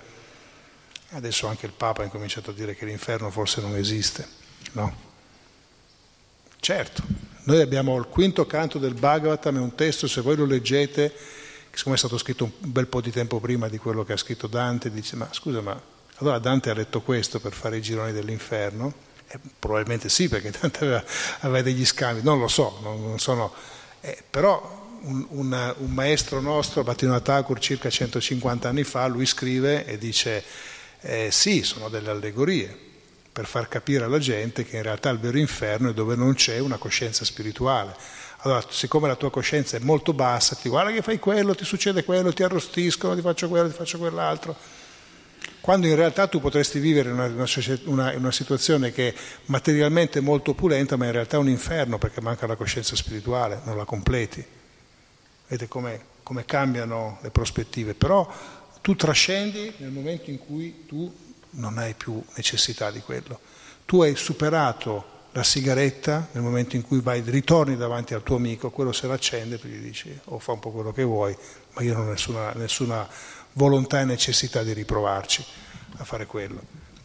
Adesso 1.12 1.48
anche 1.48 1.66
il 1.66 1.74
Papa 1.74 2.02
ha 2.02 2.06
incominciato 2.06 2.50
a 2.50 2.54
dire 2.54 2.76
che 2.76 2.86
l'inferno 2.86 3.30
forse 3.30 3.62
non 3.62 3.76
esiste, 3.76 4.28
no? 4.72 5.12
Certo, 6.60 7.04
noi 7.44 7.62
abbiamo 7.62 7.98
il 7.98 8.06
quinto 8.06 8.46
canto 8.48 8.80
del 8.80 8.94
Bhagavatam, 8.96 9.58
è 9.58 9.60
un 9.60 9.76
testo, 9.76 10.08
se 10.08 10.22
voi 10.22 10.36
lo 10.36 10.46
leggete, 10.46 11.14
che 11.74 11.80
secondo 11.80 11.90
me 11.90 11.96
è 11.96 11.98
stato 11.98 12.20
scritto 12.20 12.44
un 12.44 12.52
bel 12.72 12.86
po' 12.86 13.02
di 13.02 13.10
tempo 13.10 13.40
prima 13.40 13.68
di 13.68 13.80
quello 13.80 14.04
che 14.04 14.14
ha 14.14 14.18
scritto 14.18 14.46
Dante, 14.46 14.92
dice 14.92 15.16
ma 15.16 15.28
scusa 15.32 15.60
ma 15.60 15.82
allora 16.18 16.38
Dante 16.38 16.70
ha 16.70 16.76
letto 16.76 17.02
questo 17.02 17.40
per 17.40 17.54
fare 17.54 17.78
i 17.78 17.82
gironi 17.82 18.12
dell'inferno? 18.12 18.94
Eh, 19.28 19.40
probabilmente 19.58 20.08
sì, 20.08 20.30
perché 20.30 20.52
Dante 20.62 20.84
aveva, 20.84 21.04
aveva, 21.40 21.64
degli 21.64 21.84
scambi, 21.84 22.22
non 22.22 22.38
lo 22.38 22.48
so, 22.48 22.78
non, 22.84 23.02
non 23.02 23.18
sono... 23.18 23.52
Eh, 24.02 24.22
però 24.30 25.00
un, 25.02 25.26
un, 25.30 25.76
un, 25.80 25.92
maestro 25.92 26.42
nostro, 26.42 26.84
Battino 26.84 27.20
Thakur, 27.20 27.58
circa 27.58 27.90
150 27.90 28.70
anni 28.70 28.84
fa, 28.84 29.08
lui 29.08 29.26
scrive 29.26 29.84
e 29.86 29.98
dice 29.98 30.44
eh, 31.02 31.32
sì, 31.32 31.64
sono 31.64 31.90
delle 31.90 32.12
allegorie, 32.12 32.78
per 33.32 33.48
far 33.48 33.68
capire 33.68 34.04
alla 34.04 34.20
gente 34.20 34.64
che 34.64 34.78
in 34.78 34.84
realtà 34.84 35.10
il 35.10 35.18
vero 35.18 35.40
inferno 35.40 35.90
è 35.90 35.94
dove 35.94 36.16
non 36.16 36.36
c'è 36.36 36.60
una 36.60 36.78
coscienza 36.78 37.26
spirituale. 37.26 37.96
Allora, 38.46 38.62
siccome 38.70 39.08
la 39.08 39.16
tua 39.16 39.32
coscienza 39.32 39.78
è 39.78 39.80
molto 39.80 40.12
bassa, 40.12 40.56
ti 40.56 40.68
guarda 40.68 40.92
che 40.92 41.02
fai 41.02 41.18
quello, 41.18 41.56
ti 41.56 41.64
succede 41.64 42.04
quello, 42.04 42.34
ti 42.34 42.44
arrostiscono, 42.44 43.16
ti 43.16 43.22
faccio 43.22 43.48
quello, 43.48 43.70
ti 43.70 43.76
faccio 43.76 43.98
quell'altro. 43.98 44.54
Quando 45.62 45.88
in 45.88 45.96
realtà 45.96 46.28
tu 46.28 46.42
potresti 46.42 46.80
vivere 46.80 47.10
in 47.10 47.16
una, 47.16 47.48
una, 47.86 48.14
una, 48.18 48.32
situazione 48.32 48.92
che 48.92 49.14
è 49.14 49.16
materialmente 49.46 50.20
molto 50.20 50.52
opulenta, 50.52 50.98
ma 50.98 51.06
in 51.06 51.14
realtà 51.14 51.38
è 51.38 51.40
un 51.40 51.48
inferno 51.48 51.98
perché 51.98 52.20
manca 52.20 52.46
la 52.46 52.58
coscienza 52.58 52.98
spirituale, 52.98 53.62
non 53.64 53.78
la 53.78 53.86
completi. 53.86 54.46
Vedete 55.48 55.70
come 55.70 56.44
cambiano 56.44 57.20
le 57.22 57.30
prospettive. 57.30 57.94
Però 57.94 58.30
tu 58.82 58.98
trascendi 58.98 59.74
nel 59.78 59.92
momento 59.92 60.30
in 60.32 60.38
cui 60.38 60.84
tu 60.86 61.14
non 61.52 61.78
hai 61.78 61.94
più 61.94 62.22
necessità 62.36 62.92
di 62.92 63.00
quello. 63.00 63.40
Tu 63.86 64.02
hai 64.02 64.18
superato 64.18 65.13
la 65.34 65.44
sigaretta 65.44 66.28
nel 66.32 66.44
momento 66.44 66.76
in 66.76 66.84
cui 66.84 67.00
vai, 67.02 67.22
ritorni 67.26 67.76
davanti 67.76 68.14
al 68.14 68.24
tuo 68.24 68.36
amico, 68.36 68.70
quello 68.70 68.92
se 68.92 69.08
l'accende, 69.08 69.60
tu 69.60 69.68
gli 69.68 69.78
dici 69.78 70.18
o 70.26 70.36
oh, 70.36 70.40
fa 70.40 70.52
un 70.52 70.60
po' 70.60 70.72
quello 70.72 70.92
che 70.92 71.04
vuoi, 71.04 71.36
ma 71.74 71.82
io 71.82 71.94
non 71.94 72.08
ho 72.08 72.10
nessuna, 72.12 72.52
nessuna 72.54 73.08
volontà 73.54 74.00
e 74.00 74.06
necessità 74.06 74.62
di 74.62 74.74
riprovarci 74.74 75.44
a 75.98 76.04
fare 76.04 76.28
quello. 76.28 76.62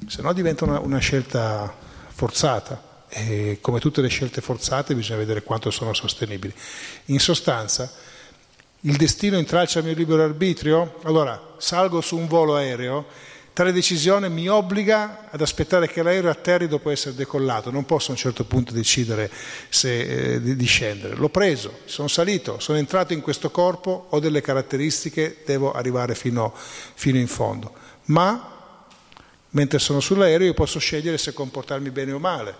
Se 0.07 0.21
no 0.21 0.33
diventa 0.35 0.65
una, 0.65 0.79
una 0.79 0.99
scelta 0.99 1.75
forzata 2.09 3.05
e 3.09 3.59
come 3.63 3.81
tutte 3.81 4.03
le 4.03 4.09
scelte 4.09 4.43
forzate 4.43 4.95
bisogna 4.95 5.19
vedere 5.19 5.43
quanto 5.43 5.71
sono 5.71 5.95
sostenibili. 5.95 6.53
In 7.07 7.21
sostanza, 7.21 7.91
il 8.83 8.97
destino 8.97 9.39
intralcia 9.39 9.79
il 9.79 9.87
mio 9.87 9.95
libero 9.95 10.23
arbitrio? 10.23 11.01
Allora, 11.05 11.55
salgo 11.57 12.03
su 12.03 12.17
un 12.17 12.27
volo 12.27 12.57
aereo 12.57 13.07
Tale 13.59 13.73
decisione 13.73 14.29
mi 14.29 14.47
obbliga 14.47 15.25
ad 15.29 15.41
aspettare 15.41 15.89
che 15.89 16.05
l'aereo 16.05 16.31
atterri 16.31 16.69
dopo 16.69 16.91
essere 16.91 17.17
decollato, 17.17 17.73
non 17.73 17.85
posso 17.85 18.11
a 18.11 18.13
un 18.13 18.17
certo 18.17 18.45
punto 18.45 18.73
decidere 18.73 19.29
se, 19.69 20.35
eh, 20.35 20.41
di, 20.41 20.65
scendere. 20.65 21.17
L'ho 21.17 21.29
preso, 21.29 21.81
sono 21.87 22.07
salito, 22.07 22.61
sono 22.61 22.79
entrato 22.79 23.15
in 23.15 23.21
questo 23.21 23.51
corpo, 23.51 24.07
ho 24.11 24.21
delle 24.21 24.43
caratteristiche, 24.43 25.39
devo 25.45 25.73
arrivare 25.73 26.15
fino, 26.15 26.55
fino 26.55 27.19
in 27.19 27.27
fondo. 27.27 27.73
Ma 28.05 28.49
mentre 29.51 29.81
sono 29.81 29.99
sull'aereo 29.99 30.47
io 30.47 30.55
posso 30.55 30.79
scegliere 30.79 31.19
se 31.19 31.33
comportarmi 31.33 31.91
bene 31.91 32.13
o 32.13 32.21
male. 32.21 32.55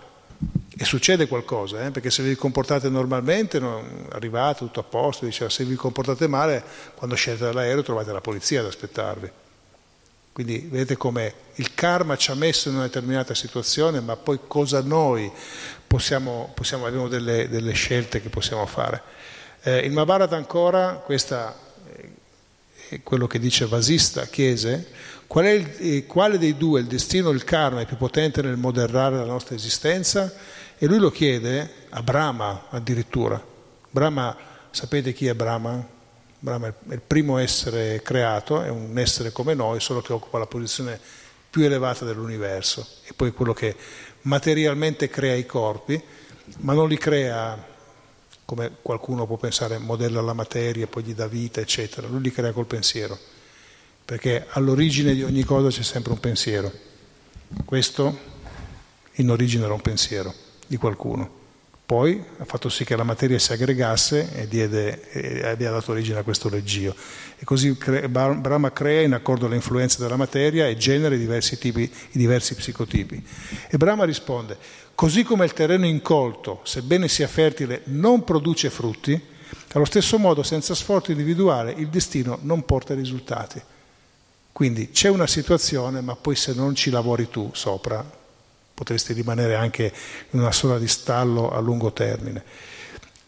E 0.77 0.85
succede 0.85 1.29
qualcosa, 1.29 1.87
eh? 1.87 1.93
perché 1.93 2.11
se 2.11 2.25
vi 2.25 2.35
comportate 2.35 2.89
normalmente, 2.89 3.61
non, 3.61 4.09
arrivate 4.11 4.65
tutto 4.65 4.81
a 4.81 4.83
posto, 4.83 5.27
diceva, 5.27 5.49
se 5.49 5.63
vi 5.63 5.77
comportate 5.77 6.27
male, 6.27 6.61
quando 6.97 7.15
scendete 7.15 7.45
dall'aereo 7.45 7.85
trovate 7.85 8.11
la 8.11 8.21
polizia 8.21 8.59
ad 8.59 8.67
aspettarvi. 8.67 9.31
Quindi 10.39 10.69
vedete 10.71 10.97
come 10.97 11.35
il 11.57 11.75
karma 11.75 12.17
ci 12.17 12.31
ha 12.31 12.35
messo 12.35 12.69
in 12.69 12.77
una 12.77 12.85
determinata 12.85 13.35
situazione, 13.35 13.99
ma 13.99 14.15
poi 14.15 14.39
cosa 14.47 14.81
noi 14.83 15.29
possiamo, 15.85 16.53
possiamo 16.55 16.87
abbiamo 16.87 17.09
delle, 17.09 17.49
delle, 17.49 17.73
scelte 17.73 18.23
che 18.23 18.29
possiamo 18.29 18.65
fare. 18.65 19.03
Eh, 19.63 19.79
il 19.79 19.91
Mahabharata 19.91 20.37
ancora, 20.37 21.03
questo 21.05 21.35
è 22.89 23.03
quello 23.03 23.27
che 23.27 23.41
dice 23.41 23.67
Vasista, 23.67 24.27
chiese, 24.27 24.87
qual 25.27 25.47
il, 25.47 25.75
eh, 25.79 26.07
quale 26.07 26.39
dei 26.39 26.57
due, 26.57 26.83
il 26.83 26.87
destino 26.87 27.31
o 27.31 27.33
il 27.33 27.43
karma, 27.43 27.81
è 27.81 27.87
più 27.87 27.97
potente 27.97 28.41
nel 28.41 28.57
moderare 28.57 29.17
la 29.17 29.25
nostra 29.25 29.57
esistenza? 29.57 30.33
E 30.79 30.87
lui 30.87 30.99
lo 30.99 31.11
chiede 31.11 31.69
a 31.89 32.01
Brahma 32.01 32.67
addirittura. 32.71 33.45
Brahma, 33.91 34.37
sapete 34.71 35.13
chi 35.13 35.27
è 35.27 35.35
Brahma? 35.35 35.97
Brahma 36.41 36.69
è 36.69 36.93
il 36.93 37.01
primo 37.05 37.39
essere 37.39 38.01
creato, 38.03 38.63
è 38.63 38.69
un 38.69 38.97
essere 38.99 39.33
come 39.33 39.55
noi, 39.55 39.81
solo 39.81 40.01
che 40.01 40.13
occupa 40.13 40.39
la 40.39 40.47
posizione 40.47 40.99
più 41.51 41.65
elevata 41.65 42.05
dell'universo 42.05 42.87
e 43.05 43.13
poi 43.13 43.33
quello 43.33 43.53
che 43.53 43.75
materialmente 44.23 45.09
crea 45.09 45.35
i 45.35 45.47
corpi, 45.47 46.01
ma 46.59 46.75
non 46.75 46.89
li 46.89 46.97
crea 46.97 47.77
come 48.45 48.77
qualcuno 48.81 49.27
può 49.27 49.37
pensare, 49.37 49.79
modella 49.79 50.21
la 50.21 50.33
materia, 50.33 50.87
poi 50.87 51.03
gli 51.03 51.15
dà 51.15 51.27
vita, 51.27 51.61
eccetera. 51.61 52.07
Lui 52.07 52.23
li 52.23 52.33
crea 52.33 52.53
col 52.53 52.67
pensiero, 52.67 53.19
perché 54.05 54.47
all'origine 54.51 55.15
di 55.15 55.23
ogni 55.23 55.43
cosa 55.43 55.69
c'è 55.69 55.83
sempre 55.83 56.13
un 56.13 56.21
pensiero. 56.21 56.73
Questo 57.65 58.19
in 59.15 59.31
origine 59.31 59.65
era 59.65 59.75
un 59.75 59.81
pensiero 59.81 60.33
di 60.67 60.77
qualcuno. 60.77 61.38
Poi 61.89 62.23
ha 62.37 62.45
fatto 62.45 62.69
sì 62.69 62.85
che 62.85 62.97
la 62.97 63.03
materia 63.03 63.39
si 63.39 63.51
aggregasse 63.51 64.35
e, 64.35 64.47
diede, 64.47 65.11
e 65.11 65.49
abbia 65.49 65.71
dato 65.71 65.93
origine 65.93 66.19
a 66.19 66.23
questo 66.23 66.51
leggio. 66.51 66.95
E 67.39 67.47
così 67.47 67.75
Brahma 68.11 68.73
crea 68.73 69.01
in 69.01 69.15
accordo 69.15 69.47
alle 69.47 69.55
influenze 69.55 70.03
della 70.03 70.17
materia 70.17 70.67
e 70.69 70.77
genera 70.77 71.15
i 71.15 71.19
diversi, 71.19 71.57
tipi, 71.57 71.81
i 71.81 72.19
diversi 72.19 72.55
psicotipi. 72.57 73.27
E 73.71 73.79
Brahma 73.79 74.05
risponde, 74.05 74.59
così 74.95 75.23
come 75.23 75.47
il 75.47 75.55
terreno 75.55 75.87
incolto, 75.87 76.61
sebbene 76.63 77.09
sia 77.09 77.27
fertile, 77.27 77.81
non 77.85 78.23
produce 78.23 78.69
frutti, 78.69 79.19
allo 79.73 79.87
stesso 79.87 80.19
modo 80.19 80.43
senza 80.43 80.75
sforzo 80.75 81.11
individuale 81.11 81.73
il 81.73 81.89
destino 81.89 82.39
non 82.43 82.67
porta 82.67 82.93
risultati. 82.93 83.63
Quindi 84.53 84.91
c'è 84.91 85.09
una 85.09 85.27
situazione, 85.27 86.03
ma 86.03 86.15
poi 86.17 86.37
se 86.37 86.53
non 86.53 86.75
ci 86.75 86.91
lavori 86.91 87.31
tu 87.31 87.49
sopra, 87.55 88.18
potresti 88.79 89.13
rimanere 89.13 89.57
anche 89.57 89.93
in 90.31 90.39
una 90.39 90.53
sola 90.53 90.79
di 90.79 90.87
stallo 90.87 91.51
a 91.51 91.59
lungo 91.59 91.93
termine. 91.93 92.45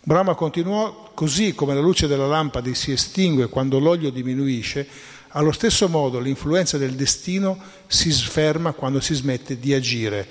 Brahma 0.01 0.35
continuò, 0.35 1.11
così 1.13 1.55
come 1.57 1.75
la 1.75 1.81
luce 1.81 2.07
della 2.07 2.29
lampada 2.29 2.73
si 2.73 2.93
estingue 2.93 3.49
quando 3.49 3.81
l'olio 3.81 4.11
diminuisce, 4.11 4.87
allo 5.31 5.51
stesso 5.51 5.89
modo 5.89 6.21
l'influenza 6.21 6.79
del 6.79 6.95
destino 6.95 7.61
si 7.89 8.13
sferma 8.13 8.73
quando 8.73 9.01
si 9.01 9.13
smette 9.15 9.59
di 9.59 9.75
agire. 9.75 10.27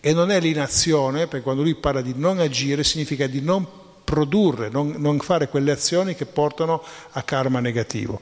E 0.00 0.12
non 0.12 0.32
è 0.32 0.40
l'inazione, 0.40 1.28
perché 1.28 1.44
quando 1.44 1.62
lui 1.62 1.76
parla 1.76 2.00
di 2.00 2.14
non 2.16 2.40
agire 2.40 2.82
significa 2.82 3.28
di 3.28 3.40
non 3.40 3.64
produrre, 4.02 4.70
non, 4.70 4.94
non 4.98 5.20
fare 5.20 5.48
quelle 5.48 5.70
azioni 5.70 6.16
che 6.16 6.26
portano 6.26 6.82
a 7.12 7.22
karma 7.22 7.60
negativo. 7.60 8.20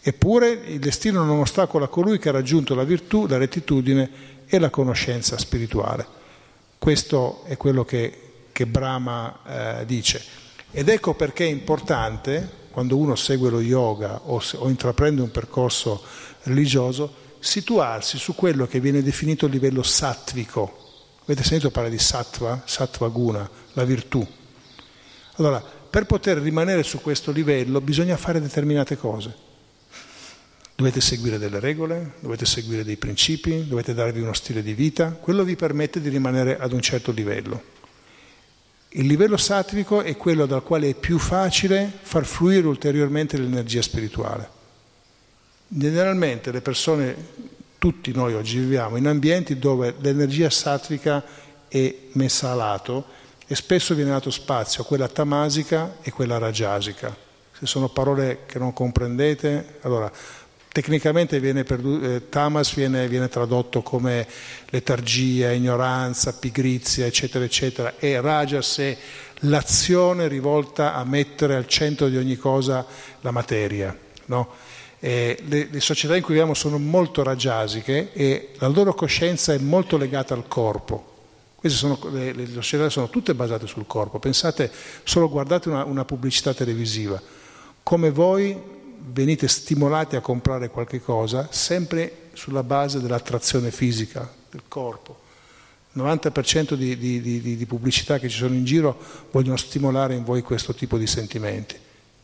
Eppure 0.00 0.48
il 0.48 0.78
destino 0.78 1.22
non 1.22 1.40
ostacola 1.40 1.86
colui 1.86 2.18
che 2.18 2.30
ha 2.30 2.32
raggiunto 2.32 2.74
la 2.74 2.84
virtù, 2.84 3.26
la 3.26 3.36
rettitudine 3.36 4.35
e 4.46 4.58
la 4.58 4.70
conoscenza 4.70 5.38
spirituale. 5.38 6.06
Questo 6.78 7.42
è 7.44 7.56
quello 7.56 7.84
che, 7.84 8.48
che 8.52 8.66
Brahma 8.66 9.80
eh, 9.80 9.86
dice. 9.86 10.22
Ed 10.70 10.88
ecco 10.88 11.14
perché 11.14 11.44
è 11.44 11.50
importante, 11.50 12.64
quando 12.70 12.96
uno 12.96 13.14
segue 13.14 13.50
lo 13.50 13.60
yoga 13.60 14.20
o, 14.24 14.42
o 14.56 14.68
intraprende 14.68 15.22
un 15.22 15.30
percorso 15.30 16.02
religioso, 16.42 17.24
situarsi 17.38 18.18
su 18.18 18.34
quello 18.34 18.66
che 18.66 18.80
viene 18.80 19.02
definito 19.02 19.46
livello 19.46 19.82
sattvico. 19.82 20.84
Avete 21.24 21.42
sentito 21.42 21.70
parlare 21.70 21.94
di 21.94 22.00
sattva, 22.00 22.62
sattva 22.64 23.08
guna, 23.08 23.48
la 23.72 23.84
virtù. 23.84 24.24
Allora, 25.36 25.62
per 25.90 26.06
poter 26.06 26.38
rimanere 26.38 26.82
su 26.82 27.00
questo 27.00 27.32
livello 27.32 27.80
bisogna 27.80 28.16
fare 28.16 28.40
determinate 28.40 28.96
cose. 28.96 29.45
Dovete 30.76 31.00
seguire 31.00 31.38
delle 31.38 31.58
regole, 31.58 32.12
dovete 32.20 32.44
seguire 32.44 32.84
dei 32.84 32.98
principi, 32.98 33.66
dovete 33.66 33.94
darvi 33.94 34.20
uno 34.20 34.34
stile 34.34 34.62
di 34.62 34.74
vita, 34.74 35.12
quello 35.12 35.42
vi 35.42 35.56
permette 35.56 36.02
di 36.02 36.10
rimanere 36.10 36.58
ad 36.58 36.72
un 36.72 36.82
certo 36.82 37.12
livello. 37.12 37.62
Il 38.90 39.06
livello 39.06 39.38
sattvico 39.38 40.02
è 40.02 40.18
quello 40.18 40.44
dal 40.44 40.62
quale 40.62 40.90
è 40.90 40.94
più 40.94 41.18
facile 41.18 41.90
far 42.02 42.26
fluire 42.26 42.66
ulteriormente 42.66 43.38
l'energia 43.38 43.80
spirituale. 43.80 44.50
Generalmente 45.66 46.52
le 46.52 46.60
persone, 46.60 47.16
tutti 47.78 48.12
noi 48.12 48.34
oggi 48.34 48.58
viviamo 48.58 48.98
in 48.98 49.06
ambienti 49.06 49.58
dove 49.58 49.94
l'energia 49.98 50.50
sattvica 50.50 51.24
è 51.68 51.94
messa 52.12 52.50
a 52.50 52.54
lato 52.54 53.06
e 53.46 53.54
spesso 53.54 53.94
viene 53.94 54.10
dato 54.10 54.30
spazio 54.30 54.82
a 54.82 54.86
quella 54.86 55.08
tamasica 55.08 55.96
e 56.02 56.10
quella 56.10 56.36
rajasica. 56.36 57.16
Se 57.58 57.64
sono 57.64 57.88
parole 57.88 58.40
che 58.44 58.58
non 58.58 58.74
comprendete, 58.74 59.78
allora 59.80 60.12
Tecnicamente 60.76 61.40
viene 61.40 61.64
perdu- 61.64 62.04
eh, 62.04 62.28
tamas 62.28 62.74
viene, 62.74 63.08
viene, 63.08 63.30
tradotto 63.30 63.80
come 63.80 64.26
letargia, 64.68 65.50
ignoranza, 65.50 66.34
pigrizia, 66.34 67.06
eccetera, 67.06 67.46
eccetera, 67.46 67.94
e 67.98 68.20
rajas 68.20 68.76
è 68.76 68.98
l'azione 69.40 70.28
rivolta 70.28 70.92
a 70.92 71.02
mettere 71.04 71.54
al 71.54 71.66
centro 71.66 72.08
di 72.08 72.18
ogni 72.18 72.36
cosa 72.36 72.84
la 73.22 73.30
materia. 73.30 73.96
No? 74.26 74.50
Le, 74.98 75.38
le, 75.46 75.80
società 75.80 76.14
in 76.14 76.20
cui 76.20 76.34
viviamo 76.34 76.52
sono 76.52 76.76
molto 76.76 77.22
rajasiche 77.22 78.12
e 78.12 78.50
la 78.58 78.68
loro 78.68 78.92
coscienza 78.92 79.54
è 79.54 79.58
molto 79.58 79.96
legata 79.96 80.34
al 80.34 80.46
corpo. 80.46 81.14
Queste 81.54 81.78
sono, 81.78 81.98
le, 82.12 82.34
le, 82.34 82.46
società 82.52 82.90
sono 82.90 83.08
tutte 83.08 83.32
basate 83.32 83.66
sul 83.66 83.86
corpo. 83.86 84.18
Pensate, 84.18 84.70
solo 85.04 85.30
guardate 85.30 85.70
una, 85.70 85.84
una 85.86 86.04
pubblicità 86.04 86.52
televisiva, 86.52 87.18
come 87.82 88.10
voi 88.10 88.74
venite 89.08 89.46
stimolati 89.48 90.16
a 90.16 90.20
comprare 90.20 90.68
qualche 90.68 91.00
cosa 91.00 91.48
sempre 91.50 92.30
sulla 92.32 92.62
base 92.62 93.00
dell'attrazione 93.00 93.70
fisica 93.70 94.30
del 94.50 94.62
corpo. 94.68 95.24
Il 95.92 96.02
90% 96.02 96.74
di, 96.74 96.98
di, 96.98 97.20
di, 97.20 97.56
di, 97.56 97.66
pubblicità 97.66 98.18
che 98.18 98.28
ci 98.28 98.36
sono 98.36 98.54
in 98.54 98.64
giro 98.64 98.98
vogliono 99.30 99.56
stimolare 99.56 100.14
in 100.14 100.24
voi 100.24 100.42
questo 100.42 100.74
tipo 100.74 100.98
di 100.98 101.06
sentimenti, 101.06 101.74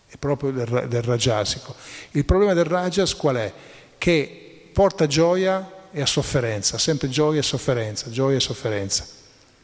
è 0.07 0.17
proprio 0.19 0.51
del, 0.51 0.87
del 0.89 1.03
rajasico. 1.03 1.75
Il 2.11 2.25
problema 2.25 2.53
del 2.53 2.65
rajas 2.65 3.15
qual 3.15 3.37
è? 3.37 3.53
Che 3.97 4.69
porta 4.73 5.07
gioia 5.07 5.89
e 5.91 6.01
a 6.01 6.07
sofferenza, 6.07 6.77
sempre 6.79 7.09
gioia 7.09 7.41
e 7.41 7.43
sofferenza, 7.43 8.11
gioia 8.11 8.37
e 8.37 8.41
sofferenza. 8.41 9.07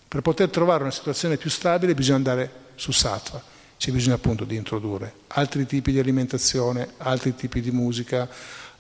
Per 0.06 0.22
poter 0.22 0.48
trovare 0.48 0.84
una 0.84 0.92
situazione 0.92 1.36
più 1.36 1.50
stabile 1.50 1.94
bisogna 1.94 2.16
andare 2.16 2.50
su 2.76 2.92
sattva, 2.92 3.42
c'è 3.78 3.90
bisogno 3.92 4.16
appunto 4.16 4.44
di 4.44 4.56
introdurre 4.56 5.18
altri 5.28 5.66
tipi 5.66 5.92
di 5.92 5.98
alimentazione, 5.98 6.90
altri 6.98 7.34
tipi 7.34 7.60
di 7.60 7.70
musica, 7.70 8.28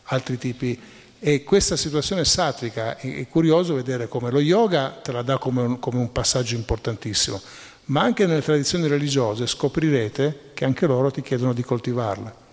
altri 0.04 0.38
tipi 0.38 0.78
e 1.20 1.42
questa 1.42 1.76
situazione 1.76 2.24
satrica 2.24 2.96
è, 2.96 3.26
curioso 3.26 3.74
vedere 3.74 4.06
come 4.06 4.30
lo 4.30 4.38
yoga 4.38 4.90
te 5.02 5.10
la 5.10 5.22
dà 5.22 5.36
come 5.36 5.62
un, 5.62 5.78
come 5.80 5.98
un 5.98 6.12
passaggio 6.12 6.54
importantissimo, 6.54 7.40
ma 7.86 8.02
anche 8.02 8.24
nelle 8.26 8.42
tradizioni 8.42 8.86
religiose 8.86 9.46
scoprirete 9.46 10.50
che 10.54 10.64
anche 10.64 10.86
loro 10.86 11.10
ti 11.10 11.20
chiedono 11.20 11.52
di 11.52 11.62
coltivarla. 11.62 12.46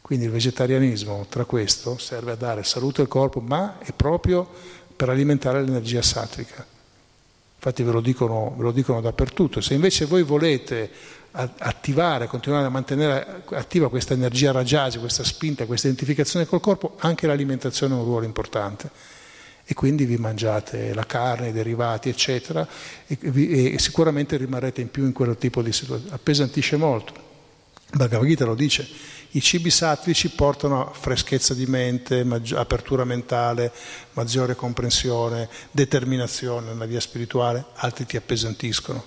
Quindi 0.00 0.24
il 0.24 0.32
vegetarianismo, 0.32 1.26
tra 1.28 1.44
questo, 1.44 1.98
serve 1.98 2.32
a 2.32 2.36
dare 2.36 2.64
salute 2.64 3.02
al 3.02 3.08
corpo, 3.08 3.40
ma 3.40 3.78
è 3.78 3.92
proprio 3.92 4.48
per 4.96 5.08
alimentare 5.08 5.62
l'energia 5.62 6.02
satrica. 6.02 6.66
Infatti 7.54 7.82
ve 7.82 7.92
lo 7.92 8.00
dicono, 8.00 8.54
ve 8.56 8.62
lo 8.62 8.72
dicono 8.72 9.02
dappertutto. 9.02 9.60
Se 9.60 9.74
invece 9.74 10.06
voi 10.06 10.22
volete 10.22 10.90
attivare, 11.32 12.26
continuare 12.26 12.66
a 12.66 12.70
mantenere 12.70 13.42
attiva 13.50 13.88
questa 13.88 14.14
energia 14.14 14.52
rajasi, 14.52 14.98
questa 14.98 15.22
spinta, 15.22 15.66
questa 15.66 15.86
identificazione 15.86 16.46
col 16.46 16.60
corpo, 16.60 16.96
anche 16.98 17.26
l'alimentazione 17.26 17.94
ha 17.94 17.98
un 17.98 18.04
ruolo 18.04 18.24
importante. 18.24 18.90
E 19.64 19.74
quindi 19.74 20.04
vi 20.04 20.16
mangiate 20.16 20.92
la 20.94 21.06
carne, 21.06 21.50
i 21.50 21.52
derivati, 21.52 22.08
eccetera, 22.08 22.66
e, 23.06 23.16
vi, 23.20 23.72
e 23.72 23.78
sicuramente 23.78 24.36
rimarrete 24.36 24.80
in 24.80 24.90
più 24.90 25.04
in 25.04 25.12
quel 25.12 25.38
tipo 25.38 25.62
di 25.62 25.72
situazione. 25.72 26.12
Appesantisce 26.12 26.76
molto. 26.76 27.28
Bhagavad 27.92 28.26
Gita 28.26 28.44
lo 28.44 28.54
dice, 28.56 28.88
i 29.32 29.40
cibi 29.40 29.70
satvici 29.70 30.30
portano 30.30 30.88
a 30.88 30.92
freschezza 30.92 31.54
di 31.54 31.66
mente, 31.66 32.24
maggi- 32.24 32.54
apertura 32.54 33.04
mentale, 33.04 33.72
maggiore 34.14 34.56
comprensione, 34.56 35.48
determinazione 35.70 36.68
nella 36.68 36.86
via 36.86 37.00
spirituale, 37.00 37.66
altri 37.74 38.06
ti 38.06 38.16
appesantiscono 38.16 39.04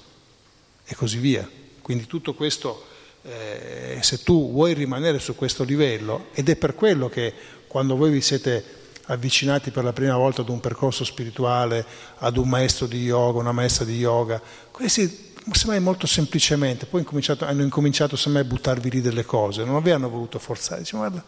e 0.86 0.96
così 0.96 1.18
via. 1.18 1.62
Quindi 1.84 2.08
tutto 2.08 2.34
questo, 2.34 2.86
eh, 3.24 4.00
se 4.02 4.24
tu 4.24 4.52
vuoi 4.52 4.74
rimanere 4.74 5.20
su 5.20 5.36
questo 5.36 5.66
livello, 5.66 6.28
ed 6.34 6.48
è 6.48 6.56
per 6.56 6.76
quello 6.76 7.10
che 7.10 7.34
quando 7.68 7.98
voi 7.98 8.10
vi 8.10 8.22
siete 8.22 8.64
avvicinati 9.08 9.70
per 9.70 9.84
la 9.84 9.92
prima 9.92 10.16
volta 10.16 10.42
ad 10.42 10.48
un 10.48 10.62
percorso 10.62 11.04
spirituale, 11.04 11.86
ad 12.20 12.38
un 12.38 12.48
maestro 12.48 12.88
di 12.88 13.04
yoga, 13.04 13.40
una 13.40 13.52
maestra 13.52 13.84
di 13.84 13.98
yoga, 13.98 14.42
questi 14.72 15.34
semmai 15.52 15.82
molto 15.82 16.08
semplicemente, 16.08 16.86
poi 16.86 17.02
incominciato, 17.02 17.44
hanno 17.44 17.64
incominciato 17.64 18.16
semmai 18.16 18.44
a 18.44 18.46
buttarvi 18.46 18.90
lì 18.90 19.02
delle 19.02 19.26
cose, 19.26 19.66
non 19.66 19.84
vi 19.84 19.92
hanno 19.92 20.08
voluto 20.08 20.40
forzare, 20.40 20.80
dice 20.82 20.96
guarda, 20.96 21.22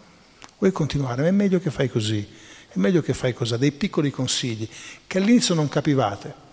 vuoi 0.58 0.72
continuare, 0.72 1.22
ma 1.22 1.28
è 1.28 1.32
meglio 1.32 1.60
che 1.60 1.70
fai 1.70 1.90
così, 1.90 2.26
è 2.70 2.78
meglio 2.80 3.02
che 3.02 3.14
fai 3.14 3.34
così, 3.34 3.58
dei 3.58 3.74
piccoli 3.74 4.10
consigli 4.10 4.66
che 5.06 5.18
all'inizio 5.18 5.54
non 5.54 5.68
capivate, 5.68 6.44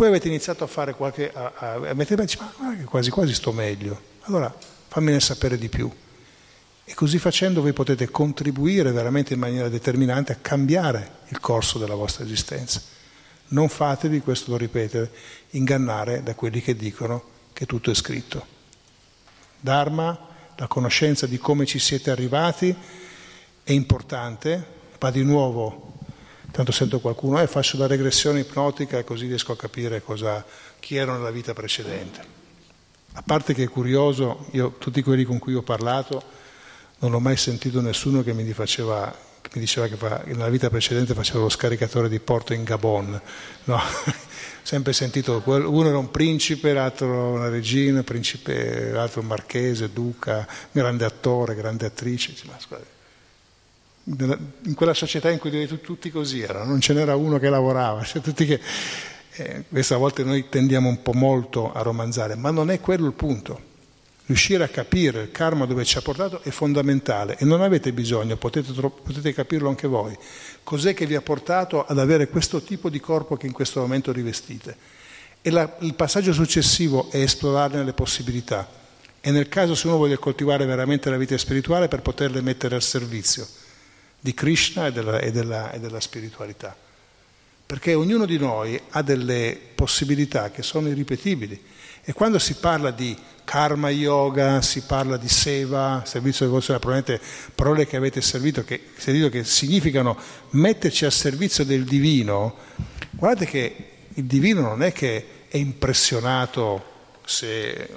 poi 0.00 0.08
avete 0.08 0.28
iniziato 0.28 0.64
a 0.64 0.66
fare 0.66 0.94
qualche, 0.94 1.30
a, 1.30 1.52
a, 1.54 1.72
a 1.74 1.92
mettere, 1.92 2.24
dice, 2.24 2.38
ma 2.40 2.50
guarda 2.56 2.78
che 2.78 2.84
quasi 2.84 3.10
quasi 3.10 3.34
sto 3.34 3.52
meglio, 3.52 4.00
allora 4.22 4.50
fammene 4.88 5.20
sapere 5.20 5.58
di 5.58 5.68
più. 5.68 5.92
E 6.86 6.94
così 6.94 7.18
facendo 7.18 7.60
voi 7.60 7.74
potete 7.74 8.08
contribuire 8.08 8.92
veramente 8.92 9.34
in 9.34 9.40
maniera 9.40 9.68
determinante 9.68 10.32
a 10.32 10.36
cambiare 10.40 11.16
il 11.28 11.38
corso 11.38 11.78
della 11.78 11.96
vostra 11.96 12.24
esistenza. 12.24 12.80
Non 13.48 13.68
fatevi, 13.68 14.20
questo 14.20 14.52
lo 14.52 14.56
ripetere, 14.56 15.10
ingannare 15.50 16.22
da 16.22 16.34
quelli 16.34 16.62
che 16.62 16.74
dicono 16.74 17.22
che 17.52 17.66
tutto 17.66 17.90
è 17.90 17.94
scritto. 17.94 18.46
Dharma, 19.60 20.18
la 20.56 20.66
conoscenza 20.66 21.26
di 21.26 21.36
come 21.36 21.66
ci 21.66 21.78
siete 21.78 22.10
arrivati, 22.10 22.74
è 23.62 23.72
importante, 23.72 24.66
ma 24.98 25.10
di 25.10 25.22
nuovo 25.24 25.89
tanto 26.50 26.72
sento 26.72 27.00
qualcuno, 27.00 27.40
eh, 27.40 27.46
faccio 27.46 27.78
la 27.78 27.86
regressione 27.86 28.40
ipnotica 28.40 28.98
e 28.98 29.04
così 29.04 29.26
riesco 29.26 29.52
a 29.52 29.56
capire 29.56 30.02
cosa, 30.02 30.44
chi 30.78 30.96
ero 30.96 31.12
nella 31.12 31.30
vita 31.30 31.52
precedente. 31.52 32.38
A 33.14 33.22
parte 33.22 33.54
che 33.54 33.64
è 33.64 33.68
curioso, 33.68 34.46
io, 34.52 34.76
tutti 34.78 35.02
quelli 35.02 35.24
con 35.24 35.38
cui 35.38 35.54
ho 35.54 35.62
parlato, 35.62 36.22
non 37.00 37.14
ho 37.14 37.20
mai 37.20 37.36
sentito 37.36 37.80
nessuno 37.80 38.22
che 38.22 38.32
mi, 38.32 38.50
faceva, 38.52 39.14
che 39.40 39.50
mi 39.54 39.60
diceva 39.60 39.88
che 39.88 39.96
fa, 39.96 40.22
nella 40.26 40.48
vita 40.48 40.70
precedente 40.70 41.14
faceva 41.14 41.40
lo 41.40 41.48
scaricatore 41.48 42.08
di 42.08 42.20
porto 42.20 42.52
in 42.52 42.62
Gabon. 42.62 43.20
No? 43.64 43.80
sempre 44.62 44.92
sentito, 44.92 45.42
uno 45.44 45.88
era 45.88 45.98
un 45.98 46.10
principe, 46.10 46.72
l'altro 46.72 47.32
una 47.32 47.48
regina, 47.48 48.04
l'altro 48.92 49.20
un 49.20 49.26
marchese, 49.26 49.92
duca, 49.92 50.46
grande 50.70 51.04
attore, 51.04 51.54
grande 51.54 51.86
attrice. 51.86 52.34
Ma, 52.46 52.56
scusate, 52.58 52.99
in 54.16 54.74
quella 54.74 54.94
società 54.94 55.30
in 55.30 55.38
cui 55.38 55.80
tutti 55.80 56.10
così 56.10 56.40
erano, 56.40 56.70
non 56.70 56.80
ce 56.80 56.92
n'era 56.94 57.14
uno 57.14 57.38
che 57.38 57.48
lavorava, 57.48 58.02
cioè 58.02 58.20
che, 58.22 58.60
eh, 59.32 59.64
questa 59.68 59.96
volta 59.96 60.24
noi 60.24 60.48
tendiamo 60.48 60.88
un 60.88 61.02
po' 61.02 61.12
molto 61.12 61.72
a 61.72 61.82
romanzare, 61.82 62.34
ma 62.34 62.50
non 62.50 62.70
è 62.70 62.80
quello 62.80 63.06
il 63.06 63.12
punto. 63.12 63.68
Riuscire 64.26 64.62
a 64.62 64.68
capire 64.68 65.22
il 65.22 65.30
karma 65.32 65.66
dove 65.66 65.84
ci 65.84 65.98
ha 65.98 66.02
portato 66.02 66.40
è 66.42 66.50
fondamentale 66.50 67.36
e 67.36 67.44
non 67.44 67.62
avete 67.62 67.92
bisogno, 67.92 68.36
potete, 68.36 68.72
potete 68.72 69.32
capirlo 69.32 69.68
anche 69.68 69.88
voi. 69.88 70.16
Cos'è 70.62 70.94
che 70.94 71.04
vi 71.04 71.16
ha 71.16 71.20
portato 71.20 71.84
ad 71.84 71.98
avere 71.98 72.28
questo 72.28 72.62
tipo 72.62 72.88
di 72.88 73.00
corpo 73.00 73.36
che 73.36 73.46
in 73.46 73.52
questo 73.52 73.80
momento 73.80 74.12
rivestite? 74.12 74.76
E 75.42 75.50
la, 75.50 75.76
il 75.80 75.94
passaggio 75.94 76.32
successivo 76.32 77.10
è 77.10 77.16
esplorarne 77.16 77.82
le 77.82 77.92
possibilità. 77.92 78.68
E 79.20 79.32
nel 79.32 79.48
caso 79.48 79.74
se 79.74 79.88
uno 79.88 79.96
vuole 79.96 80.16
coltivare 80.16 80.64
veramente 80.64 81.10
la 81.10 81.16
vita 81.16 81.36
spirituale 81.36 81.88
per 81.88 82.00
poterle 82.00 82.40
mettere 82.40 82.76
al 82.76 82.82
servizio 82.82 83.46
di 84.20 84.34
Krishna 84.34 84.86
e 84.86 84.92
della, 84.92 85.18
e, 85.18 85.32
della, 85.32 85.72
e 85.72 85.80
della, 85.80 86.00
spiritualità. 86.00 86.76
Perché 87.66 87.94
ognuno 87.94 88.26
di 88.26 88.38
noi 88.38 88.80
ha 88.90 89.02
delle 89.02 89.58
possibilità 89.74 90.50
che 90.50 90.62
sono 90.62 90.88
irripetibili. 90.88 91.62
E 92.02 92.12
quando 92.12 92.38
si 92.38 92.54
parla 92.54 92.90
di 92.90 93.16
karma 93.44 93.90
yoga, 93.90 94.62
si 94.62 94.82
parla 94.82 95.16
di 95.16 95.28
seva, 95.28 96.02
servizio 96.04 96.46
di 96.46 96.52
probabilmente 96.52 97.20
parole 97.54 97.86
che 97.86 97.96
avete 97.96 98.20
servito 98.20 98.64
che, 98.64 98.92
che 98.94 99.44
significano 99.44 100.16
metterci 100.50 101.04
al 101.04 101.12
servizio 101.12 101.64
del 101.64 101.84
divino, 101.84 102.56
guardate 103.10 103.46
che 103.46 103.88
il 104.14 104.24
divino 104.24 104.62
non 104.62 104.82
è 104.82 104.92
che 104.92 105.46
è 105.48 105.56
impressionato 105.56 106.84
se 107.24 107.88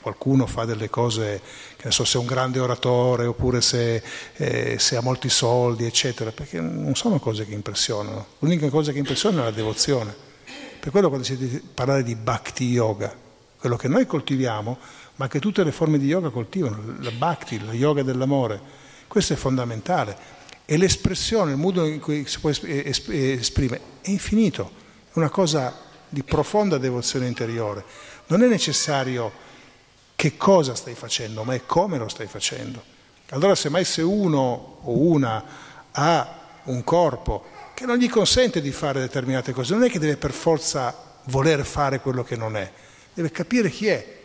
qualcuno 0.00 0.46
fa 0.46 0.64
delle 0.64 0.88
cose, 0.88 1.40
che 1.78 1.84
ne 1.84 1.92
so, 1.92 2.04
se 2.04 2.18
è 2.18 2.20
un 2.20 2.26
grande 2.26 2.58
oratore 2.58 3.26
oppure 3.26 3.60
se, 3.60 4.02
eh, 4.34 4.80
se, 4.80 4.96
ha 4.96 5.00
molti 5.00 5.28
soldi, 5.28 5.84
eccetera, 5.84 6.32
perché 6.32 6.60
non 6.60 6.96
sono 6.96 7.20
cose 7.20 7.46
che 7.46 7.54
impressionano. 7.54 8.26
L'unica 8.40 8.68
cosa 8.68 8.90
che 8.90 8.98
impressiona 8.98 9.42
è 9.42 9.44
la 9.44 9.50
devozione. 9.52 10.12
Per 10.80 10.90
quello 10.90 11.06
quando 11.06 11.24
si 11.24 11.62
parlare 11.72 12.02
di 12.02 12.16
bhakti 12.16 12.64
yoga, 12.64 13.14
quello 13.56 13.76
che 13.76 13.86
noi 13.86 14.06
coltiviamo, 14.06 14.76
ma 15.16 15.28
che 15.28 15.38
tutte 15.38 15.62
le 15.62 15.70
forme 15.70 15.98
di 15.98 16.06
yoga 16.06 16.30
coltivano, 16.30 16.96
la 16.98 17.12
bhakti, 17.12 17.64
lo 17.64 17.70
yoga 17.70 18.02
dell'amore, 18.02 18.60
questo 19.06 19.34
è 19.34 19.36
fondamentale. 19.36 20.16
E 20.64 20.76
l'espressione, 20.76 21.52
il 21.52 21.58
modo 21.58 21.86
in 21.86 22.00
cui 22.00 22.26
si 22.26 22.40
può 22.40 22.50
esprimere 22.50 23.80
è 24.00 24.10
infinito, 24.10 24.70
è 25.12 25.12
una 25.12 25.30
cosa 25.30 25.78
di 26.08 26.24
profonda 26.24 26.76
devozione 26.76 27.28
interiore. 27.28 27.84
Non 28.26 28.42
è 28.42 28.48
necessario 28.48 29.46
che 30.18 30.36
cosa 30.36 30.74
stai 30.74 30.96
facendo, 30.96 31.44
ma 31.44 31.54
è 31.54 31.64
come 31.64 31.96
lo 31.96 32.08
stai 32.08 32.26
facendo. 32.26 32.82
Allora 33.28 33.54
semmai 33.54 33.84
se 33.84 34.02
uno 34.02 34.80
o 34.82 34.98
una 34.98 35.44
ha 35.92 36.38
un 36.64 36.82
corpo 36.82 37.44
che 37.72 37.86
non 37.86 37.98
gli 37.98 38.08
consente 38.08 38.60
di 38.60 38.72
fare 38.72 38.98
determinate 38.98 39.52
cose, 39.52 39.74
non 39.74 39.84
è 39.84 39.88
che 39.88 40.00
deve 40.00 40.16
per 40.16 40.32
forza 40.32 41.20
voler 41.26 41.64
fare 41.64 42.00
quello 42.00 42.24
che 42.24 42.34
non 42.34 42.56
è, 42.56 42.68
deve 43.14 43.30
capire 43.30 43.70
chi 43.70 43.86
è, 43.86 44.16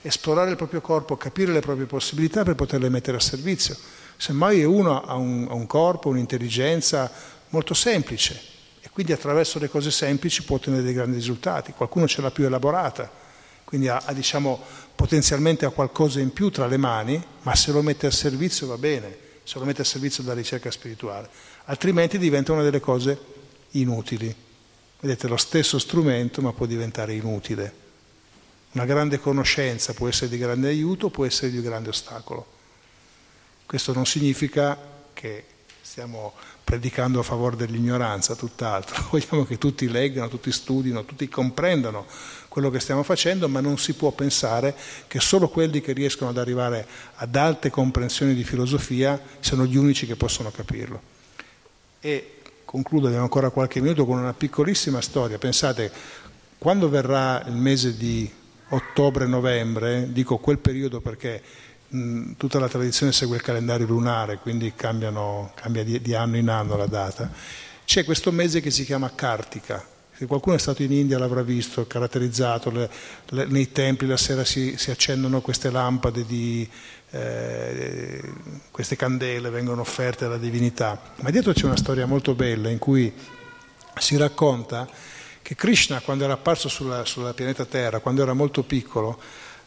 esplorare 0.00 0.48
il 0.48 0.56
proprio 0.56 0.80
corpo, 0.80 1.18
capire 1.18 1.52
le 1.52 1.60
proprie 1.60 1.84
possibilità 1.84 2.44
per 2.44 2.54
poterle 2.54 2.88
mettere 2.88 3.18
a 3.18 3.20
servizio. 3.20 3.76
Semmai 4.16 4.64
uno 4.64 5.02
ha 5.02 5.16
un, 5.16 5.46
un 5.50 5.66
corpo, 5.66 6.08
un'intelligenza 6.08 7.12
molto 7.50 7.74
semplice 7.74 8.40
e 8.80 8.88
quindi 8.88 9.12
attraverso 9.12 9.58
le 9.58 9.68
cose 9.68 9.90
semplici 9.90 10.44
può 10.44 10.56
ottenere 10.56 10.82
dei 10.82 10.94
grandi 10.94 11.16
risultati, 11.16 11.72
qualcuno 11.72 12.08
ce 12.08 12.22
l'ha 12.22 12.30
più 12.30 12.46
elaborata 12.46 13.20
quindi 13.72 13.88
ha, 13.88 14.02
ha 14.04 14.12
diciamo, 14.12 14.60
potenzialmente 14.94 15.64
ha 15.64 15.70
qualcosa 15.70 16.20
in 16.20 16.32
più 16.32 16.50
tra 16.50 16.66
le 16.66 16.76
mani, 16.76 17.22
ma 17.42 17.54
se 17.54 17.72
lo 17.72 17.82
mette 17.82 18.06
a 18.06 18.10
servizio 18.10 18.66
va 18.66 18.78
bene, 18.78 19.16
se 19.42 19.58
lo 19.58 19.64
mette 19.64 19.82
a 19.82 19.84
servizio 19.84 20.22
della 20.22 20.34
ricerca 20.34 20.70
spirituale, 20.70 21.28
altrimenti 21.64 22.18
diventa 22.18 22.52
una 22.52 22.62
delle 22.62 22.80
cose 22.80 23.18
inutili. 23.72 24.34
Vedete, 25.00 25.26
lo 25.26 25.36
stesso 25.36 25.78
strumento 25.78 26.40
ma 26.40 26.52
può 26.52 26.66
diventare 26.66 27.14
inutile. 27.14 27.80
Una 28.72 28.84
grande 28.84 29.18
conoscenza 29.18 29.92
può 29.92 30.08
essere 30.08 30.30
di 30.30 30.38
grande 30.38 30.68
aiuto, 30.68 31.10
può 31.10 31.26
essere 31.26 31.50
di 31.50 31.60
grande 31.60 31.90
ostacolo. 31.90 32.46
Questo 33.66 33.92
non 33.92 34.06
significa 34.06 34.78
che 35.12 35.44
stiamo 35.82 36.32
predicando 36.62 37.18
a 37.18 37.22
favore 37.24 37.56
dell'ignoranza, 37.56 38.36
tutt'altro. 38.36 39.04
Vogliamo 39.10 39.44
che 39.44 39.58
tutti 39.58 39.88
leggano, 39.90 40.28
tutti 40.28 40.52
studino, 40.52 41.04
tutti 41.04 41.28
comprendano 41.28 42.06
quello 42.48 42.70
che 42.70 42.78
stiamo 42.78 43.02
facendo, 43.02 43.48
ma 43.48 43.60
non 43.60 43.78
si 43.78 43.94
può 43.94 44.12
pensare 44.12 44.74
che 45.08 45.18
solo 45.18 45.48
quelli 45.48 45.80
che 45.80 45.92
riescono 45.92 46.30
ad 46.30 46.38
arrivare 46.38 46.86
ad 47.16 47.34
alte 47.34 47.68
comprensioni 47.68 48.34
di 48.34 48.44
filosofia 48.44 49.20
siano 49.40 49.66
gli 49.66 49.76
unici 49.76 50.06
che 50.06 50.16
possono 50.16 50.50
capirlo. 50.50 51.00
E 52.00 52.38
concludo, 52.64 53.06
abbiamo 53.06 53.24
ancora 53.24 53.50
qualche 53.50 53.80
minuto 53.80 54.06
con 54.06 54.18
una 54.18 54.32
piccolissima 54.32 55.00
storia. 55.00 55.38
Pensate, 55.38 55.90
quando 56.58 56.88
verrà 56.88 57.44
il 57.46 57.54
mese 57.54 57.96
di 57.96 58.30
ottobre-novembre, 58.68 60.12
dico 60.12 60.38
quel 60.38 60.58
periodo 60.58 61.00
perché 61.00 61.42
mh, 61.92 62.32
tutta 62.36 62.58
la 62.58 62.68
tradizione 62.68 63.12
segue 63.12 63.36
il 63.36 63.42
calendario 63.42 63.86
lunare, 63.86 64.38
quindi 64.38 64.72
cambiano, 64.74 65.52
cambia 65.54 65.84
di, 65.84 66.00
di, 66.00 66.14
anno 66.14 66.36
in 66.36 66.48
anno 66.48 66.76
la 66.76 66.86
data, 66.86 67.30
c'è 67.84 68.04
questo 68.04 68.32
mese 68.32 68.60
che 68.60 68.70
si 68.70 68.84
chiama 68.84 69.12
Kartika. 69.14 69.90
Se 70.14 70.26
qualcuno 70.26 70.56
è 70.56 70.58
stato 70.58 70.82
in 70.82 70.92
India 70.92 71.18
l'avrà 71.18 71.42
visto, 71.42 71.86
caratterizzato, 71.86 72.70
le, 72.70 72.88
le, 73.30 73.46
nei 73.46 73.72
templi 73.72 74.06
la 74.06 74.16
sera 74.16 74.44
si, 74.44 74.76
si 74.76 74.90
accendono 74.90 75.40
queste 75.40 75.70
lampade 75.70 76.24
di 76.24 76.68
eh, 77.10 78.20
queste 78.70 78.94
candele 78.94 79.50
vengono 79.50 79.80
offerte 79.80 80.26
alla 80.26 80.38
divinità. 80.38 81.00
Ma 81.16 81.30
dietro 81.30 81.52
c'è 81.52 81.64
una 81.64 81.76
storia 81.76 82.06
molto 82.06 82.34
bella 82.34 82.68
in 82.68 82.78
cui 82.78 83.12
si 83.98 84.16
racconta 84.16 84.88
che 85.42 85.56
Krishna, 85.56 86.00
quando 86.00 86.24
era 86.24 86.34
apparso 86.34 86.68
sulla, 86.68 87.04
sulla 87.04 87.34
pianeta 87.34 87.64
Terra, 87.64 87.98
quando 87.98 88.22
era 88.22 88.32
molto 88.32 88.62
piccolo, 88.62 89.20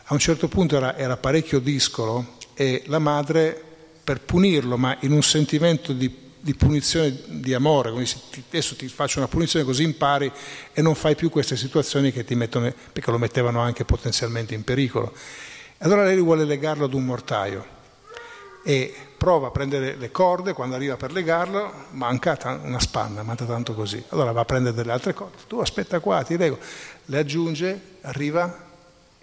a 0.05 0.13
un 0.13 0.19
certo 0.19 0.47
punto 0.47 0.77
era, 0.77 0.97
era 0.97 1.17
parecchio 1.17 1.59
discolo 1.59 2.37
e 2.53 2.83
la 2.87 2.99
madre, 2.99 3.61
per 4.03 4.21
punirlo, 4.21 4.77
ma 4.77 4.97
in 5.01 5.11
un 5.11 5.23
sentimento 5.23 5.93
di 5.93 6.23
di 6.45 6.53
punizione 6.53 7.21
di 7.25 7.55
amore, 7.55 7.91
dice, 7.97 8.19
adesso 8.47 8.75
ti 8.75 8.87
faccio 8.87 9.17
una 9.17 9.27
punizione 9.27 9.65
così 9.65 9.81
impari 9.81 10.31
e 10.73 10.81
non 10.83 10.93
fai 10.93 11.15
più 11.15 11.31
queste 11.31 11.57
situazioni 11.57 12.11
che 12.11 12.23
ti 12.23 12.35
mettono, 12.35 12.71
perché 12.93 13.09
lo 13.09 13.17
mettevano 13.17 13.61
anche 13.61 13.83
potenzialmente 13.83 14.53
in 14.53 14.63
pericolo. 14.63 15.11
Allora 15.79 16.03
lei 16.03 16.19
vuole 16.19 16.45
legarlo 16.45 16.85
ad 16.85 16.93
un 16.93 17.03
mortaio 17.03 17.65
e 18.63 18.93
prova 19.17 19.47
a 19.47 19.49
prendere 19.49 19.95
le 19.95 20.11
corde, 20.11 20.53
quando 20.53 20.75
arriva 20.75 20.97
per 20.97 21.13
legarlo 21.13 21.87
manca 21.93 22.37
una 22.61 22.79
spanna, 22.79 23.23
manca 23.23 23.45
tanto 23.45 23.73
così. 23.73 24.03
Allora 24.09 24.31
va 24.31 24.41
a 24.41 24.45
prendere 24.45 24.75
delle 24.75 24.91
altre 24.91 25.15
corde, 25.15 25.37
tu 25.47 25.57
aspetta 25.57 25.99
qua, 25.99 26.21
ti 26.21 26.37
lego, 26.37 26.59
le 27.05 27.17
aggiunge, 27.17 27.81
arriva 28.01 28.64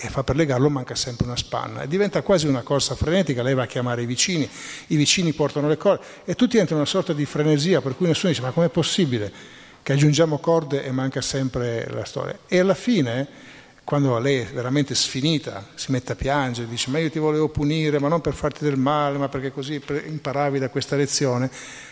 e 0.05 0.09
fa 0.09 0.25
per 0.25 0.35
legarlo, 0.35 0.69
manca 0.69 0.97
sempre 0.97 1.27
una 1.27 1.37
spanna. 1.37 1.83
E 1.83 1.89
diventa 1.89 2.23
quasi 2.23 2.49
una 2.49 2.63
corsa 2.63 2.97
frenetica, 2.97 3.41
lei 3.41 3.55
va 3.55 3.63
a 3.63 3.67
chiamare 3.67 4.03
i 4.03 4.07
vicini, 4.07 4.49
i 4.89 4.97
vicini 4.97 5.33
portano 5.33 5.69
le 5.69 5.77
corde 5.77 6.03
e 6.25 6.35
tutti 6.35 6.59
entrano 6.59 6.83
in 6.83 6.89
una 6.89 6.91
sorta 6.91 7.13
di 7.13 7.25
frenesia 7.25 7.81
per 7.81 7.97
cui 7.97 8.09
nessuno 8.09 8.33
dice 8.33 8.43
ma 8.43 8.51
com'è 8.51 8.69
possibile 8.69 9.33
che 9.81 9.93
aggiungiamo 9.93 10.39
corde 10.39 10.85
e 10.85 10.91
manca 10.91 11.21
sempre 11.21 11.89
la 11.89 12.05
storia. 12.05 12.37
E 12.49 12.59
alla 12.59 12.75
fine 12.75 13.51
quando 13.85 14.19
lei 14.19 14.39
è 14.39 14.47
veramente 14.47 14.95
sfinita, 14.95 15.69
si 15.75 15.93
mette 15.93 16.13
a 16.13 16.17
piangere, 16.17 16.69
dice 16.69 16.91
ma 16.91 16.99
io 16.99 17.11
ti 17.11 17.21
volevo 17.21 17.49
punire, 17.49 18.01
ma 18.01 18.09
non 18.09 18.21
per 18.21 18.35
farti 18.35 18.65
del 18.65 18.77
male, 18.77 19.19
ma 19.19 19.29
perché 19.29 19.53
così 19.53 19.81
imparavi 20.07 20.59
da 20.59 20.69
questa 20.69 20.97
lezione, 20.97 21.51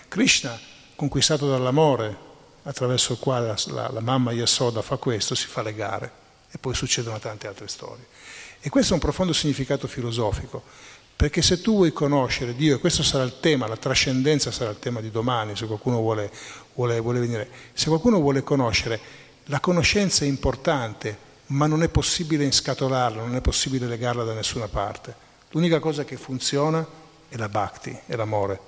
Krishna, 0.09 0.59
conquistato 0.97 1.49
dall'amore, 1.49 2.29
attraverso 2.65 3.13
il 3.13 3.19
quale 3.21 3.47
la, 3.47 3.57
la, 3.67 3.91
la 3.93 4.01
mamma 4.01 4.33
Yasoda 4.33 4.83
fa 4.83 4.97
questo, 4.97 5.35
si 5.37 5.47
fa 5.47 5.63
legare 5.63 6.20
e 6.51 6.59
poi 6.59 6.75
succedono 6.75 7.19
tante 7.19 7.47
altre 7.47 7.69
storie. 7.69 8.07
E 8.61 8.69
questo 8.69 8.93
è 8.93 8.95
un 8.95 9.01
profondo 9.01 9.33
significato 9.33 9.87
filosofico, 9.87 10.63
perché 11.17 11.43
se 11.43 11.61
tu 11.61 11.77
vuoi 11.77 11.93
conoscere 11.93 12.55
Dio, 12.55 12.77
e 12.77 12.79
questo 12.79 13.03
sarà 13.03 13.25
il 13.25 13.41
tema, 13.41 13.67
la 13.67 13.77
trascendenza 13.77 14.51
sarà 14.51 14.71
il 14.71 14.79
tema 14.79 15.01
di 15.01 15.11
domani, 15.11 15.57
se 15.57 15.67
qualcuno 15.67 15.99
vuole, 15.99 16.31
vuole, 16.75 17.01
vuole 17.01 17.21
venire, 17.21 17.49
se 17.73 17.89
qualcuno 17.89 18.21
vuole 18.21 18.43
conoscere, 18.43 19.01
la 19.45 19.61
conoscenza 19.61 20.25
è 20.25 20.29
importante, 20.29 21.29
ma 21.47 21.67
non 21.67 21.83
è 21.83 21.89
possibile 21.89 22.45
inscatolarla, 22.45 23.23
non 23.23 23.37
è 23.37 23.41
possibile 23.41 23.87
legarla 23.87 24.25
da 24.25 24.33
nessuna 24.33 24.69
parte. 24.69 25.15
L'unica 25.51 25.79
cosa 25.79 26.05
che 26.05 26.17
funziona 26.17 26.87
è 27.29 27.37
la 27.37 27.49
bhakti, 27.49 27.97
è 28.07 28.15
l'amore. 28.15 28.59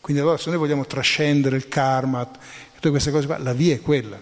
Quindi 0.00 0.20
allora 0.20 0.36
se 0.36 0.50
noi 0.50 0.58
vogliamo 0.58 0.84
trascendere 0.84 1.56
il 1.56 1.68
karma, 1.68 2.28
tutte 2.74 2.90
queste 2.90 3.10
cose 3.10 3.26
qua, 3.26 3.38
la 3.38 3.52
via 3.52 3.74
è 3.74 3.80
quella. 3.80 4.18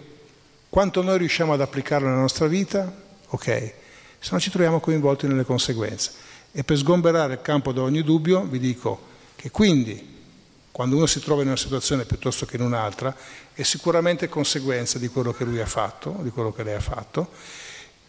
Quanto 0.70 1.02
noi 1.02 1.18
riusciamo 1.18 1.52
ad 1.52 1.60
applicarlo 1.60 2.06
nella 2.06 2.20
nostra 2.20 2.46
vita, 2.46 2.94
ok, 3.26 3.72
se 4.20 4.28
no 4.30 4.38
ci 4.38 4.50
troviamo 4.50 4.78
coinvolti 4.78 5.26
nelle 5.26 5.42
conseguenze. 5.42 6.12
E 6.52 6.62
per 6.62 6.76
sgomberare 6.76 7.32
il 7.32 7.42
campo 7.42 7.72
da 7.72 7.82
ogni 7.82 8.04
dubbio 8.04 8.42
vi 8.42 8.60
dico 8.60 9.08
che 9.34 9.50
quindi 9.50 10.18
quando 10.70 10.94
uno 10.94 11.06
si 11.06 11.18
trova 11.18 11.42
in 11.42 11.48
una 11.48 11.56
situazione 11.56 12.04
piuttosto 12.04 12.46
che 12.46 12.54
in 12.54 12.62
un'altra 12.62 13.12
è 13.52 13.62
sicuramente 13.62 14.28
conseguenza 14.28 15.00
di 15.00 15.08
quello 15.08 15.32
che 15.32 15.42
lui 15.42 15.60
ha 15.60 15.66
fatto, 15.66 16.16
di 16.22 16.30
quello 16.30 16.52
che 16.52 16.62
lei 16.62 16.74
ha 16.74 16.80
fatto. 16.80 17.30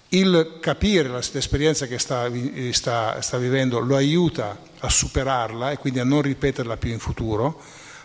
Il 0.10 0.60
capire 0.62 1.10
l'esperienza 1.10 1.88
che 1.88 1.98
sta, 1.98 2.30
sta, 2.70 3.22
sta, 3.22 3.38
vivendo 3.40 3.80
lo 3.80 3.96
aiuta 3.96 4.56
a 4.78 4.90
superarla 4.90 5.72
e 5.72 5.78
quindi 5.78 5.98
a 5.98 6.04
non 6.04 6.22
ripeterla 6.22 6.78
più 6.78 6.92
in 6.92 7.00
futuro, 7.00 7.60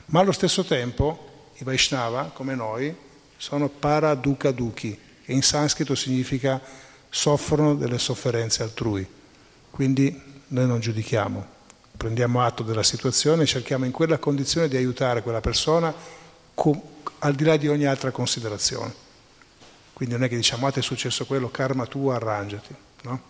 ma 0.06 0.20
allo 0.20 0.32
stesso 0.32 0.64
tempo 0.64 1.50
i 1.58 1.64
Vaishnava, 1.64 2.30
come 2.32 2.54
noi, 2.54 3.04
sono 3.36 3.68
paradukaduki, 3.68 4.98
che 5.24 5.32
in 5.32 5.42
sanscrito 5.42 5.94
significa 5.94 6.60
soffrono 7.08 7.74
delle 7.74 7.98
sofferenze 7.98 8.62
altrui. 8.62 9.06
Quindi 9.70 10.22
noi 10.48 10.66
non 10.66 10.80
giudichiamo, 10.80 11.46
prendiamo 11.96 12.42
atto 12.42 12.62
della 12.62 12.82
situazione 12.82 13.42
e 13.42 13.46
cerchiamo 13.46 13.84
in 13.84 13.92
quella 13.92 14.18
condizione 14.18 14.68
di 14.68 14.76
aiutare 14.76 15.22
quella 15.22 15.40
persona 15.40 15.92
al 17.18 17.34
di 17.34 17.44
là 17.44 17.56
di 17.56 17.68
ogni 17.68 17.84
altra 17.84 18.10
considerazione. 18.10 19.04
Quindi 19.92 20.14
non 20.14 20.24
è 20.24 20.28
che 20.28 20.36
diciamo, 20.36 20.66
ah 20.66 20.70
ti 20.70 20.80
è 20.80 20.82
successo 20.82 21.24
quello, 21.24 21.50
karma 21.50 21.86
tu, 21.86 22.08
arrangiati. 22.08 22.74
No? 23.02 23.20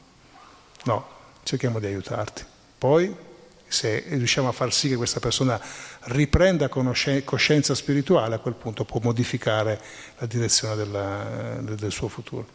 No, 0.85 1.07
cerchiamo 1.45 1.78
di 1.78 1.87
aiutarti. 1.87 2.45
Poi, 2.78 3.15
se 3.68 4.05
riusciamo 4.09 4.48
a 4.48 4.52
far 4.52 4.72
sì 4.72 4.88
che 4.88 4.97
questa 4.97 5.20
persona 5.20 5.60
riprenda 6.05 6.68
coscienza 6.68 7.74
spirituale, 7.74 8.36
a 8.36 8.38
quel 8.38 8.55
punto 8.55 8.84
può 8.84 9.01
modificare 9.02 9.80
la 10.18 10.26
direzione 10.26 10.76
della, 10.76 11.59
del 11.60 11.93
suo 11.93 12.09
futuro. 12.09 12.47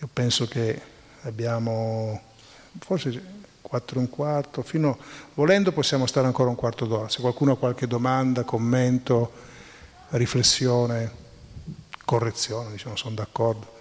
Io 0.00 0.08
penso 0.12 0.46
che 0.46 0.80
abbiamo 1.22 2.20
forse 2.80 3.40
quattro 3.60 3.98
e 3.98 4.02
un 4.02 4.10
quarto, 4.10 4.62
fino, 4.62 4.98
volendo 5.34 5.72
possiamo 5.72 6.06
stare 6.06 6.26
ancora 6.26 6.48
un 6.48 6.56
quarto 6.56 6.86
d'ora. 6.86 7.08
Se 7.08 7.20
qualcuno 7.20 7.52
ha 7.52 7.56
qualche 7.58 7.86
domanda, 7.86 8.44
commento, 8.44 9.32
riflessione 10.10 11.20
correzione, 12.04 12.70
diciamo, 12.72 12.96
sono 12.96 13.14
d'accordo. 13.14 13.80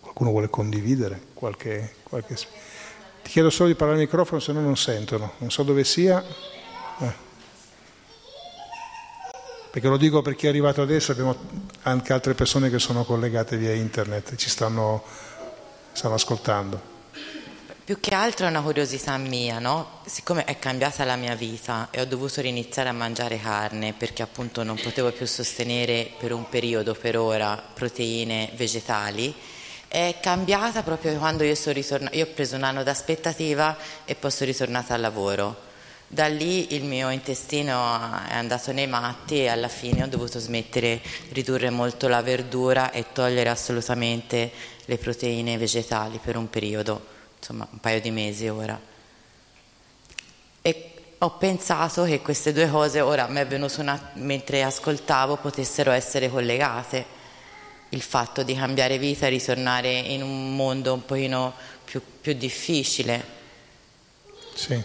Qualcuno 0.00 0.30
vuole 0.30 0.48
condividere 0.48 1.20
qualche, 1.34 1.96
qualche... 2.02 2.34
Ti 2.34 3.30
chiedo 3.30 3.50
solo 3.50 3.68
di 3.68 3.74
parlare 3.74 4.00
al 4.00 4.04
microfono, 4.06 4.40
se 4.40 4.52
no 4.52 4.60
non 4.60 4.76
sentono. 4.76 5.32
Non 5.38 5.50
so 5.50 5.62
dove 5.62 5.84
sia. 5.84 6.22
Eh. 6.98 7.12
Perché 9.70 9.88
lo 9.88 9.96
dico 9.96 10.22
per 10.22 10.36
chi 10.36 10.46
è 10.46 10.50
arrivato 10.50 10.82
adesso, 10.82 11.12
abbiamo 11.12 11.34
anche 11.82 12.12
altre 12.12 12.34
persone 12.34 12.70
che 12.70 12.78
sono 12.78 13.04
collegate 13.04 13.56
via 13.56 13.72
internet, 13.72 14.36
ci 14.36 14.48
stanno, 14.48 15.02
stanno 15.92 16.14
ascoltando. 16.14 16.92
Più 17.84 18.00
che 18.00 18.14
altro 18.14 18.46
è 18.46 18.48
una 18.48 18.62
curiosità 18.62 19.18
mia, 19.18 19.58
no? 19.58 20.00
Siccome 20.06 20.44
è 20.44 20.58
cambiata 20.58 21.04
la 21.04 21.16
mia 21.16 21.34
vita 21.34 21.88
e 21.90 22.00
ho 22.00 22.06
dovuto 22.06 22.40
riniziare 22.40 22.88
a 22.88 22.92
mangiare 22.92 23.38
carne 23.38 23.92
perché 23.92 24.22
appunto 24.22 24.62
non 24.62 24.80
potevo 24.80 25.12
più 25.12 25.26
sostenere 25.26 26.08
per 26.18 26.32
un 26.32 26.48
periodo, 26.48 26.94
per 26.94 27.18
ora, 27.18 27.62
proteine 27.74 28.50
vegetali, 28.54 29.34
è 29.88 30.16
cambiata 30.20 30.82
proprio 30.82 31.16
quando 31.18 31.44
io 31.44 31.54
sono 31.54 31.74
ritornata, 31.74 32.16
io 32.16 32.24
ho 32.24 32.32
preso 32.34 32.56
un 32.56 32.62
anno 32.62 32.82
d'aspettativa 32.82 33.76
e 34.04 34.14
poi 34.14 34.30
sono 34.30 34.50
ritornata 34.50 34.94
al 34.94 35.00
lavoro. 35.00 35.72
Da 36.06 36.26
lì 36.26 36.74
il 36.74 36.84
mio 36.84 37.10
intestino 37.10 37.72
è 38.28 38.34
andato 38.34 38.72
nei 38.72 38.86
matti 38.86 39.40
e 39.40 39.48
alla 39.48 39.68
fine 39.68 40.02
ho 40.02 40.06
dovuto 40.06 40.38
smettere, 40.38 41.00
ridurre 41.30 41.70
molto 41.70 42.08
la 42.08 42.22
verdura 42.22 42.90
e 42.90 43.06
togliere 43.12 43.48
assolutamente 43.48 44.50
le 44.84 44.98
proteine 44.98 45.56
vegetali 45.56 46.20
per 46.22 46.36
un 46.36 46.48
periodo 46.50 47.12
insomma 47.44 47.68
un 47.70 47.78
paio 47.78 48.00
di 48.00 48.10
mesi 48.10 48.48
ora. 48.48 48.80
E 50.62 50.94
ho 51.18 51.30
pensato 51.36 52.04
che 52.04 52.22
queste 52.22 52.54
due 52.54 52.70
cose, 52.70 53.02
ora 53.02 53.26
mi 53.26 53.38
è 53.38 53.46
venuto 53.46 53.82
una, 53.82 54.10
mentre 54.14 54.62
ascoltavo, 54.62 55.36
potessero 55.36 55.90
essere 55.90 56.30
collegate. 56.30 57.13
Il 57.90 58.02
fatto 58.02 58.42
di 58.42 58.54
cambiare 58.54 58.98
vita 58.98 59.26
e 59.26 59.30
ritornare 59.30 59.90
in 59.90 60.22
un 60.22 60.56
mondo 60.56 60.92
un 60.92 61.04
pochino 61.04 61.52
più, 61.84 62.00
più 62.20 62.32
difficile. 62.34 63.32
Sì, 64.54 64.80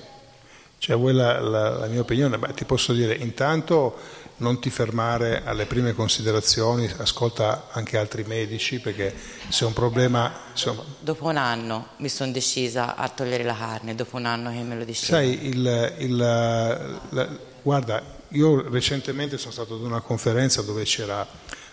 Cioè, 0.79 0.95
vuoi 0.95 1.13
la, 1.13 1.39
la, 1.41 1.69
la 1.69 1.85
mia 1.87 1.99
opinione? 1.99 2.37
Beh, 2.37 2.53
ti 2.53 2.63
posso 2.63 2.93
dire, 2.93 3.13
intanto 3.13 3.97
non 4.37 4.61
ti 4.61 4.69
fermare 4.69 5.43
alle 5.43 5.65
prime 5.65 5.93
considerazioni, 5.93 6.89
ascolta 6.97 7.67
anche 7.71 7.97
altri 7.97 8.23
medici 8.23 8.79
perché 8.79 9.13
se 9.49 9.65
è 9.65 9.67
un 9.67 9.73
problema... 9.73 10.31
Insomma... 10.51 10.83
Dopo 10.99 11.25
un 11.25 11.35
anno 11.35 11.89
mi 11.97 12.07
sono 12.07 12.31
decisa 12.31 12.95
a 12.95 13.09
togliere 13.09 13.43
la 13.43 13.55
carne, 13.55 13.93
dopo 13.93 14.15
un 14.15 14.25
anno 14.25 14.51
che 14.51 14.61
me 14.61 14.77
lo 14.77 14.85
dicevo. 14.85 15.17
Sai, 15.17 15.47
il, 15.47 15.95
il, 15.97 16.15
la, 16.15 17.29
guarda, 17.61 18.01
io 18.29 18.69
recentemente 18.69 19.37
sono 19.37 19.51
stato 19.51 19.75
ad 19.75 19.81
una 19.81 19.99
conferenza 19.99 20.61
dove 20.61 20.83
c'era 20.83 21.27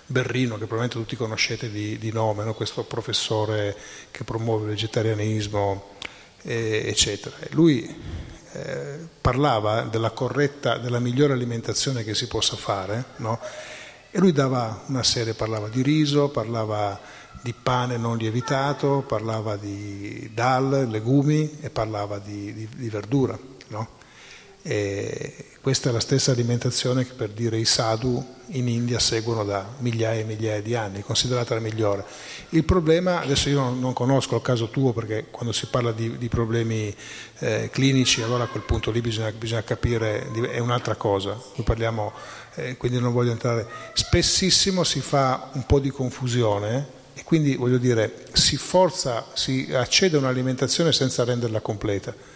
Berrino, 0.06 0.52
che 0.52 0.66
probabilmente 0.66 0.98
tutti 0.98 1.16
conoscete 1.16 1.70
di, 1.70 1.98
di 1.98 2.12
nome, 2.12 2.44
no? 2.44 2.54
questo 2.54 2.84
professore 2.84 3.76
che 4.10 4.22
promuove 4.24 4.64
il 4.64 4.70
vegetarianismo, 4.70 5.94
eh, 6.42 6.84
eccetera. 6.86 7.36
Lui 7.50 7.84
eh, 8.52 8.98
parlava 9.20 9.82
della 9.82 10.10
corretta, 10.10 10.78
della 10.78 11.00
migliore 11.00 11.32
alimentazione 11.32 12.04
che 12.04 12.14
si 12.14 12.28
possa 12.28 12.56
fare, 12.56 13.04
no? 13.16 13.40
e 14.10 14.18
lui 14.20 14.32
dava 14.32 14.84
una 14.86 15.02
serie, 15.02 15.34
parlava 15.34 15.68
di 15.68 15.82
riso, 15.82 16.28
parlava 16.28 16.98
di 17.42 17.52
pane 17.52 17.96
non 17.96 18.16
lievitato, 18.16 19.04
parlava 19.06 19.56
di 19.56 20.30
dal, 20.32 20.86
legumi 20.88 21.58
e 21.60 21.70
parlava 21.70 22.18
di, 22.18 22.52
di, 22.54 22.68
di 22.74 22.88
verdura. 22.88 23.38
No? 23.68 23.88
E 24.62 25.55
questa 25.66 25.88
è 25.88 25.92
la 25.92 25.98
stessa 25.98 26.30
alimentazione 26.30 27.04
che 27.04 27.14
per 27.14 27.30
dire 27.30 27.58
i 27.58 27.64
sadhu 27.64 28.24
in 28.50 28.68
India 28.68 29.00
seguono 29.00 29.42
da 29.42 29.66
migliaia 29.78 30.20
e 30.20 30.24
migliaia 30.24 30.62
di 30.62 30.76
anni, 30.76 31.00
considerata 31.00 31.54
la 31.54 31.60
migliore. 31.60 32.04
Il 32.50 32.62
problema, 32.62 33.20
adesso 33.20 33.48
io 33.48 33.70
non, 33.70 33.92
conosco 33.92 34.36
il 34.36 34.42
caso 34.42 34.68
tuo 34.68 34.92
perché 34.92 35.26
quando 35.28 35.50
si 35.50 35.66
parla 35.66 35.90
di, 35.90 36.18
di 36.18 36.28
problemi 36.28 36.94
eh, 37.40 37.68
clinici 37.72 38.22
allora 38.22 38.44
a 38.44 38.46
quel 38.46 38.62
punto 38.62 38.92
lì 38.92 39.00
bisogna, 39.00 39.32
bisogna 39.32 39.64
capire, 39.64 40.30
è 40.52 40.60
un'altra 40.60 40.94
cosa, 40.94 41.36
parliamo, 41.64 42.12
eh, 42.54 42.76
quindi 42.76 43.00
non 43.00 43.12
voglio 43.12 43.32
entrare, 43.32 43.66
spessissimo 43.92 44.84
si 44.84 45.00
fa 45.00 45.50
un 45.54 45.66
po' 45.66 45.80
di 45.80 45.90
confusione 45.90 46.86
e 47.12 47.24
quindi 47.24 47.56
voglio 47.56 47.78
dire 47.78 48.26
si 48.34 48.56
forza, 48.56 49.26
si 49.34 49.68
accede 49.72 50.14
a 50.14 50.20
un'alimentazione 50.20 50.92
senza 50.92 51.24
renderla 51.24 51.58
completa 51.58 52.35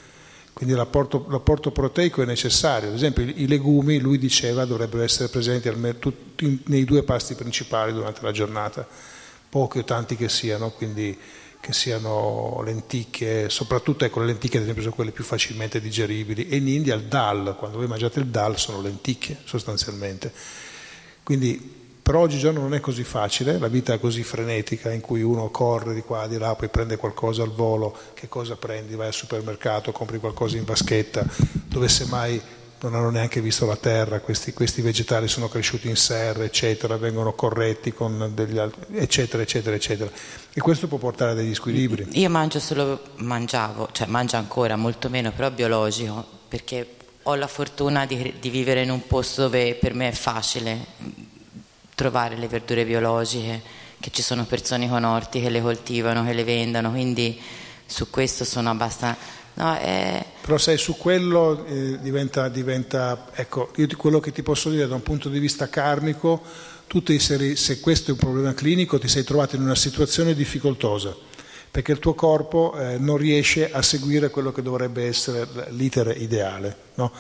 quindi 0.53 0.75
l'apporto, 0.75 1.27
l'apporto, 1.29 1.71
proteico 1.71 2.23
è 2.23 2.27
necessario. 2.27 2.89
Ad 2.89 2.95
esempio 2.95 3.23
i 3.23 3.47
legumi, 3.47 3.99
lui 3.99 4.19
diceva, 4.19 4.65
dovrebbero 4.65 5.03
essere 5.03 5.29
presenti 5.29 5.71
tutti, 5.99 6.63
nei 6.67 6.85
due 6.85 7.03
pasti 7.03 7.35
principali 7.35 7.93
durante 7.93 8.21
la 8.23 8.33
giornata, 8.33 8.87
pochi 9.49 9.79
o 9.79 9.85
tanti 9.85 10.17
che 10.17 10.29
siano, 10.29 10.71
quindi 10.71 11.17
che 11.61 11.73
siano 11.75 12.63
lenticchie, 12.65 13.51
soprattutto 13.51 14.05
ecco, 14.05 14.21
le 14.21 14.27
lenticchie 14.27 14.59
ad 14.59 14.65
esempio 14.65 14.83
sono 14.83 14.95
quelle 14.95 15.11
più 15.11 15.25
facilmente 15.25 15.81
digeribili 15.81 16.49
e 16.49 16.57
in 16.57 16.69
India 16.69 16.95
il 16.95 17.03
dal, 17.03 17.55
quando 17.59 17.77
voi 17.77 17.87
mangiate 17.87 18.21
il 18.21 18.27
dal 18.27 18.59
sono 18.59 18.81
lenticchie 18.81 19.39
sostanzialmente. 19.45 20.33
Quindi 21.23 21.80
per 22.11 22.19
oggigiorno 22.19 22.59
non 22.59 22.75
è 22.75 22.81
così 22.81 23.05
facile, 23.05 23.57
la 23.61 23.69
vita 23.69 23.93
è 23.93 24.01
così 24.01 24.25
frenetica 24.25 24.91
in 24.91 25.01
cui 25.01 25.23
uno 25.23 25.49
corre 25.51 25.95
di 25.95 26.01
qua, 26.01 26.27
di 26.27 26.39
là, 26.39 26.57
poi 26.57 26.69
prende 26.69 26.97
qualcosa 26.97 27.45
al 27.45 27.53
volo, 27.53 27.97
che 28.15 28.27
cosa 28.27 28.57
prendi? 28.57 28.97
Vai 28.97 29.07
al 29.07 29.13
supermercato, 29.13 29.93
compri 29.93 30.19
qualcosa 30.19 30.57
in 30.57 30.65
vaschetta, 30.65 31.25
dove 31.69 31.89
semmai 31.89 32.43
non 32.81 32.97
hanno 32.97 33.11
neanche 33.11 33.41
visto 33.41 33.65
la 33.65 33.77
terra, 33.77 34.19
questi, 34.19 34.53
questi 34.53 34.83
vegetali 34.83 35.29
sono 35.29 35.47
cresciuti 35.47 35.89
in 35.89 35.95
serra, 35.95 36.43
eccetera, 36.43 36.97
vengono 36.97 37.33
corretti 37.33 37.93
con 37.93 38.33
degli 38.35 38.59
altri, 38.59 38.97
eccetera, 38.97 39.45
eccetera, 39.45 39.77
eccetera. 39.77 40.11
E 40.53 40.61
questo 40.61 40.89
può 40.89 40.99
portare 40.99 41.31
a 41.31 41.35
degli 41.35 41.55
squilibri. 41.55 42.09
Io 42.15 42.29
mangio 42.29 42.59
solo, 42.59 43.03
mangiavo, 43.19 43.91
cioè 43.93 44.09
mangio 44.09 44.35
ancora 44.35 44.75
molto 44.75 45.09
meno, 45.09 45.31
però 45.31 45.49
biologico, 45.53 46.27
perché 46.49 46.89
ho 47.23 47.37
la 47.37 47.47
fortuna 47.47 48.05
di, 48.05 48.35
di 48.41 48.51
vivere 48.51 48.83
in 48.83 48.91
un 48.91 49.07
posto 49.07 49.43
dove 49.43 49.77
per 49.77 49.95
me 49.95 50.09
è 50.09 50.13
facile 50.13 51.20
trovare 52.01 52.35
le 52.39 52.49
verdure 52.49 52.87
biologiche, 52.87 53.61
che 54.01 54.11
ci 54.11 54.23
sono 54.23 54.47
persone 54.47 54.89
con 54.89 55.05
orti 55.05 55.43
che 55.43 55.51
le 55.51 55.61
coltivano, 55.61 56.25
che 56.25 56.33
le 56.33 56.45
vendono, 56.45 56.89
quindi 56.89 57.39
su 57.85 58.09
questo 58.09 58.47
sono 58.47 58.71
abbastanza... 58.71 59.21
No, 59.53 59.77
è... 59.77 60.25
Però 60.41 60.57
sai, 60.57 60.79
su 60.79 60.97
quello 60.97 61.67
eh, 61.67 61.99
diventa, 62.01 62.49
diventa, 62.49 63.27
ecco, 63.35 63.71
io 63.77 63.87
quello 63.99 64.19
che 64.19 64.33
ti 64.33 64.43
posso 64.43 64.71
dire 64.71 64.89
da 64.89 64.95
un 64.95 65.03
punto 65.03 65.29
di 65.29 65.39
vista 65.39 65.69
karmico, 65.69 66.41
tu 66.87 67.03
ti 67.03 67.19
sei, 67.19 67.55
se 67.55 67.81
questo 67.81 68.09
è 68.09 68.13
un 68.15 68.19
problema 68.19 68.55
clinico 68.55 68.99
ti 68.99 69.07
sei 69.07 69.23
trovato 69.23 69.57
in 69.57 69.63
una 69.63 69.75
situazione 69.75 70.33
difficoltosa, 70.33 71.15
perché 71.71 71.93
il 71.93 71.99
tuo 71.99 72.15
corpo 72.15 72.75
eh, 72.79 72.97
non 72.97 73.19
riesce 73.19 73.71
a 73.71 73.83
seguire 73.83 74.31
quello 74.31 74.53
che 74.53 74.63
dovrebbe 74.63 75.07
essere 75.07 75.47
l'iter 75.69 76.17
ideale. 76.17 76.75
No? 76.95 77.13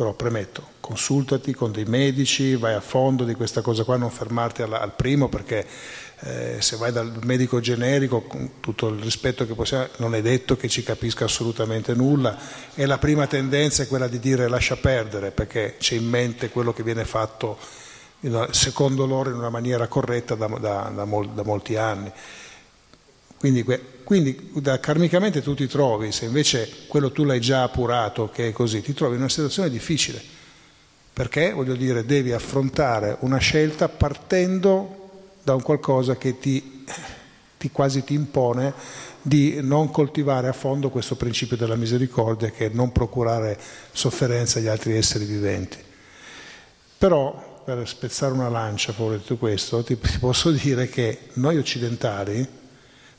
Però 0.00 0.14
premetto, 0.14 0.66
consultati 0.80 1.52
con 1.52 1.72
dei 1.72 1.84
medici, 1.84 2.56
vai 2.56 2.72
a 2.72 2.80
fondo 2.80 3.24
di 3.24 3.34
questa 3.34 3.60
cosa 3.60 3.84
qua, 3.84 3.98
non 3.98 4.10
fermarti 4.10 4.62
al, 4.62 4.72
al 4.72 4.94
primo 4.94 5.28
perché 5.28 5.66
eh, 6.20 6.56
se 6.58 6.76
vai 6.76 6.90
dal 6.90 7.18
medico 7.24 7.60
generico, 7.60 8.22
con 8.22 8.60
tutto 8.60 8.88
il 8.88 8.98
rispetto 9.02 9.46
che 9.46 9.52
possiamo, 9.52 9.88
non 9.98 10.14
è 10.14 10.22
detto 10.22 10.56
che 10.56 10.68
ci 10.68 10.82
capisca 10.82 11.26
assolutamente 11.26 11.92
nulla 11.92 12.34
e 12.74 12.86
la 12.86 12.96
prima 12.96 13.26
tendenza 13.26 13.82
è 13.82 13.86
quella 13.86 14.08
di 14.08 14.18
dire 14.18 14.48
lascia 14.48 14.76
perdere 14.76 15.32
perché 15.32 15.76
c'è 15.78 15.96
in 15.96 16.08
mente 16.08 16.48
quello 16.48 16.72
che 16.72 16.82
viene 16.82 17.04
fatto 17.04 17.58
secondo 18.52 19.04
loro 19.04 19.28
in 19.28 19.36
una 19.36 19.50
maniera 19.50 19.86
corretta 19.86 20.34
da, 20.34 20.46
da, 20.46 20.90
da, 20.94 21.04
mol, 21.04 21.28
da 21.28 21.44
molti 21.44 21.76
anni. 21.76 22.10
Quindi, 23.36 23.64
quindi 24.10 24.50
karmicamente 24.80 25.40
tu 25.40 25.54
ti 25.54 25.68
trovi, 25.68 26.10
se 26.10 26.24
invece 26.24 26.68
quello 26.88 27.12
tu 27.12 27.22
l'hai 27.22 27.40
già 27.40 27.62
appurato 27.62 28.28
che 28.28 28.48
è 28.48 28.52
così, 28.52 28.82
ti 28.82 28.92
trovi 28.92 29.14
in 29.14 29.20
una 29.20 29.28
situazione 29.28 29.70
difficile, 29.70 30.20
perché 31.12 31.52
voglio 31.52 31.76
dire 31.76 32.04
devi 32.04 32.32
affrontare 32.32 33.18
una 33.20 33.38
scelta 33.38 33.88
partendo 33.88 35.36
da 35.44 35.54
un 35.54 35.62
qualcosa 35.62 36.16
che 36.16 36.40
ti, 36.40 36.84
ti 37.56 37.70
quasi 37.70 38.02
ti 38.02 38.14
impone 38.14 38.74
di 39.22 39.60
non 39.62 39.92
coltivare 39.92 40.48
a 40.48 40.52
fondo 40.52 40.90
questo 40.90 41.14
principio 41.14 41.56
della 41.56 41.76
misericordia 41.76 42.50
che 42.50 42.66
è 42.66 42.70
non 42.72 42.90
procurare 42.90 43.56
sofferenza 43.92 44.58
agli 44.58 44.66
altri 44.66 44.96
esseri 44.96 45.24
viventi. 45.24 45.78
Però, 46.98 47.62
per 47.64 47.86
spezzare 47.86 48.32
una 48.32 48.48
lancia 48.48 48.92
fuori 48.92 49.18
di 49.18 49.22
tutto 49.22 49.36
questo, 49.36 49.84
ti 49.84 49.96
posso 50.18 50.50
dire 50.50 50.88
che 50.88 51.28
noi 51.34 51.58
occidentali, 51.58 52.58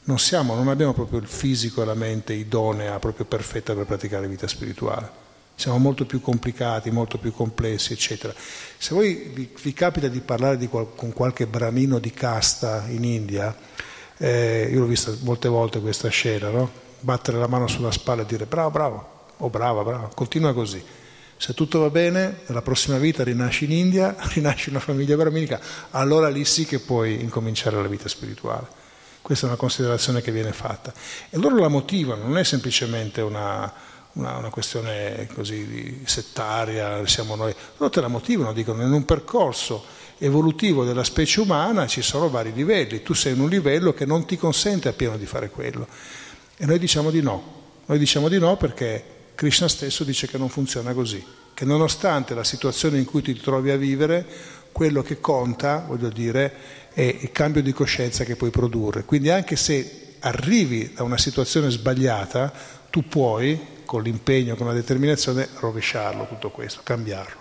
non, 0.03 0.19
siamo, 0.19 0.55
non 0.55 0.67
abbiamo 0.67 0.93
proprio 0.93 1.19
il 1.19 1.27
fisico 1.27 1.81
e 1.81 1.85
la 1.85 1.93
mente 1.93 2.33
idonea, 2.33 2.97
proprio 2.99 3.25
perfetta 3.25 3.73
per 3.73 3.85
praticare 3.85 4.27
vita 4.27 4.47
spirituale. 4.47 5.19
Siamo 5.55 5.77
molto 5.77 6.05
più 6.05 6.21
complicati, 6.21 6.89
molto 6.89 7.19
più 7.19 7.31
complessi, 7.31 7.93
eccetera. 7.93 8.33
Se 8.77 8.95
voi 8.95 9.31
vi, 9.33 9.53
vi 9.61 9.73
capita 9.73 10.07
di 10.07 10.21
parlare 10.21 10.57
di 10.57 10.67
qual, 10.67 10.95
con 10.95 11.13
qualche 11.13 11.45
bramino 11.45 11.99
di 11.99 12.11
casta 12.11 12.85
in 12.87 13.03
India, 13.03 13.55
eh, 14.17 14.69
io 14.71 14.79
l'ho 14.79 14.85
vista 14.87 15.13
molte 15.21 15.49
volte 15.49 15.79
questa 15.79 16.09
scena, 16.09 16.49
no? 16.49 16.89
battere 17.01 17.37
la 17.37 17.47
mano 17.47 17.67
sulla 17.67 17.91
spalla 17.91 18.23
e 18.23 18.25
dire 18.25 18.45
bravo, 18.45 18.71
bravo, 18.71 19.09
o 19.37 19.45
oh, 19.45 19.49
brava, 19.49 19.83
brava, 19.83 20.09
continua 20.13 20.53
così. 20.53 20.83
Se 21.37 21.53
tutto 21.53 21.79
va 21.79 21.89
bene, 21.89 22.41
nella 22.45 22.61
prossima 22.61 22.97
vita 22.97 23.23
rinasci 23.23 23.65
in 23.65 23.71
India, 23.71 24.15
rinasci 24.33 24.69
in 24.69 24.75
una 24.75 24.83
famiglia 24.83 25.15
braminica, 25.15 25.59
allora 25.91 26.29
lì 26.29 26.45
sì 26.45 26.65
che 26.65 26.79
puoi 26.79 27.21
incominciare 27.21 27.81
la 27.81 27.87
vita 27.87 28.07
spirituale. 28.07 28.80
Questa 29.21 29.45
è 29.45 29.49
una 29.49 29.57
considerazione 29.57 30.21
che 30.21 30.31
viene 30.31 30.51
fatta. 30.51 30.93
E 31.29 31.37
loro 31.37 31.57
la 31.57 31.67
motivano, 31.67 32.23
non 32.23 32.37
è 32.37 32.43
semplicemente 32.43 33.21
una, 33.21 33.71
una, 34.13 34.37
una 34.37 34.49
questione 34.49 35.27
così 35.33 36.01
settaria, 36.05 37.05
siamo 37.05 37.35
noi. 37.35 37.53
Loro 37.77 37.91
te 37.91 38.01
la 38.01 38.07
motivano, 38.07 38.51
dicono 38.53 38.83
in 38.83 38.91
un 38.91 39.05
percorso 39.05 39.85
evolutivo 40.17 40.85
della 40.85 41.03
specie 41.03 41.41
umana 41.41 41.87
ci 41.87 42.01
sono 42.01 42.29
vari 42.29 42.53
livelli, 42.53 43.01
tu 43.01 43.13
sei 43.13 43.33
in 43.33 43.41
un 43.41 43.49
livello 43.49 43.93
che 43.93 44.05
non 44.05 44.25
ti 44.25 44.37
consente 44.37 44.87
appieno 44.87 45.17
di 45.17 45.25
fare 45.25 45.49
quello. 45.49 45.87
E 46.57 46.65
noi 46.65 46.79
diciamo 46.79 47.09
di 47.09 47.21
no. 47.21 47.59
Noi 47.85 47.97
diciamo 47.97 48.29
di 48.29 48.37
no 48.37 48.55
perché 48.57 49.03
Krishna 49.35 49.67
stesso 49.67 50.03
dice 50.03 50.27
che 50.27 50.37
non 50.37 50.49
funziona 50.49 50.93
così, 50.93 51.23
che 51.53 51.65
nonostante 51.65 52.35
la 52.35 52.43
situazione 52.43 52.97
in 52.97 53.05
cui 53.05 53.21
ti 53.21 53.33
trovi 53.33 53.71
a 53.71 53.77
vivere, 53.77 54.25
quello 54.71 55.01
che 55.01 55.19
conta, 55.19 55.83
voglio 55.87 56.09
dire, 56.09 56.53
è 56.93 57.01
il 57.01 57.31
cambio 57.31 57.61
di 57.61 57.71
coscienza 57.71 58.23
che 58.23 58.35
puoi 58.35 58.49
produrre. 58.49 59.03
Quindi 59.05 59.29
anche 59.29 59.55
se 59.55 60.15
arrivi 60.19 60.93
da 60.93 61.03
una 61.03 61.17
situazione 61.17 61.69
sbagliata, 61.69 62.51
tu 62.89 63.07
puoi, 63.07 63.59
con 63.85 64.03
l'impegno, 64.03 64.55
con 64.55 64.67
la 64.67 64.73
determinazione, 64.73 65.47
rovesciarlo 65.59 66.27
tutto 66.27 66.49
questo, 66.51 66.81
cambiarlo. 66.83 67.39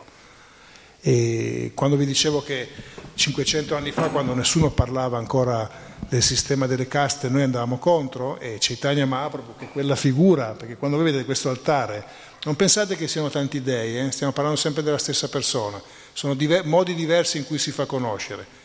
E 1.03 1.73
quando 1.75 1.97
vi 1.97 2.05
dicevo 2.05 2.43
che 2.43 2.69
500 3.15 3.75
anni 3.75 3.91
fa, 3.91 4.09
quando 4.09 4.35
nessuno 4.35 4.71
parlava 4.71 5.19
ancora 5.19 5.69
del 6.09 6.23
sistema 6.23 6.67
delle 6.67 6.87
caste, 6.89 7.29
noi 7.29 7.43
andavamo 7.43 7.79
contro, 7.79 8.39
e 8.39 8.59
Chaitanya 8.61 9.07
Mahaprabhu, 9.07 9.57
che 9.57 9.69
quella 9.69 9.97
figura, 9.97 10.53
perché 10.53 10.77
quando 10.77 10.97
voi 10.97 11.07
vedete 11.07 11.25
questo 11.25 11.49
altare, 11.49 12.05
non 12.45 12.57
pensate 12.57 12.97
che 12.97 13.09
siano 13.09 13.31
tanti 13.31 13.63
dei, 13.63 13.99
eh? 13.99 14.11
stiamo 14.11 14.33
parlando 14.33 14.59
sempre 14.59 14.83
della 14.83 14.99
stessa 14.99 15.29
persona, 15.29 15.81
sono 16.13 16.35
diver- 16.35 16.65
modi 16.65 16.95
diversi 16.95 17.39
in 17.39 17.47
cui 17.47 17.59
si 17.59 17.71
fa 17.71 17.87
conoscere 17.87 18.60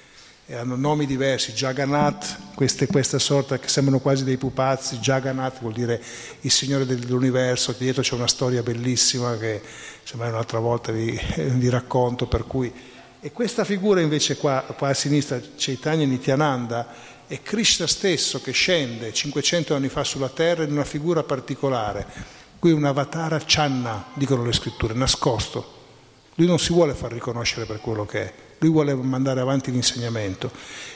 e 0.48 0.54
hanno 0.54 0.76
nomi 0.76 1.08
diversi, 1.08 1.54
Jagannath, 1.54 2.54
queste, 2.54 2.86
questa 2.86 3.18
sorta 3.18 3.58
che 3.58 3.68
sembrano 3.68 4.00
quasi 4.00 4.24
dei 4.24 4.38
pupazzi, 4.38 4.98
Jagannath 4.98 5.60
vuol 5.60 5.74
dire 5.74 6.00
il 6.42 6.52
Signore 6.52 6.86
dell'universo, 6.86 7.74
dietro 7.76 8.04
c'è 8.04 8.14
una 8.14 8.28
storia 8.28 8.62
bellissima 8.62 9.36
che 9.38 9.60
semmai 10.04 10.30
un'altra 10.30 10.60
volta 10.60 10.92
vi, 10.92 11.20
vi 11.36 11.70
racconto, 11.70 12.28
cui... 12.46 12.72
E 13.20 13.32
questa 13.32 13.64
figura 13.64 14.02
invece 14.02 14.38
qua, 14.38 14.64
qua 14.78 14.90
a 14.90 14.94
sinistra, 14.94 15.42
Chaitanya 15.56 16.06
Nityananda, 16.06 16.94
è 17.26 17.42
Krishna 17.42 17.88
stesso 17.88 18.40
che 18.40 18.52
scende 18.52 19.12
500 19.12 19.74
anni 19.74 19.90
fa 19.90 20.04
sulla 20.04 20.30
terra 20.30 20.62
in 20.62 20.72
una 20.72 20.84
figura 20.84 21.24
particolare, 21.24 22.06
qui 22.60 22.72
un 22.72 22.86
avatara 22.86 23.42
channa, 23.44 24.12
dicono 24.14 24.46
le 24.46 24.54
scritture, 24.54 24.94
nascosto. 24.94 25.74
Lui 26.36 26.46
non 26.46 26.60
si 26.60 26.72
vuole 26.72 26.94
far 26.94 27.12
riconoscere 27.14 27.66
per 27.66 27.80
quello 27.80 28.06
che 28.06 28.22
è, 28.22 28.34
lui 28.60 28.70
vuole 28.70 28.94
mandare 28.94 29.40
avanti 29.40 29.72
l'insegnamento. 29.72 30.52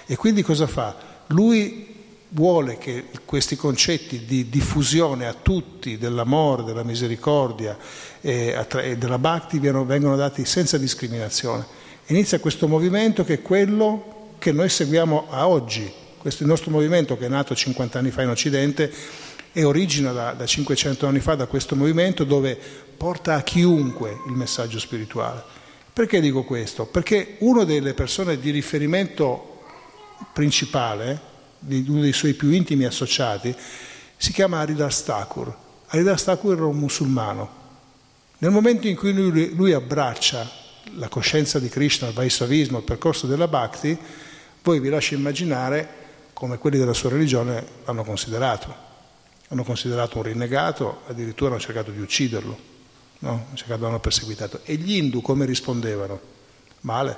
E 0.06 0.16
quindi 0.16 0.42
cosa 0.42 0.68
fa? 0.68 0.96
Lui 1.28 1.98
vuole 2.30 2.78
che 2.78 3.06
questi 3.26 3.56
concetti 3.56 4.26
di 4.26 4.50
diffusione 4.50 5.28
a 5.28 5.34
tutti 5.34 5.98
dell'amore, 5.98 6.64
della 6.64 6.84
misericordia 6.84 7.78
e, 8.22 8.56
della 8.98 9.18
bhakti 9.18 9.60
vengano 9.60 10.16
dati 10.16 10.46
senza 10.46 10.78
discriminazione. 10.78 11.66
Inizia 12.08 12.40
questo 12.40 12.68
movimento 12.68 13.24
che 13.24 13.36
è 13.36 13.42
quello 13.42 14.34
che 14.38 14.52
noi 14.52 14.70
seguiamo 14.70 15.28
a 15.30 15.48
oggi, 15.48 15.92
questo 16.18 16.44
il 16.44 16.50
nostro 16.50 16.72
movimento 16.72 17.18
che 17.18 17.26
è 17.26 17.30
nato 17.30 17.56
50 17.56 18.00
anni 18.00 18.12
fa 18.12 18.22
in 18.22 18.30
Occidente 18.30 18.92
e 19.52 19.64
origina 19.64 20.12
da, 20.12 20.34
da 20.34 20.46
500 20.46 21.08
anni 21.08 21.20
fa 21.20 21.36
da 21.36 21.48
questo 21.48 21.76
movimento 21.76 22.24
dove 22.24 22.58
porta 22.96 23.36
a 23.36 23.42
chiunque 23.42 24.22
il 24.28 24.34
messaggio 24.34 24.80
spirituale. 24.80 25.59
Perché 26.00 26.22
dico 26.22 26.44
questo? 26.44 26.86
Perché 26.86 27.36
una 27.40 27.66
delle 27.66 27.94
persone 27.94 28.40
di 28.40 28.52
riferimento 28.52 29.64
principale, 30.32 31.20
uno 31.68 32.00
dei 32.00 32.14
suoi 32.14 32.36
più 32.36 32.52
intimi 32.52 32.86
associati, 32.86 33.54
si 34.16 34.32
chiama 34.32 34.60
Haridas 34.60 35.04
Thakur. 35.04 35.54
Haridas 35.88 36.24
Thakur 36.24 36.54
era 36.54 36.66
un 36.68 36.78
musulmano. 36.78 37.50
Nel 38.38 38.50
momento 38.50 38.88
in 38.88 38.96
cui 38.96 39.12
lui, 39.12 39.54
lui 39.54 39.74
abbraccia 39.74 40.50
la 40.94 41.10
coscienza 41.10 41.60
di 41.60 41.68
Krishna, 41.68 42.08
il 42.08 42.14
Vaissavismo, 42.14 42.78
il 42.78 42.86
percorso 42.86 43.28
della 43.28 43.50
Bhakti, 43.50 43.98
voi 44.64 44.80
vi 44.80 44.88
lascio 44.88 45.16
immaginare 45.16 45.96
come 46.32 46.60
quelli 46.60 46.78
della 46.78 46.94
sua 46.94 47.10
religione 47.10 47.62
l'hanno 47.84 48.06
considerato. 48.06 48.74
Hanno 49.50 49.66
considerato 49.66 50.16
un 50.16 50.24
rinnegato, 50.24 51.02
addirittura 51.08 51.50
hanno 51.50 51.60
cercato 51.60 51.92
di 51.92 52.00
ucciderlo, 52.00 52.69
no? 53.20 53.30
hanno 53.30 53.56
cercato, 53.56 53.84
l'hanno 53.84 54.00
perseguitato. 54.00 54.62
E 54.64 54.76
gli 54.76 54.96
Hindu 54.96 55.22
come 55.22 55.46
rispondevano? 55.46 56.20
Male, 56.82 57.18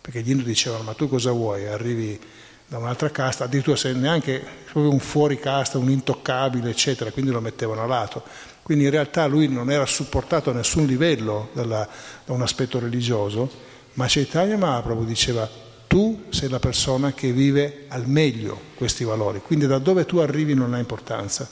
perché 0.00 0.22
gli 0.22 0.30
Hindu 0.30 0.44
dicevano 0.44 0.82
ma 0.82 0.94
tu 0.94 1.08
cosa 1.08 1.32
vuoi? 1.32 1.66
Arrivi 1.66 2.18
da 2.66 2.78
un'altra 2.78 3.10
casta, 3.10 3.44
addirittura 3.44 3.76
sei 3.76 3.94
neanche 3.94 4.42
un 4.72 4.98
fuori 4.98 5.38
casta, 5.38 5.78
un 5.78 5.90
intoccabile, 5.90 6.70
eccetera, 6.70 7.10
quindi 7.10 7.30
lo 7.30 7.40
mettevano 7.40 7.82
a 7.82 7.86
lato. 7.86 8.22
Quindi 8.62 8.84
in 8.84 8.90
realtà 8.90 9.26
lui 9.26 9.48
non 9.48 9.70
era 9.70 9.84
supportato 9.84 10.50
a 10.50 10.54
nessun 10.54 10.86
livello 10.86 11.50
dalla, 11.52 11.86
da 12.24 12.32
un 12.32 12.40
aspetto 12.40 12.78
religioso, 12.78 13.50
ma 13.94 14.06
Chaitanya 14.08 14.56
Mahaprabhu 14.56 15.04
diceva 15.04 15.48
tu 15.86 16.24
sei 16.30 16.48
la 16.48 16.58
persona 16.58 17.12
che 17.12 17.30
vive 17.30 17.84
al 17.88 18.08
meglio 18.08 18.58
questi 18.74 19.04
valori, 19.04 19.40
quindi 19.40 19.66
da 19.66 19.78
dove 19.78 20.06
tu 20.06 20.18
arrivi 20.18 20.54
non 20.54 20.74
ha 20.74 20.78
importanza. 20.78 21.48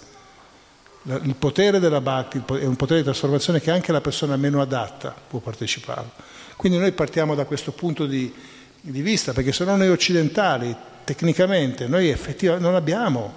Il 1.04 1.34
potere 1.36 1.80
della 1.80 2.00
Bhakti 2.00 2.42
è 2.60 2.64
un 2.64 2.76
potere 2.76 3.00
di 3.00 3.04
trasformazione 3.04 3.60
che 3.60 3.70
anche 3.72 3.90
la 3.90 4.00
persona 4.00 4.36
meno 4.36 4.60
adatta 4.60 5.14
può 5.28 5.40
partecipare. 5.40 6.08
Quindi 6.56 6.78
noi 6.78 6.92
partiamo 6.92 7.34
da 7.34 7.44
questo 7.44 7.72
punto 7.72 8.06
di, 8.06 8.32
di 8.80 9.02
vista, 9.02 9.32
perché 9.32 9.52
se 9.52 9.64
no 9.64 9.76
noi 9.76 9.88
occidentali, 9.88 10.74
tecnicamente, 11.02 11.88
noi 11.88 12.08
effettivamente 12.08 12.66
non 12.66 12.76
abbiamo, 12.76 13.34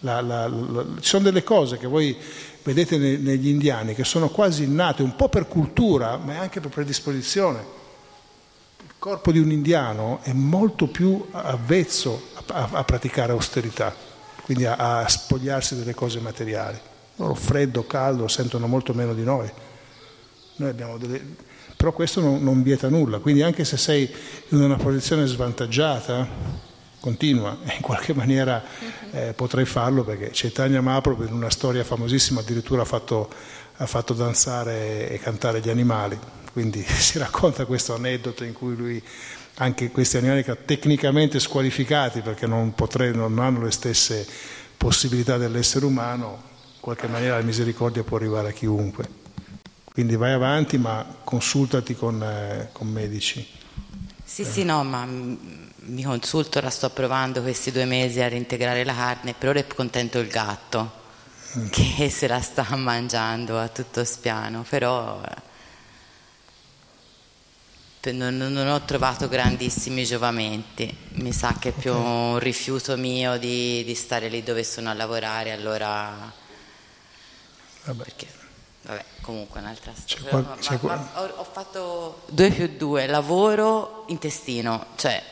la, 0.00 0.20
la, 0.20 0.46
la, 0.46 0.84
ci 1.00 1.08
sono 1.08 1.24
delle 1.24 1.42
cose 1.42 1.76
che 1.76 1.88
voi 1.88 2.16
vedete 2.62 2.98
negli 2.98 3.48
indiani 3.48 3.94
che 3.94 4.04
sono 4.04 4.28
quasi 4.28 4.64
innate, 4.64 5.02
un 5.02 5.16
po' 5.16 5.28
per 5.28 5.48
cultura, 5.48 6.16
ma 6.18 6.38
anche 6.38 6.60
per 6.60 6.70
predisposizione 6.70 7.76
il 8.80 8.94
corpo 8.98 9.32
di 9.32 9.38
un 9.38 9.50
indiano 9.50 10.20
è 10.22 10.32
molto 10.32 10.86
più 10.86 11.26
avvezzo 11.30 12.28
a, 12.46 12.68
a 12.70 12.84
praticare 12.84 13.32
austerità, 13.32 13.94
quindi 14.42 14.66
a, 14.66 15.00
a, 15.00 15.08
spogliarsi 15.08 15.76
delle 15.76 15.94
cose 15.94 16.20
materiali. 16.20 16.78
Loro 17.18 17.34
freddo, 17.34 17.86
caldo, 17.86 18.26
sentono 18.26 18.66
molto 18.66 18.92
meno 18.94 19.14
di 19.14 19.22
noi. 19.22 19.48
Noi 20.56 20.68
abbiamo 20.68 20.98
delle... 20.98 21.22
Però 21.76 21.92
questo 21.92 22.20
non, 22.20 22.42
non 22.42 22.62
vieta 22.62 22.88
nulla, 22.88 23.20
quindi 23.20 23.42
anche 23.42 23.64
se 23.64 23.76
sei 23.76 24.12
in 24.48 24.60
una 24.60 24.76
posizione 24.76 25.26
svantaggiata, 25.26 26.26
continua, 26.98 27.56
in 27.76 27.80
qualche 27.80 28.14
maniera 28.14 28.64
eh, 29.12 29.32
potrei 29.34 29.64
farlo 29.64 30.02
perché 30.02 30.30
Chaitanya 30.32 30.80
Mahaprabhu 30.80 31.24
in 31.24 31.32
una 31.32 31.50
storia 31.50 31.84
famosissima 31.84 32.40
addirittura 32.40 32.82
ha 32.82 32.84
fatto, 32.84 33.30
ha 33.76 33.86
fatto 33.86 34.14
danzare 34.14 35.08
e 35.08 35.18
cantare 35.20 35.60
gli 35.60 35.68
animali 35.68 36.18
quindi 36.58 36.82
si 36.90 37.18
racconta 37.18 37.66
questo 37.66 37.94
aneddoto 37.94 38.42
in 38.42 38.52
cui 38.52 38.74
lui, 38.74 39.02
anche 39.58 39.92
questi 39.92 40.16
animali 40.16 40.44
tecnicamente 40.64 41.38
squalificati 41.38 42.20
perché 42.20 42.48
non, 42.48 42.74
potrei, 42.74 43.14
non 43.14 43.38
hanno 43.38 43.62
le 43.62 43.70
stesse 43.70 44.26
possibilità 44.76 45.36
dell'essere 45.36 45.84
umano, 45.84 46.47
qualche 46.88 47.06
maniera 47.06 47.36
la 47.36 47.44
misericordia 47.44 48.02
può 48.02 48.16
arrivare 48.16 48.48
a 48.48 48.52
chiunque. 48.52 49.06
Quindi 49.84 50.16
vai 50.16 50.32
avanti 50.32 50.78
ma 50.78 51.04
consultati 51.22 51.94
con, 51.94 52.22
eh, 52.22 52.70
con 52.72 52.88
medici. 52.88 53.46
Sì, 54.24 54.40
eh. 54.42 54.44
sì, 54.46 54.64
no, 54.64 54.82
ma 54.84 55.04
mi 55.04 56.02
consulto, 56.02 56.62
la 56.62 56.70
sto 56.70 56.88
provando 56.88 57.42
questi 57.42 57.70
due 57.72 57.84
mesi 57.84 58.22
a 58.22 58.28
reintegrare 58.28 58.84
la 58.84 58.94
carne, 58.94 59.34
per 59.36 59.50
ora 59.50 59.58
è 59.58 59.66
contento 59.66 60.18
il 60.18 60.28
gatto 60.28 60.92
mm. 61.58 61.66
che 61.68 62.08
se 62.08 62.26
la 62.26 62.40
sta 62.40 62.64
mangiando 62.76 63.58
a 63.58 63.68
tutto 63.68 64.02
spiano, 64.04 64.64
però 64.66 65.20
eh, 68.00 68.12
non, 68.12 68.34
non, 68.34 68.66
ho 68.66 68.82
trovato 68.86 69.28
grandissimi 69.28 70.06
giovamenti, 70.06 70.96
mi 71.16 71.32
sa 71.32 71.54
che 71.58 71.68
è 71.68 71.72
più 71.72 71.94
un 71.94 72.38
rifiuto 72.38 72.96
mio 72.96 73.36
di, 73.36 73.84
di 73.84 73.94
stare 73.94 74.28
lì 74.28 74.42
dove 74.42 74.64
sono 74.64 74.88
a 74.88 74.94
lavorare, 74.94 75.52
allora... 75.52 76.46
Vabbè. 77.88 78.04
Perché, 78.04 78.26
vabbè, 78.82 79.04
comunque 79.22 79.60
un'altra 79.60 79.92
storia. 79.94 80.28
Qual- 80.28 80.44
ma, 80.44 80.56
ma, 80.82 81.10
ma, 81.14 81.32
ho, 81.36 81.46
fatto 81.50 82.22
2 82.28 82.50
più 82.50 82.76
2, 82.76 83.06
lavoro, 83.06 84.04
intestino, 84.08 84.88
cioè 84.96 85.22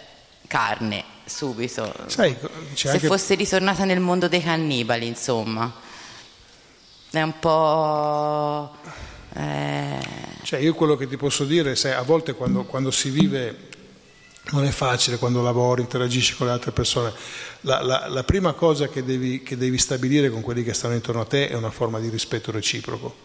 carne, 0.47 1.05
subito. 1.27 1.93
Sai, 2.07 2.35
Se 2.73 2.89
anche... 2.89 3.07
fosse 3.07 3.35
ritornata 3.35 3.85
nel 3.85 4.01
mondo 4.01 4.27
dei 4.27 4.43
cannibali, 4.43 5.07
insomma. 5.07 5.71
È 7.11 7.21
un 7.21 7.39
po'... 7.39 8.75
Eh... 9.35 10.25
Cioè 10.43 10.61
io 10.61 10.75
quello 10.75 10.97
che 10.97 11.07
ti 11.07 11.19
posso 11.19 11.45
dire 11.45 11.73
è 11.73 11.91
a 11.91 12.03
volte 12.03 12.33
quando, 12.33 12.65
quando, 12.65 12.91
si 12.91 13.11
vive 13.11 13.69
non 14.53 14.65
è 14.65 14.71
facile, 14.71 15.19
quando 15.19 15.43
lavori, 15.43 15.83
interagisci 15.83 16.37
con 16.37 16.47
le 16.47 16.53
altre 16.53 16.71
persone, 16.71 17.13
la, 17.67 17.83
la, 17.83 18.07
la 18.09 18.25
prima 18.25 18.53
cosa 18.53 18.89
che 18.89 19.05
devi, 19.05 19.43
che 19.43 19.57
devi 19.57 19.77
stabilire 19.77 20.31
con 20.31 20.41
quelli 20.41 20.63
che 20.63 20.73
stanno 20.73 20.95
intorno 20.95 21.21
a 21.21 21.27
te 21.27 21.49
è 21.49 21.55
una 21.55 21.71
forma 21.71 21.99
di 21.99 22.09
rispetto 22.09 22.53
reciproco. 22.53 23.25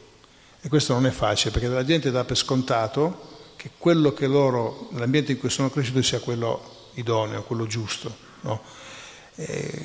E 0.61 0.67
questo 0.67 0.93
non 0.93 1.05
è 1.05 1.11
facile 1.11 1.51
perché 1.51 1.67
la 1.67 1.85
gente 1.85 2.11
dà 2.11 2.23
per 2.23 2.37
scontato 2.37 3.29
che 3.55 3.71
quello 3.77 4.13
che 4.13 4.27
loro, 4.27 4.89
l'ambiente 4.93 5.31
in 5.31 5.39
cui 5.39 5.49
sono 5.49 5.69
cresciuti 5.69 6.01
sia 6.01 6.19
quello 6.19 6.89
idoneo, 6.95 7.43
quello 7.43 7.67
giusto. 7.67 8.29
No? 8.41 8.79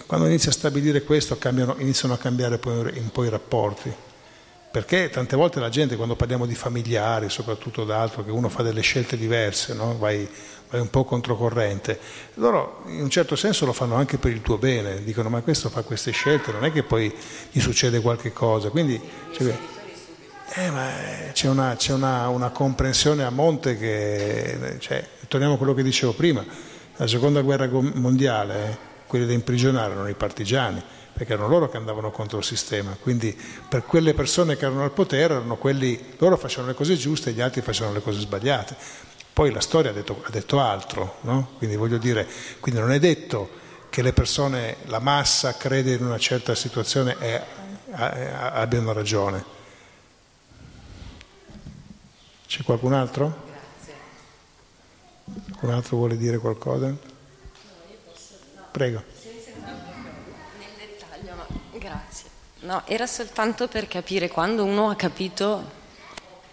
quando 0.07 0.27
inizi 0.27 0.49
a 0.49 0.53
stabilire 0.53 1.03
questo 1.03 1.39
cambiano, 1.39 1.77
iniziano 1.79 2.13
a 2.13 2.19
cambiare 2.19 2.59
poi 2.59 2.99
un 2.99 3.11
po' 3.11 3.25
i 3.25 3.31
rapporti 3.31 3.95
perché 4.77 5.09
tante 5.09 5.37
volte 5.37 5.59
la 5.59 5.71
gente 5.71 5.97
quando 5.97 6.17
parliamo 6.17 6.45
di 6.45 6.55
familiari, 6.55 7.31
soprattutto 7.31 7.85
d'altro, 7.85 8.23
che 8.23 8.31
uno 8.31 8.51
fa 8.51 8.63
delle 8.63 8.83
scelte 8.83 9.17
diverse, 9.17 9.73
no? 9.73 9.97
vai, 9.97 10.29
vai, 10.69 10.81
un 10.81 10.91
po' 10.91 11.05
controcorrente, 11.05 11.99
loro 12.35 12.83
in 12.89 13.01
un 13.01 13.09
certo 13.09 13.37
senso 13.37 13.65
lo 13.65 13.73
fanno 13.73 13.95
anche 13.95 14.19
per 14.19 14.33
il 14.33 14.43
tuo 14.43 14.59
bene, 14.59 15.03
dicono 15.03 15.31
ma 15.31 15.41
questo 15.41 15.71
fa 15.71 15.81
queste 15.81 16.11
scelte, 16.11 16.53
non 16.53 16.63
è 16.63 16.73
che 16.73 16.83
poi 16.83 17.11
gli 17.51 17.59
succede 17.59 18.03
qualche 18.03 18.35
cosa, 18.35 18.69
quindi 18.69 19.01
cioè, 19.33 19.47
eh, 20.57 21.33
c'è, 21.33 21.49
una, 21.49 21.75
c'è 21.75 21.95
una, 21.95 22.29
una, 22.29 22.51
comprensione 22.51 23.25
a 23.25 23.31
monte 23.31 23.79
che, 23.79 24.77
cioè, 24.81 25.03
torniamo 25.27 25.55
a 25.55 25.57
quello 25.57 25.73
che 25.73 25.83
dicevo 25.83 26.13
prima, 26.13 26.45
la 26.97 27.07
seconda 27.07 27.41
guerra 27.41 27.67
mondiale, 27.71 28.55
eh, 28.69 28.77
quelli 29.07 29.25
da 29.25 29.33
imprigionare 29.33 29.93
erano 29.93 30.09
i 30.09 30.15
partigiani, 30.15 30.83
perché 31.17 31.33
erano 31.33 31.49
loro 31.49 31.69
che 31.69 31.77
andavano 31.77 32.11
contro 32.11 32.39
il 32.39 32.45
sistema, 32.45 32.97
quindi 33.01 33.37
per 33.69 33.85
quelle 33.85 34.13
persone 34.13 34.57
che 34.57 34.67
erano 34.67 34.83
al 34.83 34.93
potere 34.93 35.35
erano 35.35 35.57
quelli, 35.57 36.15
loro 36.19 36.37
facevano 36.37 36.69
le 36.69 36.75
cose 36.75 36.97
giuste 36.97 37.31
e 37.31 37.33
gli 37.33 37.41
altri 37.41 37.63
facevano 37.63 37.95
le 37.95 38.03
cose 38.03 38.21
sbagliate. 38.21 38.77
Poi 39.33 39.51
la 39.51 39.61
storia 39.61 39.91
ha 39.91 39.95
detto, 39.95 40.23
ha 40.25 40.31
detto 40.31 40.61
altro, 40.61 41.17
no? 41.23 41.53
quindi 41.59 41.77
voglio 41.77 41.99
dire, 41.99 42.27
quindi 42.61 42.81
non 42.81 42.93
è 42.93 42.99
detto 42.99 43.49
che 43.89 44.03
le 44.03 44.13
persone, 44.13 44.77
la 44.87 44.99
massa 44.99 45.57
crede 45.57 45.95
in 45.95 46.05
una 46.05 46.19
certa 46.19 46.55
situazione 46.55 47.17
e 47.19 47.41
abbiano 47.93 48.93
ragione. 48.93 49.45
C'è 52.47 52.63
qualcun 52.63 52.93
altro? 52.93 53.43
Grazie. 53.47 53.95
Qualcun 55.49 55.71
altro 55.71 55.97
vuole 55.97 56.17
dire 56.17 56.39
qualcosa? 56.39 56.95
Prego. 58.71 59.03
Nel 60.59 60.69
dettaglio, 60.77 61.35
ma 61.35 61.47
grazie. 61.79 62.29
No, 62.67 62.83
era 62.87 63.07
soltanto 63.07 63.69
per 63.69 63.87
capire 63.87 64.27
quando 64.27 64.65
uno 64.65 64.91
ha 64.91 64.97
capito, 64.97 65.71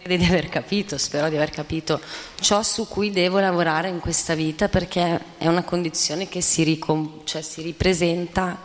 crede 0.00 0.16
di 0.16 0.24
aver 0.30 0.48
capito, 0.48 0.96
spero 0.96 1.28
di 1.28 1.34
aver 1.34 1.50
capito 1.50 2.00
ciò 2.38 2.62
su 2.62 2.86
cui 2.86 3.10
devo 3.10 3.40
lavorare 3.40 3.88
in 3.88 3.98
questa 3.98 4.36
vita 4.36 4.68
perché 4.68 5.20
è 5.38 5.48
una 5.48 5.64
condizione 5.64 6.28
che 6.28 6.40
si, 6.40 6.62
ricom- 6.62 7.24
cioè 7.24 7.42
si 7.42 7.62
ripresenta. 7.62 8.56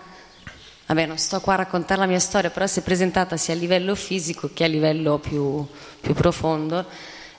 Vabbè, 0.86 1.08
non 1.08 1.18
sto 1.18 1.42
qua 1.42 1.54
a 1.54 1.58
raccontare 1.58 2.00
la 2.00 2.06
mia 2.06 2.20
storia, 2.20 2.52
però 2.52 2.68
si 2.68 2.82
è 2.82 2.84
presentata 2.84 3.36
sia 3.36 3.56
a 3.56 3.58
livello 3.58 3.96
fisico 3.96 4.52
che 4.54 4.66
a 4.66 4.68
livello 4.68 5.18
più, 5.18 5.66
più 6.02 6.14
profondo 6.14 6.86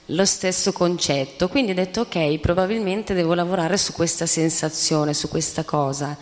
lo 0.07 0.25
stesso 0.25 0.73
concetto. 0.73 1.47
Quindi 1.47 1.71
ho 1.71 1.75
detto 1.75 2.01
ok, 2.01 2.37
probabilmente 2.39 3.13
devo 3.13 3.33
lavorare 3.33 3.77
su 3.77 3.93
questa 3.93 4.25
sensazione, 4.25 5.13
su 5.13 5.29
questa 5.29 5.63
cosa, 5.63 6.17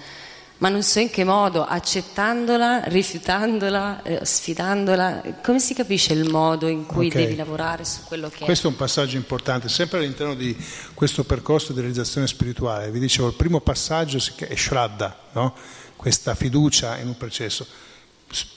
ma 0.59 0.67
non 0.67 0.83
so 0.83 0.99
in 0.99 1.09
che 1.09 1.23
modo, 1.23 1.63
accettandola, 1.63 2.83
rifiutandola, 2.85 4.03
eh, 4.03 4.25
sfidandola. 4.25 5.21
Come 5.41 5.59
si 5.59 5.73
capisce 5.73 6.11
il 6.13 6.29
modo 6.29 6.67
in 6.67 6.85
cui 6.85 7.07
Okay. 7.07 7.23
devi 7.23 7.35
lavorare 7.37 7.85
su 7.85 8.01
quello 8.03 8.29
che 8.29 8.43
Questo 8.43 8.67
è 8.67 8.69
un 8.69 8.75
passaggio 8.75 9.15
importante, 9.15 9.69
sempre 9.69 9.99
all'interno 9.99 10.35
di 10.35 10.55
questo 10.93 11.23
percorso 11.23 11.71
di 11.71 11.79
realizzazione 11.79 12.27
spirituale. 12.27 12.91
Vi 12.91 12.99
dicevo, 12.99 13.27
il 13.29 13.35
primo 13.35 13.61
passaggio 13.61 14.17
è 14.17 14.55
Shraddha, 14.55 15.17
no? 15.31 15.55
questa 15.95 16.35
fiducia 16.35 16.97
in 16.97 17.07
un 17.07 17.17
processo. 17.17 17.65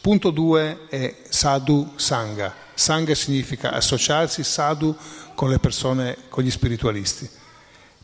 Punto 0.01 0.31
due 0.31 0.89
è 0.89 1.15
sadhu 1.29 1.93
sangha. 1.97 2.53
Sangha 2.74 3.15
significa 3.15 3.70
associarsi, 3.70 4.43
sadhu 4.43 4.95
con 5.35 5.51
le 5.51 5.61
persone, 5.61 6.16
con 6.29 6.43
gli 6.43 6.51
spiritualisti. 6.51 7.31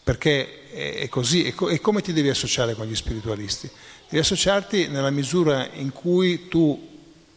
Perché 0.05 0.69
è 0.71 1.09
così, 1.09 1.53
co- 1.53 1.69
e 1.69 1.81
come 1.81 2.01
ti 2.01 2.13
devi 2.13 2.31
associare 2.31 2.75
con 2.75 2.87
gli 2.87 2.95
spiritualisti? 2.95 3.69
Devi 4.11 4.23
associarti 4.23 4.89
nella 4.89 5.11
misura 5.11 5.69
in 5.75 5.93
cui 5.93 6.49
tu 6.49 6.97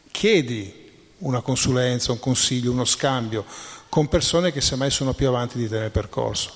chiedi 0.09 0.89
una 1.17 1.41
consulenza, 1.41 2.13
un 2.13 2.19
consiglio, 2.19 2.71
uno 2.71 2.85
scambio 2.85 3.45
con 3.89 4.07
persone 4.07 4.53
che 4.53 4.61
semmai 4.61 4.89
sono 4.89 5.13
più 5.13 5.27
avanti 5.27 5.57
di 5.57 5.67
te 5.67 5.79
nel 5.79 5.91
percorso. 5.91 6.53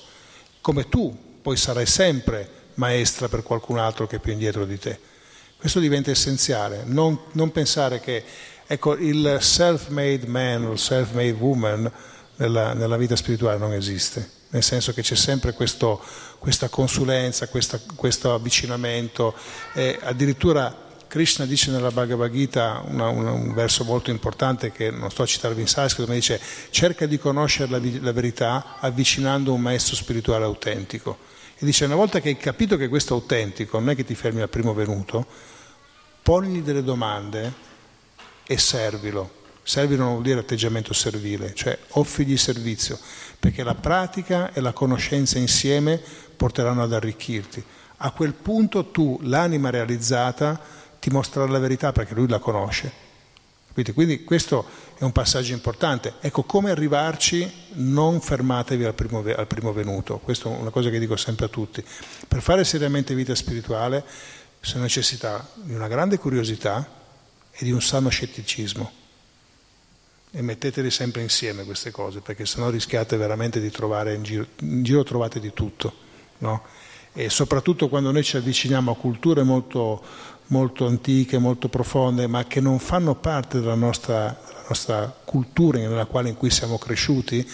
Come 0.62 0.88
tu 0.88 1.14
poi 1.42 1.58
sarai 1.58 1.84
sempre 1.84 2.48
maestra 2.76 3.28
per 3.28 3.42
qualcun 3.42 3.76
altro 3.78 4.06
che 4.06 4.16
è 4.16 4.18
più 4.18 4.32
indietro 4.32 4.64
di 4.64 4.78
te. 4.78 4.98
Questo 5.58 5.80
diventa 5.80 6.10
essenziale, 6.10 6.84
non, 6.86 7.18
non 7.32 7.52
pensare 7.52 8.00
che 8.00 8.24
ecco, 8.66 8.94
il 8.96 9.36
self-made 9.38 10.26
man 10.26 10.64
o 10.64 10.72
il 10.72 10.78
self-made 10.78 11.32
woman 11.32 11.92
nella, 12.36 12.72
nella 12.72 12.96
vita 12.96 13.16
spirituale 13.16 13.58
non 13.58 13.74
esiste, 13.74 14.30
nel 14.48 14.62
senso 14.62 14.94
che 14.94 15.02
c'è 15.02 15.14
sempre 15.14 15.52
questo, 15.52 16.02
questa 16.38 16.68
consulenza, 16.68 17.48
questa, 17.48 17.80
questo 17.94 18.34
avvicinamento, 18.34 19.34
e 19.74 19.98
addirittura 20.02 20.84
Krishna 21.08 21.46
dice 21.46 21.70
nella 21.70 21.90
Bhagavad 21.90 22.30
Gita 22.30 22.82
una- 22.86 23.08
una- 23.08 23.30
un 23.30 23.54
verso 23.54 23.84
molto 23.84 24.10
importante 24.10 24.72
che 24.72 24.90
non 24.90 25.10
sto 25.10 25.22
a 25.22 25.26
citarvi 25.26 25.60
in 25.60 25.68
sanscrito, 25.68 26.08
ma 26.08 26.14
dice 26.14 26.40
cerca 26.70 27.06
di 27.06 27.18
conoscere 27.18 27.70
la, 27.70 27.80
la 28.00 28.12
verità 28.12 28.76
avvicinando 28.80 29.52
un 29.52 29.60
maestro 29.60 29.94
spirituale 29.94 30.44
autentico. 30.44 31.18
E 31.56 31.64
dice 31.64 31.84
una 31.84 31.94
volta 31.94 32.20
che 32.20 32.28
hai 32.30 32.36
capito 32.36 32.76
che 32.76 32.88
questo 32.88 33.14
è 33.14 33.16
autentico, 33.16 33.78
non 33.78 33.90
è 33.90 33.94
che 33.94 34.04
ti 34.04 34.14
fermi 34.14 34.42
al 34.42 34.50
primo 34.50 34.74
venuto, 34.74 35.24
ponigli 36.22 36.60
delle 36.60 36.82
domande 36.82 37.52
e 38.46 38.58
servilo. 38.58 39.35
Servilo 39.68 40.04
non 40.04 40.12
vuol 40.12 40.22
dire 40.22 40.38
atteggiamento 40.38 40.92
servile, 40.92 41.52
cioè 41.52 41.76
offrigli 41.88 42.36
servizio, 42.36 42.96
perché 43.40 43.64
la 43.64 43.74
pratica 43.74 44.52
e 44.52 44.60
la 44.60 44.72
conoscenza 44.72 45.40
insieme 45.40 46.00
porteranno 46.36 46.84
ad 46.84 46.92
arricchirti. 46.92 47.64
A 47.96 48.12
quel 48.12 48.32
punto 48.34 48.92
tu, 48.92 49.18
l'anima 49.22 49.70
realizzata, 49.70 50.60
ti 51.00 51.10
mostrerà 51.10 51.50
la 51.50 51.58
verità 51.58 51.90
perché 51.90 52.14
lui 52.14 52.28
la 52.28 52.38
conosce. 52.38 52.92
Quindi 53.92 54.22
questo 54.22 54.64
è 54.96 55.02
un 55.02 55.10
passaggio 55.10 55.52
importante. 55.52 56.14
Ecco, 56.20 56.44
come 56.44 56.70
arrivarci? 56.70 57.52
Non 57.72 58.20
fermatevi 58.20 58.84
al 58.84 58.94
primo, 58.94 59.18
al 59.18 59.46
primo 59.48 59.72
venuto. 59.72 60.18
Questa 60.18 60.48
è 60.48 60.56
una 60.56 60.70
cosa 60.70 60.90
che 60.90 61.00
dico 61.00 61.16
sempre 61.16 61.46
a 61.46 61.48
tutti. 61.48 61.84
Per 62.28 62.40
fare 62.40 62.62
seriamente 62.62 63.16
vita 63.16 63.34
spirituale 63.34 64.04
si 64.60 64.78
necessita 64.78 65.44
di 65.54 65.74
una 65.74 65.88
grande 65.88 66.18
curiosità 66.18 66.88
e 67.50 67.64
di 67.64 67.72
un 67.72 67.82
sano 67.82 68.10
scetticismo. 68.10 69.04
E 70.36 70.42
metteteli 70.42 70.90
sempre 70.90 71.22
insieme 71.22 71.64
queste 71.64 71.90
cose, 71.90 72.20
perché 72.20 72.44
sennò 72.44 72.68
rischiate 72.68 73.16
veramente 73.16 73.58
di 73.58 73.70
trovare 73.70 74.12
in 74.12 74.22
giro, 74.22 74.46
in 74.60 74.82
giro 74.82 75.02
trovate 75.02 75.40
di 75.40 75.54
tutto. 75.54 75.90
No? 76.40 76.62
E 77.14 77.30
soprattutto 77.30 77.88
quando 77.88 78.12
noi 78.12 78.22
ci 78.22 78.36
avviciniamo 78.36 78.90
a 78.90 78.96
culture 78.96 79.42
molto, 79.42 80.04
molto 80.48 80.86
antiche, 80.86 81.38
molto 81.38 81.70
profonde, 81.70 82.26
ma 82.26 82.44
che 82.44 82.60
non 82.60 82.78
fanno 82.80 83.14
parte 83.14 83.60
della 83.60 83.76
nostra, 83.76 84.38
della 84.46 84.64
nostra 84.68 85.20
cultura 85.24 85.78
nella 85.78 86.04
quale 86.04 86.28
in 86.28 86.36
cui 86.36 86.50
siamo 86.50 86.76
cresciuti, 86.76 87.50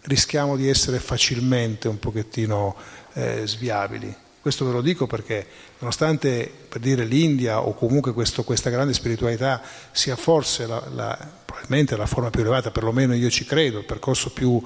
rischiamo 0.00 0.56
di 0.56 0.68
essere 0.68 0.98
facilmente 0.98 1.86
un 1.86 2.00
pochettino 2.00 2.74
eh, 3.12 3.46
sviabili. 3.46 4.12
Questo 4.44 4.66
ve 4.66 4.72
lo 4.72 4.82
dico 4.82 5.06
perché 5.06 5.46
nonostante 5.78 6.52
per 6.68 6.78
dire 6.78 7.06
l'India 7.06 7.62
o 7.62 7.72
comunque 7.72 8.12
questo- 8.12 8.44
questa 8.44 8.68
grande 8.68 8.92
spiritualità 8.92 9.62
sia 9.90 10.16
forse 10.16 10.66
la, 10.66 10.86
la- 10.92 11.18
probabilmente 11.46 11.96
la 11.96 12.04
forma 12.04 12.28
più 12.28 12.42
elevata, 12.42 12.70
perlomeno 12.70 13.14
io 13.14 13.30
ci 13.30 13.46
credo, 13.46 13.78
il 13.78 13.86
percorso 13.86 14.32
più, 14.34 14.62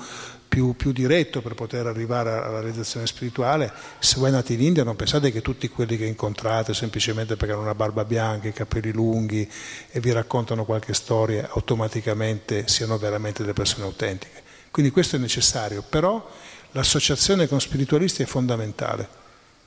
più- 0.48 0.74
più 0.74 0.90
diretto 0.90 1.42
per 1.42 1.54
poter 1.54 1.86
arrivare 1.86 2.30
alla 2.32 2.58
realizzazione 2.58 3.06
spirituale, 3.06 3.70
se 4.00 4.16
voi 4.18 4.30
andate 4.30 4.54
in 4.54 4.62
India 4.62 4.82
non 4.82 4.96
pensate 4.96 5.30
che 5.30 5.42
tutti 5.42 5.68
quelli 5.68 5.96
che 5.96 6.06
incontrate 6.06 6.74
semplicemente 6.74 7.36
perché 7.36 7.52
hanno 7.54 7.62
una 7.62 7.76
barba 7.76 8.04
bianca, 8.04 8.48
i 8.48 8.52
capelli 8.52 8.90
lunghi 8.90 9.48
e 9.92 10.00
vi 10.00 10.10
raccontano 10.10 10.64
qualche 10.64 10.92
storia 10.92 11.50
automaticamente 11.52 12.66
siano 12.66 12.98
veramente 12.98 13.42
delle 13.42 13.54
persone 13.54 13.84
autentiche. 13.84 14.42
Quindi 14.72 14.90
questo 14.90 15.14
è 15.14 15.20
necessario, 15.20 15.84
però 15.88 16.28
l'associazione 16.72 17.46
con 17.46 17.60
spiritualisti 17.60 18.24
è 18.24 18.26
fondamentale. 18.26 19.17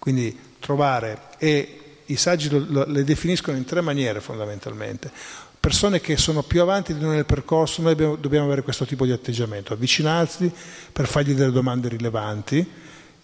Quindi 0.02 0.36
trovare, 0.60 1.20
e 1.38 1.80
i 2.06 2.16
saggi 2.16 2.50
lo- 2.50 2.86
le 2.88 3.04
definiscono 3.04 3.56
in 3.56 3.66
tre 3.66 3.82
maniere 3.82 4.20
fondamentalmente. 4.20 5.12
Persone 5.60 6.02
che 6.02 6.18
sono 6.18 6.42
più 6.42 6.60
avanti 6.64 6.96
di 6.96 7.02
noi 7.02 7.18
nel 7.18 7.26
percorso, 7.28 7.84
noi 7.84 7.92
abbiamo- 7.92 8.16
dobbiamo 8.16 8.48
avere 8.48 8.64
questo 8.64 8.84
tipo 8.84 9.06
di 9.06 9.12
atteggiamento, 9.12 9.74
avvicinarsi 9.74 10.52
per 10.92 11.06
fargli 11.06 11.34
delle 11.34 11.52
domande 11.52 11.88
rilevanti, 11.88 12.68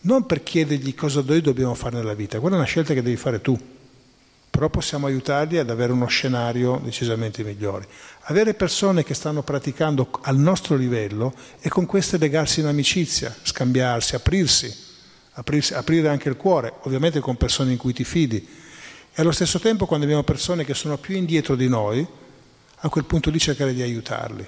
non 0.02 0.28
per 0.28 0.44
chiedergli 0.44 0.94
cosa 0.94 1.24
noi 1.26 1.42
dobbiamo 1.42 1.74
fare 1.74 1.98
nella 1.98 2.14
vita, 2.14 2.40
quella 2.40 2.58
è 2.58 2.60
una 2.60 2.68
scelta 2.68 2.94
che 2.94 3.02
devi 3.02 3.18
fare 3.18 3.42
tu, 3.42 3.60
però 4.52 4.70
possiamo 4.70 5.08
aiutarli 5.08 5.58
ad 5.58 5.72
avere 5.72 5.92
uno 5.92 6.06
scenario 6.06 6.80
decisamente 6.84 7.44
migliore. 7.44 7.88
Avere 8.26 8.54
persone 8.54 9.04
che 9.04 9.16
stanno 9.16 9.42
praticando 9.42 10.10
al 10.22 10.38
nostro 10.38 10.76
livello 10.76 11.34
e 11.60 11.70
con 11.70 11.88
queste 11.88 12.20
legarsi 12.20 12.60
in 12.60 12.68
amicizia, 12.68 13.36
scambiarsi, 13.42 14.14
aprirsi, 14.14 14.86
aprirsi- 15.38 15.74
aprire 15.74 16.10
anche 16.10 16.30
il 16.30 16.36
cuore, 16.36 16.74
ovviamente 16.82 17.20
con 17.20 17.38
persone 17.38 17.72
in 17.72 17.78
cui 17.78 17.94
ti 17.94 18.04
fidi. 18.04 18.38
E 18.38 19.22
allo 19.22 19.32
stesso 19.32 19.60
tempo 19.60 19.86
quando 19.86 20.06
abbiamo 20.06 20.24
persone 20.24 20.64
che 20.64 20.74
sono 20.74 20.98
più 20.98 21.16
indietro 21.16 21.56
di 21.56 21.68
noi, 21.68 22.06
a 22.82 22.90
quel 22.90 23.06
punto 23.06 23.30
lì 23.30 23.40
cercare 23.40 23.74
di 23.74 23.82
aiutarli. 23.82 24.48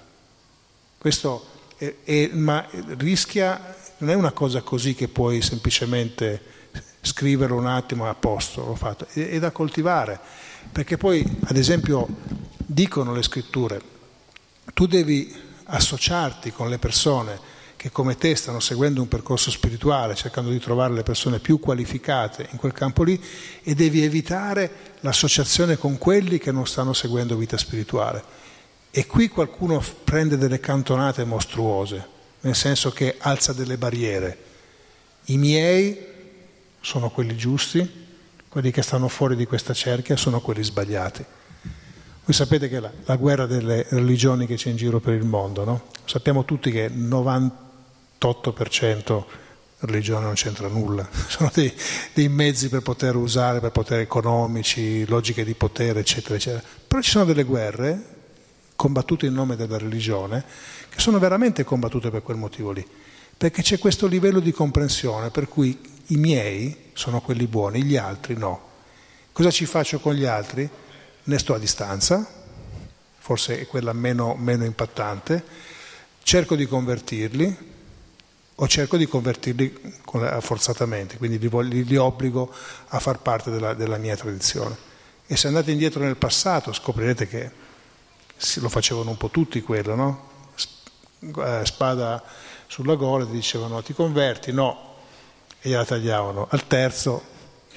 Questo 0.97 1.45
è, 1.77 1.95
è- 2.03 2.29
ma 2.33 2.67
rischia, 2.97 3.75
non 3.97 4.09
è 4.09 4.13
una 4.13 4.31
cosa 4.31 4.61
così 4.61 4.93
che 4.95 5.07
puoi 5.07 5.41
semplicemente 5.41 6.57
scriverlo 7.01 7.55
un 7.55 7.67
attimo 7.67 8.09
a 8.09 8.13
posto, 8.13 8.65
l'ho 8.65 8.75
fatto, 8.75 9.07
è, 9.13 9.29
è 9.29 9.39
da 9.39 9.51
coltivare, 9.51 10.19
perché 10.71 10.97
poi 10.97 11.23
ad 11.45 11.55
esempio 11.55 12.07
dicono 12.57 13.13
le 13.13 13.23
scritture, 13.23 13.81
tu 14.73 14.85
devi 14.85 15.33
associarti 15.65 16.51
con 16.51 16.69
le 16.69 16.77
persone 16.77 17.57
che 17.79 17.91
come 17.93 18.17
te 18.17 18.35
stanno 18.35 18.59
seguendo 18.59 19.01
un 19.01 19.07
percorso 19.07 19.49
spirituale, 19.49 20.13
cercando 20.13 20.49
di 20.49 20.59
trovare 20.59 20.93
le 20.93 21.01
persone 21.01 21.39
più 21.39 21.61
qualificate 21.61 22.49
in 22.51 22.57
quel 22.57 22.73
campo 22.73 23.03
lì 23.03 23.17
e 23.63 23.73
devi 23.73 24.03
evitare 24.03 24.69
l'associazione 24.99 25.77
con 25.77 25.97
quelli 25.97 26.39
che 26.39 26.51
non 26.51 26.67
stanno 26.67 26.91
seguendo 26.91 27.37
vita 27.37 27.55
spirituale. 27.55 28.21
E 28.91 29.07
qui 29.07 29.29
qualcuno 29.29 29.81
prende 30.03 30.35
delle 30.35 30.59
cantonate 30.59 31.23
mostruose, 31.23 32.05
nel 32.41 32.53
senso 32.53 32.91
che 32.91 33.15
alza 33.17 33.53
delle 33.53 33.77
barriere. 33.77 34.37
I 35.27 35.37
miei 35.37 36.05
sono 36.81 37.09
quelli 37.11 37.37
giusti, 37.37 37.89
quelli 38.49 38.71
che 38.71 38.81
stanno 38.81 39.07
fuori 39.07 39.37
di 39.37 39.45
questa 39.45 39.73
cerchia 39.73 40.17
sono 40.17 40.41
quelli 40.41 40.63
sbagliati. 40.63 41.23
Voi 42.25 42.33
sapete 42.35 42.67
che 42.67 42.81
la, 42.81 42.91
la 43.05 43.15
guerra 43.15 43.45
delle 43.45 43.85
religioni 43.91 44.45
che 44.45 44.55
c'è 44.55 44.69
in 44.69 44.75
giro 44.75 44.99
per 44.99 45.13
il 45.13 45.23
mondo, 45.23 45.63
no? 45.63 45.83
Sappiamo 46.03 46.43
tutti 46.43 46.71
che 46.71 46.89
98% 48.19 49.23
religione 49.81 50.25
non 50.25 50.33
c'entra 50.33 50.67
nulla, 50.67 51.07
sono 51.27 51.49
dei, 51.53 51.73
dei 52.13 52.27
mezzi 52.27 52.69
per 52.69 52.81
poter 52.81 53.15
usare, 53.15 53.59
per 53.59 53.71
poter 53.71 53.99
economici, 53.99 55.05
logiche 55.07 55.45
di 55.45 55.53
potere, 55.53 56.01
eccetera, 56.01 56.35
eccetera. 56.35 56.63
Però 56.87 57.01
ci 57.01 57.11
sono 57.11 57.25
delle 57.25 57.43
guerre 57.43 58.17
combattute 58.75 59.25
in 59.25 59.33
nome 59.33 59.55
della 59.55 59.77
religione 59.77 60.43
che 60.89 60.99
sono 60.99 61.19
veramente 61.19 61.63
combattute 61.63 62.09
per 62.09 62.23
quel 62.23 62.37
motivo 62.37 62.71
lì, 62.71 62.85
perché 63.37 63.61
c'è 63.61 63.77
questo 63.77 64.07
livello 64.07 64.39
di 64.39 64.51
comprensione 64.51 65.29
per 65.29 65.47
cui 65.47 65.79
i 66.07 66.15
miei 66.15 66.87
sono 66.93 67.21
quelli 67.21 67.47
buoni, 67.47 67.83
gli 67.83 67.95
altri 67.95 68.35
no. 68.35 68.67
Cosa 69.31 69.51
ci 69.51 69.65
faccio 69.65 69.99
con 69.99 70.13
gli 70.13 70.25
altri? 70.25 70.67
Ne 71.23 71.37
sto 71.37 71.53
a 71.53 71.59
distanza, 71.59 72.27
forse 73.17 73.59
è 73.59 73.67
quella 73.67 73.93
meno, 73.93 74.35
meno 74.35 74.65
impattante, 74.65 75.43
cerco 76.23 76.55
di 76.55 76.65
convertirli 76.65 77.68
o 78.61 78.67
cerco 78.67 78.97
di 78.97 79.07
convertirli 79.07 80.01
forzatamente, 80.41 81.17
quindi 81.17 81.39
li, 81.39 81.83
li 81.85 81.95
obbligo 81.95 82.53
a 82.89 82.99
far 82.99 83.19
parte 83.19 83.49
della, 83.51 83.73
della 83.73 83.97
mia 83.97 84.17
tradizione. 84.17 84.75
E 85.25 85.37
se 85.37 85.47
andate 85.47 85.71
indietro 85.71 86.03
nel 86.03 86.17
passato 86.17 86.73
scoprirete 86.73 87.27
che 87.27 87.51
lo 88.55 88.69
facevano 88.69 89.11
un 89.11 89.17
po' 89.17 89.29
tutti 89.29 89.61
quello, 89.61 89.95
no? 89.95 90.27
Eh, 91.21 91.61
spada 91.63 92.21
sulla 92.67 92.95
gola, 92.95 93.25
ti 93.25 93.31
dicevano 93.31 93.81
ti 93.81 93.93
converti, 93.93 94.51
no, 94.51 94.95
e 95.61 95.69
gliela 95.69 95.85
tagliavano. 95.85 96.47
Al 96.49 96.67
terzo, 96.67 97.23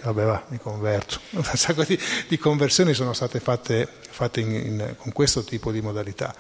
vabbè 0.03 0.25
va, 0.25 0.45
mi 0.49 0.59
converto. 0.59 1.21
Un 1.31 1.45
sacco 1.45 1.85
di, 1.85 1.97
di 2.27 2.39
conversioni 2.39 2.93
sono 2.93 3.13
state 3.13 3.39
fatte, 3.39 3.87
fatte 4.11 4.41
in, 4.41 4.51
in, 4.51 4.95
con 4.99 5.13
questo 5.13 5.45
tipo 5.45 5.71
di 5.71 5.81
modalità. 5.81 6.35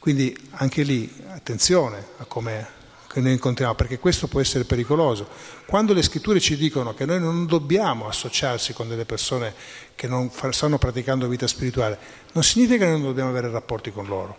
Quindi 0.00 0.36
anche 0.54 0.82
lì 0.82 1.22
attenzione 1.28 2.04
a 2.16 2.24
come 2.24 2.82
che 3.14 3.20
noi 3.20 3.30
incontriamo, 3.30 3.76
perché 3.76 4.00
questo 4.00 4.26
può 4.26 4.40
essere 4.40 4.64
pericoloso. 4.64 5.28
Quando 5.66 5.92
le 5.92 6.02
scritture 6.02 6.40
ci 6.40 6.56
dicono 6.56 6.94
che 6.94 7.06
noi 7.06 7.20
non 7.20 7.46
dobbiamo 7.46 8.08
associarsi 8.08 8.72
con 8.72 8.88
delle 8.88 9.04
persone 9.04 9.54
che 9.94 10.08
non 10.08 10.32
stanno 10.50 10.78
praticando 10.78 11.28
vita 11.28 11.46
spirituale, 11.46 11.96
non 12.32 12.42
significa 12.42 12.78
che 12.84 12.90
noi 12.90 12.98
non 12.98 13.08
dobbiamo 13.10 13.30
avere 13.30 13.52
rapporti 13.52 13.92
con 13.92 14.06
loro. 14.06 14.36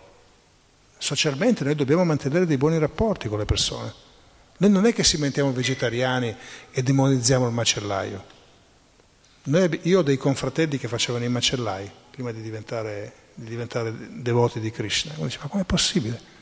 Socialmente 0.98 1.64
noi 1.64 1.74
dobbiamo 1.74 2.04
mantenere 2.04 2.44
dei 2.44 2.58
buoni 2.58 2.78
rapporti 2.78 3.28
con 3.28 3.38
le 3.38 3.46
persone. 3.46 3.90
Noi 4.58 4.70
non 4.70 4.84
è 4.84 4.92
che 4.92 5.04
si 5.04 5.16
mettiamo 5.16 5.52
vegetariani 5.52 6.36
e 6.70 6.82
demonizziamo 6.82 7.46
il 7.46 7.54
macellaio. 7.54 8.24
Noi, 9.44 9.80
io 9.84 10.00
ho 10.00 10.02
dei 10.02 10.18
confratelli 10.18 10.76
che 10.76 10.86
facevano 10.88 11.24
i 11.24 11.30
macellai 11.30 11.90
prima 12.10 12.30
di 12.30 12.42
diventare, 12.42 13.12
di 13.32 13.48
diventare 13.48 13.94
devoti 14.20 14.60
di 14.60 14.70
Krishna. 14.70 15.14
Uno 15.16 15.28
dice, 15.28 15.38
ma 15.40 15.48
com'è 15.48 15.64
possibile? 15.64 16.34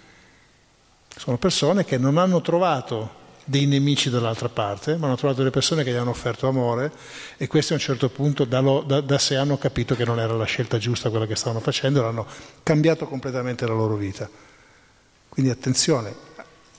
Sono 1.17 1.39
persone 1.39 1.85
che 1.85 1.99
non 1.99 2.19
hanno 2.19 2.41
trovato 2.41 3.23
dei 3.45 3.67
nemici 3.67 4.11
dall'altra 4.11 4.49
parte, 4.49 4.97
ma 4.97 5.07
hanno 5.07 5.17
trovato 5.17 5.39
delle 5.39 5.51
persone 5.51 5.85
che 5.85 5.93
gli 5.93 5.97
hanno 5.97 6.11
offerto 6.11 6.49
amore 6.49 6.91
e 7.37 7.47
questi 7.47 7.73
a 7.73 7.77
un 7.77 7.83
certo 7.83 8.09
punto 8.09 8.45
da, 8.45 8.61
lo, 8.61 8.83
da, 8.83 9.01
da 9.01 9.19
sé 9.19 9.37
hanno 9.37 9.59
capito 9.59 9.95
che 9.95 10.05
non 10.05 10.19
era 10.19 10.33
la 10.35 10.45
scelta 10.45 10.79
giusta 10.79 11.11
quella 11.11 11.27
che 11.27 11.37
stavano 11.37 11.61
facendo 11.61 12.03
e 12.03 12.07
hanno 12.07 12.27
cambiato 12.63 13.07
completamente 13.07 13.67
la 13.67 13.75
loro 13.75 13.97
vita. 13.97 14.29
Quindi 15.29 15.51
attenzione, 15.51 16.15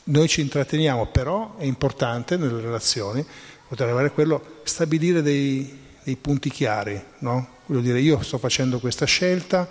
noi 0.06 0.28
ci 0.28 0.42
intratteniamo, 0.42 1.08
però 1.08 1.56
è 1.58 1.66
importante 1.66 2.38
nelle 2.38 2.62
relazioni 2.62 3.26
poter 3.68 3.88
arrivare 3.88 4.08
a 4.08 4.12
quello, 4.12 4.60
stabilire 4.64 5.22
dei, 5.22 5.82
dei 6.04 6.16
punti 6.16 6.50
chiari, 6.50 7.02
no? 7.20 7.54
Voglio 7.66 7.82
dire, 7.82 8.00
io 8.00 8.22
sto 8.22 8.38
facendo 8.38 8.80
questa 8.80 9.06
scelta, 9.06 9.68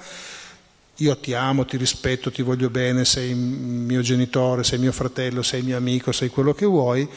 io 0.97 1.19
ti 1.19 1.35
amo, 1.35 1.65
ti 1.65 1.77
rispetto, 1.77 2.31
ti 2.31 2.43
voglio 2.43 2.71
bene, 2.71 3.05
sei 3.05 3.35
mio 3.35 4.01
genitore, 4.01 4.63
sei 4.63 4.79
mio 4.79 4.93
fratello, 4.93 5.43
sei 5.43 5.63
mio 5.63 5.77
amico, 5.77 6.13
sei 6.13 6.29
quello 6.29 6.55
che 6.55 6.67
vuoi, 6.67 7.09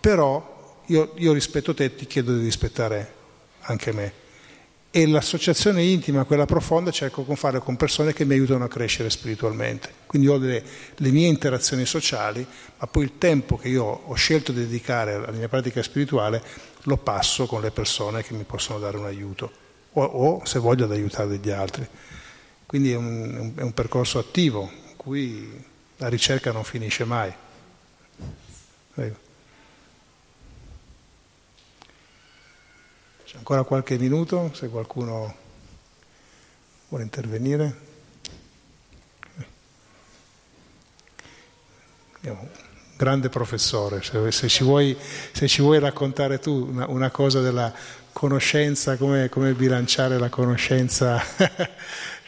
però 0.00 0.80
io, 0.86 1.12
io 1.16 1.32
rispetto 1.32 1.72
te 1.72 1.84
e 1.84 1.94
ti 1.94 2.06
chiedo 2.06 2.36
di 2.36 2.44
rispettare 2.44 3.14
anche 3.60 3.92
me. 3.92 4.20
E 4.94 5.06
l'associazione 5.06 5.82
intima, 5.82 6.24
quella 6.24 6.44
profonda, 6.44 6.90
cerco 6.90 7.24
di 7.26 7.34
fare 7.34 7.60
con 7.60 7.76
persone 7.76 8.12
che 8.12 8.26
mi 8.26 8.34
aiutano 8.34 8.64
a 8.64 8.68
crescere 8.68 9.08
spiritualmente. 9.08 9.90
Quindi 10.04 10.28
ho 10.28 10.36
le, 10.36 10.62
le 10.94 11.10
mie 11.10 11.28
interazioni 11.28 11.86
sociali, 11.86 12.46
ma 12.76 12.86
poi 12.86 13.04
il 13.04 13.12
tempo 13.16 13.56
che 13.56 13.68
io 13.68 13.84
ho 13.84 14.14
scelto 14.14 14.52
di 14.52 14.60
dedicare 14.60 15.14
alla 15.14 15.30
mia 15.30 15.48
pratica 15.48 15.82
spirituale 15.82 16.42
lo 16.82 16.98
passo 16.98 17.46
con 17.46 17.62
le 17.62 17.70
persone 17.70 18.22
che 18.22 18.34
mi 18.34 18.42
possono 18.42 18.78
dare 18.78 18.98
un 18.98 19.06
aiuto, 19.06 19.50
o, 19.92 20.02
o 20.02 20.44
se 20.44 20.58
voglio 20.58 20.84
ad 20.84 20.92
aiutare 20.92 21.28
degli 21.28 21.50
altri. 21.50 21.88
Quindi 22.72 22.92
è 22.92 22.96
un, 22.96 23.52
è 23.54 23.60
un 23.60 23.74
percorso 23.74 24.18
attivo 24.18 24.62
in 24.62 24.96
cui 24.96 25.62
la 25.98 26.08
ricerca 26.08 26.52
non 26.52 26.64
finisce 26.64 27.04
mai. 27.04 27.30
Prego. 28.94 29.16
C'è 33.26 33.36
ancora 33.36 33.62
qualche 33.64 33.98
minuto 33.98 34.52
se 34.54 34.70
qualcuno 34.70 35.36
vuole 36.88 37.04
intervenire. 37.04 37.76
grande 42.96 43.28
professore, 43.28 44.02
se, 44.02 44.32
se, 44.32 44.48
ci, 44.48 44.64
vuoi, 44.64 44.96
se 45.32 45.46
ci, 45.46 45.60
vuoi, 45.60 45.78
raccontare 45.78 46.38
tu 46.38 46.68
una, 46.70 46.86
una 46.88 47.10
cosa 47.10 47.42
della 47.42 47.70
conoscenza, 48.12 48.96
come, 48.96 49.28
come 49.28 49.52
bilanciare 49.52 50.18
la 50.18 50.30
conoscenza 50.30 51.22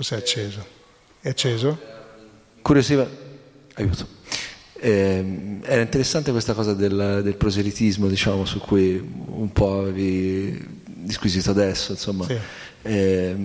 Cos'è 0.00 0.16
acceso? 0.16 0.64
È 1.20 1.28
acceso? 1.28 1.78
Curiosiva, 2.62 3.06
aiuto. 3.74 4.06
Eh, 4.80 5.58
era 5.60 5.82
interessante 5.82 6.30
questa 6.30 6.54
cosa 6.54 6.72
del, 6.72 7.20
del, 7.22 7.36
proselitismo, 7.36 8.08
diciamo, 8.08 8.46
su 8.46 8.60
cui 8.60 8.96
un 8.96 9.52
po' 9.52 9.80
avevi 9.80 10.58
disquisito 10.86 11.50
adesso, 11.50 11.92
insomma. 11.92 12.24
Sì. 12.24 12.38
Eh, 12.80 13.36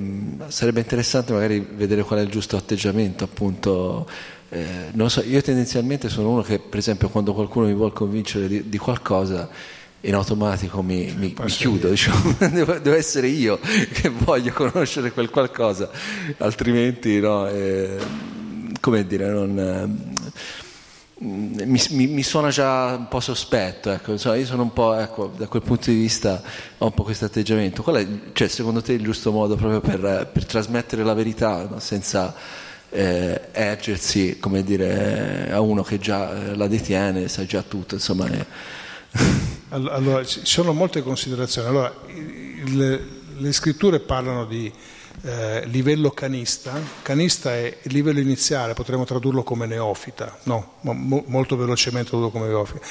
sarebbe 0.48 0.80
interessante 0.80 1.34
magari 1.34 1.60
vedere 1.60 2.04
qual 2.04 2.20
è 2.20 2.22
il 2.22 2.30
giusto 2.30 2.56
atteggiamento, 2.56 3.26
appunto. 3.26 4.08
Eh, 4.48 4.92
non 4.94 5.10
so, 5.10 5.24
io 5.24 5.42
tendenzialmente 5.42 6.08
sono 6.08 6.30
uno 6.30 6.42
che, 6.42 6.60
per 6.60 6.80
esempio, 6.80 7.10
quando 7.10 7.34
qualcuno 7.34 7.66
mi 7.66 7.74
vuole 7.74 7.92
convincere 7.92 8.48
di, 8.48 8.70
di 8.70 8.78
qualcosa, 8.78 9.50
in 10.06 10.14
automatico 10.14 10.82
mi, 10.82 11.14
mi, 11.18 11.36
mi 11.38 11.46
chiudo, 11.48 11.90
diciamo. 11.90 12.36
devo, 12.52 12.80
devo, 12.80 12.96
essere 12.96 13.28
io 13.28 13.60
che 13.92 14.10
voglio 14.10 14.52
conoscere 14.54 15.12
quel 15.12 15.30
qualcosa, 15.30 15.90
altrimenti 16.38 17.20
no, 17.20 17.48
eh, 17.48 17.98
come 18.80 19.06
dire, 19.08 19.28
non, 19.28 19.60
eh, 19.60 20.24
mi, 21.18 22.08
mi, 22.08 22.24
suona 22.24 22.50
già 22.50 22.96
un 22.98 23.08
po' 23.08 23.20
sospetto, 23.20 23.90
ecco. 23.90 24.12
Insomma, 24.12 24.36
io 24.36 24.46
sono 24.46 24.62
un 24.62 24.74
po', 24.74 24.94
ecco, 24.94 25.32
da 25.36 25.48
quel 25.48 25.64
punto 25.64 25.90
di 25.90 25.98
vista 25.98 26.42
ho 26.78 26.86
un 26.86 26.94
po' 26.94 27.04
questo 27.04 27.26
atteggiamento. 27.26 27.82
Qual 27.82 27.96
è, 27.96 28.08
cioè, 28.34 28.48
secondo 28.48 28.82
te, 28.82 28.94
il 28.94 29.04
giusto 29.04 29.32
modo 29.32 29.56
proprio 29.56 29.82
per, 29.82 30.30
per 30.32 30.46
trasmettere 30.46 31.04
la 31.04 31.14
verità 31.14 31.68
no? 31.68 31.80
senza 31.80 32.36
eh, 32.90 33.42
ergersi, 33.52 34.38
come 34.40 34.64
dire, 34.64 35.50
a 35.52 35.62
uno 35.62 35.82
che 35.82 35.98
già 35.98 36.50
eh, 36.50 36.56
la 36.56 36.68
detiene, 36.68 37.28
sa 37.28 37.44
già 37.46 37.64
tutto, 37.64 37.96
insomma... 37.96 38.28
È, 38.28 38.46
allora, 39.76 40.26
ci 40.26 40.42
sono 40.44 40.74
molte 40.74 41.04
considerazioni. 41.04 41.68
Allora, 41.68 41.94
il, 42.08 43.24
le 43.38 43.52
scritture 43.52 44.00
parlano 44.00 44.46
di 44.46 44.72
eh, 45.24 45.66
livello 45.68 46.12
canista. 46.12 46.80
Canista 47.02 47.54
è 47.54 47.78
il 47.82 47.94
livello 47.94 48.20
iniziale, 48.20 48.74
potremmo 48.74 49.06
tradurlo 49.06 49.44
come 49.44 49.66
neofita, 49.66 50.40
no, 50.44 50.76
mo, 50.82 51.24
molto 51.28 51.58
velocemente 51.58 52.10
tradurlo 52.10 52.32
come 52.32 52.48
neofita. 52.48 52.86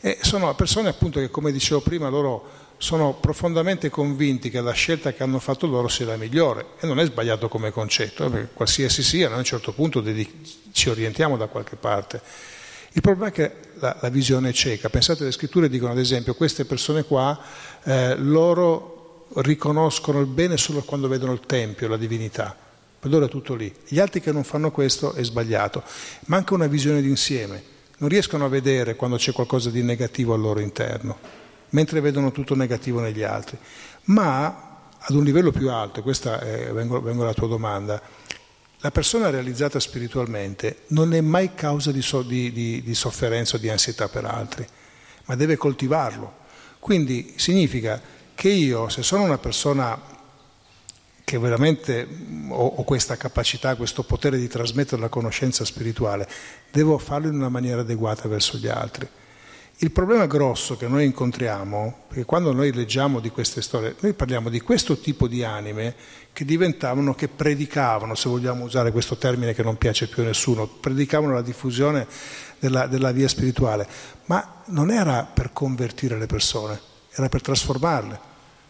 E 0.00 0.18
sono 0.22 0.54
persone 0.54 0.88
appunto 0.88 1.20
che, 1.20 1.30
come 1.30 1.52
dicevo 1.52 1.80
prima, 1.80 2.08
loro 2.08 2.68
sono 2.78 3.12
profondamente 3.12 3.90
convinti 3.90 4.48
che 4.48 4.62
la 4.62 4.72
scelta 4.72 5.12
che 5.12 5.22
hanno 5.22 5.38
fatto 5.38 5.66
loro 5.66 5.88
sia 5.88 6.06
la 6.06 6.16
migliore 6.16 6.68
e 6.80 6.86
non 6.86 6.98
è 6.98 7.04
sbagliato 7.04 7.48
come 7.48 7.70
concetto, 7.70 8.24
eh, 8.24 8.30
perché 8.30 8.48
qualsiasi 8.54 9.02
sia, 9.02 9.26
noi 9.26 9.36
a 9.36 9.38
un 9.40 9.44
certo 9.44 9.72
punto 9.72 10.02
ci 10.72 10.88
orientiamo 10.88 11.36
da 11.36 11.46
qualche 11.46 11.76
parte. 11.76 12.22
Il 12.92 13.02
problema 13.02 13.28
è 13.28 13.32
che 13.32 13.52
la, 13.80 13.96
la 14.00 14.08
visione 14.08 14.52
cieca. 14.52 14.88
Pensate, 14.88 15.24
le 15.24 15.32
scritture 15.32 15.68
dicono 15.68 15.92
ad 15.92 15.98
esempio 15.98 16.34
queste 16.34 16.64
persone 16.64 17.04
qua, 17.04 17.38
eh, 17.82 18.16
loro 18.16 19.26
riconoscono 19.36 20.20
il 20.20 20.26
bene 20.26 20.56
solo 20.56 20.82
quando 20.82 21.08
vedono 21.08 21.32
il 21.32 21.40
Tempio, 21.46 21.88
la 21.88 21.96
divinità. 21.96 22.56
Per 23.00 23.10
loro 23.10 23.26
è 23.26 23.28
tutto 23.28 23.54
lì. 23.54 23.74
Gli 23.88 23.98
altri 23.98 24.20
che 24.20 24.32
non 24.32 24.44
fanno 24.44 24.70
questo 24.70 25.14
è 25.14 25.24
sbagliato. 25.24 25.82
Manca 26.26 26.54
una 26.54 26.66
visione 26.66 27.00
d'insieme. 27.00 27.62
Non 27.98 28.08
riescono 28.08 28.44
a 28.44 28.48
vedere 28.48 28.96
quando 28.96 29.16
c'è 29.16 29.32
qualcosa 29.32 29.70
di 29.70 29.82
negativo 29.82 30.34
al 30.34 30.40
loro 30.40 30.60
interno, 30.60 31.18
mentre 31.70 32.00
vedono 32.00 32.32
tutto 32.32 32.54
negativo 32.54 33.00
negli 33.00 33.22
altri. 33.22 33.58
Ma 34.04 34.68
ad 34.98 35.14
un 35.14 35.24
livello 35.24 35.50
più 35.50 35.70
alto, 35.70 36.02
questa 36.02 36.40
è, 36.40 36.72
vengo, 36.72 37.00
vengo 37.00 37.22
alla 37.22 37.34
tua 37.34 37.48
domanda, 37.48 38.00
la 38.82 38.90
persona 38.90 39.28
realizzata 39.28 39.78
spiritualmente 39.78 40.82
non 40.88 41.12
è 41.12 41.20
mai 41.20 41.54
causa 41.54 41.92
di, 41.92 42.00
so, 42.00 42.22
di, 42.22 42.50
di, 42.50 42.82
di 42.82 42.94
sofferenza 42.94 43.56
o 43.56 43.58
di 43.58 43.68
ansietà 43.68 44.08
per 44.08 44.24
altri, 44.24 44.66
ma 45.26 45.34
deve 45.34 45.56
coltivarlo. 45.56 46.38
Quindi 46.78 47.34
significa 47.36 48.00
che 48.34 48.48
io, 48.48 48.88
se 48.88 49.02
sono 49.02 49.24
una 49.24 49.36
persona 49.36 50.00
che 51.22 51.38
veramente 51.38 52.08
ho, 52.48 52.66
ho, 52.66 52.82
questa 52.84 53.16
capacità, 53.16 53.76
questo 53.76 54.02
potere 54.02 54.38
di 54.38 54.48
trasmettere 54.48 55.00
la 55.00 55.08
conoscenza 55.08 55.64
spirituale, 55.64 56.26
devo 56.72 56.96
farlo 56.96 57.28
in 57.28 57.34
una 57.34 57.50
maniera 57.50 57.82
adeguata 57.82 58.28
verso 58.28 58.56
gli 58.56 58.66
altri. 58.66 59.06
Il 59.82 59.92
problema 59.92 60.26
grosso 60.26 60.76
che 60.76 60.86
noi 60.88 61.06
incontriamo, 61.06 62.02
perché 62.08 62.26
quando 62.26 62.52
noi 62.52 62.70
leggiamo 62.70 63.18
di 63.18 63.30
queste 63.30 63.62
storie, 63.62 63.96
noi 64.00 64.12
parliamo 64.12 64.50
di 64.50 64.60
questo 64.60 64.98
tipo 64.98 65.26
di 65.26 65.42
anime 65.42 65.94
che 66.34 66.44
diventavano, 66.44 67.14
che 67.14 67.28
predicavano, 67.28 68.14
se 68.14 68.28
vogliamo 68.28 68.64
usare 68.64 68.92
questo 68.92 69.16
termine 69.16 69.54
che 69.54 69.62
non 69.62 69.78
piace 69.78 70.06
più 70.06 70.22
a 70.22 70.26
nessuno, 70.26 70.66
predicavano 70.66 71.32
la 71.32 71.40
diffusione 71.40 72.06
della, 72.58 72.88
della 72.88 73.10
via 73.10 73.26
spirituale, 73.26 73.88
ma 74.26 74.60
non 74.66 74.90
era 74.90 75.24
per 75.24 75.54
convertire 75.54 76.18
le 76.18 76.26
persone, 76.26 76.78
era 77.12 77.30
per 77.30 77.40
trasformarle. 77.40 78.20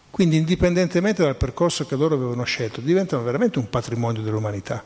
Quindi 0.09 0.37
indipendentemente 0.37 1.23
dal 1.23 1.35
percorso 1.35 1.85
che 1.85 1.97
loro 1.97 2.15
avevano 2.15 2.45
scelto, 2.45 2.79
diventano 2.79 3.21
veramente 3.21 3.59
un 3.59 3.69
patrimonio 3.69 4.21
dell'umanità, 4.21 4.81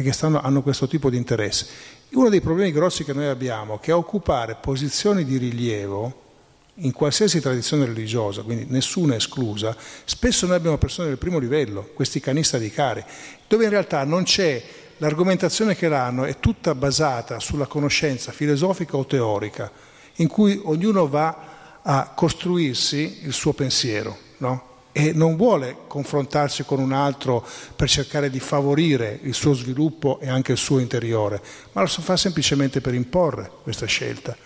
perché 0.00 0.12
stanno, 0.12 0.40
hanno 0.40 0.62
questo 0.62 0.88
tipo 0.88 1.10
di 1.10 1.18
interesse. 1.18 1.66
Uno 2.12 2.30
dei 2.30 2.40
problemi 2.40 2.72
grossi 2.72 3.04
che 3.04 3.12
noi 3.12 3.26
abbiamo 3.26 3.76
è 3.76 3.80
che 3.80 3.92
a 3.92 3.98
occupare 3.98 4.56
posizioni 4.58 5.24
di 5.26 5.36
rilievo 5.36 6.28
in 6.76 6.92
qualsiasi 6.92 7.38
tradizione 7.40 7.84
religiosa, 7.84 8.40
quindi 8.40 8.64
nessuna 8.68 9.14
esclusa, 9.14 9.76
spesso 10.04 10.46
noi 10.46 10.56
abbiamo 10.56 10.78
persone 10.78 11.08
del 11.08 11.18
primo 11.18 11.38
livello, 11.38 11.90
questi 11.92 12.18
canista 12.18 12.56
di 12.56 12.70
cari, 12.70 13.04
dove 13.46 13.64
in 13.64 13.70
realtà 13.70 14.02
non 14.04 14.22
c'è 14.22 14.62
l'argomentazione 14.96 15.76
che 15.76 15.86
hanno 15.86 16.24
è 16.24 16.40
tutta 16.40 16.74
basata 16.74 17.38
sulla 17.38 17.66
conoscenza 17.66 18.32
filosofica 18.32 18.96
o 18.96 19.04
teorica, 19.04 19.70
in 20.16 20.28
cui 20.28 20.58
ognuno 20.64 21.06
va 21.08 21.80
a 21.82 22.12
costruirsi 22.14 23.20
il 23.24 23.34
suo 23.34 23.52
pensiero, 23.52 24.16
no? 24.38 24.68
E 24.92 25.12
non 25.12 25.36
vuole 25.36 25.76
confrontarsi 25.86 26.64
con 26.64 26.80
un 26.80 26.92
altro 26.92 27.46
per 27.76 27.88
cercare 27.88 28.30
di 28.30 28.40
favorire 28.40 29.18
il 29.22 29.34
suo 29.34 29.52
sviluppo 29.54 30.18
e 30.20 30.28
anche 30.28 30.52
il 30.52 30.58
suo 30.58 30.78
interiore, 30.78 31.40
ma 31.72 31.82
lo 31.82 31.86
fa 31.86 32.16
semplicemente 32.16 32.80
per 32.80 32.94
imporre 32.94 33.50
questa 33.62 33.86
scelta. 33.86 34.36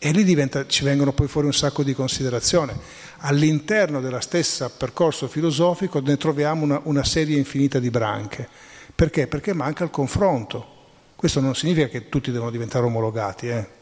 E 0.00 0.12
lì 0.12 0.22
diventa, 0.22 0.66
ci 0.66 0.84
vengono 0.84 1.12
poi 1.12 1.26
fuori 1.26 1.48
un 1.48 1.52
sacco 1.52 1.82
di 1.82 1.92
considerazioni. 1.92 2.72
All'interno 3.18 4.00
dello 4.00 4.20
stesso 4.20 4.70
percorso 4.76 5.26
filosofico 5.26 6.00
ne 6.00 6.16
troviamo 6.16 6.62
una, 6.62 6.80
una 6.84 7.04
serie 7.04 7.36
infinita 7.36 7.80
di 7.80 7.90
branche. 7.90 8.48
Perché? 8.94 9.26
Perché 9.26 9.52
manca 9.52 9.82
il 9.82 9.90
confronto. 9.90 10.76
Questo 11.16 11.40
non 11.40 11.56
significa 11.56 11.88
che 11.88 12.08
tutti 12.08 12.30
devono 12.30 12.52
diventare 12.52 12.84
omologati, 12.84 13.48
eh? 13.48 13.77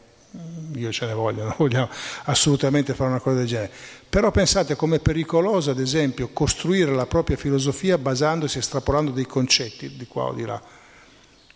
Io 0.73 0.91
ce 0.91 1.05
ne 1.05 1.13
voglio, 1.13 1.43
non 1.45 1.55
vogliamo 1.57 1.89
assolutamente 2.25 2.93
fare 2.93 3.09
una 3.09 3.19
cosa 3.19 3.37
del 3.37 3.47
genere. 3.47 3.71
Però 4.09 4.31
pensate 4.31 4.75
com'è 4.75 4.99
pericoloso, 4.99 5.71
ad 5.71 5.79
esempio, 5.79 6.29
costruire 6.29 6.91
la 6.91 7.05
propria 7.05 7.37
filosofia 7.37 7.97
basandosi, 7.97 8.57
estrapolando 8.57 9.11
dei 9.11 9.25
concetti 9.25 9.95
di 9.95 10.07
qua 10.07 10.25
o 10.25 10.33
di 10.33 10.45
là. 10.45 10.61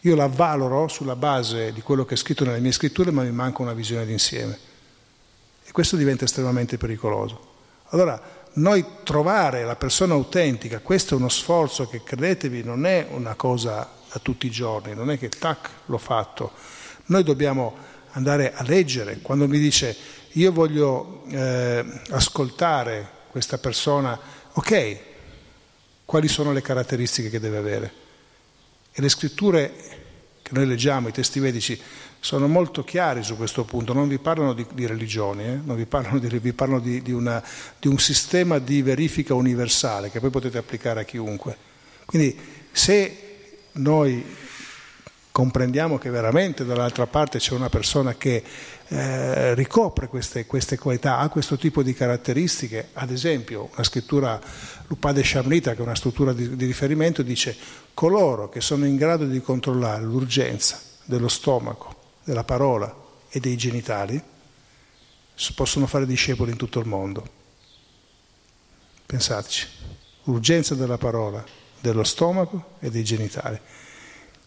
Io 0.02 0.16
la 0.16 0.28
valoro 0.28 0.88
sulla 0.88 1.16
base 1.16 1.72
di 1.72 1.82
quello 1.82 2.06
che 2.06 2.16
è 2.16 2.18
scritto 2.18 2.44
nelle 2.44 2.60
mie 2.60 2.72
scritture, 2.72 3.12
ma 3.12 3.22
mi 3.22 3.32
manca 3.32 3.62
una 3.62 3.74
visione 3.74 4.06
d'insieme. 4.06 4.58
E 5.64 5.72
questo 5.72 5.96
diventa 5.96 6.26
estremamente 6.26 6.78
pericoloso. 6.78 7.50
Allora, 7.90 8.20
noi 8.54 8.84
trovare 9.04 9.64
la 9.64 9.76
persona 9.76 10.14
autentica, 10.14 10.80
questo 10.80 11.14
è 11.14 11.18
uno 11.18 11.30
sforzo 11.30 11.88
che, 11.88 12.04
credetevi, 12.04 12.64
non 12.64 12.86
è 12.86 13.08
una 13.12 13.36
cosa 13.36 13.88
da 14.12 14.20
tutti 14.20 14.48
i 14.48 14.52
giorni, 14.52 14.94
non 14.94 15.12
è 15.12 15.18
che 15.18 15.30
tac, 15.30 15.70
l'ho 15.86 15.98
fatto. 15.98 16.52
Noi 17.06 17.24
dobbiamo 17.24 17.90
andare 18.12 18.54
a 18.54 18.64
leggere, 18.64 19.20
quando 19.22 19.48
mi 19.48 19.60
dice 19.60 19.96
io 20.34 20.52
voglio 20.52 21.24
eh, 21.30 21.84
ascoltare 22.10 23.20
questa 23.30 23.58
persona, 23.58 24.20
ok, 24.54 24.98
quali 26.06 26.28
sono 26.28 26.52
le 26.52 26.62
caratteristiche 26.62 27.30
che 27.30 27.40
deve 27.40 27.58
avere? 27.58 27.94
E 28.92 29.02
le 29.02 29.10
scritture 29.10 29.74
che 30.42 30.52
noi 30.54 30.68
leggiamo, 30.68 31.08
i 31.08 31.14
testi 31.14 31.40
vedici, 31.40 31.80
sono 32.20 32.48
molto 32.48 32.84
chiari 32.84 33.24
su 33.24 33.36
questo 33.36 33.64
punto, 33.64 33.94
non 33.94 34.08
vi 34.08 34.20
parlano 34.20 34.54
di, 34.54 34.66
di 34.74 34.86
religioni, 34.86 35.44
eh? 35.44 35.60
non 35.64 35.76
vi 35.76 35.86
parlano, 35.86 36.20
di, 36.20 36.28
vi 36.40 36.54
parlano 36.54 36.80
di, 36.80 37.02
di, 37.02 37.12
una, 37.12 37.44
di 37.80 37.88
un 37.88 37.98
sistema 37.98 38.60
di 38.60 38.82
verifica 38.82 39.34
universale 39.34 40.12
che 40.12 40.20
poi 40.20 40.30
potete 40.30 40.58
applicare 40.58 41.02
a 41.02 41.04
chiunque. 41.04 41.58
Quindi 42.06 42.38
se 42.72 43.48
noi 43.74 44.24
comprendiamo 45.32 45.98
che 45.98 46.10
veramente 46.10 46.66
dall'altra 46.66 47.08
parte 47.08 47.40
c'è 47.40 47.54
una 47.54 47.70
persona 47.70 48.16
che 48.16 48.44
eh, 48.88 49.56
ricopre 49.56 50.08
queste, 50.08 50.46
queste, 50.46 50.78
qualità, 50.78 51.20
ha 51.20 51.30
questo 51.30 51.58
tipo 51.58 51.82
di 51.82 51.94
caratteristiche, 51.94 52.90
ad 52.94 53.12
esempio 53.12 53.70
una 53.74 53.84
scrittura 53.84 54.40
Lupade 54.88 55.24
Shamrita, 55.24 55.74
che 55.74 55.80
è 55.80 55.84
una 55.84 55.96
struttura 55.96 56.34
di, 56.34 56.56
di 56.56 56.66
riferimento, 56.66 57.22
dice 57.22 57.56
coloro 57.94 58.50
che 58.50 58.60
sono 58.60 58.86
in 58.86 58.98
grado 58.98 59.26
di 59.26 59.42
controllare 59.42 60.04
l'urgenza 60.04 60.80
dello 61.06 61.30
stomaco, 61.30 61.96
della 62.24 62.44
parola 62.44 62.94
e 63.30 63.40
dei 63.40 63.56
genitali 63.56 64.22
possono 65.56 65.88
fare 65.88 66.06
discepoli 66.06 66.52
in 66.52 66.58
tutto 66.58 66.80
il 66.80 66.88
mondo. 66.88 67.40
Pensateci, 69.06 69.68
urgenza 70.26 70.76
della 70.76 70.98
parola, 70.98 71.44
dello 71.80 72.04
stomaco 72.04 72.76
e 72.80 72.92
dei 72.92 73.04
genitali 73.04 73.60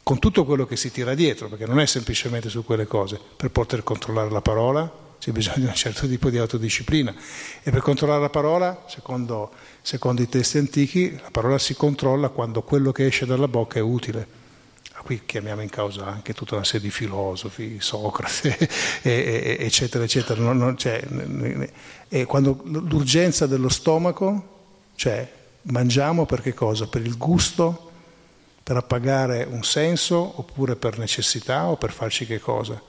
con 0.05 0.19
tutto 0.19 0.45
quello 0.45 0.67
che 0.67 0.77
si 0.77 0.93
tira 0.93 1.15
dietro, 1.15 1.49
perché 1.49 1.67
non 1.67 1.81
è 1.81 1.87
semplicemente 1.87 2.51
su 2.51 2.63
quelle 2.63 2.87
cose. 2.87 3.19
Per 3.37 3.51
poter 3.51 3.83
controllare 3.83 4.31
la 4.31 4.43
parola 4.43 5.03
c'è 5.19 5.33
bisogno 5.33 5.61
di 5.61 5.65
un 5.65 5.75
certo 5.75 6.07
tipo 6.07 6.29
di 6.29 6.37
autodisciplina 6.37 7.15
e 7.63 7.71
per 7.71 7.81
controllare 7.81 8.21
la 8.21 8.29
parola, 8.29 8.85
secondo, 8.87 9.51
secondo 9.81 10.21
i 10.21 10.29
testi 10.29 10.59
antichi, 10.59 11.19
la 11.19 11.31
parola 11.31 11.59
si 11.59 11.75
controlla 11.75 12.29
quando 12.29 12.61
quello 12.61 12.93
che 12.93 13.07
esce 13.07 13.25
dalla 13.25 13.49
bocca 13.49 13.79
è 13.79 13.83
utile. 13.83 14.43
Qui 15.03 15.23
chiamiamo 15.25 15.63
in 15.63 15.71
causa 15.71 16.07
anche 16.07 16.35
tutta 16.35 16.55
una 16.55 16.65
serie 16.65 16.83
di 16.83 16.91
filosofi, 16.91 17.79
Socrate, 17.81 18.69
eccetera, 19.03 20.05
eccetera. 20.05 20.41
Non, 20.41 20.59
non, 20.59 20.77
cioè, 20.77 21.03
e 22.09 22.25
quando 22.27 22.61
l'urgenza 22.65 23.47
dello 23.47 23.69
stomaco, 23.71 24.67
cioè 24.95 25.31
mangiamo 25.63 26.27
per 26.27 26.43
che 26.43 26.53
cosa? 26.53 26.87
Per 26.87 27.03
il 27.03 27.17
gusto 27.17 27.93
per 28.65 28.79
appagare 28.79 29.47
un 29.49 29.63
senso 29.63 30.17
oppure 30.37 30.75
per 30.75 30.99
necessità 30.99 31.67
o 31.67 31.77
per 31.77 31.93
farci 31.93 32.25
che 32.25 32.41
cosa? 32.41 32.81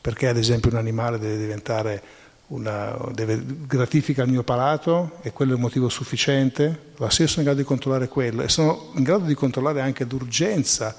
Perché 0.00 0.26
ad 0.26 0.36
esempio 0.36 0.72
un 0.72 0.78
animale 0.78 1.20
deve 1.20 1.38
diventare 1.38 2.02
una, 2.48 2.98
deve, 3.12 3.40
gratifica 3.66 4.24
il 4.24 4.30
mio 4.30 4.42
palato 4.42 5.18
e 5.22 5.30
quello 5.30 5.52
è 5.52 5.54
il 5.54 5.60
motivo 5.60 5.88
sufficiente? 5.88 6.92
Allora 6.96 7.10
se 7.10 7.22
io 7.22 7.28
sono 7.28 7.42
in 7.42 7.46
grado 7.46 7.60
di 7.60 7.66
controllare 7.66 8.08
quello 8.08 8.42
e 8.42 8.48
sono 8.48 8.90
in 8.96 9.04
grado 9.04 9.26
di 9.26 9.34
controllare 9.34 9.80
anche 9.80 10.04
l'urgenza 10.04 10.96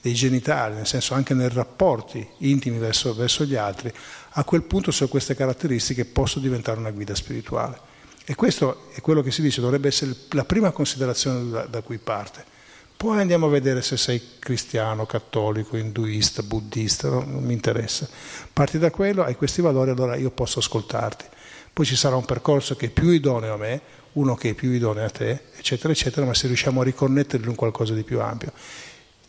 dei 0.00 0.14
genitali, 0.14 0.76
nel 0.76 0.86
senso 0.86 1.14
anche 1.14 1.34
nei 1.34 1.48
rapporti 1.48 2.24
intimi 2.38 2.78
verso, 2.78 3.16
verso 3.16 3.44
gli 3.44 3.56
altri, 3.56 3.92
a 4.30 4.44
quel 4.44 4.62
punto 4.62 4.92
se 4.92 5.04
ho 5.04 5.08
queste 5.08 5.34
caratteristiche 5.34 6.04
posso 6.04 6.38
diventare 6.38 6.78
una 6.78 6.92
guida 6.92 7.16
spirituale. 7.16 7.80
E 8.24 8.36
questo 8.36 8.90
è 8.94 9.00
quello 9.00 9.22
che 9.22 9.32
si 9.32 9.42
dice, 9.42 9.60
dovrebbe 9.60 9.88
essere 9.88 10.14
la 10.30 10.44
prima 10.44 10.70
considerazione 10.70 11.50
da, 11.50 11.62
da 11.66 11.80
cui 11.82 11.98
parte. 11.98 12.56
Poi 12.98 13.20
andiamo 13.20 13.46
a 13.46 13.50
vedere 13.50 13.80
se 13.80 13.96
sei 13.96 14.20
cristiano, 14.40 15.06
cattolico, 15.06 15.76
induista, 15.76 16.42
buddista, 16.42 17.08
no? 17.08 17.22
non 17.24 17.44
mi 17.44 17.52
interessa. 17.52 18.08
Parti 18.52 18.76
da 18.80 18.90
quello, 18.90 19.22
hai 19.22 19.36
questi 19.36 19.60
valori, 19.60 19.90
allora 19.90 20.16
io 20.16 20.32
posso 20.32 20.58
ascoltarti. 20.58 21.24
Poi 21.72 21.86
ci 21.86 21.94
sarà 21.94 22.16
un 22.16 22.24
percorso 22.24 22.74
che 22.74 22.86
è 22.86 22.90
più 22.90 23.10
idoneo 23.10 23.54
a 23.54 23.56
me, 23.56 23.80
uno 24.14 24.34
che 24.34 24.50
è 24.50 24.54
più 24.54 24.72
idoneo 24.72 25.04
a 25.04 25.10
te, 25.10 25.42
eccetera, 25.56 25.92
eccetera, 25.92 26.26
ma 26.26 26.34
se 26.34 26.48
riusciamo 26.48 26.80
a 26.80 26.84
riconnetterli 26.84 27.48
in 27.48 27.54
qualcosa 27.54 27.94
di 27.94 28.02
più 28.02 28.20
ampio. 28.20 28.50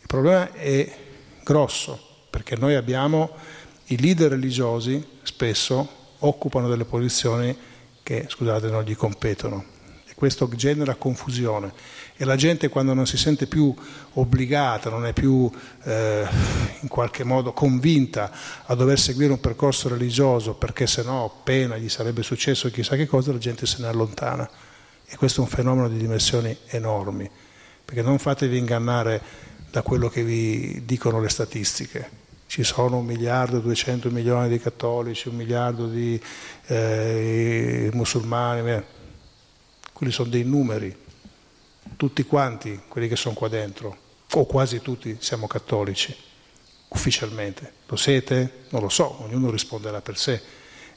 Il 0.00 0.06
problema 0.08 0.52
è 0.52 0.92
grosso, 1.44 2.24
perché 2.28 2.56
noi 2.56 2.74
abbiamo 2.74 3.30
i 3.84 4.00
leader 4.00 4.30
religiosi, 4.30 5.00
spesso 5.22 5.88
occupano 6.18 6.68
delle 6.68 6.86
posizioni 6.86 7.56
che, 8.02 8.26
scusate, 8.28 8.68
non 8.68 8.82
gli 8.82 8.96
competono. 8.96 9.64
E 10.08 10.14
questo 10.16 10.48
genera 10.56 10.96
confusione 10.96 11.72
e 12.20 12.26
la 12.26 12.36
gente 12.36 12.68
quando 12.68 12.92
non 12.92 13.06
si 13.06 13.16
sente 13.16 13.46
più 13.46 13.74
obbligata, 14.12 14.90
non 14.90 15.06
è 15.06 15.14
più 15.14 15.50
eh, 15.84 16.28
in 16.80 16.88
qualche 16.88 17.24
modo 17.24 17.54
convinta 17.54 18.30
a 18.66 18.74
dover 18.74 18.98
seguire 18.98 19.32
un 19.32 19.40
percorso 19.40 19.88
religioso 19.88 20.52
perché 20.52 20.86
se 20.86 21.02
no 21.02 21.24
appena 21.24 21.78
gli 21.78 21.88
sarebbe 21.88 22.22
successo 22.22 22.70
chissà 22.70 22.94
che 22.96 23.06
cosa, 23.06 23.32
la 23.32 23.38
gente 23.38 23.64
se 23.64 23.80
ne 23.80 23.86
allontana. 23.86 24.46
E 25.06 25.16
questo 25.16 25.40
è 25.40 25.44
un 25.44 25.48
fenomeno 25.48 25.88
di 25.88 25.96
dimensioni 25.96 26.54
enormi, 26.66 27.28
perché 27.82 28.02
non 28.02 28.18
fatevi 28.18 28.58
ingannare 28.58 29.22
da 29.70 29.80
quello 29.80 30.10
che 30.10 30.22
vi 30.22 30.82
dicono 30.84 31.22
le 31.22 31.30
statistiche. 31.30 32.10
Ci 32.44 32.64
sono 32.64 32.98
un 32.98 33.06
miliardo 33.06 33.56
e 33.56 33.62
duecento 33.62 34.10
milioni 34.10 34.50
di 34.50 34.60
cattolici, 34.60 35.28
un 35.28 35.36
miliardo 35.36 35.86
di 35.86 36.20
eh, 36.66 37.88
musulmani, 37.94 38.82
quelli 39.94 40.12
sono 40.12 40.28
dei 40.28 40.44
numeri, 40.44 41.08
tutti 41.96 42.24
quanti 42.24 42.82
quelli 42.88 43.08
che 43.08 43.16
sono 43.16 43.34
qua 43.34 43.48
dentro, 43.48 44.08
o 44.32 44.46
quasi 44.46 44.80
tutti, 44.80 45.16
siamo 45.20 45.46
cattolici, 45.46 46.14
ufficialmente. 46.88 47.72
Lo 47.86 47.96
siete? 47.96 48.64
Non 48.70 48.82
lo 48.82 48.88
so, 48.88 49.22
ognuno 49.22 49.50
risponderà 49.50 50.00
per 50.00 50.16
sé. 50.16 50.40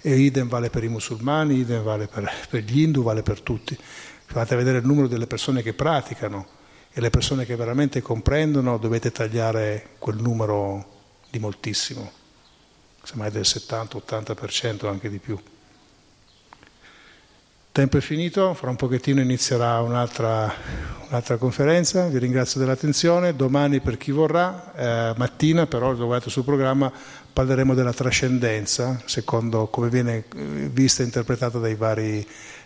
E 0.02 0.16
idem 0.16 0.48
vale 0.48 0.70
per 0.70 0.84
i 0.84 0.90
musulmani, 0.90 1.56
idem 1.56 1.82
vale 1.82 2.08
per, 2.08 2.30
per 2.50 2.64
gli 2.64 2.82
hindu, 2.82 3.04
vale 3.04 3.24
per 3.24 3.42
tutti. 3.42 3.78
Fate 4.26 4.56
vedere 4.56 4.80
il 4.80 4.86
numero 4.86 5.08
delle 5.08 5.28
persone 5.28 5.62
che 5.62 5.74
praticano 5.74 6.48
e 6.92 7.02
le 7.02 7.10
persone 7.10 7.46
che 7.46 7.56
veramente 7.56 8.02
comprendono, 8.02 8.78
dovete 8.78 9.12
tagliare 9.12 9.92
quel 9.98 10.18
numero 10.18 10.86
di 11.30 11.40
moltissimo. 11.40 12.12
semmai 13.02 13.32
del 13.32 13.44
70-80%, 13.44 14.88
anche 14.88 15.10
di 15.10 15.18
più. 15.18 15.40
Tempo 17.74 17.98
è 17.98 18.02
finito, 18.02 18.54
fra 18.54 18.70
un 18.70 18.76
pochettino 18.76 19.20
inizierà 19.20 19.82
un'altra, 19.82 20.54
un'altra 21.10 21.38
conferenza, 21.38 22.06
vi 22.06 22.20
ringrazio 22.20 22.60
dell'attenzione, 22.60 23.36
domani 23.36 23.80
per 23.80 23.98
chi 23.98 24.12
vorrà, 24.12 24.74
eh, 24.76 25.14
mattina 25.18 25.66
però, 25.66 25.92
lo 25.92 26.06
guardate 26.06 26.30
sul 26.30 26.44
programma, 26.44 26.92
parleremo 27.34 27.74
della 27.74 27.92
trascendenza, 27.92 29.02
secondo 29.06 29.66
come 29.70 29.90
viene 29.90 30.18
eh, 30.18 30.24
vista 30.72 31.02
e 31.02 31.06
interpretata 31.06 31.58
dai 31.58 31.74
vari 31.74 32.24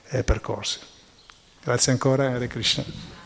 eh, 0.09 0.23
percorsi. 0.25 0.79
Grazie 1.63 1.93
ancora, 1.93 2.25
Hare 2.25 2.47
Krishna. 2.47 3.16